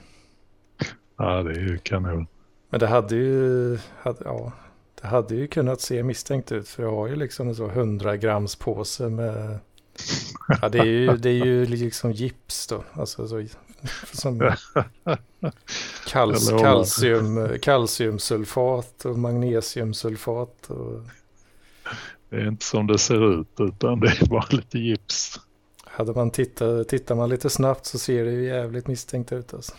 Ja, 1.17 1.43
det 1.43 1.51
är 1.51 1.59
ju 1.59 1.77
kanon. 1.77 2.27
Men 2.69 2.79
det 2.79 2.87
hade 2.87 3.15
ju, 3.15 3.77
hade, 4.01 4.19
ja, 4.23 4.51
det 5.01 5.07
hade 5.07 5.35
ju 5.35 5.47
kunnat 5.47 5.81
se 5.81 6.03
misstänkt 6.03 6.51
ut. 6.51 6.67
För 6.67 6.83
jag 6.83 6.91
har 6.91 7.07
ju 7.07 7.15
liksom 7.15 7.47
en 7.47 7.55
så 7.55 7.67
100 7.67 8.17
grams 8.17 8.55
påse 8.55 9.09
med, 9.09 9.59
ja 10.61 10.69
det 10.69 10.79
är 10.79 10.85
ju, 10.85 11.17
det 11.17 11.29
är 11.29 11.45
ju 11.45 11.65
liksom 11.65 12.11
gips 12.11 12.67
då. 12.67 12.83
Alltså 12.93 13.27
så, 13.27 13.45
som 14.13 14.39
kals, 16.07 16.49
kalcium, 16.49 17.59
kalciumsulfat 17.61 19.05
och 19.05 19.19
magnesiumsulfat. 19.19 20.69
Och... 20.69 21.01
Det 22.29 22.35
är 22.35 22.47
inte 22.47 22.65
som 22.65 22.87
det 22.87 22.97
ser 22.97 23.39
ut 23.39 23.59
utan 23.59 23.99
det 23.99 24.07
är 24.07 24.29
bara 24.29 24.47
lite 24.49 24.79
gips. 24.79 25.39
hade 25.85 26.13
man 26.13 26.31
tittat, 26.31 26.87
tittar 26.87 27.15
man 27.15 27.29
lite 27.29 27.49
snabbt 27.49 27.85
så 27.85 27.99
ser 27.99 28.25
det 28.25 28.31
ju 28.31 28.45
jävligt 28.45 28.87
misstänkt 28.87 29.31
ut 29.31 29.53
alltså. 29.53 29.73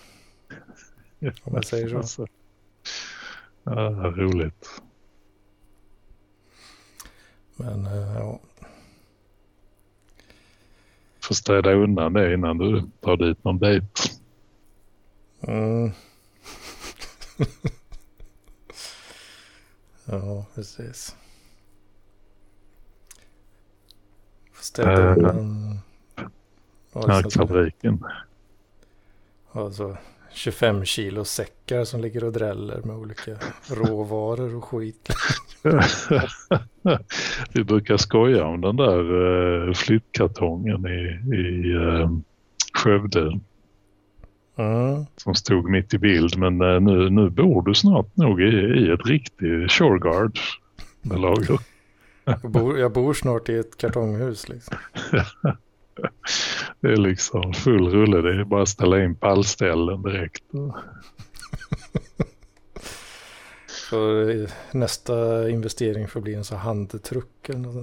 Om 1.21 1.53
man 1.53 1.63
säger 1.63 1.89
så. 1.89 1.97
Alltså. 1.97 2.27
Ja, 3.65 3.91
roligt. 4.17 4.83
Men 7.57 7.87
eh, 7.87 8.15
ja, 8.15 8.41
Får 11.21 11.35
städa 11.35 11.73
undan 11.73 12.13
det 12.13 12.35
innan 12.35 12.59
du 12.59 12.83
tar 13.01 13.17
dit 13.17 13.45
någon 13.45 13.59
dejt. 13.59 13.87
Mm. 15.41 15.91
ja, 20.05 20.47
precis. 20.55 21.17
Ställa 24.61 24.93
Eh, 24.93 25.17
undan. 25.17 25.79
Knarkfabriken. 26.93 28.05
alltså 29.53 29.97
25 30.37 30.85
kilo 30.85 31.25
säckar 31.25 31.85
som 31.85 32.01
ligger 32.01 32.25
och 32.25 32.33
dräller 32.33 32.83
med 32.83 32.97
olika 32.97 33.31
råvaror 33.71 34.57
och 34.57 34.65
skit. 34.65 35.09
Vi 37.53 37.65
brukar 37.65 37.97
skoja 37.97 38.45
om 38.45 38.61
den 38.61 38.77
där 38.77 39.13
uh, 39.13 39.75
flyttkartongen 39.75 40.87
i, 40.87 41.37
i 41.37 41.75
uh, 41.75 42.11
Skövde 42.73 43.41
Mm. 44.59 45.07
som 45.17 45.35
stod 45.35 45.71
mitt 45.71 45.95
i 45.95 45.99
bild. 45.99 46.39
Men 46.39 46.61
eh, 46.61 46.81
nu, 46.81 47.11
nu 47.11 47.31
bor 47.31 47.63
du 47.63 47.75
snart 47.75 48.17
nog 48.17 48.43
i, 48.43 48.45
i 48.47 48.91
ett 48.91 49.07
riktigt 49.07 49.73
Shoreguard 49.73 50.39
med 51.03 51.21
lager. 51.21 51.59
Jag, 52.25 52.51
bor, 52.51 52.79
jag 52.79 52.93
bor 52.93 53.15
snart 53.15 53.49
i 53.49 53.57
ett 53.57 53.77
kartonghus 53.77 54.49
liksom. 54.49 54.77
Det 56.81 56.89
är 56.89 56.97
liksom 56.97 57.53
full 57.53 57.89
rulle. 57.89 58.23
Det 58.23 58.41
är 58.41 58.45
bara 58.45 58.63
att 58.63 58.69
ställa 58.69 59.05
in 59.05 59.15
pallställen 59.15 60.03
direkt. 60.03 60.45
Så 63.91 64.25
nästa 64.73 65.49
investering 65.49 66.09
får 66.09 66.21
bli 66.21 66.35
en 66.35 66.45
sån 66.45 66.59
handtruck 66.59 67.49
eller 67.49 67.59
något 67.59 67.75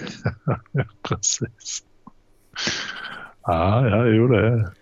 liksom. 0.00 0.32
Ja, 0.72 0.84
precis. 1.08 1.84
Ja, 3.42 3.88
ja, 3.88 4.06
jo 4.06 4.28
det. 4.28 4.72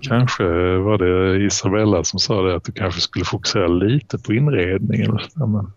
Kanske 0.00 0.44
var 0.78 0.98
det 0.98 1.44
Isabella 1.44 2.04
som 2.04 2.18
sa 2.18 2.42
det 2.42 2.56
att 2.56 2.64
du 2.64 2.72
kanske 2.72 3.00
skulle 3.00 3.24
fokusera 3.24 3.66
lite 3.66 4.18
på 4.18 4.32
inredningen. 4.32 5.18
Men 5.34 5.72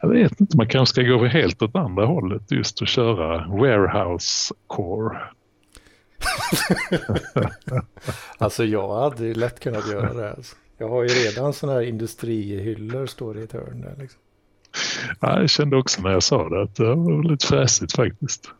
jag 0.00 0.08
vet 0.08 0.40
inte, 0.40 0.56
man 0.56 0.68
kanske 0.68 0.92
ska 0.92 1.02
gå 1.02 1.24
helt 1.26 1.62
åt 1.62 1.76
andra 1.76 2.06
hållet 2.06 2.50
just 2.50 2.80
och 2.80 2.88
köra 2.88 3.48
warehouse 3.48 4.54
core. 4.66 5.18
Alltså 8.38 8.64
jag 8.64 8.94
hade 9.00 9.26
ju 9.26 9.34
lätt 9.34 9.60
kunnat 9.60 9.90
göra 9.90 10.14
det. 10.14 10.30
Alltså. 10.30 10.56
Jag 10.78 10.88
har 10.88 11.02
ju 11.02 11.08
redan 11.08 11.52
sådana 11.52 11.78
här 11.78 11.86
industrihyllor 11.86 13.06
står 13.06 13.34
det 13.34 13.40
i 13.40 13.44
ett 13.44 13.52
hörn 13.52 13.80
där 13.80 13.94
liksom. 13.98 14.20
Ja, 15.20 15.40
jag 15.40 15.50
kände 15.50 15.76
också 15.76 16.02
när 16.02 16.10
jag 16.10 16.22
sa 16.22 16.48
det 16.48 16.62
att 16.62 16.76
det 16.76 16.94
var 16.94 17.22
lite 17.30 17.46
fräsigt 17.46 17.96
faktiskt. 17.96 18.50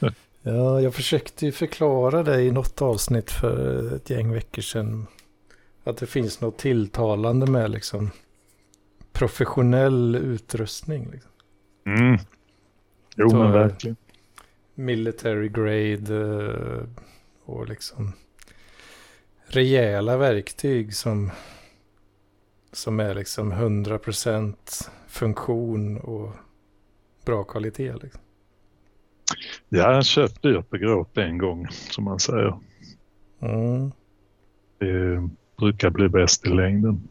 Ja, 0.42 0.80
jag 0.80 0.94
försökte 0.94 1.46
ju 1.46 1.52
förklara 1.52 2.22
det 2.22 2.42
i 2.42 2.50
något 2.50 2.82
avsnitt 2.82 3.30
för 3.30 3.94
ett 3.96 4.10
gäng 4.10 4.32
veckor 4.32 4.62
sedan. 4.62 5.06
Att 5.84 5.96
det 5.96 6.06
finns 6.06 6.40
något 6.40 6.58
tilltalande 6.58 7.46
med 7.46 7.70
liksom 7.70 8.10
professionell 9.12 10.16
utrustning. 10.16 11.08
Liksom. 11.12 11.30
Mm. 11.86 12.18
Jo, 13.16 13.30
Så- 13.30 13.36
men 13.36 13.52
verkligen. 13.52 13.96
Military 14.74 15.48
grade 15.48 16.16
eh, 16.16 17.04
och 17.44 17.68
liksom 17.68 18.12
rejäla 19.46 20.16
verktyg 20.16 20.94
som, 20.94 21.30
som 22.72 23.00
är 23.00 23.14
liksom 23.14 23.52
100% 23.52 24.54
funktion 25.08 25.98
och 25.98 26.32
bra 27.24 27.44
kvalitet. 27.44 27.92
Liksom. 27.92 28.20
Jag 29.68 29.94
har 29.94 30.02
köpt 30.02 30.42
dyrt 30.42 30.66
och 30.70 30.78
gråt 30.78 31.18
en 31.18 31.38
gång, 31.38 31.68
som 31.70 32.04
man 32.04 32.18
säger. 32.18 32.58
Mm. 33.40 33.92
Det 34.78 35.28
brukar 35.56 35.90
bli 35.90 36.08
bäst 36.08 36.46
i 36.46 36.48
längden. 36.48 37.08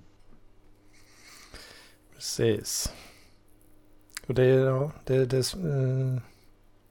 Precis. 2.16 2.94
Och 4.28 4.34
det, 4.34 4.46
ja, 4.46 4.92
det, 5.06 5.26
det, 5.26 5.54
eh, 5.54 6.22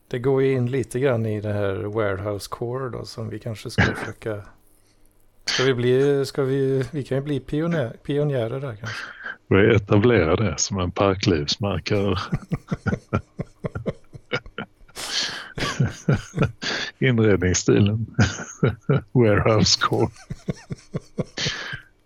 det 0.09 0.18
går 0.18 0.43
ju 0.43 0.52
in 0.52 0.70
lite 0.70 1.01
grann 1.01 1.26
i 1.26 1.40
det 1.40 1.52
här 1.52 1.74
warehouse 1.74 2.48
core 2.51 2.90
då 2.90 3.05
som 3.05 3.28
vi 3.28 3.39
kanske 3.39 3.70
ska 3.70 3.82
försöka. 3.94 4.43
Ska 5.44 5.64
vi 5.64 5.74
bli, 5.74 6.26
ska 6.26 6.43
vi, 6.43 6.85
vi 6.90 7.05
kan 7.05 7.18
ju 7.18 7.24
bli 7.24 7.40
pionjär, 7.40 7.97
pionjärer 8.02 8.60
där 8.60 8.76
kanske. 8.76 9.05
Vi 9.48 9.74
etablerar 9.74 10.36
det 10.36 10.55
som 10.59 10.78
en 10.78 10.90
parklivsmarkör. 10.90 12.18
Inredningsstilen. 16.98 18.06
Warehouse 19.12 19.80
core. 19.80 20.10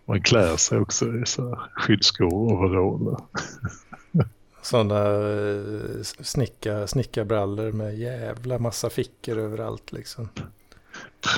Man 0.05 0.21
klär 0.21 0.57
sig 0.57 0.79
också 0.79 1.17
i 1.17 1.25
så 1.25 1.49
här 1.49 1.59
skyddsskor 1.75 2.33
och 2.33 2.51
overaller. 2.51 3.17
Sådana 4.63 4.99
eh, 5.05 6.01
snicka, 6.03 6.87
snickarbrallor 6.87 7.71
med 7.71 7.97
jävla 7.97 8.59
massa 8.59 8.89
fickor 8.89 9.37
överallt 9.37 9.91
liksom. 9.91 10.29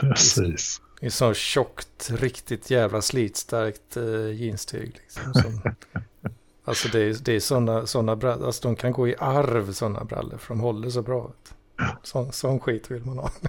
Precis. 0.02 0.82
I 1.02 1.10
så 1.10 1.34
tjockt, 1.34 2.12
riktigt 2.14 2.72
jävla 2.72 3.02
slitstarkt 3.02 3.98
uh, 3.98 4.34
jeanstyg. 4.34 5.00
Liksom, 5.02 5.34
som, 5.34 5.62
alltså 6.66 6.88
det 6.88 7.00
är, 7.00 7.16
det 7.24 7.34
är 7.34 7.40
sådana 7.40 7.86
såna 7.86 8.16
brallor, 8.16 8.46
alltså 8.46 8.68
de 8.68 8.76
kan 8.76 8.92
gå 8.92 9.08
i 9.08 9.16
arv 9.20 9.72
sådana 9.72 10.04
brallor 10.04 10.38
för 10.38 10.54
de 10.54 10.60
håller 10.60 10.90
så 10.90 11.02
bra. 11.02 11.32
du. 11.78 11.86
Sån, 12.32 12.60
skit 12.60 12.92
vill 12.92 13.06
man 13.06 13.18
ha. 13.18 13.32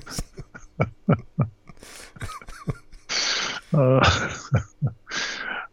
Ja, 3.70 4.02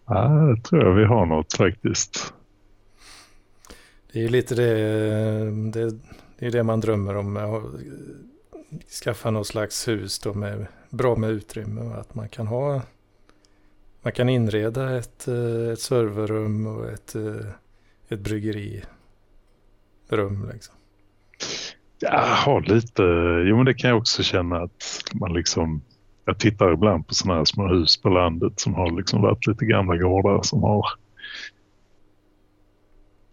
Ja, 0.06 0.48
jag 0.48 0.64
tror 0.64 0.84
jag 0.84 0.94
vi 0.94 1.06
har 1.06 1.26
något 1.26 1.54
faktiskt. 1.54 2.34
Det 4.14 4.20
är 4.20 4.24
ju 4.24 4.30
lite 4.30 4.56
det, 4.56 4.74
det, 5.72 6.00
det 6.40 6.46
är 6.46 6.52
det 6.52 6.64
man 6.64 6.80
drömmer 6.80 7.16
om. 7.16 7.38
Att 7.38 8.92
skaffa 9.04 9.32
något 9.32 9.48
slags 9.48 9.88
hus 9.88 10.20
då 10.20 10.34
med 10.34 10.68
bra 10.90 11.16
med 11.16 11.30
utrymme. 11.30 11.96
Att 11.96 12.16
man 12.16 12.30
kan 12.30 12.48
ha 12.48 12.82
man 14.02 14.14
kan 14.14 14.30
inreda 14.30 14.98
ett, 14.98 15.28
ett 15.72 15.80
serverrum 15.80 16.68
och 16.68 16.90
ett, 16.90 17.16
ett 18.10 18.20
bryggerirum. 18.20 18.86
Liksom. 20.54 20.76
Ja, 22.00 22.62
lite, 22.66 23.04
jo 23.46 23.58
men 23.58 23.66
det 23.66 23.74
kan 23.74 23.90
jag 23.90 24.00
också 24.00 24.24
känna 24.24 24.58
att 24.58 25.04
man 25.14 25.34
liksom, 25.34 25.82
jag 26.26 26.40
tittar 26.40 26.74
ibland 26.74 27.08
på 27.08 27.14
sådana 27.14 27.38
här 27.38 27.46
små 27.46 27.68
hus 27.68 28.02
på 28.02 28.10
landet 28.10 28.60
som 28.60 28.74
har 28.74 28.92
liksom 28.92 29.22
varit 29.22 29.48
lite 29.48 29.66
gamla 29.66 29.98
gårdar 29.98 30.42
som 30.42 30.64
har 30.64 30.86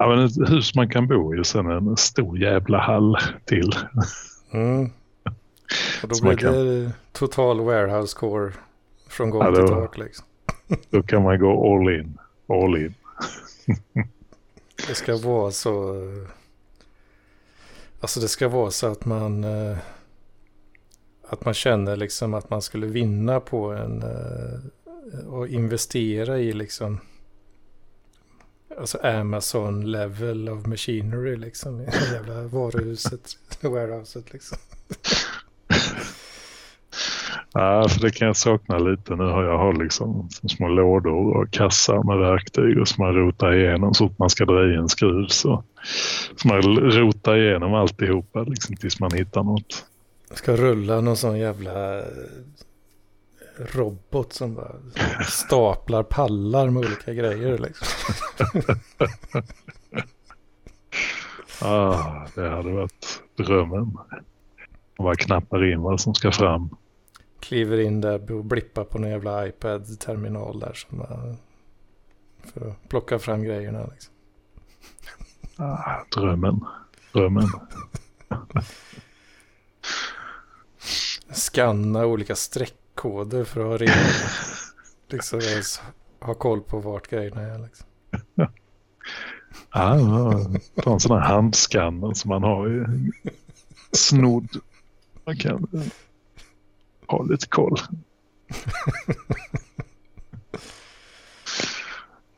ja, 0.01 0.09
men 0.09 0.24
ett 0.24 0.51
hus 0.51 0.74
man 0.74 0.89
kan 0.89 1.06
bo 1.09 1.35
i 1.35 1.40
och 1.40 1.47
sen 1.47 1.66
en 1.70 1.97
stor 1.97 2.39
jävla 2.39 2.78
hall 2.78 3.16
till. 3.44 3.72
Mm. 4.52 4.90
Och 6.02 6.09
då 6.09 6.20
blir 6.22 6.36
det 6.36 6.93
total 7.12 7.60
warehouse 7.60 8.16
core 8.18 8.52
från 9.09 9.31
golv 9.31 9.44
Ja, 9.44 9.55
till 9.66 9.74
tak. 9.74 9.98
Liksom. 9.98 10.27
Då 10.90 11.02
kan 11.02 11.22
man 11.22 11.39
gå 11.39 11.74
all 11.77 11.94
in. 12.01 12.18
All 12.48 12.77
in. 12.77 12.94
Det 14.89 14.94
ska 14.94 15.16
vara 15.16 15.51
så... 15.51 15.94
Alltså 18.01 18.20
det 18.20 18.28
ska 18.28 18.48
vara 18.48 18.70
så 18.70 18.86
att 18.86 19.05
man... 19.05 19.44
eh, 19.44 19.77
Att 21.28 21.44
man 21.44 21.55
känner 21.55 21.97
liksom 21.97 22.35
att 22.35 22.51
man 22.51 22.62
skulle 22.62 22.86
vinna 22.86 23.40
på 23.40 23.72
en... 23.72 24.02
eh, 24.02 25.27
Och 25.28 25.48
investera 25.48 26.39
i 26.39 26.52
liksom... 26.52 26.98
Alltså 28.79 28.99
Amazon 28.99 29.91
level 29.91 30.49
of 30.49 30.67
machinery 30.67 31.37
liksom. 31.37 31.81
I 31.81 31.85
det 31.85 32.13
jävla 32.13 32.43
varuhuset. 32.43 33.37
Warehouset 33.61 34.33
liksom. 34.33 34.59
Ja, 37.53 37.89
för 37.89 38.01
det 38.01 38.11
kan 38.11 38.27
jag 38.27 38.37
sakna 38.37 38.79
lite. 38.79 39.17
Nu 39.17 39.25
har 39.25 39.45
jag 39.45 39.59
har 39.59 39.73
liksom 39.73 40.29
små 40.31 40.69
lådor 40.69 41.37
och 41.37 41.51
kassar 41.51 42.03
med 42.03 42.19
verktyg 42.19 42.79
och 42.79 42.89
som 42.89 43.05
man 43.05 43.15
rotar 43.15 43.53
igenom 43.55 43.95
så 43.95 44.07
att 44.07 44.19
man 44.19 44.31
ska 44.31 44.45
dra 44.45 44.73
i 44.73 44.75
en 44.75 44.89
skruv. 44.89 45.27
Så, 45.27 45.65
så 46.37 46.49
man 46.49 46.63
rotar 46.63 47.37
igenom 47.37 47.75
alltihopa 47.75 48.43
liksom, 48.43 48.77
tills 48.77 49.01
man 49.01 49.13
hittar 49.13 49.43
något. 49.43 49.85
Ska 50.35 50.57
rulla 50.57 51.01
någon 51.01 51.17
sån 51.17 51.39
jävla 51.39 52.03
robot 53.66 54.32
som 54.32 54.55
bara 54.55 54.74
staplar 55.28 56.03
pallar 56.03 56.70
med 56.70 56.85
olika 56.85 57.15
grejer 57.15 57.59
liksom. 57.59 57.87
Ah, 61.62 62.27
det 62.35 62.49
hade 62.49 62.73
varit 62.73 63.23
drömmen. 63.37 63.99
Och 64.97 65.05
bara 65.05 65.15
knappar 65.15 65.73
in 65.73 65.82
vad 65.82 66.01
som 66.01 66.15
ska 66.15 66.32
fram. 66.32 66.77
Kliver 67.41 67.81
in 67.81 68.01
där 68.01 68.32
och 68.32 68.45
blippar 68.45 68.85
på 68.85 68.99
någon 68.99 69.11
jävla 69.11 69.47
iPad-terminal 69.47 70.61
där. 70.61 70.73
Som, 70.73 71.01
uh, 71.01 71.35
för 72.45 72.69
att 72.69 72.89
plocka 72.89 73.19
fram 73.19 73.43
grejerna 73.43 73.87
liksom. 73.93 74.15
Ah, 75.57 76.05
drömmen. 76.16 76.65
Drömmen. 77.12 77.49
Skanna 81.32 82.07
olika 82.07 82.37
streckkoder 83.01 83.44
för 83.44 83.60
att 83.60 83.66
ha 83.66 83.77
reda 83.77 83.93
liksom, 85.10 85.40
ha 86.20 86.35
koll 86.35 86.60
på 86.60 86.78
vart 86.78 87.09
grejerna 87.09 87.40
är. 87.40 87.59
Liksom. 87.59 87.86
Ja, 89.72 89.98
ta 90.82 90.93
en 90.93 91.01
sån 91.01 91.18
här 91.18 91.28
handskanner 91.28 92.14
som 92.14 92.28
man 92.28 92.43
har 92.43 92.86
snodd. 93.93 94.48
Man 95.24 95.36
kan 95.36 95.66
ha 97.06 97.22
lite 97.22 97.47
koll. 97.47 97.77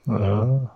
Ja, 0.05 0.69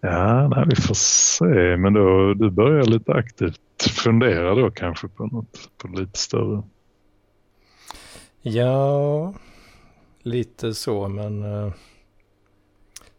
ja 0.00 0.48
nej, 0.48 0.64
vi 0.68 0.76
får 0.76 0.94
se. 0.94 1.76
Men 1.76 1.92
då, 1.92 2.34
du 2.34 2.50
börjar 2.50 2.84
lite 2.84 3.12
aktivt 3.12 3.82
fundera 3.90 4.54
då 4.54 4.70
kanske 4.70 5.08
på 5.08 5.26
något 5.26 5.70
på 5.78 5.88
lite 5.88 6.18
större. 6.18 6.62
Ja, 8.42 9.34
lite 10.22 10.74
så 10.74 11.08
men 11.08 11.42
uh, 11.42 11.72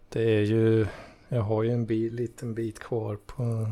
det 0.09 0.21
är 0.21 0.41
ju, 0.41 0.87
jag 1.29 1.41
har 1.41 1.63
ju 1.63 1.71
en 1.71 1.85
bit, 1.85 2.13
liten 2.13 2.53
bit 2.53 2.79
kvar 2.79 3.15
på 3.15 3.67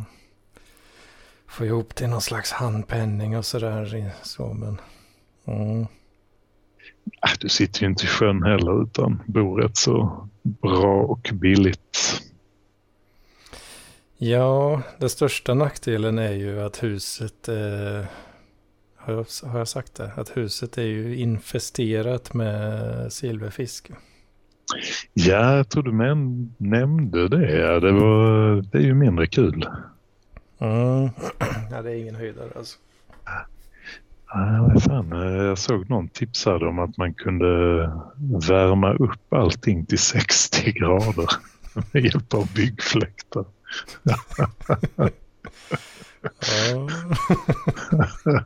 få 1.47 1.65
ihop 1.65 1.95
till 1.95 2.09
någon 2.09 2.21
slags 2.21 2.51
handpenning 2.51 3.37
och 3.37 3.45
sådär. 3.45 4.13
Så, 4.23 4.53
men, 4.53 4.81
mm. 5.45 5.87
Äh, 7.23 7.31
du 7.39 7.49
sitter 7.49 7.81
ju 7.81 7.87
inte 7.87 8.05
i 8.05 8.07
sjön 8.07 8.43
heller 8.43 8.83
utan 8.83 9.23
bor 9.25 9.61
rätt 9.61 9.77
så 9.77 10.27
bra 10.43 11.03
och 11.03 11.29
billigt. 11.33 12.21
Ja, 14.17 14.81
den 14.97 15.09
största 15.09 15.53
nackdelen 15.53 16.19
är 16.19 16.31
ju 16.31 16.61
att 16.61 16.83
huset, 16.83 17.47
eh, 17.47 18.05
har, 19.07 19.13
jag, 19.13 19.49
har 19.49 19.59
jag 19.59 19.67
sagt 19.67 19.95
det? 19.95 20.11
Att 20.15 20.37
huset 20.37 20.77
är 20.77 20.83
ju 20.83 21.15
infesterat 21.15 22.33
med 22.33 23.13
silverfisk. 23.13 23.91
Ja, 25.13 25.55
jag 25.55 25.69
tror 25.69 25.83
du 25.83 25.91
men, 25.91 26.53
nämnde 26.57 27.27
det. 27.27 27.79
Det, 27.79 27.91
var, 27.91 28.61
det 28.71 28.77
är 28.77 28.81
ju 28.81 28.93
mindre 28.93 29.27
kul. 29.27 29.69
Mm. 30.59 31.09
Ja, 31.71 31.81
det 31.81 31.91
är 31.91 31.95
ingen 31.95 32.15
höjdare 32.15 32.49
alltså. 32.55 32.77
Nej, 34.35 34.81
fan. 34.81 35.09
Jag 35.45 35.57
såg 35.57 35.89
någon 35.89 36.07
tipsade 36.07 36.67
om 36.67 36.79
att 36.79 36.97
man 36.97 37.13
kunde 37.13 37.45
värma 38.49 38.93
upp 38.93 39.33
allting 39.33 39.85
till 39.85 39.99
60 39.99 40.71
grader 40.71 41.29
med 41.91 42.03
hjälp 42.03 42.33
av 42.33 42.53
byggfläktar. 42.53 43.45
ja, 44.03 44.47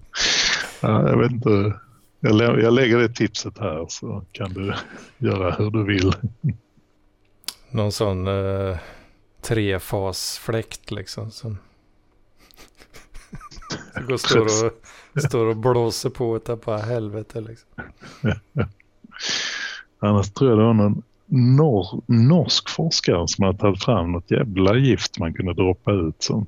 jag 0.82 1.18
vet 1.18 1.32
inte. 1.32 1.74
Jag, 2.20 2.36
lä 2.36 2.44
jag 2.44 2.74
lägger 2.74 2.98
det 2.98 3.10
tipset 3.10 3.58
här 3.58 3.86
så 3.90 4.24
kan 4.32 4.54
du 4.54 4.74
göra 5.18 5.52
hur 5.52 5.72
du 5.72 5.84
vill. 5.84 6.14
Någon 7.70 7.92
sån 7.92 8.28
eh, 8.28 8.78
trefasfläkt 9.42 10.92
liksom. 10.92 11.32
Som... 11.32 11.58
går 14.08 14.18
står 14.18 14.66
och, 14.66 14.74
står 15.22 15.46
och 15.46 15.58
blåser 15.58 16.10
på 16.10 16.36
ett 16.36 16.66
bara 16.66 16.78
helvete 16.78 17.42
liksom. 17.42 17.70
Annars 20.00 20.32
tror 20.34 20.50
jag 20.50 20.60
det 20.60 20.64
var 20.64 20.74
någon 20.74 21.04
nor 21.26 22.02
norsk 22.06 22.70
forskare 22.70 23.28
som 23.28 23.46
har 23.46 23.54
tagit 23.54 23.84
fram 23.84 24.12
något 24.12 24.32
jävla 24.32 24.76
gift 24.76 25.20
man 25.20 25.34
kunde 25.34 25.54
droppa 25.54 25.92
ut 25.92 26.24
som 26.24 26.48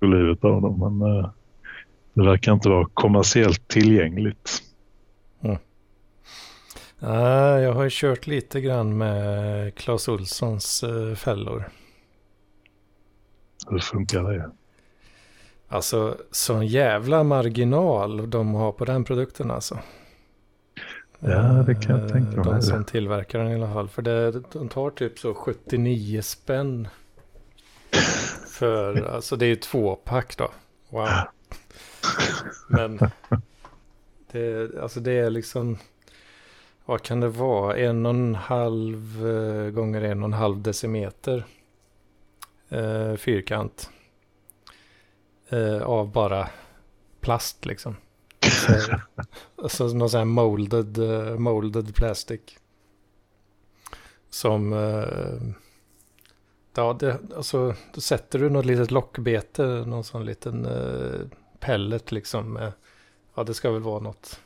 livet 0.00 0.44
av 0.44 0.62
dem. 0.62 0.98
Men 0.98 1.10
uh, 1.10 1.30
det 2.18 2.24
verkar 2.24 2.52
inte 2.52 2.68
vara 2.68 2.88
kommersiellt 2.94 3.68
tillgängligt. 3.68 4.62
Mm. 5.40 5.56
Jag 7.62 7.72
har 7.72 7.84
ju 7.84 7.90
kört 7.92 8.26
lite 8.26 8.60
grann 8.60 8.98
med 8.98 9.74
Clas 9.74 10.08
Olssons 10.08 10.84
uh, 10.84 11.14
fällor. 11.14 11.68
Hur 13.70 13.78
funkar 13.78 14.22
det? 14.22 14.50
Alltså 15.68 16.16
sån 16.30 16.66
jävla 16.66 17.22
marginal 17.22 18.30
de 18.30 18.54
har 18.54 18.72
på 18.72 18.84
den 18.84 19.04
produkten 19.04 19.50
alltså. 19.50 19.78
Ja, 21.18 21.64
det 21.66 21.74
kan 21.74 22.00
jag 22.00 22.12
tänka 22.12 22.36
mig. 22.36 22.44
De 22.44 22.62
som 22.62 22.84
tillverkar 22.84 23.38
den 23.38 23.52
i 23.52 23.54
alla 23.54 23.72
fall. 23.72 23.88
För 23.88 24.02
det, 24.02 24.30
de 24.52 24.68
tar 24.68 24.90
typ 24.90 25.18
så 25.18 25.34
79 25.34 26.22
spänn. 26.22 26.88
För, 28.48 29.02
alltså 29.14 29.36
det 29.36 29.46
är 29.46 29.48
ju 29.48 29.56
två 29.56 29.96
pack 29.96 30.36
då. 30.36 30.50
Wow. 30.90 31.08
Men 32.68 32.98
det, 34.32 34.70
alltså 34.80 35.00
det 35.00 35.12
är 35.12 35.30
liksom, 35.30 35.78
vad 36.84 37.02
kan 37.02 37.20
det 37.20 37.28
vara? 37.28 37.76
En 37.76 38.06
och 38.06 38.14
en 38.14 38.34
halv 38.34 39.26
eh, 39.26 39.70
gånger 39.70 40.02
en 40.02 40.22
och 40.22 40.28
en 40.28 40.32
halv 40.32 40.62
decimeter 40.62 41.44
eh, 42.68 43.14
fyrkant. 43.14 43.90
Eh, 45.48 45.82
av 45.82 46.12
bara 46.12 46.48
plast 47.20 47.66
liksom. 47.66 47.96
Så, 48.46 49.00
alltså 49.62 49.86
någon 49.86 50.10
sån 50.10 50.18
här 50.18 50.24
molded, 50.24 50.98
eh, 50.98 51.38
molded 51.38 51.94
plastic. 51.94 52.40
Som, 54.30 54.72
Eh, 54.72 55.40
ja, 56.74 56.96
det, 57.00 57.18
alltså, 57.36 57.74
då 57.94 58.00
sätter 58.00 58.38
du 58.38 58.50
något 58.50 58.64
litet 58.64 58.90
lockbete, 58.90 59.62
någon 59.66 60.04
sån 60.04 60.24
liten 60.24 60.66
eh, 60.66 61.20
pellet 61.60 62.12
liksom. 62.12 62.72
Ja, 63.34 63.44
det 63.44 63.54
ska 63.54 63.70
väl 63.70 63.82
vara 63.82 64.00
något, 64.00 64.40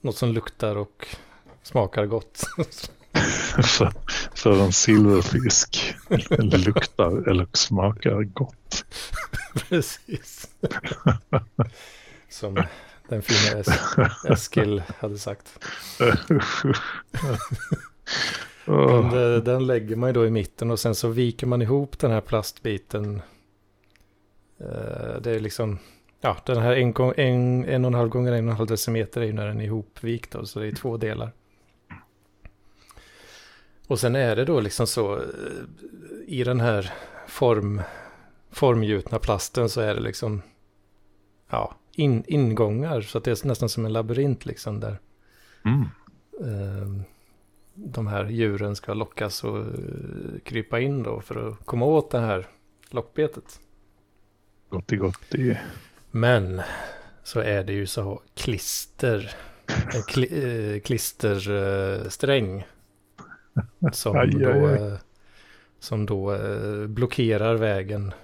något 0.00 0.16
som 0.16 0.32
luktar 0.32 0.76
och 0.76 1.06
smakar 1.62 2.06
gott. 2.06 2.42
för, 3.62 3.92
för 4.34 4.64
en 4.64 4.72
silverfisk 4.72 5.94
luktar 6.38 7.28
eller 7.28 7.46
smakar 7.52 8.22
gott. 8.22 8.84
Precis. 9.68 10.48
Som 12.28 12.62
den 13.08 13.22
fina 13.22 13.60
es 13.60 13.68
Eskil 14.24 14.82
hade 14.98 15.18
sagt. 15.18 15.58
Men 18.64 19.10
det, 19.10 19.40
den 19.40 19.66
lägger 19.66 19.96
man 19.96 20.08
ju 20.08 20.12
då 20.12 20.26
i 20.26 20.30
mitten 20.30 20.70
och 20.70 20.78
sen 20.78 20.94
så 20.94 21.08
viker 21.08 21.46
man 21.46 21.62
ihop 21.62 21.98
den 21.98 22.10
här 22.10 22.20
plastbiten. 22.20 23.22
Det 25.20 25.30
är 25.30 25.40
liksom, 25.40 25.78
ja 26.26 26.36
den 26.44 26.62
här 26.62 26.76
en, 26.76 26.94
en, 27.16 27.64
en 27.64 27.84
och 27.84 27.88
en 27.88 27.94
halv 27.94 28.08
gånger 28.08 28.32
en 28.32 28.44
och 28.44 28.50
en 28.50 28.56
halv 28.56 28.68
decimeter 28.68 29.20
är 29.20 29.26
ju 29.26 29.32
när 29.32 29.46
den 29.46 29.60
är 29.60 29.64
ihopvikt 29.64 30.30
då, 30.30 30.46
så 30.46 30.60
det 30.60 30.66
är 30.66 30.72
två 30.72 30.96
delar. 30.96 31.32
Och 33.86 34.00
sen 34.00 34.16
är 34.16 34.36
det 34.36 34.44
då 34.44 34.60
liksom 34.60 34.86
så 34.86 35.22
i 36.26 36.44
den 36.44 36.60
här 36.60 36.92
form, 37.26 37.82
formgjutna 38.50 39.18
plasten 39.18 39.68
så 39.68 39.80
är 39.80 39.94
det 39.94 40.00
liksom, 40.00 40.42
ja, 41.50 41.74
in, 41.92 42.24
ingångar. 42.26 43.00
Så 43.00 43.18
att 43.18 43.24
det 43.24 43.30
är 43.30 43.46
nästan 43.46 43.68
som 43.68 43.84
en 43.84 43.92
labyrint 43.92 44.46
liksom 44.46 44.80
där. 44.80 44.98
Mm. 45.64 45.80
Eh, 46.40 47.04
de 47.74 48.06
här 48.06 48.24
djuren 48.28 48.76
ska 48.76 48.94
lockas 48.94 49.44
och 49.44 49.58
uh, 49.58 50.38
krypa 50.44 50.80
in 50.80 51.02
då 51.02 51.20
för 51.20 51.48
att 51.48 51.66
komma 51.66 51.86
åt 51.86 52.10
det 52.10 52.20
här 52.20 52.46
lockbetet. 52.90 53.60
Gotti 54.68 54.96
gotti. 54.96 55.56
Men 56.16 56.62
så 57.22 57.40
är 57.40 57.64
det 57.64 57.72
ju 57.72 57.86
så 57.86 58.22
klister, 58.34 59.36
en 59.94 60.02
kli, 60.02 60.74
eh, 60.74 60.80
klistersträng. 60.80 62.66
som 63.92 64.16
aj, 64.16 64.30
då, 64.30 64.66
aj, 64.66 64.82
aj. 64.82 64.98
som 65.78 66.06
då 66.06 66.34
eh, 66.34 66.86
blockerar 66.86 67.54
vägen 67.54 68.14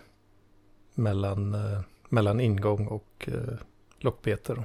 mellan 0.94 1.55
eh, 1.55 1.81
mellan 2.09 2.40
ingång 2.40 2.86
och 2.86 3.28
eh, 3.28 3.55
lockbete. 3.98 4.64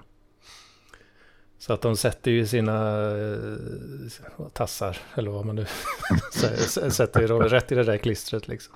Så 1.57 1.73
att 1.73 1.81
de 1.81 1.97
sätter 1.97 2.31
ju 2.31 2.47
sina 2.47 3.09
eh, 3.17 4.47
tassar, 4.53 4.97
eller 5.15 5.31
vad 5.31 5.45
man 5.45 5.55
nu 5.55 5.65
sätter 6.91 7.27
rätt 7.49 7.71
i 7.71 7.75
det 7.75 7.83
där 7.83 7.97
klistret 7.97 8.47
liksom. 8.47 8.75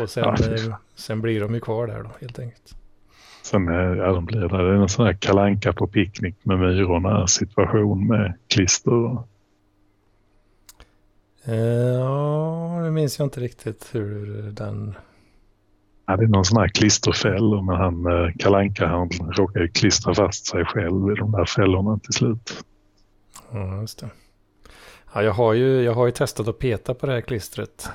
Och 0.00 0.10
sen, 0.10 0.24
eh, 0.24 0.76
sen 0.94 1.20
blir 1.20 1.40
de 1.40 1.54
ju 1.54 1.60
kvar 1.60 1.86
där 1.86 2.02
då 2.02 2.10
helt 2.20 2.38
enkelt. 2.38 2.74
Sen 3.44 3.66
ja, 3.66 4.12
de 4.12 4.24
blir 4.24 4.40
där. 4.40 4.62
Det 4.62 4.70
är 4.70 4.74
en 4.74 4.88
sån 4.88 5.06
här 5.06 5.12
kalanka 5.12 5.72
på 5.72 5.86
picknick 5.86 6.44
med 6.44 6.58
myrorna 6.58 7.26
situation 7.26 8.06
med 8.06 8.34
klister. 8.48 9.18
Ja, 11.44 12.80
det 12.84 12.90
minns 12.90 13.18
jag 13.18 13.26
inte 13.26 13.40
riktigt 13.40 13.88
hur 13.92 14.42
den 14.52 14.94
Ja, 16.06 16.16
det 16.16 16.24
är 16.24 16.28
någon 16.28 16.44
sån 16.44 16.60
här 16.60 16.68
klisterfäll, 16.68 17.62
men 17.62 17.76
han 17.76 18.06
eh, 18.06 18.30
Kalanka 18.38 18.86
han 18.86 19.08
råkar 19.10 19.60
ju 19.60 19.68
klistra 19.68 20.14
fast 20.14 20.46
sig 20.46 20.64
själv 20.64 21.12
i 21.12 21.14
de 21.14 21.32
där 21.32 21.44
fällorna 21.44 21.98
till 21.98 22.12
slut. 22.12 22.64
Ja, 23.52 23.80
just 23.80 23.98
det. 24.00 24.10
Ja, 25.14 25.22
jag, 25.22 25.32
har 25.32 25.52
ju, 25.52 25.82
jag 25.82 25.94
har 25.94 26.06
ju 26.06 26.12
testat 26.12 26.48
att 26.48 26.58
peta 26.58 26.94
på 26.94 27.06
det 27.06 27.12
här 27.12 27.20
klistret. 27.20 27.88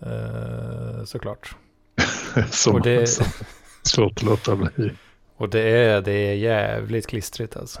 Eh, 0.00 1.04
såklart. 1.04 1.56
Som, 2.50 2.74
Och 2.74 2.82
det- 2.82 3.06
som, 3.06 3.26
svårt 3.82 4.12
att 4.12 4.22
låta 4.22 4.56
bli. 4.56 4.92
Och 5.36 5.48
det 5.48 5.60
är, 5.60 6.02
det 6.02 6.12
är 6.12 6.34
jävligt 6.34 7.06
klistrigt 7.06 7.56
alltså. 7.56 7.80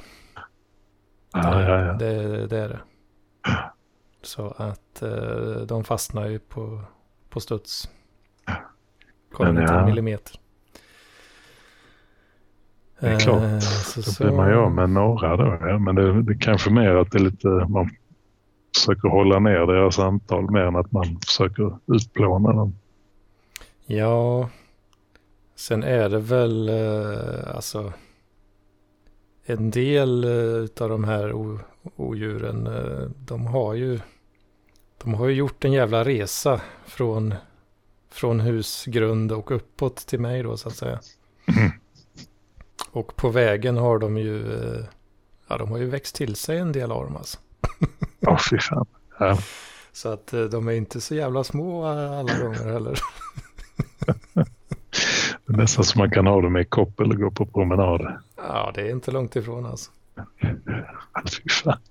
Ja, 1.32 1.62
ja, 1.62 1.84
ja. 1.84 1.92
Det, 1.92 2.46
det 2.46 2.58
är 2.58 2.68
det. 2.68 2.80
Så 4.22 4.54
att 4.56 5.02
eh, 5.02 5.66
de 5.66 5.84
fastnar 5.84 6.28
ju 6.28 6.38
på, 6.38 6.80
på 7.30 7.40
studs. 7.40 7.90
Kommer 9.32 9.60
inte 9.60 9.74
en 9.74 9.84
millimeter. 9.84 10.40
Det 13.00 13.08
är 13.08 13.18
klart. 13.18 13.42
Eh, 13.42 13.58
så, 13.58 14.02
så, 14.02 14.24
blir 14.24 14.36
man 14.36 14.48
ju 14.48 14.54
av 14.54 14.72
med 14.72 14.90
några 14.90 15.36
då. 15.36 15.58
Ja. 15.60 15.78
Men 15.78 15.94
det, 15.94 16.22
det 16.22 16.34
kanske 16.34 16.70
mer 16.70 16.94
att 16.94 17.10
det 17.10 17.18
är 17.18 17.22
lite, 17.22 17.48
man 17.48 17.90
försöker 18.76 19.08
hålla 19.08 19.38
ner 19.38 19.66
deras 19.66 19.98
antal 19.98 20.50
mer 20.50 20.60
än 20.60 20.76
att 20.76 20.92
man 20.92 21.18
försöker 21.26 21.78
utplåna 21.86 22.52
dem. 22.52 22.74
Ja, 23.86 24.48
sen 25.62 25.82
är 25.82 26.08
det 26.08 26.18
väl 26.18 26.68
eh, 26.68 27.54
alltså 27.56 27.92
en 29.44 29.70
del 29.70 30.24
eh, 30.24 30.68
av 30.84 30.88
de 30.88 31.04
här 31.04 31.32
o- 31.32 31.60
odjuren, 31.96 32.66
eh, 32.66 33.08
de 33.18 33.46
har 33.46 33.74
ju 33.74 34.00
de 34.98 35.14
har 35.14 35.26
ju 35.28 35.34
gjort 35.34 35.64
en 35.64 35.72
jävla 35.72 36.04
resa 36.04 36.60
från, 36.86 37.34
från 38.10 38.40
husgrund 38.40 39.32
och 39.32 39.50
uppåt 39.50 39.96
till 39.96 40.20
mig 40.20 40.42
då 40.42 40.56
så 40.56 40.68
att 40.68 40.76
säga. 40.76 41.00
Och 42.90 43.16
på 43.16 43.28
vägen 43.28 43.76
har 43.76 43.98
de 43.98 44.18
ju, 44.18 44.44
ja 45.48 45.58
de 45.58 45.70
har 45.70 45.78
ju 45.78 45.86
växt 45.86 46.14
till 46.14 46.36
sig 46.36 46.58
en 46.58 46.72
del 46.72 46.92
av 46.92 47.04
dem 47.04 47.16
alltså. 47.16 47.38
Ja, 48.20 48.38
fy 48.50 48.58
fan. 48.58 48.86
Ja. 49.18 49.38
Så 49.92 50.08
att 50.08 50.26
de 50.50 50.68
är 50.68 50.72
inte 50.72 51.00
så 51.00 51.14
jävla 51.14 51.44
små 51.44 51.84
alla 51.86 52.38
gånger 52.38 52.72
heller. 52.72 52.98
Det 55.46 55.52
är 55.52 55.56
nästan 55.56 55.84
som 55.84 55.98
man 55.98 56.10
kan 56.10 56.26
ha 56.26 56.40
dem 56.40 56.56
i 56.56 56.64
kopp 56.64 57.00
eller 57.00 57.14
gå 57.14 57.30
på 57.30 57.46
promenad. 57.46 58.12
Ja, 58.36 58.72
det 58.74 58.80
är 58.80 58.90
inte 58.90 59.10
långt 59.10 59.36
ifrån 59.36 59.66
alltså. 59.66 59.90
Ja, 61.14 61.22
Fy 61.30 61.48
fan. 61.48 61.78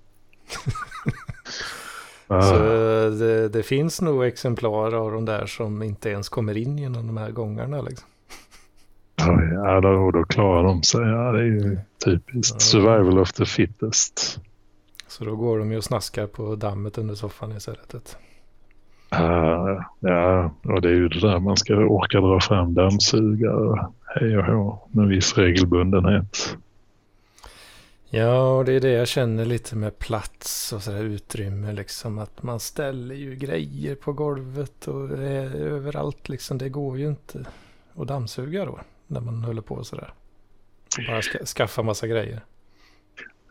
Så 2.28 2.54
Ja, 2.54 3.10
det, 3.10 3.48
det 3.48 3.62
finns 3.62 4.00
nog 4.00 4.24
exemplar 4.24 4.94
av 4.94 5.12
de 5.12 5.24
där 5.24 5.46
som 5.46 5.82
inte 5.82 6.10
ens 6.10 6.28
kommer 6.28 6.56
in 6.56 6.78
genom 6.78 7.06
de 7.06 7.16
här 7.16 7.30
gångarna. 7.30 7.82
Liksom. 7.82 8.08
ja, 9.54 9.80
då, 9.80 9.88
och 9.88 10.12
då 10.12 10.24
klarar 10.24 10.62
de 10.62 10.82
sig. 10.82 11.00
Ja, 11.00 11.32
det 11.32 11.38
är 11.38 11.44
ju 11.44 11.78
typiskt. 12.04 12.62
Survival 12.62 13.18
of 13.18 13.32
the 13.32 13.46
fittest. 13.46 14.40
Så 15.06 15.24
då 15.24 15.36
går 15.36 15.58
de 15.58 15.72
ju 15.72 15.76
och 15.76 15.84
snaskar 15.84 16.26
på 16.26 16.56
dammet 16.56 16.98
under 16.98 17.14
soffan 17.14 17.52
istället. 17.52 18.16
Ja, 19.12 19.84
ja, 20.00 20.54
och 20.62 20.82
det 20.82 20.88
är 20.88 20.94
ju 20.94 21.08
det 21.08 21.20
där 21.20 21.38
man 21.38 21.56
ska 21.56 21.74
orka 21.74 22.20
dra 22.20 22.40
fram 22.40 22.74
dammsugare 22.74 23.86
hej 24.04 24.38
och 24.38 24.44
hå 24.44 24.88
med 24.90 25.08
viss 25.08 25.38
regelbundenhet. 25.38 26.56
Ja, 28.10 28.56
och 28.56 28.64
det 28.64 28.72
är 28.72 28.80
det 28.80 28.92
jag 28.92 29.08
känner 29.08 29.44
lite 29.44 29.76
med 29.76 29.98
plats 29.98 30.72
och 30.72 30.82
sådär 30.82 31.04
utrymme 31.04 31.72
liksom. 31.72 32.18
Att 32.18 32.42
man 32.42 32.60
ställer 32.60 33.14
ju 33.14 33.36
grejer 33.36 33.94
på 33.94 34.12
golvet 34.12 34.88
och 34.88 35.10
överallt 35.10 36.28
liksom. 36.28 36.58
Det 36.58 36.68
går 36.68 36.98
ju 36.98 37.08
inte 37.08 37.44
att 37.94 38.08
dammsuga 38.08 38.64
då. 38.64 38.78
När 39.06 39.20
man 39.20 39.44
håller 39.44 39.62
på 39.62 39.84
sådär. 39.84 40.12
Bara 41.08 41.22
ska, 41.22 41.38
skaffa 41.44 41.82
massa 41.82 42.06
grejer. 42.06 42.40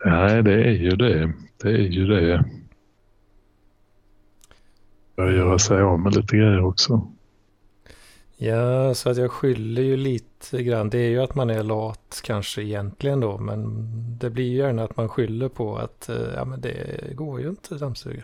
Nej, 0.04 0.42
det 0.42 0.54
är 0.54 0.72
ju 0.72 0.90
det. 0.90 1.32
Det 1.62 1.68
är 1.68 1.88
ju 1.88 2.06
det. 2.06 2.44
Börja 5.16 5.36
göra 5.36 5.58
sig 5.58 5.80
av 5.82 6.00
med 6.00 6.16
lite 6.16 6.36
grejer 6.36 6.64
också. 6.64 7.08
Ja, 8.36 8.94
så 8.94 9.10
att 9.10 9.16
jag 9.16 9.30
skyller 9.30 9.82
ju 9.82 9.96
lite 9.96 10.62
grann. 10.62 10.90
Det 10.90 10.98
är 10.98 11.08
ju 11.10 11.18
att 11.22 11.34
man 11.34 11.50
är 11.50 11.62
lat 11.62 12.20
kanske 12.24 12.62
egentligen 12.62 13.20
då. 13.20 13.38
Men 13.38 13.86
det 14.18 14.30
blir 14.30 14.44
ju 14.44 14.56
gärna 14.56 14.84
att 14.84 14.96
man 14.96 15.08
skyller 15.08 15.48
på 15.48 15.76
att 15.76 16.08
eh, 16.08 16.16
ja, 16.36 16.44
men 16.44 16.60
det 16.60 17.00
går 17.14 17.40
ju 17.40 17.48
inte 17.48 17.74
att 17.74 17.80
dammsuga. 17.80 18.22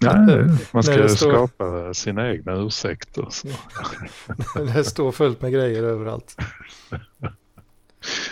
Nej, 0.00 0.44
man 0.72 0.82
ska 0.82 0.96
det 0.96 1.08
står- 1.08 1.30
skapa 1.30 1.94
sina 1.94 2.30
egna 2.30 2.52
ursäkter. 2.56 3.26
Så. 3.30 3.48
det 4.74 4.84
står 4.84 5.12
fullt 5.12 5.42
med 5.42 5.52
grejer 5.52 5.82
överallt. 5.82 6.36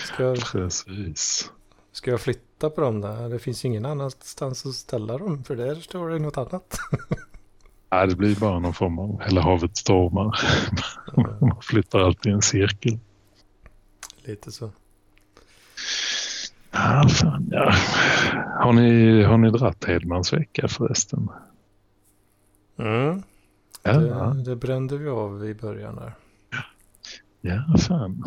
Ska 0.04 0.22
jag, 0.22 0.38
Precis. 0.40 1.50
ska 1.92 2.10
jag 2.10 2.20
flytta 2.20 2.40
på 2.60 2.80
dem 2.80 3.00
där? 3.00 3.28
Det 3.28 3.38
finns 3.38 3.64
ju 3.64 3.68
ingen 3.68 3.84
annanstans 3.86 4.66
att 4.66 4.74
ställa 4.74 5.18
dem. 5.18 5.44
För 5.44 5.56
där 5.56 5.74
står 5.74 6.08
det 6.08 6.18
något 6.18 6.36
annat. 6.38 6.78
Nej, 7.90 8.06
det 8.08 8.16
blir 8.16 8.36
bara 8.36 8.58
någon 8.58 8.74
form 8.74 8.98
av 8.98 9.22
Hela 9.22 9.40
havet 9.40 9.76
stormar. 9.76 10.38
Man 11.40 11.62
flyttar 11.62 11.98
alltid 11.98 12.32
i 12.32 12.34
en 12.34 12.42
cirkel. 12.42 12.98
Lite 14.24 14.52
så. 14.52 14.70
Ja, 16.70 17.08
fan, 17.08 17.48
ja. 17.50 17.72
Har, 18.60 18.72
ni, 18.72 19.22
har 19.22 19.38
ni 19.38 19.50
dratt 19.50 19.84
Hedmans 19.84 20.32
vecka 20.32 20.68
förresten? 20.68 21.28
Mm. 22.78 23.22
Ja, 23.82 23.92
Det, 23.92 24.42
det 24.42 24.56
brände 24.56 24.96
vi 24.98 25.08
av 25.08 25.46
i 25.48 25.54
början 25.54 25.96
där. 25.96 26.12
ja 27.40 27.78
fan. 27.78 28.24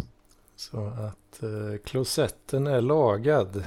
Så 0.56 0.88
att 0.88 1.44
eh, 1.44 1.78
klosetten 1.86 2.68
är 2.68 2.82
lagad. 2.82 3.64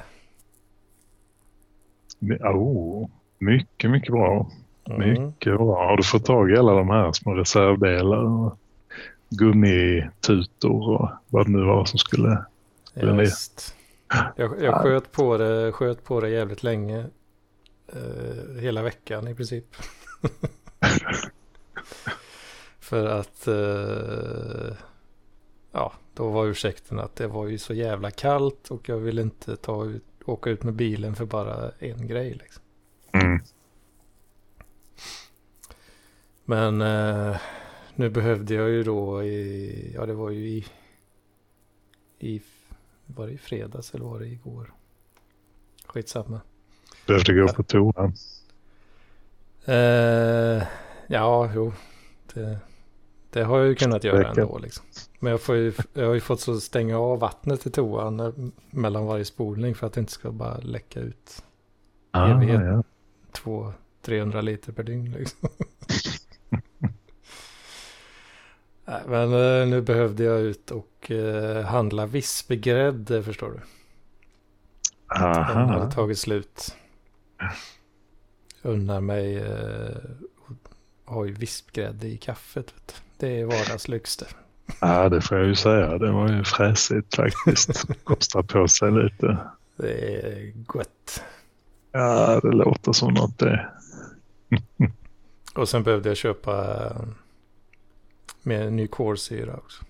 My- 2.23 2.39
Oh, 2.39 3.09
mycket, 3.39 3.90
mycket 3.90 4.12
bra. 4.12 4.51
Mm. 4.85 5.27
Mycket 5.27 5.57
bra. 5.57 5.89
Har 5.89 5.97
du 5.97 6.03
fått 6.03 6.24
tag 6.24 6.51
i 6.51 6.57
alla 6.57 6.73
de 6.73 6.90
här 6.90 7.12
små 7.12 7.35
reservdelar 7.35 8.24
och 8.24 8.59
gummitutor 9.31 10.90
och 10.90 11.11
vad 11.28 11.47
det 11.47 11.51
nu 11.51 11.65
var 11.65 11.85
som 11.85 11.99
skulle... 11.99 12.44
Ja, 12.94 13.12
visst. 13.12 13.77
Jag, 14.36 14.62
jag 14.62 14.82
sköt, 14.82 15.12
på 15.12 15.39
det, 15.39 15.73
sköt 15.73 16.05
på 16.05 16.20
det 16.20 16.28
jävligt 16.31 16.62
länge. 16.62 17.07
Eh, 17.93 18.61
hela 18.61 18.82
veckan 18.82 19.28
i 19.28 19.35
princip. 19.35 19.65
För 22.81 23.07
att 23.07 23.49
eh, 23.49 24.77
ja, 25.73 25.93
då 26.15 26.28
var 26.28 26.47
ursäkten 26.47 26.99
att 26.99 27.16
det 27.16 27.27
var 27.27 27.47
ju 27.47 27.59
så 27.59 27.74
jävla 27.74 28.11
kallt 28.11 28.70
och 28.70 28.89
jag 28.89 28.99
ville 28.99 29.23
inte 29.23 29.57
ta 29.57 29.85
ut, 29.85 30.05
åka 30.27 30.51
ut 30.51 30.62
med 30.62 30.74
bilen 30.74 31.15
för 31.15 31.24
bara 31.27 31.70
en 31.78 32.07
grej. 32.07 32.35
Liksom. 32.35 32.62
Mm. 33.12 33.40
Men 36.44 36.81
eh, 36.81 37.36
nu 37.94 38.11
behövde 38.11 38.55
jag 38.55 38.70
ju 38.70 38.82
då 38.82 39.23
i, 39.23 39.93
ja 39.94 40.07
det 40.07 40.15
var 40.15 40.31
ju 40.31 40.49
i, 40.49 40.66
i, 42.19 42.43
var 43.07 43.27
det 43.27 43.32
i 43.32 43.39
fredags 43.39 43.94
eller 43.94 44.05
var 44.05 44.19
det 44.19 44.27
igår? 44.27 44.73
Skitsamma. 45.86 46.40
Behövde 47.07 47.35
gå 47.35 47.49
på 47.49 47.62
toan. 47.62 48.15
Eh, 49.65 50.62
ja, 51.07 51.51
jo. 51.55 51.73
Det, 52.35 52.59
det 53.32 53.44
har 53.44 53.59
jag 53.59 53.68
ju 53.68 53.74
kunnat 53.74 54.04
göra 54.04 54.30
Räcker. 54.30 54.42
ändå 54.42 54.59
liksom. 54.59 54.84
Men 55.20 55.30
jag, 55.30 55.40
får 55.40 55.54
ju, 55.56 55.72
jag 55.92 56.06
har 56.06 56.14
ju 56.14 56.20
fått 56.20 56.40
så 56.40 56.60
stänga 56.60 56.98
av 56.98 57.18
vattnet 57.18 57.66
i 57.66 57.70
toan 57.70 58.52
mellan 58.70 59.06
varje 59.06 59.24
spolning 59.24 59.74
för 59.74 59.86
att 59.86 59.92
det 59.92 60.00
inte 60.00 60.12
ska 60.12 60.30
bara 60.30 60.56
läcka 60.59 61.00
ut 61.00 61.44
Ah, 62.10 62.28
Evighet. 62.28 62.60
ja. 62.64 62.82
två 63.32 63.72
300 64.02 64.40
liter 64.40 64.72
per 64.72 64.82
dygn 64.82 65.12
liksom. 65.12 65.48
Nej, 68.84 69.02
Men 69.06 69.32
eh, 69.32 69.66
nu 69.68 69.82
behövde 69.82 70.24
jag 70.24 70.40
ut 70.40 70.70
och 70.70 71.10
eh, 71.10 71.64
handla 71.64 72.06
vispgrädde 72.06 73.22
förstår 73.22 73.50
du. 73.50 73.60
Den 75.09 75.22
hade 75.44 75.74
Aha. 75.80 75.90
tagit 75.90 76.18
slut. 76.18 76.76
Unnar 78.62 79.00
mig 79.00 79.36
eh, 79.36 79.96
har 81.04 81.24
ju 81.24 81.32
vispgrädde 81.32 82.06
i 82.06 82.16
kaffet. 82.16 82.74
Vet 82.76 82.86
du. 82.86 82.94
Det 83.23 83.40
är 83.40 83.44
vardagslyx 83.44 84.16
det. 84.16 84.27
Ja, 84.81 85.09
det 85.09 85.20
får 85.20 85.39
jag 85.39 85.47
ju 85.47 85.55
säga. 85.55 85.99
Det 85.99 86.12
var 86.12 86.32
ju 86.32 86.44
fräsigt 86.44 87.15
faktiskt. 87.15 87.85
Kostar 88.05 88.43
på 88.43 88.69
sig 88.69 88.93
lite. 88.93 89.39
Det 89.77 90.16
är 90.16 90.53
gott. 90.66 91.23
Ja, 91.93 92.40
det 92.43 92.51
låter 92.51 92.93
som 92.93 93.15
något 93.15 93.39
det. 93.39 93.70
Och 95.55 95.69
sen 95.69 95.82
behövde 95.82 96.09
jag 96.09 96.16
köpa 96.16 96.86
eh, 96.86 97.03
med 98.43 98.73
ny 98.73 98.86
kolsyra 98.86 99.57
också. 99.57 99.85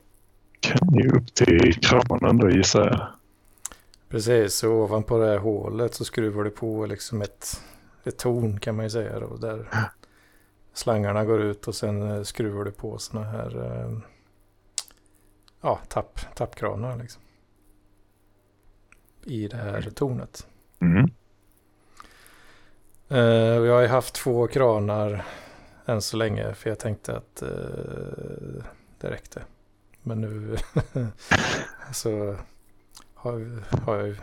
Kan 0.59 0.93
ju 0.93 1.09
upp 1.09 1.33
till 1.33 1.73
kranen 1.81 2.37
då 2.37 2.49
gissar 2.49 2.85
jag. 2.85 3.07
Precis, 4.09 4.55
så 4.55 4.71
ovanpå 4.71 5.17
det 5.17 5.25
här 5.25 5.37
hålet 5.37 5.93
så 5.93 6.05
skruvar 6.05 6.43
du 6.43 6.49
på 6.49 6.85
liksom 6.85 7.21
ett, 7.21 7.63
ett 8.03 8.17
torn 8.17 8.59
kan 8.59 8.75
man 8.75 8.85
ju 8.85 8.89
säga 8.89 9.19
då. 9.19 9.37
Där 9.37 9.69
slangarna 10.73 11.25
går 11.25 11.41
ut 11.41 11.67
och 11.67 11.75
sen 11.75 12.11
eh, 12.11 12.23
skruvar 12.23 12.65
du 12.65 12.71
på 12.71 12.97
såna 12.97 13.23
här 13.23 13.65
eh, 13.65 13.97
ja, 15.61 15.79
tapp, 15.87 16.19
tappkranar 16.35 16.97
liksom. 16.97 17.21
I 19.25 19.47
det 19.47 19.57
här 19.57 19.81
tornet. 19.81 20.47
Mm. 20.79 21.09
Och 23.09 23.67
jag 23.67 23.73
har 23.73 23.81
ju 23.81 23.87
haft 23.87 24.13
två 24.13 24.47
kranar 24.47 25.23
än 25.85 26.01
så 26.01 26.17
länge 26.17 26.53
för 26.53 26.69
jag 26.69 26.79
tänkte 26.79 27.17
att 27.17 27.41
eh, 27.41 28.63
det 29.01 29.11
räckte. 29.11 29.41
Men 30.03 30.21
nu 30.21 30.57
så 31.93 32.35
har, 33.13 33.63
har 33.85 33.97
jag 33.97 34.15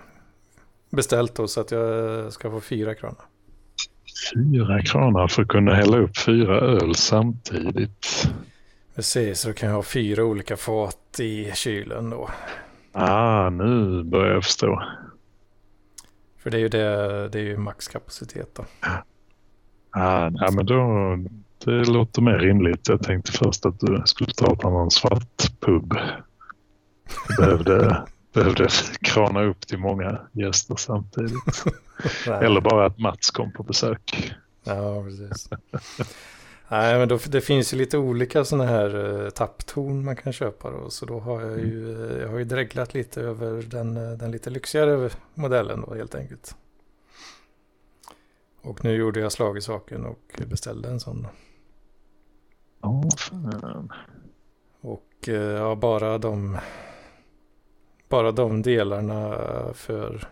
beställt 0.91 1.35
då 1.35 1.49
så 1.49 1.61
att 1.61 1.71
jag 1.71 2.33
ska 2.33 2.51
få 2.51 2.61
fyra 2.61 2.95
kranar. 2.95 3.25
Fyra 4.35 4.83
kranar 4.83 5.29
för 5.29 5.43
att 5.43 5.49
kunna 5.49 5.75
hälla 5.75 5.99
upp 5.99 6.19
fyra 6.19 6.61
öl 6.61 6.95
samtidigt. 6.95 8.29
Precis, 8.95 9.41
så 9.41 9.53
kan 9.53 9.69
jag 9.69 9.77
ha 9.77 9.83
fyra 9.83 10.25
olika 10.25 10.57
fat 10.57 11.21
i 11.21 11.53
kylen 11.55 12.11
då. 12.11 12.31
Ah, 12.93 13.51
nu 13.51 14.03
börjar 14.05 14.35
jag 14.35 14.45
förstå. 14.45 14.83
För 16.47 16.51
det 16.51 16.57
är 16.57 16.61
ju, 16.61 16.69
det, 16.69 17.29
det 17.29 17.39
är 17.39 17.43
ju 17.43 17.57
maxkapacitet 17.57 18.55
då. 18.55 18.65
Ah, 19.91 20.31
ja, 20.35 20.51
men 20.53 20.67
då, 20.67 21.17
det 21.65 21.85
låter 21.85 22.23
mer 22.23 22.39
rimligt. 22.39 22.89
Jag 22.89 23.03
tänkte 23.03 23.33
först 23.33 23.67
att 23.67 23.81
du 23.81 24.03
skulle 24.05 24.33
ta 24.33 24.57
på 24.57 24.71
någon 24.71 24.91
svart 24.91 25.61
pub. 25.61 25.95
Du 27.29 27.37
behövde, 27.37 28.03
behövde 28.33 28.69
krana 29.01 29.43
upp 29.43 29.67
till 29.67 29.79
många 29.79 30.21
gäster 30.33 30.77
samtidigt. 30.77 31.65
Eller 32.27 32.61
bara 32.61 32.87
att 32.87 32.99
Mats 32.99 33.31
kom 33.31 33.53
på 33.53 33.63
besök. 33.63 34.35
Ja, 34.65 35.05
precis. 35.05 35.49
Nej, 36.69 36.99
men 36.99 37.09
då, 37.09 37.19
det 37.29 37.41
finns 37.41 37.75
ju 37.75 37.77
lite 37.77 37.99
olika 37.99 38.45
sådana 38.45 38.71
här 38.71 39.25
eh, 39.25 39.31
tapptorn 39.31 40.05
man 40.05 40.17
kan 40.17 40.33
köpa 40.33 40.71
då. 40.71 40.91
Så 40.91 41.07
då 41.07 41.19
har 41.19 41.43
jag 41.43 41.59
ju, 41.59 42.07
eh, 42.11 42.23
jag 42.23 42.29
har 42.29 42.39
ju 42.39 42.45
dreglat 42.45 42.95
lite 42.95 43.23
över 43.23 43.63
den, 43.63 43.97
eh, 43.97 44.13
den 44.13 44.31
lite 44.31 44.51
lyxigare 44.51 45.11
modellen 45.35 45.85
då 45.87 45.95
helt 45.95 46.15
enkelt. 46.15 46.57
Och 48.63 48.85
nu 48.85 48.95
gjorde 48.95 49.21
jag 49.21 49.33
slag 49.33 49.59
i 49.59 49.61
saken 49.61 50.05
och 50.05 50.41
beställde 50.47 50.89
en 50.89 51.01
sån. 51.01 51.27
Ja, 52.83 53.03
fan. 53.19 53.93
Och 54.81 55.29
eh, 55.29 55.35
ja, 55.35 55.75
bara 55.75 56.19
de, 56.19 56.59
bara 58.09 58.33
de 58.33 58.63
delarna 58.63 59.39
för, 59.75 60.29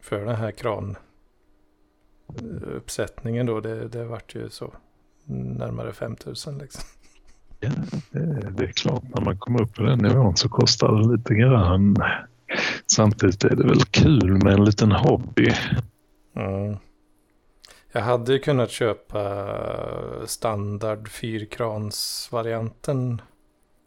för 0.00 0.24
den 0.24 0.36
här 0.36 0.50
kran 0.50 0.96
eh, 2.28 2.76
uppsättningen 2.76 3.46
då, 3.46 3.60
det, 3.60 3.88
det 3.88 4.04
vart 4.04 4.34
ju 4.34 4.50
så 4.50 4.72
närmare 5.30 5.92
5000 5.92 6.58
liksom. 6.58 6.82
Ja, 7.60 7.70
det, 8.10 8.50
det 8.50 8.64
är 8.64 8.72
klart, 8.72 9.02
när 9.14 9.20
man 9.20 9.38
kommer 9.38 9.62
upp 9.62 9.74
på 9.74 9.82
den 9.82 9.98
nivån 9.98 10.36
så 10.36 10.48
kostar 10.48 10.92
det 10.92 11.16
lite 11.16 11.34
grann. 11.34 11.96
Samtidigt 12.86 13.44
är 13.44 13.56
det 13.56 13.66
väl 13.66 13.84
kul 13.84 14.44
med 14.44 14.52
en 14.52 14.64
liten 14.64 14.92
hobby. 14.92 15.54
Mm. 16.36 16.76
Jag 17.92 18.02
hade 18.02 18.32
ju 18.32 18.38
kunnat 18.38 18.70
köpa 18.70 19.56
standard 20.26 21.08
fyrkransvarianten 21.08 23.22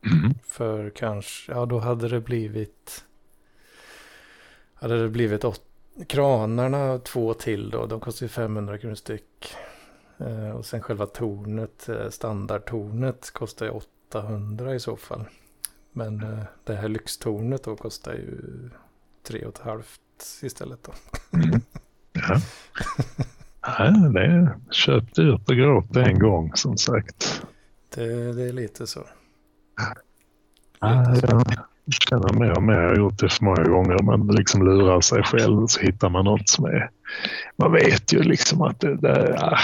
Mm. 0.06 0.34
för 0.44 0.90
kanske, 0.90 1.52
ja 1.52 1.66
då 1.66 1.80
hade 1.80 2.10
det 2.10 2.20
blivit, 2.20 3.06
hade 4.74 5.02
det 5.02 5.10
blivit 5.10 5.46
åt, 5.46 5.62
kranarna 6.08 7.00
två 7.00 7.34
till 7.34 7.70
då, 7.70 7.86
de 7.86 8.00
kostar 8.00 8.26
ju 8.26 8.30
500 8.30 8.78
kronor 8.78 8.96
styck. 8.96 9.56
Eh, 10.26 10.50
och 10.50 10.66
sen 10.66 10.82
själva 10.82 11.06
tornet, 11.06 11.90
eh, 11.90 12.10
standardtornet 12.10 13.32
kostar 13.34 13.66
ju 13.66 13.72
800 13.72 14.76
i 14.76 14.80
så 14.80 14.96
fall. 14.96 15.26
Men 15.92 16.24
eh, 16.24 16.44
det 16.64 16.76
här 16.76 16.88
lyxtornet 16.88 17.64
då 17.64 17.76
kostar 17.76 18.14
ju 18.14 18.40
3 19.28 19.46
halvt 19.62 20.02
istället 20.42 20.80
då. 20.84 20.92
Ja. 22.14 22.42
Ja, 23.66 23.84
det 23.90 24.26
är 24.26 24.58
köp 24.72 25.16
dyrt 25.16 25.50
och 25.50 25.56
gråt 25.56 25.96
en 25.96 26.20
gång 26.20 26.52
som 26.56 26.78
sagt. 26.78 27.44
Det, 27.96 28.34
det 28.34 28.44
är 28.44 28.54
lite 28.54 28.88
så. 28.88 29.04
Ja, 30.80 31.16
jag 31.86 31.94
känner 32.10 32.34
mer 32.34 32.58
och 32.58 32.64
mer, 32.64 32.74
jag 32.74 32.90
har 32.90 32.96
gjort 32.96 33.20
det 33.20 33.30
för 33.30 33.46
många 33.46 33.64
gånger, 33.64 34.04
man 34.04 34.28
liksom 34.28 34.66
lurar 34.66 35.02
sig 35.02 35.24
själv 35.24 35.64
och 35.64 35.72
så 35.72 35.80
hittar 35.80 36.10
man 36.10 36.26
något 36.26 36.50
som 36.50 36.66
är... 36.66 36.90
Man 37.58 37.72
vet 37.72 38.14
ju 38.14 38.24
liksom 38.24 38.62
att 38.62 38.80
det, 38.80 39.36
ja, 39.40 39.58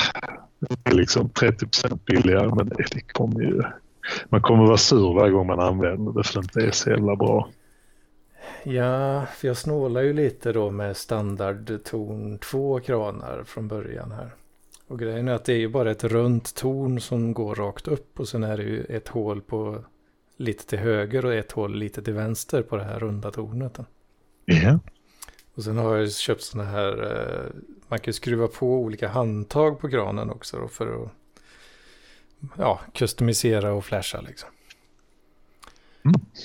det 0.59 0.89
är 0.89 0.93
liksom 0.93 1.29
30% 1.29 1.99
billigare 2.05 2.55
men 2.55 2.69
det, 2.69 3.01
kommer 3.13 3.41
ju... 3.41 3.61
Man 4.29 4.41
kommer 4.41 4.65
vara 4.65 4.77
sur 4.77 5.13
varje 5.13 5.31
gång 5.31 5.47
man 5.47 5.59
använder 5.59 6.11
det 6.13 6.23
för 6.23 6.33
det 6.33 6.43
inte 6.43 6.61
är 6.61 6.71
så 6.71 6.89
jävla 6.89 7.15
bra. 7.15 7.49
Ja, 8.63 9.25
för 9.25 9.47
jag 9.47 9.57
snålar 9.57 10.01
ju 10.01 10.13
lite 10.13 10.53
då 10.53 10.71
med 10.71 10.97
standardtorn 10.97 12.37
två 12.37 12.79
kranar 12.79 13.43
från 13.43 13.67
början 13.67 14.11
här. 14.11 14.33
Och 14.87 14.99
grejen 14.99 15.27
är 15.27 15.33
att 15.33 15.45
det 15.45 15.53
är 15.53 15.57
ju 15.57 15.69
bara 15.69 15.91
ett 15.91 16.03
runt 16.03 16.55
torn 16.55 16.99
som 16.99 17.33
går 17.33 17.55
rakt 17.55 17.87
upp 17.87 18.19
och 18.19 18.27
sen 18.27 18.43
är 18.43 18.57
det 18.57 18.63
ju 18.63 18.83
ett 18.83 19.07
hål 19.07 19.41
på 19.41 19.83
lite 20.37 20.65
till 20.65 20.79
höger 20.79 21.25
och 21.25 21.33
ett 21.33 21.51
hål 21.51 21.75
lite 21.75 22.01
till 22.01 22.13
vänster 22.13 22.61
på 22.61 22.77
det 22.77 22.83
här 22.83 22.99
runda 22.99 23.31
tornet. 23.31 23.79
Ja, 24.45 24.79
Och 25.55 25.63
sen 25.63 25.77
har 25.77 25.95
jag 25.95 26.11
köpt 26.11 26.41
sådana 26.41 26.69
här, 26.69 27.03
eh, 27.03 27.61
man 27.89 27.99
kan 27.99 28.13
skruva 28.13 28.47
på 28.47 28.67
olika 28.79 29.07
handtag 29.07 29.79
på 29.79 29.89
kranen 29.89 30.29
också 30.29 30.67
för 30.67 31.03
att 31.03 31.09
ja, 32.57 32.79
customisera 32.93 33.73
och 33.73 33.85
flasha 33.85 34.21
liksom. 34.21 34.49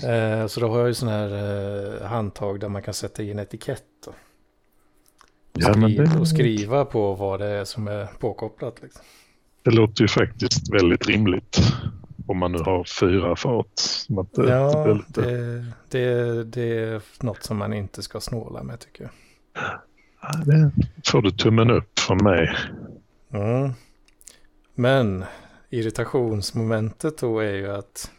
Eh, 0.09 0.47
så 0.47 0.61
då 0.61 0.69
har 0.69 0.79
jag 0.79 0.89
ju 0.89 0.95
sådana 0.95 1.17
här 1.19 2.01
eh, 2.03 2.07
handtag 2.09 2.61
där 2.61 2.69
man 2.69 2.83
kan 2.83 2.95
sätta 2.95 3.23
in 3.23 3.39
etikett. 3.39 3.85
Och, 4.07 4.15
Ja, 5.53 5.73
skriva, 5.75 6.05
det- 6.05 6.21
och 6.21 6.29
skriva 6.29 6.85
på 6.85 7.15
vad 7.15 7.41
det 7.41 7.47
är 7.47 7.65
som 7.65 7.89
är 7.89 8.07
påkopplat. 8.07 8.83
Liksom. 8.83 9.05
det 9.63 9.71
låter 9.71 10.03
ju 10.03 10.09
faktiskt 10.09 10.75
väldigt 10.75 11.07
rimligt. 11.07 11.59
Om 12.29 12.39
man 12.39 12.53
nu 12.53 12.59
har 12.59 12.85
fyra 12.85 13.33
att, 13.33 14.33
det- 14.33 14.51
Ja, 14.51 14.85
det 14.87 14.95
lite- 14.95 15.21
det, 15.23 15.65
det, 15.89 16.45
det 16.45 16.79
är 16.79 17.03
något 17.21 17.43
som 17.43 17.57
man 17.57 17.73
inte 17.73 18.03
ska 18.03 18.21
snåla 18.21 18.63
med 18.63 18.81
tycker 18.81 19.03
jag. 19.05 19.13
Det 20.47 20.71
får 21.11 21.23
du 21.23 21.31
tummen 21.31 21.71
upp 21.71 21.99
från 21.99 22.25
mig. 22.25 22.57
Mm. 23.33 23.71
Men 24.75 25.25
irritationsmomentet 25.71 27.19
då 27.19 27.39
är 27.41 27.53
ju 27.55 27.71
att 27.71 28.11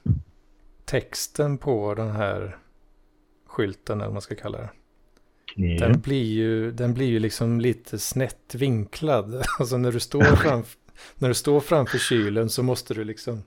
texten 0.85 1.57
på 1.57 1.93
den 1.95 2.11
här 2.11 2.57
skylten, 3.47 3.97
eller 3.97 4.05
vad 4.05 4.13
man 4.13 4.21
ska 4.21 4.35
kalla 4.35 4.57
det, 4.57 4.69
Ja. 5.55 5.87
den 5.87 5.99
blir 5.99 6.23
ju, 6.23 6.71
den 6.71 6.93
blir 6.93 7.05
ju 7.07 7.19
liksom 7.19 7.61
lite 7.61 7.99
snett 7.99 8.55
vinklad. 8.55 9.43
Alltså 9.59 9.77
när 9.77 9.91
du 9.91 9.99
står, 9.99 10.21
framf- 10.21 10.77
när 11.15 11.27
du 11.27 11.33
står 11.33 11.59
framför 11.59 11.97
kylen 11.97 12.49
så 12.49 12.63
måste 12.63 12.93
du 12.93 13.03
liksom, 13.03 13.43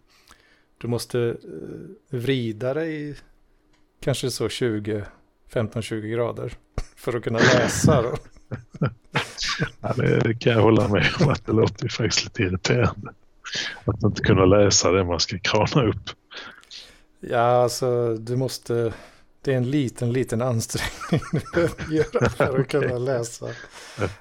du 0.78 0.88
måste 0.88 1.20
eh, 1.20 2.16
vrida 2.18 2.74
dig 2.74 3.14
kanske 4.00 4.30
så 4.30 4.48
20, 4.48 5.04
15-20 5.52 6.00
grader 6.00 6.52
för 6.96 7.16
att 7.16 7.24
kunna 7.24 7.38
läsa. 7.38 8.04
Ja, 9.80 9.92
det, 9.96 10.20
det 10.20 10.34
kan 10.34 10.52
jag 10.52 10.62
hålla 10.62 10.88
med 10.88 11.06
om 11.20 11.28
att 11.28 11.46
det 11.46 11.52
låter 11.52 11.88
faktiskt 11.88 12.24
lite 12.24 12.42
irriterande. 12.42 13.12
Att 13.84 14.02
inte 14.02 14.22
kunna 14.22 14.44
läsa 14.44 14.90
det 14.90 15.04
man 15.04 15.20
ska 15.20 15.38
krana 15.38 15.88
upp. 15.88 16.10
Ja, 17.20 17.62
alltså 17.62 18.14
du 18.14 18.36
måste... 18.36 18.92
Det 19.42 19.52
är 19.52 19.56
en 19.56 19.70
liten, 19.70 20.12
liten 20.12 20.42
ansträngning 20.42 21.20
du 21.32 21.40
behöver 21.52 21.92
göra 21.92 22.30
för 22.30 22.60
att 22.60 22.68
kunna 22.68 22.98
läsa, 22.98 23.46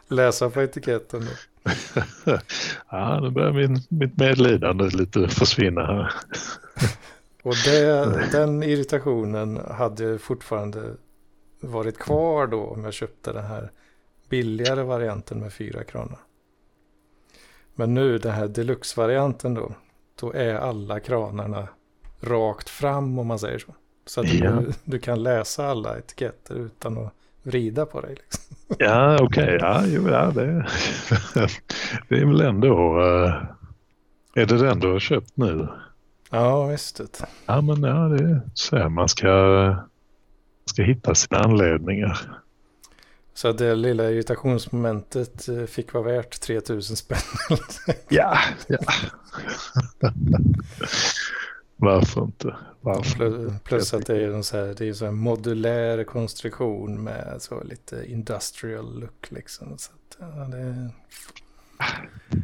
läsa 0.08 0.50
på 0.50 0.62
etiketten. 0.62 1.28
Ja, 2.92 3.20
nu 3.20 3.30
börjar 3.30 3.54
min, 3.54 3.80
mitt 3.90 4.18
medlidande 4.18 4.90
lite 4.90 5.28
försvinna 5.28 5.86
här. 5.86 6.14
Och 7.44 7.56
det, 7.66 8.30
den 8.32 8.64
irritationen 8.64 9.60
hade 9.72 10.20
fortfarande 10.20 10.96
varit 11.60 11.98
kvar 11.98 12.48
då 12.48 12.66
om 12.66 12.84
jag 12.84 12.94
köpte 12.94 13.34
den 13.34 13.46
här 13.46 13.72
billigare 14.30 14.84
varianten 14.84 15.40
med 15.40 15.54
fyra 15.54 15.84
kranar. 15.84 16.20
Men 17.76 17.94
nu 17.94 18.18
den 18.18 18.32
här 18.32 18.48
deluxe-varianten 18.48 19.54
då, 19.54 19.72
då 20.20 20.34
är 20.34 20.56
alla 20.56 21.00
kranarna 21.00 21.68
rakt 22.22 22.70
fram 22.70 23.20
om 23.20 23.28
man 23.28 23.40
säger 23.40 23.60
så. 23.60 23.76
Så 24.06 24.22
att 24.22 24.34
Ja. 24.34 24.52
du, 24.52 24.72
du 24.84 25.00
kan 25.00 25.24
läsa 25.24 25.68
alla 25.68 25.98
etiketter 25.98 26.56
utan 26.56 26.98
att 26.98 27.14
vrida 27.44 27.86
på 27.86 28.02
dig. 28.02 28.16
Liksom. 28.16 28.56
Ja, 28.80 29.18
okej. 29.22 29.58
Ja, 29.62 29.82
jo, 29.86 30.10
ja, 30.10 30.32
det, 30.32 30.44
det 32.10 32.16
är 32.20 32.26
väl 32.26 32.42
ändå... 32.42 33.02
eh, 33.02 33.34
är 34.36 34.46
det 34.46 34.58
den 34.58 34.80
du 34.80 34.92
har 34.92 35.00
köpt 35.00 35.32
nu? 35.38 35.68
Ja, 36.30 36.66
visst. 36.66 36.98
det. 36.98 37.26
Ja, 37.46 37.62
men 37.62 37.84
ja, 37.84 37.96
det 38.08 38.24
är 38.24 38.42
så 38.54 38.78
här 38.78 38.90
man 38.90 39.08
ska, 39.10 39.76
ska 40.66 40.84
hitta 40.84 41.16
sina 41.16 41.40
anledningar. 41.40 42.40
Så 43.38 43.52
det 43.52 43.76
lilla 43.76 44.10
irritationsmomentet 44.12 45.48
eh, 45.50 45.64
fick 45.66 45.94
vara 45.94 46.04
värt 46.04 46.42
3000 46.42 46.96
spänn. 46.96 47.18
Ja, 48.10 48.38
ja. 48.68 48.78
Varför 51.76 52.22
inte? 52.24 52.56
Varför? 52.82 53.30
Plus, 53.30 53.62
plus 53.64 53.94
att 53.94 54.06
det 54.06 54.24
är 54.24 54.30
en 54.32 54.44
så 54.44 54.58
här, 54.58 54.76
det 54.78 54.88
är 54.90 54.94
så 54.94 55.06
här 55.06 55.12
modulär 55.12 56.04
konstruktion 56.04 57.04
med 57.04 57.36
så 57.40 57.64
lite 57.64 58.06
industrial 58.12 59.00
look 59.00 59.32
liksom. 59.32 59.78
Så 59.78 59.92
att, 59.92 60.18
ja, 60.20 60.26
det, 60.28 60.90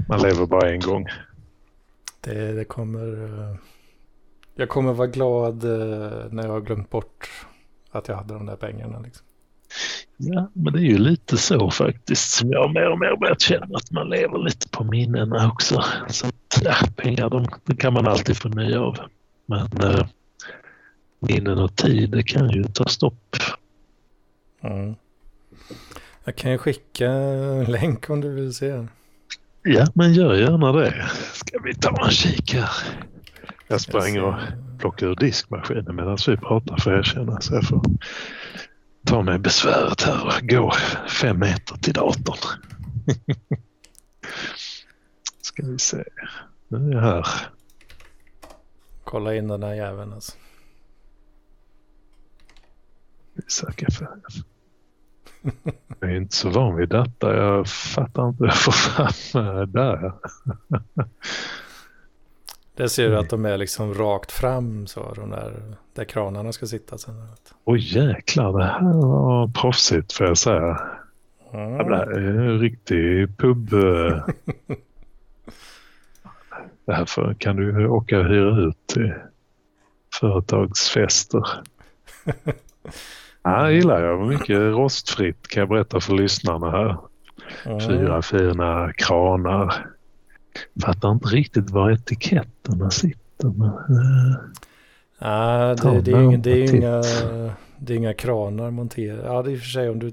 Man 0.10 0.22
lever 0.22 0.46
bara 0.46 0.72
en 0.72 0.80
gång. 0.80 1.08
det, 2.22 2.52
det 2.54 2.66
kommer... 2.66 3.24
eh, 3.24 3.56
Jag 4.56 4.70
kommer 4.70 4.94
vara 4.94 5.08
glad 5.08 5.64
eh, 5.64 6.26
när 6.32 6.44
jag 6.44 6.52
har 6.52 6.62
glömt 6.62 6.90
bort 6.90 7.30
att 7.92 8.08
jag 8.08 8.16
hade 8.16 8.34
de 8.34 8.46
där 8.46 8.56
pengarna. 8.56 9.00
Liksom. 9.00 9.26
Ja, 10.18 10.50
men 10.54 10.74
det 10.74 10.80
är 10.80 10.90
ju 10.90 10.98
lite 10.98 11.38
så 11.38 11.72
faktiskt 11.72 12.32
som 12.32 12.52
jag 12.52 12.74
mer 12.74 12.90
och 12.90 13.00
mer 13.00 13.16
börjat 13.16 13.42
känna 13.42 13.78
att 13.78 13.92
man 13.92 14.10
lever 14.10 14.40
lite 14.40 14.70
på 14.70 14.84
minnena 14.84 15.52
också. 15.52 15.84
Så 16.08 16.28
ja, 16.64 16.76
pengar 16.96 17.30
de, 17.30 17.48
det 17.66 17.76
kan 17.76 17.94
man 17.94 18.08
alltid 18.08 18.38
få 18.38 18.50
nya 18.50 18.82
av. 18.82 18.98
Men 19.46 19.68
eh, 19.84 20.06
minnen 21.20 21.60
och 21.60 21.76
tid 21.76 22.10
det 22.10 22.24
kan 22.24 22.50
ju 22.50 22.64
ta 22.64 22.86
stopp. 22.86 23.36
Mm. 24.62 24.96
Jag 26.24 26.36
kan 26.36 26.52
ju 26.52 26.58
skicka 26.58 27.12
en 27.12 27.72
länk 27.72 28.10
om 28.10 28.22
du 28.22 28.34
vill 28.34 28.54
se. 28.54 28.88
Ja, 29.64 29.88
men 29.94 30.14
gör 30.14 30.34
gärna 30.34 30.72
det. 30.72 31.10
Ska 31.34 31.60
vi 31.60 31.76
ta 31.76 32.06
en 32.06 32.12
kik 32.12 32.54
här? 32.54 32.70
Jag 33.68 33.82
sprang 33.82 34.20
och 34.20 34.34
plockade 34.80 35.12
ur 35.12 35.16
diskmaskinen 35.16 35.96
medan 35.96 36.18
vi 36.28 36.38
pratar 36.38 36.78
får 36.78 36.92
jag 36.92 37.00
erkänna. 37.00 37.42
Så 37.42 37.54
jag 37.54 37.68
får 37.68 37.82
ta 39.06 39.22
mig 39.22 39.40
besväret 39.40 40.02
här 40.02 40.26
och 40.26 40.48
gå 40.48 40.74
fem 41.22 41.40
meter 41.40 41.76
till 41.78 41.94
datorn. 41.94 42.38
Ska 45.42 45.66
vi 45.66 45.80
se. 45.80 46.04
Nu 46.68 46.90
är 46.90 46.94
jag 46.94 47.02
här. 47.02 47.28
Kolla 49.04 49.36
in 49.36 49.48
den 49.48 49.64
här 49.64 49.74
jäveln 49.74 50.14
alltså. 50.14 50.32
Vi 53.34 53.44
söker 53.48 53.92
för. 53.92 54.20
Jag 56.00 56.12
är 56.12 56.16
inte 56.16 56.36
så 56.36 56.50
van 56.50 56.76
vid 56.76 56.90
detta. 56.90 57.36
Jag 57.36 57.68
fattar 57.68 58.30
inte 58.30 58.44
hur 58.44 58.48
jag 58.48 58.58
får 58.58 58.72
fram 58.72 59.72
där. 59.72 60.14
Där 62.76 62.88
ser 62.88 63.10
du 63.10 63.18
att 63.18 63.30
de 63.30 63.46
är 63.46 63.58
liksom 63.58 63.94
rakt 63.94 64.32
fram 64.32 64.88
så, 64.88 65.14
de 65.14 65.30
där, 65.30 65.54
där 65.94 66.04
kranarna 66.06 66.52
ska 66.52 66.66
sitta 66.66 66.98
sen. 66.98 67.16
Oj 67.66 67.98
jäklar, 67.98 68.58
det 68.60 68.66
här 68.66 68.94
var 68.94 69.48
proffsigt 69.48 70.14
får 70.14 70.28
jag 70.28 70.38
säga. 70.38 70.82
Mm. 71.54 71.78
Det 71.78 71.96
här 71.96 72.08
är 72.12 72.40
en 72.40 72.60
riktig 72.60 73.38
pub. 73.38 73.74
eh. 73.74 73.80
Det 76.86 76.94
här 76.94 77.06
för, 77.06 77.34
kan 77.34 77.56
du 77.56 77.88
åka 77.88 78.20
och 78.20 78.26
hyra 78.26 78.58
ut 78.68 78.88
till 78.88 79.14
företagsfester. 80.20 81.44
Ja, 83.46 83.64
det 83.64 83.74
gillar 83.74 84.04
jag. 84.04 84.28
Mycket 84.28 84.58
rostfritt 84.58 85.48
kan 85.48 85.62
jag 85.62 85.70
berätta 85.70 86.00
för 86.00 86.14
lyssnarna 86.14 86.72
här. 86.72 86.98
Mm. 87.66 87.80
Fyra 87.80 88.22
fina 88.22 88.94
kranar. 88.94 89.88
Fattar 90.84 91.12
inte 91.12 91.28
riktigt 91.28 91.70
var 91.70 91.92
etiketterna 91.92 92.92
sitter. 92.92 93.48
Men, 93.48 93.68
eh, 93.70 94.36
Ja, 95.20 95.76
Ta 95.78 95.92
det, 95.92 96.02
det, 96.02 96.12
är 96.12 96.22
inga, 96.22 96.38
det, 96.38 96.52
är 96.52 96.76
inga, 96.76 97.02
det 97.78 97.94
är 97.94 97.98
inga 97.98 98.14
kranar 98.14 98.72
monterade. 98.72 99.24
Ja, 99.26 99.42
det 99.42 99.50
är 99.50 99.54
i 99.54 99.56
och 99.56 99.60
för 99.60 99.68
sig 99.68 99.90
om 99.90 100.00
du 100.00 100.12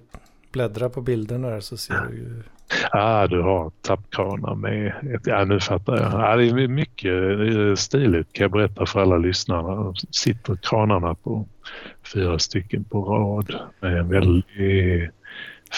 bläddrar 0.53 0.89
på 0.89 1.01
bilderna 1.01 1.49
där 1.49 1.61
så 1.61 1.77
ser 1.77 2.07
du 2.11 2.17
ju. 2.17 2.43
ah, 2.93 3.27
du 3.27 3.43
har 3.43 3.71
tappkranar 3.83 4.55
med. 4.55 4.93
Ja, 5.25 5.45
nu 5.45 5.61
fattar 5.61 5.97
jag. 5.97 6.13
Ja, 6.13 6.37
det 6.37 6.49
är 6.49 6.69
mycket 6.69 7.13
eh, 7.57 7.75
stiligt 7.75 8.33
kan 8.33 8.45
jag 8.45 8.51
berätta 8.51 8.87
för 8.87 9.01
alla 9.01 9.17
lyssnarna. 9.17 9.95
Sitter 10.11 10.57
kranarna 10.57 11.15
på 11.15 11.47
fyra 12.15 12.39
stycken 12.39 12.85
på 12.85 13.05
rad 13.05 13.55
med 13.81 13.99
en 13.99 14.09
väldigt 14.09 15.11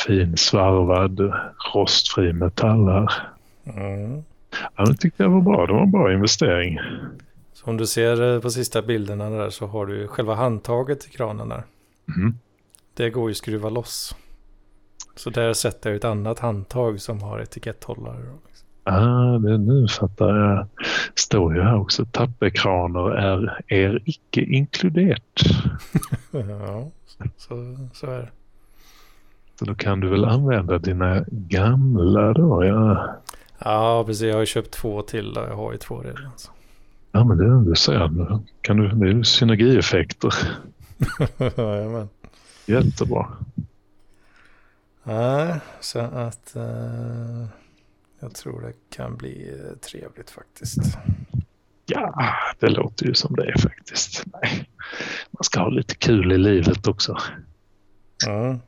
fin 0.06 0.36
svarvad 0.36 1.32
rostfri 1.74 2.32
metall 2.32 2.88
här. 2.88 3.12
Mm. 3.64 4.22
Ja, 4.76 4.84
det 4.84 4.96
tyckte 4.96 5.22
jag 5.22 5.30
var 5.30 5.40
bra. 5.40 5.66
Det 5.66 5.72
var 5.72 5.82
en 5.82 5.90
bra 5.90 6.12
investering. 6.12 6.78
Så 7.52 7.70
om 7.70 7.76
du 7.76 7.86
ser 7.86 8.34
eh, 8.34 8.40
på 8.40 8.50
sista 8.50 8.82
bilderna 8.82 9.30
där 9.30 9.50
så 9.50 9.66
har 9.66 9.86
du 9.86 10.08
själva 10.08 10.34
handtaget 10.34 11.06
i 11.06 11.10
kranen 11.10 11.48
där. 11.48 11.62
Mm. 12.16 12.34
Det 12.94 13.10
går 13.10 13.28
ju 13.28 13.30
att 13.30 13.36
skruva 13.36 13.68
loss. 13.68 14.16
Så 15.16 15.30
där 15.30 15.52
sätter 15.52 15.90
jag 15.90 15.96
ett 15.96 16.04
annat 16.04 16.38
handtag 16.38 17.00
som 17.00 17.22
har 17.22 17.40
etiketthållare. 17.40 18.16
liksom. 18.46 18.68
Ah, 18.84 19.38
det, 19.38 19.58
nu 19.58 19.88
fattar 19.88 20.36
jag. 20.36 20.66
Står 21.14 21.54
ju 21.56 21.62
här 21.62 21.76
också. 21.76 22.04
Tappekraner 22.04 23.10
är 23.10 23.62
er 23.68 24.02
icke 24.04 24.40
inkluderat. 24.40 25.22
Ja, 26.32 26.90
så, 27.36 27.76
så 27.92 28.06
är 28.06 28.18
det. 28.18 28.28
Så 29.58 29.64
då 29.64 29.74
kan 29.74 30.00
du 30.00 30.08
väl 30.08 30.24
använda 30.24 30.78
dina 30.78 31.24
gamla 31.28 32.32
då? 32.32 32.64
Ja, 32.64 33.14
Ja, 33.64 34.04
precis. 34.06 34.22
Jag 34.22 34.34
har 34.34 34.40
ju 34.40 34.46
köpt 34.46 34.70
två 34.70 35.02
till 35.02 35.38
och 35.38 35.44
jag 35.44 35.56
har 35.56 35.72
ju 35.72 35.78
två 35.78 36.00
redan. 36.00 36.32
Så. 36.36 36.50
ja 37.12 37.24
men 37.24 37.38
det 37.38 37.70
du 37.70 37.76
säger. 37.76 38.08
nu 38.08 38.38
Kan 38.60 38.76
du, 38.76 38.88
det 38.88 39.06
är 39.06 39.14
ju 39.14 39.24
synergieffekter. 39.24 40.34
Jajamän. 41.56 42.08
Jättebra. 42.66 43.28
Nej, 45.02 45.60
så 45.80 45.98
att 45.98 46.56
eh, 46.56 47.46
jag 48.20 48.34
tror 48.34 48.60
det 48.60 48.96
kan 48.96 49.16
bli 49.16 49.50
eh, 49.50 49.78
trevligt 49.78 50.30
faktiskt. 50.30 50.98
Ja, 51.86 52.14
det 52.58 52.68
låter 52.68 53.06
ju 53.06 53.14
som 53.14 53.36
det 53.36 53.44
är 53.44 53.58
faktiskt. 53.58 54.24
Nej. 54.42 54.68
Man 55.30 55.44
ska 55.44 55.60
ha 55.60 55.68
lite 55.68 55.94
kul 55.94 56.32
i 56.32 56.38
livet 56.38 56.86
också. 56.86 57.16
Mm. 58.28 58.58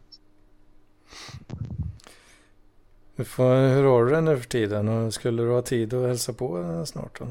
Du 3.16 3.24
får, 3.24 3.74
hur 3.74 3.84
har 3.84 4.04
du 4.04 4.10
det 4.10 4.20
nu 4.20 4.36
för 4.36 4.48
tiden? 4.48 4.88
Och 4.88 5.14
skulle 5.14 5.42
du 5.42 5.50
ha 5.50 5.62
tid 5.62 5.94
att 5.94 6.06
hälsa 6.06 6.32
på 6.32 6.82
snart? 6.86 7.18
Då? 7.18 7.26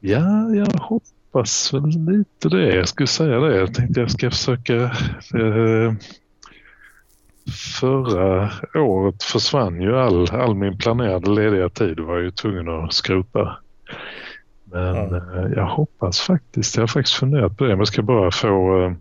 Ja, 0.00 0.50
jag 0.54 0.66
hoppas 0.80 1.74
väl 1.74 1.88
lite 1.88 2.48
det. 2.48 2.74
Jag 2.74 2.88
skulle 2.88 3.06
säga 3.06 3.40
det. 3.40 3.56
Jag 3.56 3.74
tänkte 3.74 4.00
jag 4.00 4.10
ska 4.10 4.30
försöka... 4.30 4.74
Eh, 5.34 5.92
förra 7.80 8.50
året 8.74 9.22
försvann 9.22 9.80
ju 9.80 9.96
all, 9.96 10.30
all 10.30 10.54
min 10.54 10.78
planerade 10.78 11.30
lediga 11.30 11.68
tid. 11.68 12.00
var 12.00 12.18
ju 12.18 12.30
tvungen 12.30 12.68
att 12.68 12.92
skrota. 12.92 13.56
Men 14.64 15.14
eh, 15.14 15.52
jag 15.56 15.66
hoppas 15.66 16.20
faktiskt, 16.20 16.76
jag 16.76 16.82
har 16.82 16.88
faktiskt 16.88 17.16
funderat 17.16 17.56
på 17.56 17.64
det, 17.64 17.70
men 17.70 17.78
jag 17.78 17.88
ska 17.88 18.02
bara 18.02 18.30
få... 18.30 18.84
Eh, 18.84 18.92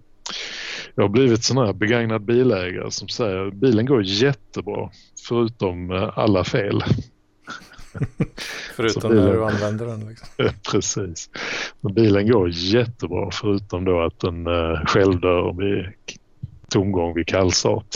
jag 0.95 1.03
har 1.03 1.09
blivit 1.09 1.43
sån 1.43 1.57
här 1.57 1.73
begagnad 1.73 2.21
bilägare 2.21 2.91
som 2.91 3.07
säger 3.07 3.51
bilen 3.51 3.85
går 3.85 4.03
jättebra 4.03 4.89
förutom 5.27 5.91
eh, 5.91 6.17
alla 6.17 6.43
fel. 6.43 6.83
Förutom 8.75 9.11
bilen- 9.11 9.25
när 9.25 9.33
du 9.33 9.45
använder 9.45 9.85
den. 9.85 10.09
Liksom. 10.09 10.27
Precis. 10.71 11.29
Men 11.81 11.93
bilen 11.93 12.31
går 12.31 12.49
jättebra 12.49 13.29
förutom 13.31 13.85
då 13.85 14.01
att 14.01 14.19
den 14.19 14.47
uh, 14.47 14.85
självdör 14.85 15.53
vid 15.53 15.85
tomgång 16.69 17.13
vid 17.13 17.27
kallstart. 17.27 17.87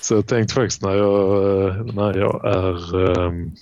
Så 0.00 0.14
jag 0.14 0.26
tänkte 0.26 0.54
faktiskt 0.54 0.82
när 0.82 0.94
jag, 0.94 1.68
eh, 1.68 1.84
när 1.84 2.18
jag 2.18 2.44
är 2.44 2.94
um, 3.20 3.52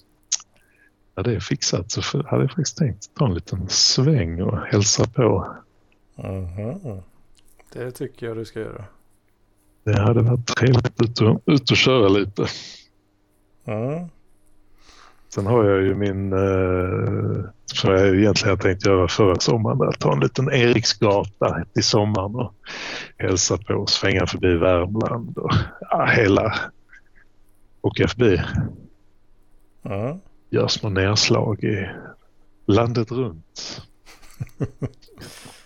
när 1.17 1.25
det 1.25 1.35
är 1.35 1.41
fixat 1.41 1.91
så 1.91 2.01
hade 2.27 2.43
jag 2.43 2.51
faktiskt 2.51 2.77
tänkt 2.77 3.15
ta 3.15 3.27
en 3.27 3.35
liten 3.35 3.69
sväng 3.69 4.43
och 4.43 4.59
hälsa 4.59 5.07
på. 5.07 5.57
Mhm. 6.17 7.03
Det 7.73 7.91
tycker 7.91 8.27
jag 8.27 8.37
du 8.37 8.45
ska 8.45 8.61
göra. 8.61 8.85
Det 9.85 10.01
hade 10.01 10.23
varit 10.23 10.47
trevligt 10.47 11.03
ut 11.03 11.21
och, 11.21 11.41
ut 11.47 11.71
och 11.71 11.77
köra 11.77 12.09
lite. 12.09 12.47
Mm. 13.65 14.09
Sen 15.29 15.47
har 15.47 15.65
jag 15.65 15.83
ju 15.83 15.95
min, 15.95 16.33
eh, 16.33 17.45
som 17.65 17.91
jag 17.91 18.17
egentligen 18.17 18.59
tänkt 18.59 18.87
göra 18.87 19.09
förra 19.09 19.41
sommaren, 19.41 19.79
där, 19.79 19.93
ta 19.93 20.13
en 20.13 20.21
liten 20.21 20.53
Eriksgata 20.53 21.65
till 21.75 21.85
sommaren 21.85 22.35
och 22.35 22.55
hälsa 23.19 23.59
på 23.59 23.75
och 23.75 23.91
svänga 23.91 24.27
förbi 24.27 24.57
Värmland 24.57 25.39
och 25.39 25.53
ja, 25.81 26.05
hela, 26.05 26.55
åka 27.81 28.09
förbi, 28.09 28.43
Mm. 29.85 30.19
göra 30.51 30.69
små 30.69 30.89
nedslag 30.89 31.65
i 31.65 31.89
landet 32.67 33.13
runt. 33.13 33.83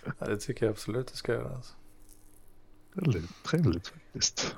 Ja, 0.05 0.25
det 0.25 0.37
tycker 0.37 0.65
jag 0.65 0.71
absolut 0.73 1.07
du 1.07 1.15
ska 1.15 1.31
göra. 1.33 1.55
Alltså. 1.55 1.73
Väldigt 2.93 3.43
trevligt 3.43 3.87
faktiskt. 3.87 4.55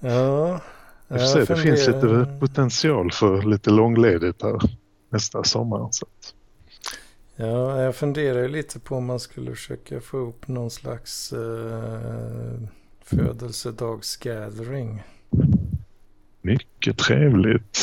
Ja. 0.00 0.60
Jag 1.08 1.20
får 1.20 1.26
se, 1.26 1.54
det 1.54 1.60
finns 1.60 1.86
lite 1.86 2.36
potential 2.40 3.12
för 3.12 3.42
lite 3.42 3.70
långledigt 3.70 4.42
här 4.42 4.60
nästa 5.10 5.44
sommar. 5.44 5.88
Så 5.90 6.06
Ja, 7.36 7.82
jag 7.82 7.96
funderar 7.96 8.42
ju 8.42 8.48
lite 8.48 8.80
på 8.80 8.96
om 8.96 9.06
man 9.06 9.20
skulle 9.20 9.50
försöka 9.50 10.00
få 10.00 10.16
ihop 10.16 10.48
någon 10.48 10.70
slags 10.70 11.32
eh, 11.32 12.60
födelsedagsgathering. 13.04 15.02
mycket 16.42 16.98
trevligt. 16.98 17.78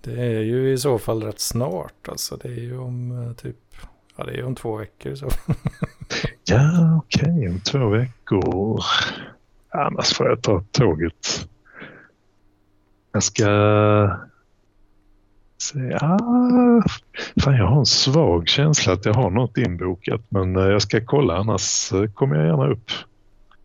Det 0.00 0.20
är 0.20 0.40
ju 0.40 0.72
i 0.72 0.78
så 0.78 0.98
fall 0.98 1.22
rätt 1.22 1.40
snart. 1.40 2.08
Alltså 2.08 2.36
det 2.36 2.48
är 2.48 2.60
ju 2.60 2.78
om 2.78 3.22
eh, 3.22 3.32
typ, 3.32 3.76
ja 4.20 4.26
det 4.26 4.32
är 4.32 4.36
ju 4.36 4.44
om 4.44 4.54
två 4.54 4.76
veckor 4.76 5.14
så. 5.14 5.28
Ja, 6.44 6.96
okej, 7.04 7.48
om 7.48 7.60
två 7.60 7.88
veckor. 7.88 8.80
Annars 9.68 10.14
får 10.14 10.28
jag 10.28 10.42
ta 10.42 10.64
tåget. 10.70 11.48
Jag 13.12 13.22
ska... 13.22 13.46
Se, 15.58 15.94
ah, 16.00 16.82
fan, 17.42 17.56
jag 17.56 17.66
har 17.66 17.78
en 17.78 17.86
svag 17.86 18.48
känsla 18.48 18.92
att 18.92 19.04
jag 19.04 19.14
har 19.14 19.30
något 19.30 19.58
inbokat 19.58 20.20
men 20.28 20.56
eh, 20.56 20.62
jag 20.62 20.82
ska 20.82 21.04
kolla 21.04 21.36
annars 21.36 21.92
eh, 21.92 22.10
kommer 22.10 22.36
jag 22.36 22.46
gärna 22.46 22.68
upp. 22.68 22.90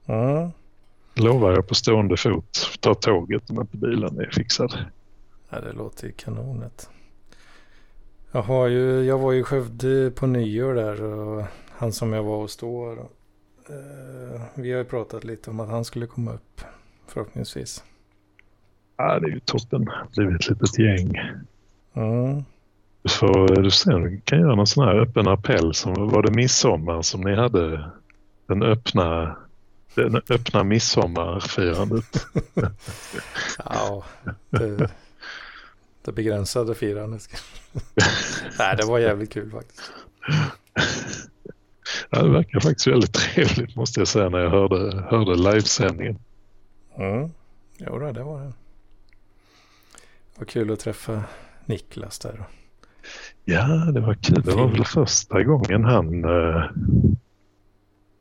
Mm. 0.05 0.51
Lovar 1.15 1.51
jag 1.51 1.67
på 1.67 1.75
stående 1.75 2.17
fot. 2.17 2.77
Ta 2.79 2.93
tåget 2.93 3.49
om 3.49 3.61
inte 3.61 3.77
bilen 3.77 4.19
är 4.19 4.29
fixad. 4.31 4.77
Ja, 5.49 5.61
det 5.61 5.71
låter 5.71 6.07
ju 6.07 6.11
kanonet. 6.11 6.89
Jag, 8.35 8.43
har 8.43 8.67
ju, 8.67 9.03
jag 9.03 9.17
var 9.17 9.31
ju 9.31 9.39
i 9.39 9.43
Skövde 9.43 10.11
på 10.11 10.27
nyår 10.27 10.73
där 10.73 11.03
och 11.03 11.43
han 11.69 11.91
som 11.91 12.13
jag 12.13 12.23
var 12.23 12.37
hos 12.37 12.57
då. 12.57 12.91
eh, 13.69 14.41
vi 14.55 14.71
har 14.71 14.79
ju 14.79 14.85
pratat 14.85 15.23
lite 15.23 15.49
om 15.49 15.59
att 15.59 15.69
han 15.69 15.85
skulle 15.85 16.07
komma 16.07 16.33
upp 16.33 16.61
förhoppningsvis. 17.07 17.83
Ja, 18.97 19.19
det 19.19 19.27
är 19.27 19.31
ju 19.31 19.39
toppen. 19.39 19.89
Blivit 20.15 20.41
ett 20.41 20.49
litet 20.49 20.79
gäng. 20.79 21.17
Mm. 21.93 22.43
Ser, 23.05 23.99
du 23.99 24.21
kan 24.23 24.39
göra 24.39 24.55
någon 24.55 24.67
sån 24.67 24.87
här 24.87 24.99
öppen 24.99 25.27
appell. 25.27 25.73
Som, 25.73 25.93
var 25.93 26.23
det 26.23 26.31
midsommar 26.31 27.01
som 27.01 27.21
ni 27.21 27.35
hade? 27.35 27.91
Den 28.47 28.63
öppna, 28.63 29.35
den 29.95 30.15
öppna 30.15 30.63
midsommarfirandet. 30.63 32.25
Ja, 33.65 34.03
det, 34.49 34.89
det 36.05 36.11
begränsade 36.11 36.75
firandet. 36.75 37.29
Nej, 38.59 38.75
det 38.77 38.85
var 38.85 38.99
jävligt 38.99 39.33
kul 39.33 39.51
faktiskt. 39.51 39.81
Ja, 42.09 42.23
det 42.23 42.29
verkar 42.29 42.59
faktiskt 42.59 42.87
väldigt 42.87 43.13
trevligt 43.13 43.75
måste 43.75 43.99
jag 43.99 44.07
säga 44.07 44.29
när 44.29 44.39
jag 44.39 44.49
hörde, 44.49 45.01
hörde 45.09 45.35
livesändningen. 45.35 46.19
Mm. 46.97 47.29
Jo, 47.77 47.99
då, 47.99 48.11
det 48.11 48.23
var 48.23 48.39
det. 48.39 48.45
Det 48.45 50.39
var 50.39 50.45
kul 50.45 50.71
att 50.71 50.79
träffa 50.79 51.23
Niklas 51.65 52.19
där. 52.19 52.43
Ja, 53.45 53.67
det 53.93 53.99
var 53.99 54.13
kul. 54.13 54.41
Det 54.41 54.51
var 54.55 54.67
väl 54.67 54.85
första 54.85 55.43
gången 55.43 55.83
han 55.85 56.23
eh, 56.23 56.63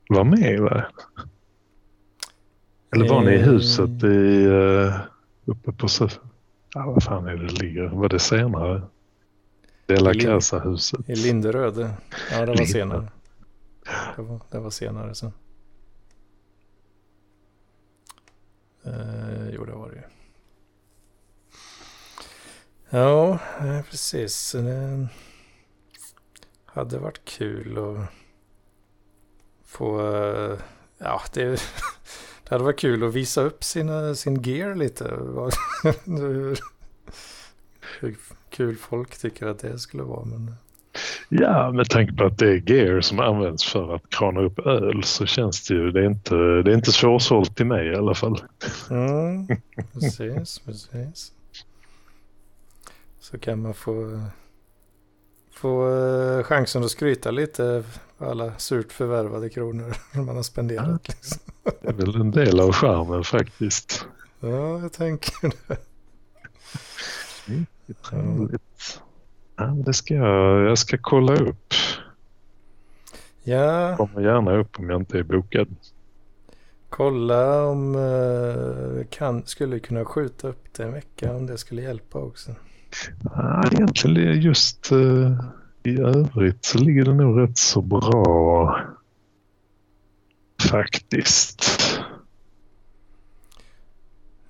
var 0.09 0.25
med 0.25 0.61
va? 0.61 0.85
Eller 2.95 3.09
var 3.09 3.23
ni 3.23 3.31
i 3.31 3.41
Eh. 3.41 3.47
huset 3.49 4.05
i, 4.05 4.45
eh, 4.45 5.01
uppe 5.45 5.73
på... 5.73 5.89
Ja, 6.75 6.91
vad 6.91 7.03
fan 7.03 7.27
är 7.27 7.37
det 7.37 7.47
det 7.47 7.53
ligger? 7.63 7.87
Var 7.89 8.09
det 8.09 8.19
senare? 8.19 8.83
De 9.87 9.97
la 9.97 10.15
Casa-huset. 10.15 11.09
I 11.09 11.15
Linderöd. 11.17 11.79
Ja, 12.31 12.41
det 12.41 12.47
var 12.47 12.47
Linder. 12.47 12.65
senare. 12.65 13.09
Det 14.17 14.23
var, 14.23 14.41
det 14.51 14.59
var 14.59 14.71
senare 14.71 15.15
sen. 15.15 15.33
Eh, 18.85 19.49
jo, 19.55 19.65
det 19.65 19.73
var 19.73 19.89
det 19.91 19.97
ju. 19.97 20.03
Ja, 22.91 23.39
eh, 23.61 23.83
precis. 23.83 24.53
Det 24.53 25.09
hade 26.65 26.99
varit 26.99 27.25
kul 27.25 27.79
att 27.79 28.09
få... 29.65 30.15
eh, 30.17 30.59
Ja, 30.99 31.21
det, 31.33 31.61
det 32.45 32.55
hade 32.55 32.65
varit 32.65 32.79
kul 32.79 33.05
att 33.05 33.15
visa 33.15 33.43
upp 33.43 33.65
sina, 33.65 34.15
sin 34.15 34.43
gear 34.43 34.75
lite. 34.75 35.05
Hur 38.01 38.17
kul 38.51 38.77
folk 38.77 39.19
tycker 39.19 39.47
att 39.47 39.59
det 39.59 39.79
skulle 39.79 40.03
vara. 40.03 40.25
Men... 40.25 40.55
Ja, 41.29 41.73
med 41.73 41.91
tanke 41.91 42.13
på 42.13 42.25
att 42.25 42.39
det 42.39 42.49
är 42.49 42.71
gear 42.71 43.01
som 43.01 43.21
används 43.21 43.65
för 43.65 43.95
att 43.95 44.11
krana 44.11 44.41
upp 44.41 44.59
öl 44.59 45.05
så 45.05 45.27
känns 45.27 45.69
det 45.69 45.75
ju... 45.75 45.91
Det 45.91 46.01
är 46.01 46.07
inte, 46.07 46.35
det 46.35 46.71
är 46.71 46.75
inte 46.75 46.93
svårsålt 46.93 47.57
till 47.57 47.67
mig 47.67 47.87
i 47.87 47.95
alla 47.95 48.15
fall. 48.15 48.43
Mm, 48.91 49.47
precis, 49.93 50.59
precis. 50.59 51.33
Så 53.21 53.39
kan 53.39 53.63
man 53.63 53.75
få, 53.75 54.21
få 55.65 55.89
eh, 55.89 56.43
chansen 56.43 56.85
att 56.85 56.91
skryta 56.91 57.31
lite 57.31 57.85
för 58.19 58.27
alla 58.27 58.59
surt 58.59 58.93
förvärvade 58.93 59.49
kronor 59.49 59.95
man 60.27 60.37
har 60.37 60.43
spenderat. 60.43 61.09
Liksom. 61.09 61.39
Det 61.81 61.89
är 61.89 61.93
väl 61.93 62.21
en 62.21 62.31
del 62.31 62.61
av 62.61 62.73
charmen 62.73 63.25
faktiskt. 63.25 64.07
Ja, 64.41 64.81
jag 64.81 64.93
tänker 64.93 65.33
det. 65.43 65.77
Det 67.87 68.03
trevligt. 68.03 69.01
Ja, 69.57 69.65
det 69.65 69.93
ska 69.95 70.15
jag, 70.15 70.69
jag 70.69 70.79
ska 70.79 70.99
kolla 71.01 71.35
upp. 71.35 71.75
Ja, 73.43 73.97
Kommer 73.97 74.21
gärna 74.21 74.57
upp 74.57 74.79
om 74.79 74.91
jag 74.91 75.01
inte 75.01 75.19
är 75.19 75.23
bokad. 75.23 75.77
kolla 76.89 77.67
om 77.67 77.95
uh, 77.95 79.05
kan, 79.11 79.47
skulle 79.47 79.79
kunna 79.79 80.05
skjuta 80.05 80.49
upp 80.49 80.65
det 80.73 80.83
en 80.83 80.93
vecka 80.93 81.35
om 81.37 81.47
det 81.47 81.59
skulle 81.59 81.83
hjälpa 81.83 82.19
också. 82.19 82.55
Ja, 83.25 83.63
egentligen 83.73 84.41
just 84.41 84.93
eh, 84.93 85.45
i 85.83 86.01
övrigt 86.01 86.65
så 86.65 86.79
ligger 86.79 87.05
det 87.05 87.15
nog 87.15 87.41
rätt 87.41 87.59
så 87.59 87.81
bra 87.81 88.81
faktiskt. 90.71 91.65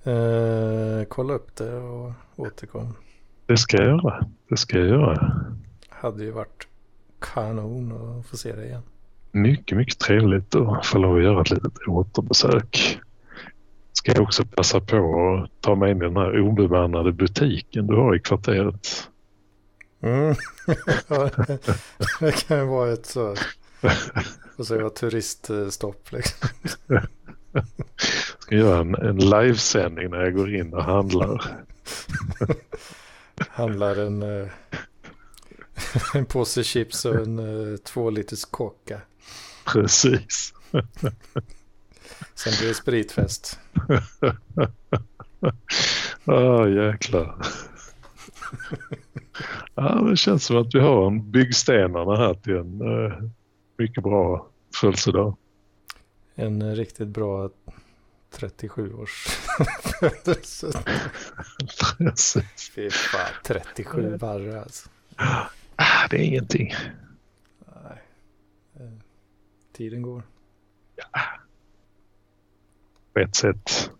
Eh, 0.03 1.05
kolla 1.07 1.33
upp 1.33 1.55
det 1.55 1.75
och 1.75 2.11
återkom. 2.35 2.93
Det 3.45 3.57
ska 3.57 3.77
jag 3.77 3.87
göra. 3.87 4.27
Det 4.49 4.57
ska 4.57 4.77
jag 4.77 4.87
göra. 4.87 5.31
Hade 5.89 6.23
ju 6.23 6.31
varit 6.31 6.67
kanon 7.19 7.91
att 8.19 8.25
få 8.25 8.37
se 8.37 8.55
det 8.55 8.65
igen. 8.65 8.83
Mycket, 9.31 9.77
mycket 9.77 9.99
trevligt 9.99 10.55
att 10.55 10.85
få 10.85 10.97
lov 10.97 11.17
att 11.17 11.23
göra 11.23 11.41
ett 11.41 11.49
litet 11.49 11.87
återbesök. 11.87 12.99
Ska 13.97 14.11
jag 14.11 14.23
också 14.23 14.45
passa 14.45 14.79
på 14.79 15.35
att 15.43 15.61
ta 15.61 15.75
mig 15.75 15.91
in 15.91 15.97
i 15.97 15.99
den 15.99 16.17
här 16.17 16.39
obemannade 16.39 17.11
butiken 17.11 17.87
du 17.87 17.95
har 17.95 18.15
i 18.15 18.19
kvarteret. 18.19 19.09
Mm. 20.01 20.35
Det 22.19 22.45
kan 22.47 22.57
ju 22.59 22.65
vara 22.65 22.93
ett 22.93 23.05
så, 23.05 23.35
och 24.57 24.67
så 24.67 24.89
turiststopp 24.89 26.11
liksom. 26.11 26.49
Ska 28.39 28.55
göra 28.55 28.79
en, 28.79 28.95
en 28.95 29.17
livesändning 29.17 30.09
när 30.09 30.17
jag 30.17 30.35
går 30.35 30.55
in 30.55 30.73
och 30.73 30.83
handlar. 30.83 31.57
Handlar 33.49 33.95
en, 33.95 34.23
eh, 34.23 34.47
en 36.13 36.25
påse 36.25 36.63
chips 36.63 37.05
och 37.05 37.15
en 37.15 37.39
eh, 37.39 37.77
två 37.77 38.09
liters 38.09 38.45
kocka. 38.45 39.01
Precis. 39.65 40.53
Sen 42.35 42.53
blir 42.59 42.67
det 42.67 42.73
spritfest. 42.73 43.59
ah, 46.25 46.67
jäklar. 46.67 47.37
ja, 49.75 50.07
det 50.09 50.17
känns 50.17 50.45
som 50.45 50.57
att 50.57 50.75
vi 50.75 50.79
har 50.79 51.07
en 51.07 51.31
byggstenarna 51.31 52.15
här 52.15 52.33
till 52.33 52.55
en 52.55 52.81
uh, 52.81 53.29
mycket 53.77 54.03
bra 54.03 54.47
födelsedag. 54.81 55.37
En 56.35 56.75
riktigt 56.75 57.07
bra 57.07 57.49
37-års 58.31 59.27
födelse. 59.99 60.83
Precis. 61.97 62.71
Fy 62.75 62.89
fan, 62.89 63.31
37 63.43 64.17
barre 64.17 64.61
alltså. 64.61 64.89
Ah, 65.75 66.07
det 66.09 66.17
är 66.17 66.23
ingenting. 66.23 66.73
Nej. 67.83 68.01
Eh, 68.75 68.91
tiden 69.73 70.01
går. 70.01 70.23
Ja. 70.95 71.05
På 73.15 73.21
ett 73.21 73.35
sätt. 73.35 73.91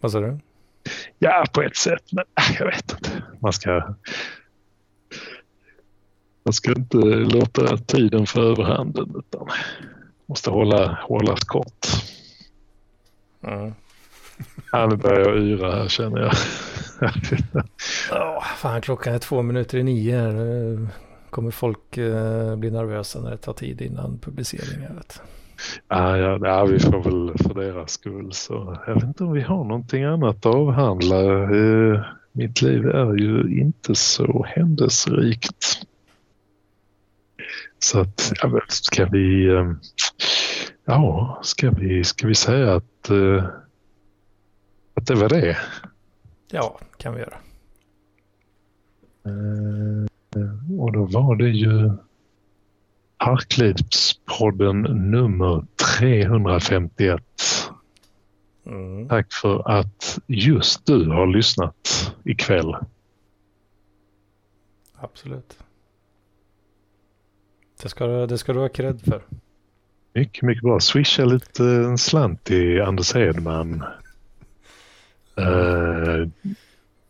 Vad 0.00 0.12
sa 0.12 0.20
du? 0.20 0.38
Ja, 1.18 1.44
på 1.52 1.62
ett 1.62 1.76
sätt. 1.76 2.12
Men 2.12 2.24
jag 2.58 2.66
vet 2.66 2.92
inte. 2.92 3.22
Man 3.40 3.52
ska... 3.52 3.94
Man 6.44 6.52
ska 6.52 6.72
inte 6.72 6.96
låta 7.06 7.76
tiden 7.76 8.26
få 8.26 8.40
överhanden 8.40 9.14
utan 9.18 9.48
måste 10.26 10.50
hålla, 10.50 10.98
hålla 11.02 11.36
kort. 11.46 11.86
Mm. 13.42 13.74
Ja, 14.72 14.86
nu 14.86 14.96
börjar 14.96 15.28
jag 15.28 15.38
yra 15.38 15.74
här 15.74 15.88
känner 15.88 16.20
jag. 16.20 16.32
oh, 18.12 18.44
fan, 18.56 18.80
klockan 18.80 19.14
är 19.14 19.18
två 19.18 19.42
minuter 19.42 19.78
i 19.78 19.82
nio. 19.82 20.32
Nu 20.32 20.88
kommer 21.30 21.50
folk 21.50 21.98
uh, 21.98 22.56
bli 22.56 22.70
nervösa 22.70 23.20
när 23.20 23.30
det 23.30 23.36
tar 23.36 23.52
tid 23.52 23.80
innan 23.80 24.18
publiceringen. 24.18 25.00
Ja, 25.88 26.18
ja, 26.18 26.38
ja, 26.42 26.64
vi 26.64 26.80
får 26.80 27.02
väl 27.02 27.38
för 27.38 27.54
deras 27.54 27.90
skull 27.90 28.32
så. 28.32 28.78
Jag 28.86 28.94
vet 28.94 29.04
inte 29.04 29.24
om 29.24 29.32
vi 29.32 29.40
har 29.40 29.64
någonting 29.64 30.04
annat 30.04 30.36
att 30.36 30.54
avhandla. 30.54 31.22
Uh, 31.50 32.04
mitt 32.32 32.62
liv 32.62 32.86
är 32.86 33.14
ju 33.14 33.60
inte 33.60 33.94
så 33.94 34.44
händelserikt. 34.48 35.86
Så 37.78 38.00
att, 38.00 38.32
ja, 38.42 38.60
ska 38.68 39.04
vi... 39.04 39.48
Um, 39.48 39.80
ja, 40.84 41.40
ska 41.42 41.70
vi, 41.70 42.04
ska 42.04 42.26
vi 42.26 42.34
säga 42.34 42.74
att, 42.74 43.10
uh, 43.10 43.44
att 44.94 45.06
det 45.06 45.14
var 45.14 45.28
det? 45.28 45.56
Ja, 46.50 46.78
kan 46.96 47.14
vi 47.14 47.20
göra. 47.20 47.36
Uh, 49.26 50.06
och 50.78 50.92
då 50.92 51.04
var 51.04 51.36
det 51.36 51.48
ju 51.48 51.90
Parklivspodden 53.18 54.82
nummer 54.82 55.66
351. 55.98 57.22
Mm. 58.66 59.08
Tack 59.08 59.32
för 59.32 59.70
att 59.70 60.18
just 60.26 60.86
du 60.86 61.08
har 61.10 61.26
lyssnat 61.26 62.14
ikväll. 62.24 62.76
Absolut. 64.94 65.58
Det 67.82 67.88
ska, 67.88 68.06
det 68.06 68.38
ska 68.38 68.52
du 68.52 68.58
ha 68.58 68.68
cred 68.68 69.00
för. 69.00 69.22
Mycket, 70.14 70.42
mycket 70.42 70.62
bra. 70.62 70.80
Swisha 70.80 71.24
lite 71.24 71.64
en 71.64 71.98
slant 71.98 72.44
till 72.44 72.82
Anders 72.82 73.14
Hedman. 73.14 73.84
Uh, 75.38 76.28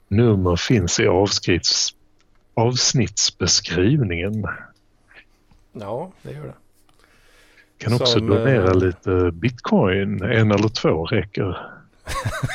nummer 0.08 0.56
finns 0.56 1.00
i 1.00 1.06
avskrifts, 1.06 1.94
avsnittsbeskrivningen. 2.54 4.46
Ja, 5.80 6.12
det 6.22 6.32
gör 6.32 6.44
det. 6.44 6.54
Kan 7.78 7.90
Som, 7.90 8.00
också 8.00 8.20
donera 8.20 8.70
äh... 8.70 8.74
lite 8.74 9.30
bitcoin. 9.32 10.22
En 10.22 10.50
eller 10.50 10.68
två 10.68 11.06
räcker. 11.06 11.70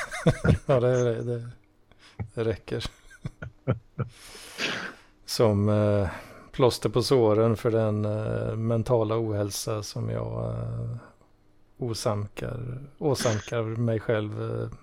ja, 0.65 0.79
det, 0.79 1.23
det, 1.23 1.49
det 2.33 2.43
räcker. 2.43 2.83
Som 5.25 5.69
äh, 5.69 6.07
plåster 6.51 6.89
på 6.89 7.03
såren 7.03 7.57
för 7.57 7.71
den 7.71 8.05
äh, 8.05 8.55
mentala 8.55 9.17
ohälsa 9.19 9.83
som 9.83 10.09
jag 10.09 10.55
osamkar, 11.77 12.77
åsamkar 12.97 13.63
mig 13.63 13.99
själv 13.99 14.31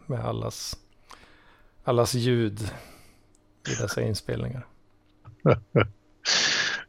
med 0.06 0.24
allas, 0.24 0.76
allas 1.84 2.14
ljud 2.14 2.60
i 3.68 3.82
dessa 3.82 4.02
inspelningar. 4.02 4.66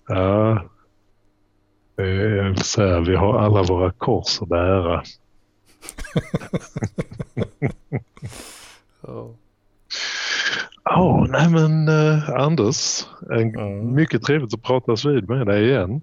ja, 0.07 0.69
så 2.63 2.81
här, 2.81 3.01
vi 3.01 3.15
har 3.15 3.39
alla 3.39 3.63
våra 3.63 3.91
kors 3.91 4.41
att 4.41 4.47
bära. 4.47 5.03
Ja, 10.89 11.01
oh. 11.01 11.27
nej 11.29 11.49
men 11.49 11.89
uh, 11.89 12.29
Anders, 12.29 13.05
en, 13.29 13.55
mm. 13.55 13.95
mycket 13.95 14.23
trevligt 14.23 14.53
att 14.53 14.61
pratas 14.61 15.05
vid 15.05 15.29
med 15.29 15.47
dig 15.47 15.69
igen. 15.69 16.01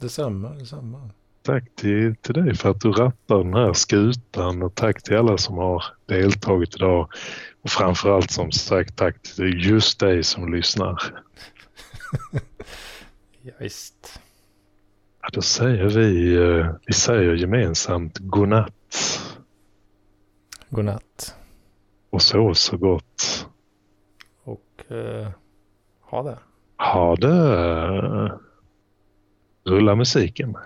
Detsamma, 0.00 0.48
detsamma. 0.48 1.10
Tack 1.42 1.64
till, 1.76 2.16
till 2.16 2.34
dig 2.34 2.54
för 2.54 2.70
att 2.70 2.80
du 2.80 2.92
rattar 2.92 3.38
den 3.38 3.54
här 3.54 3.72
skutan 3.72 4.62
och 4.62 4.74
tack 4.74 5.02
till 5.02 5.16
alla 5.16 5.38
som 5.38 5.56
har 5.58 5.84
deltagit 6.06 6.74
idag. 6.74 7.08
Och 7.62 7.70
framförallt 7.70 8.30
som 8.30 8.52
sagt 8.52 8.96
tack 8.96 9.22
till 9.22 9.66
just 9.70 10.00
dig 10.00 10.24
som 10.24 10.52
lyssnar. 10.52 11.02
ja, 13.42 13.52
visst. 13.58 14.20
Då 15.32 15.42
säger 15.42 15.88
vi, 15.88 16.34
eh, 16.36 16.74
vi 16.86 16.92
säger 16.92 17.34
gemensamt 17.34 18.18
godnatt. 18.18 19.20
Godnatt. 20.68 21.34
Och 22.10 22.22
sov 22.22 22.54
så 22.54 22.76
gott. 22.76 23.46
Och 24.44 24.84
uh, 24.90 25.28
ha 26.00 26.22
det. 26.22 26.38
Ha 26.76 27.16
det. 27.16 28.38
Rulla 29.64 29.94
musiken. 29.94 30.56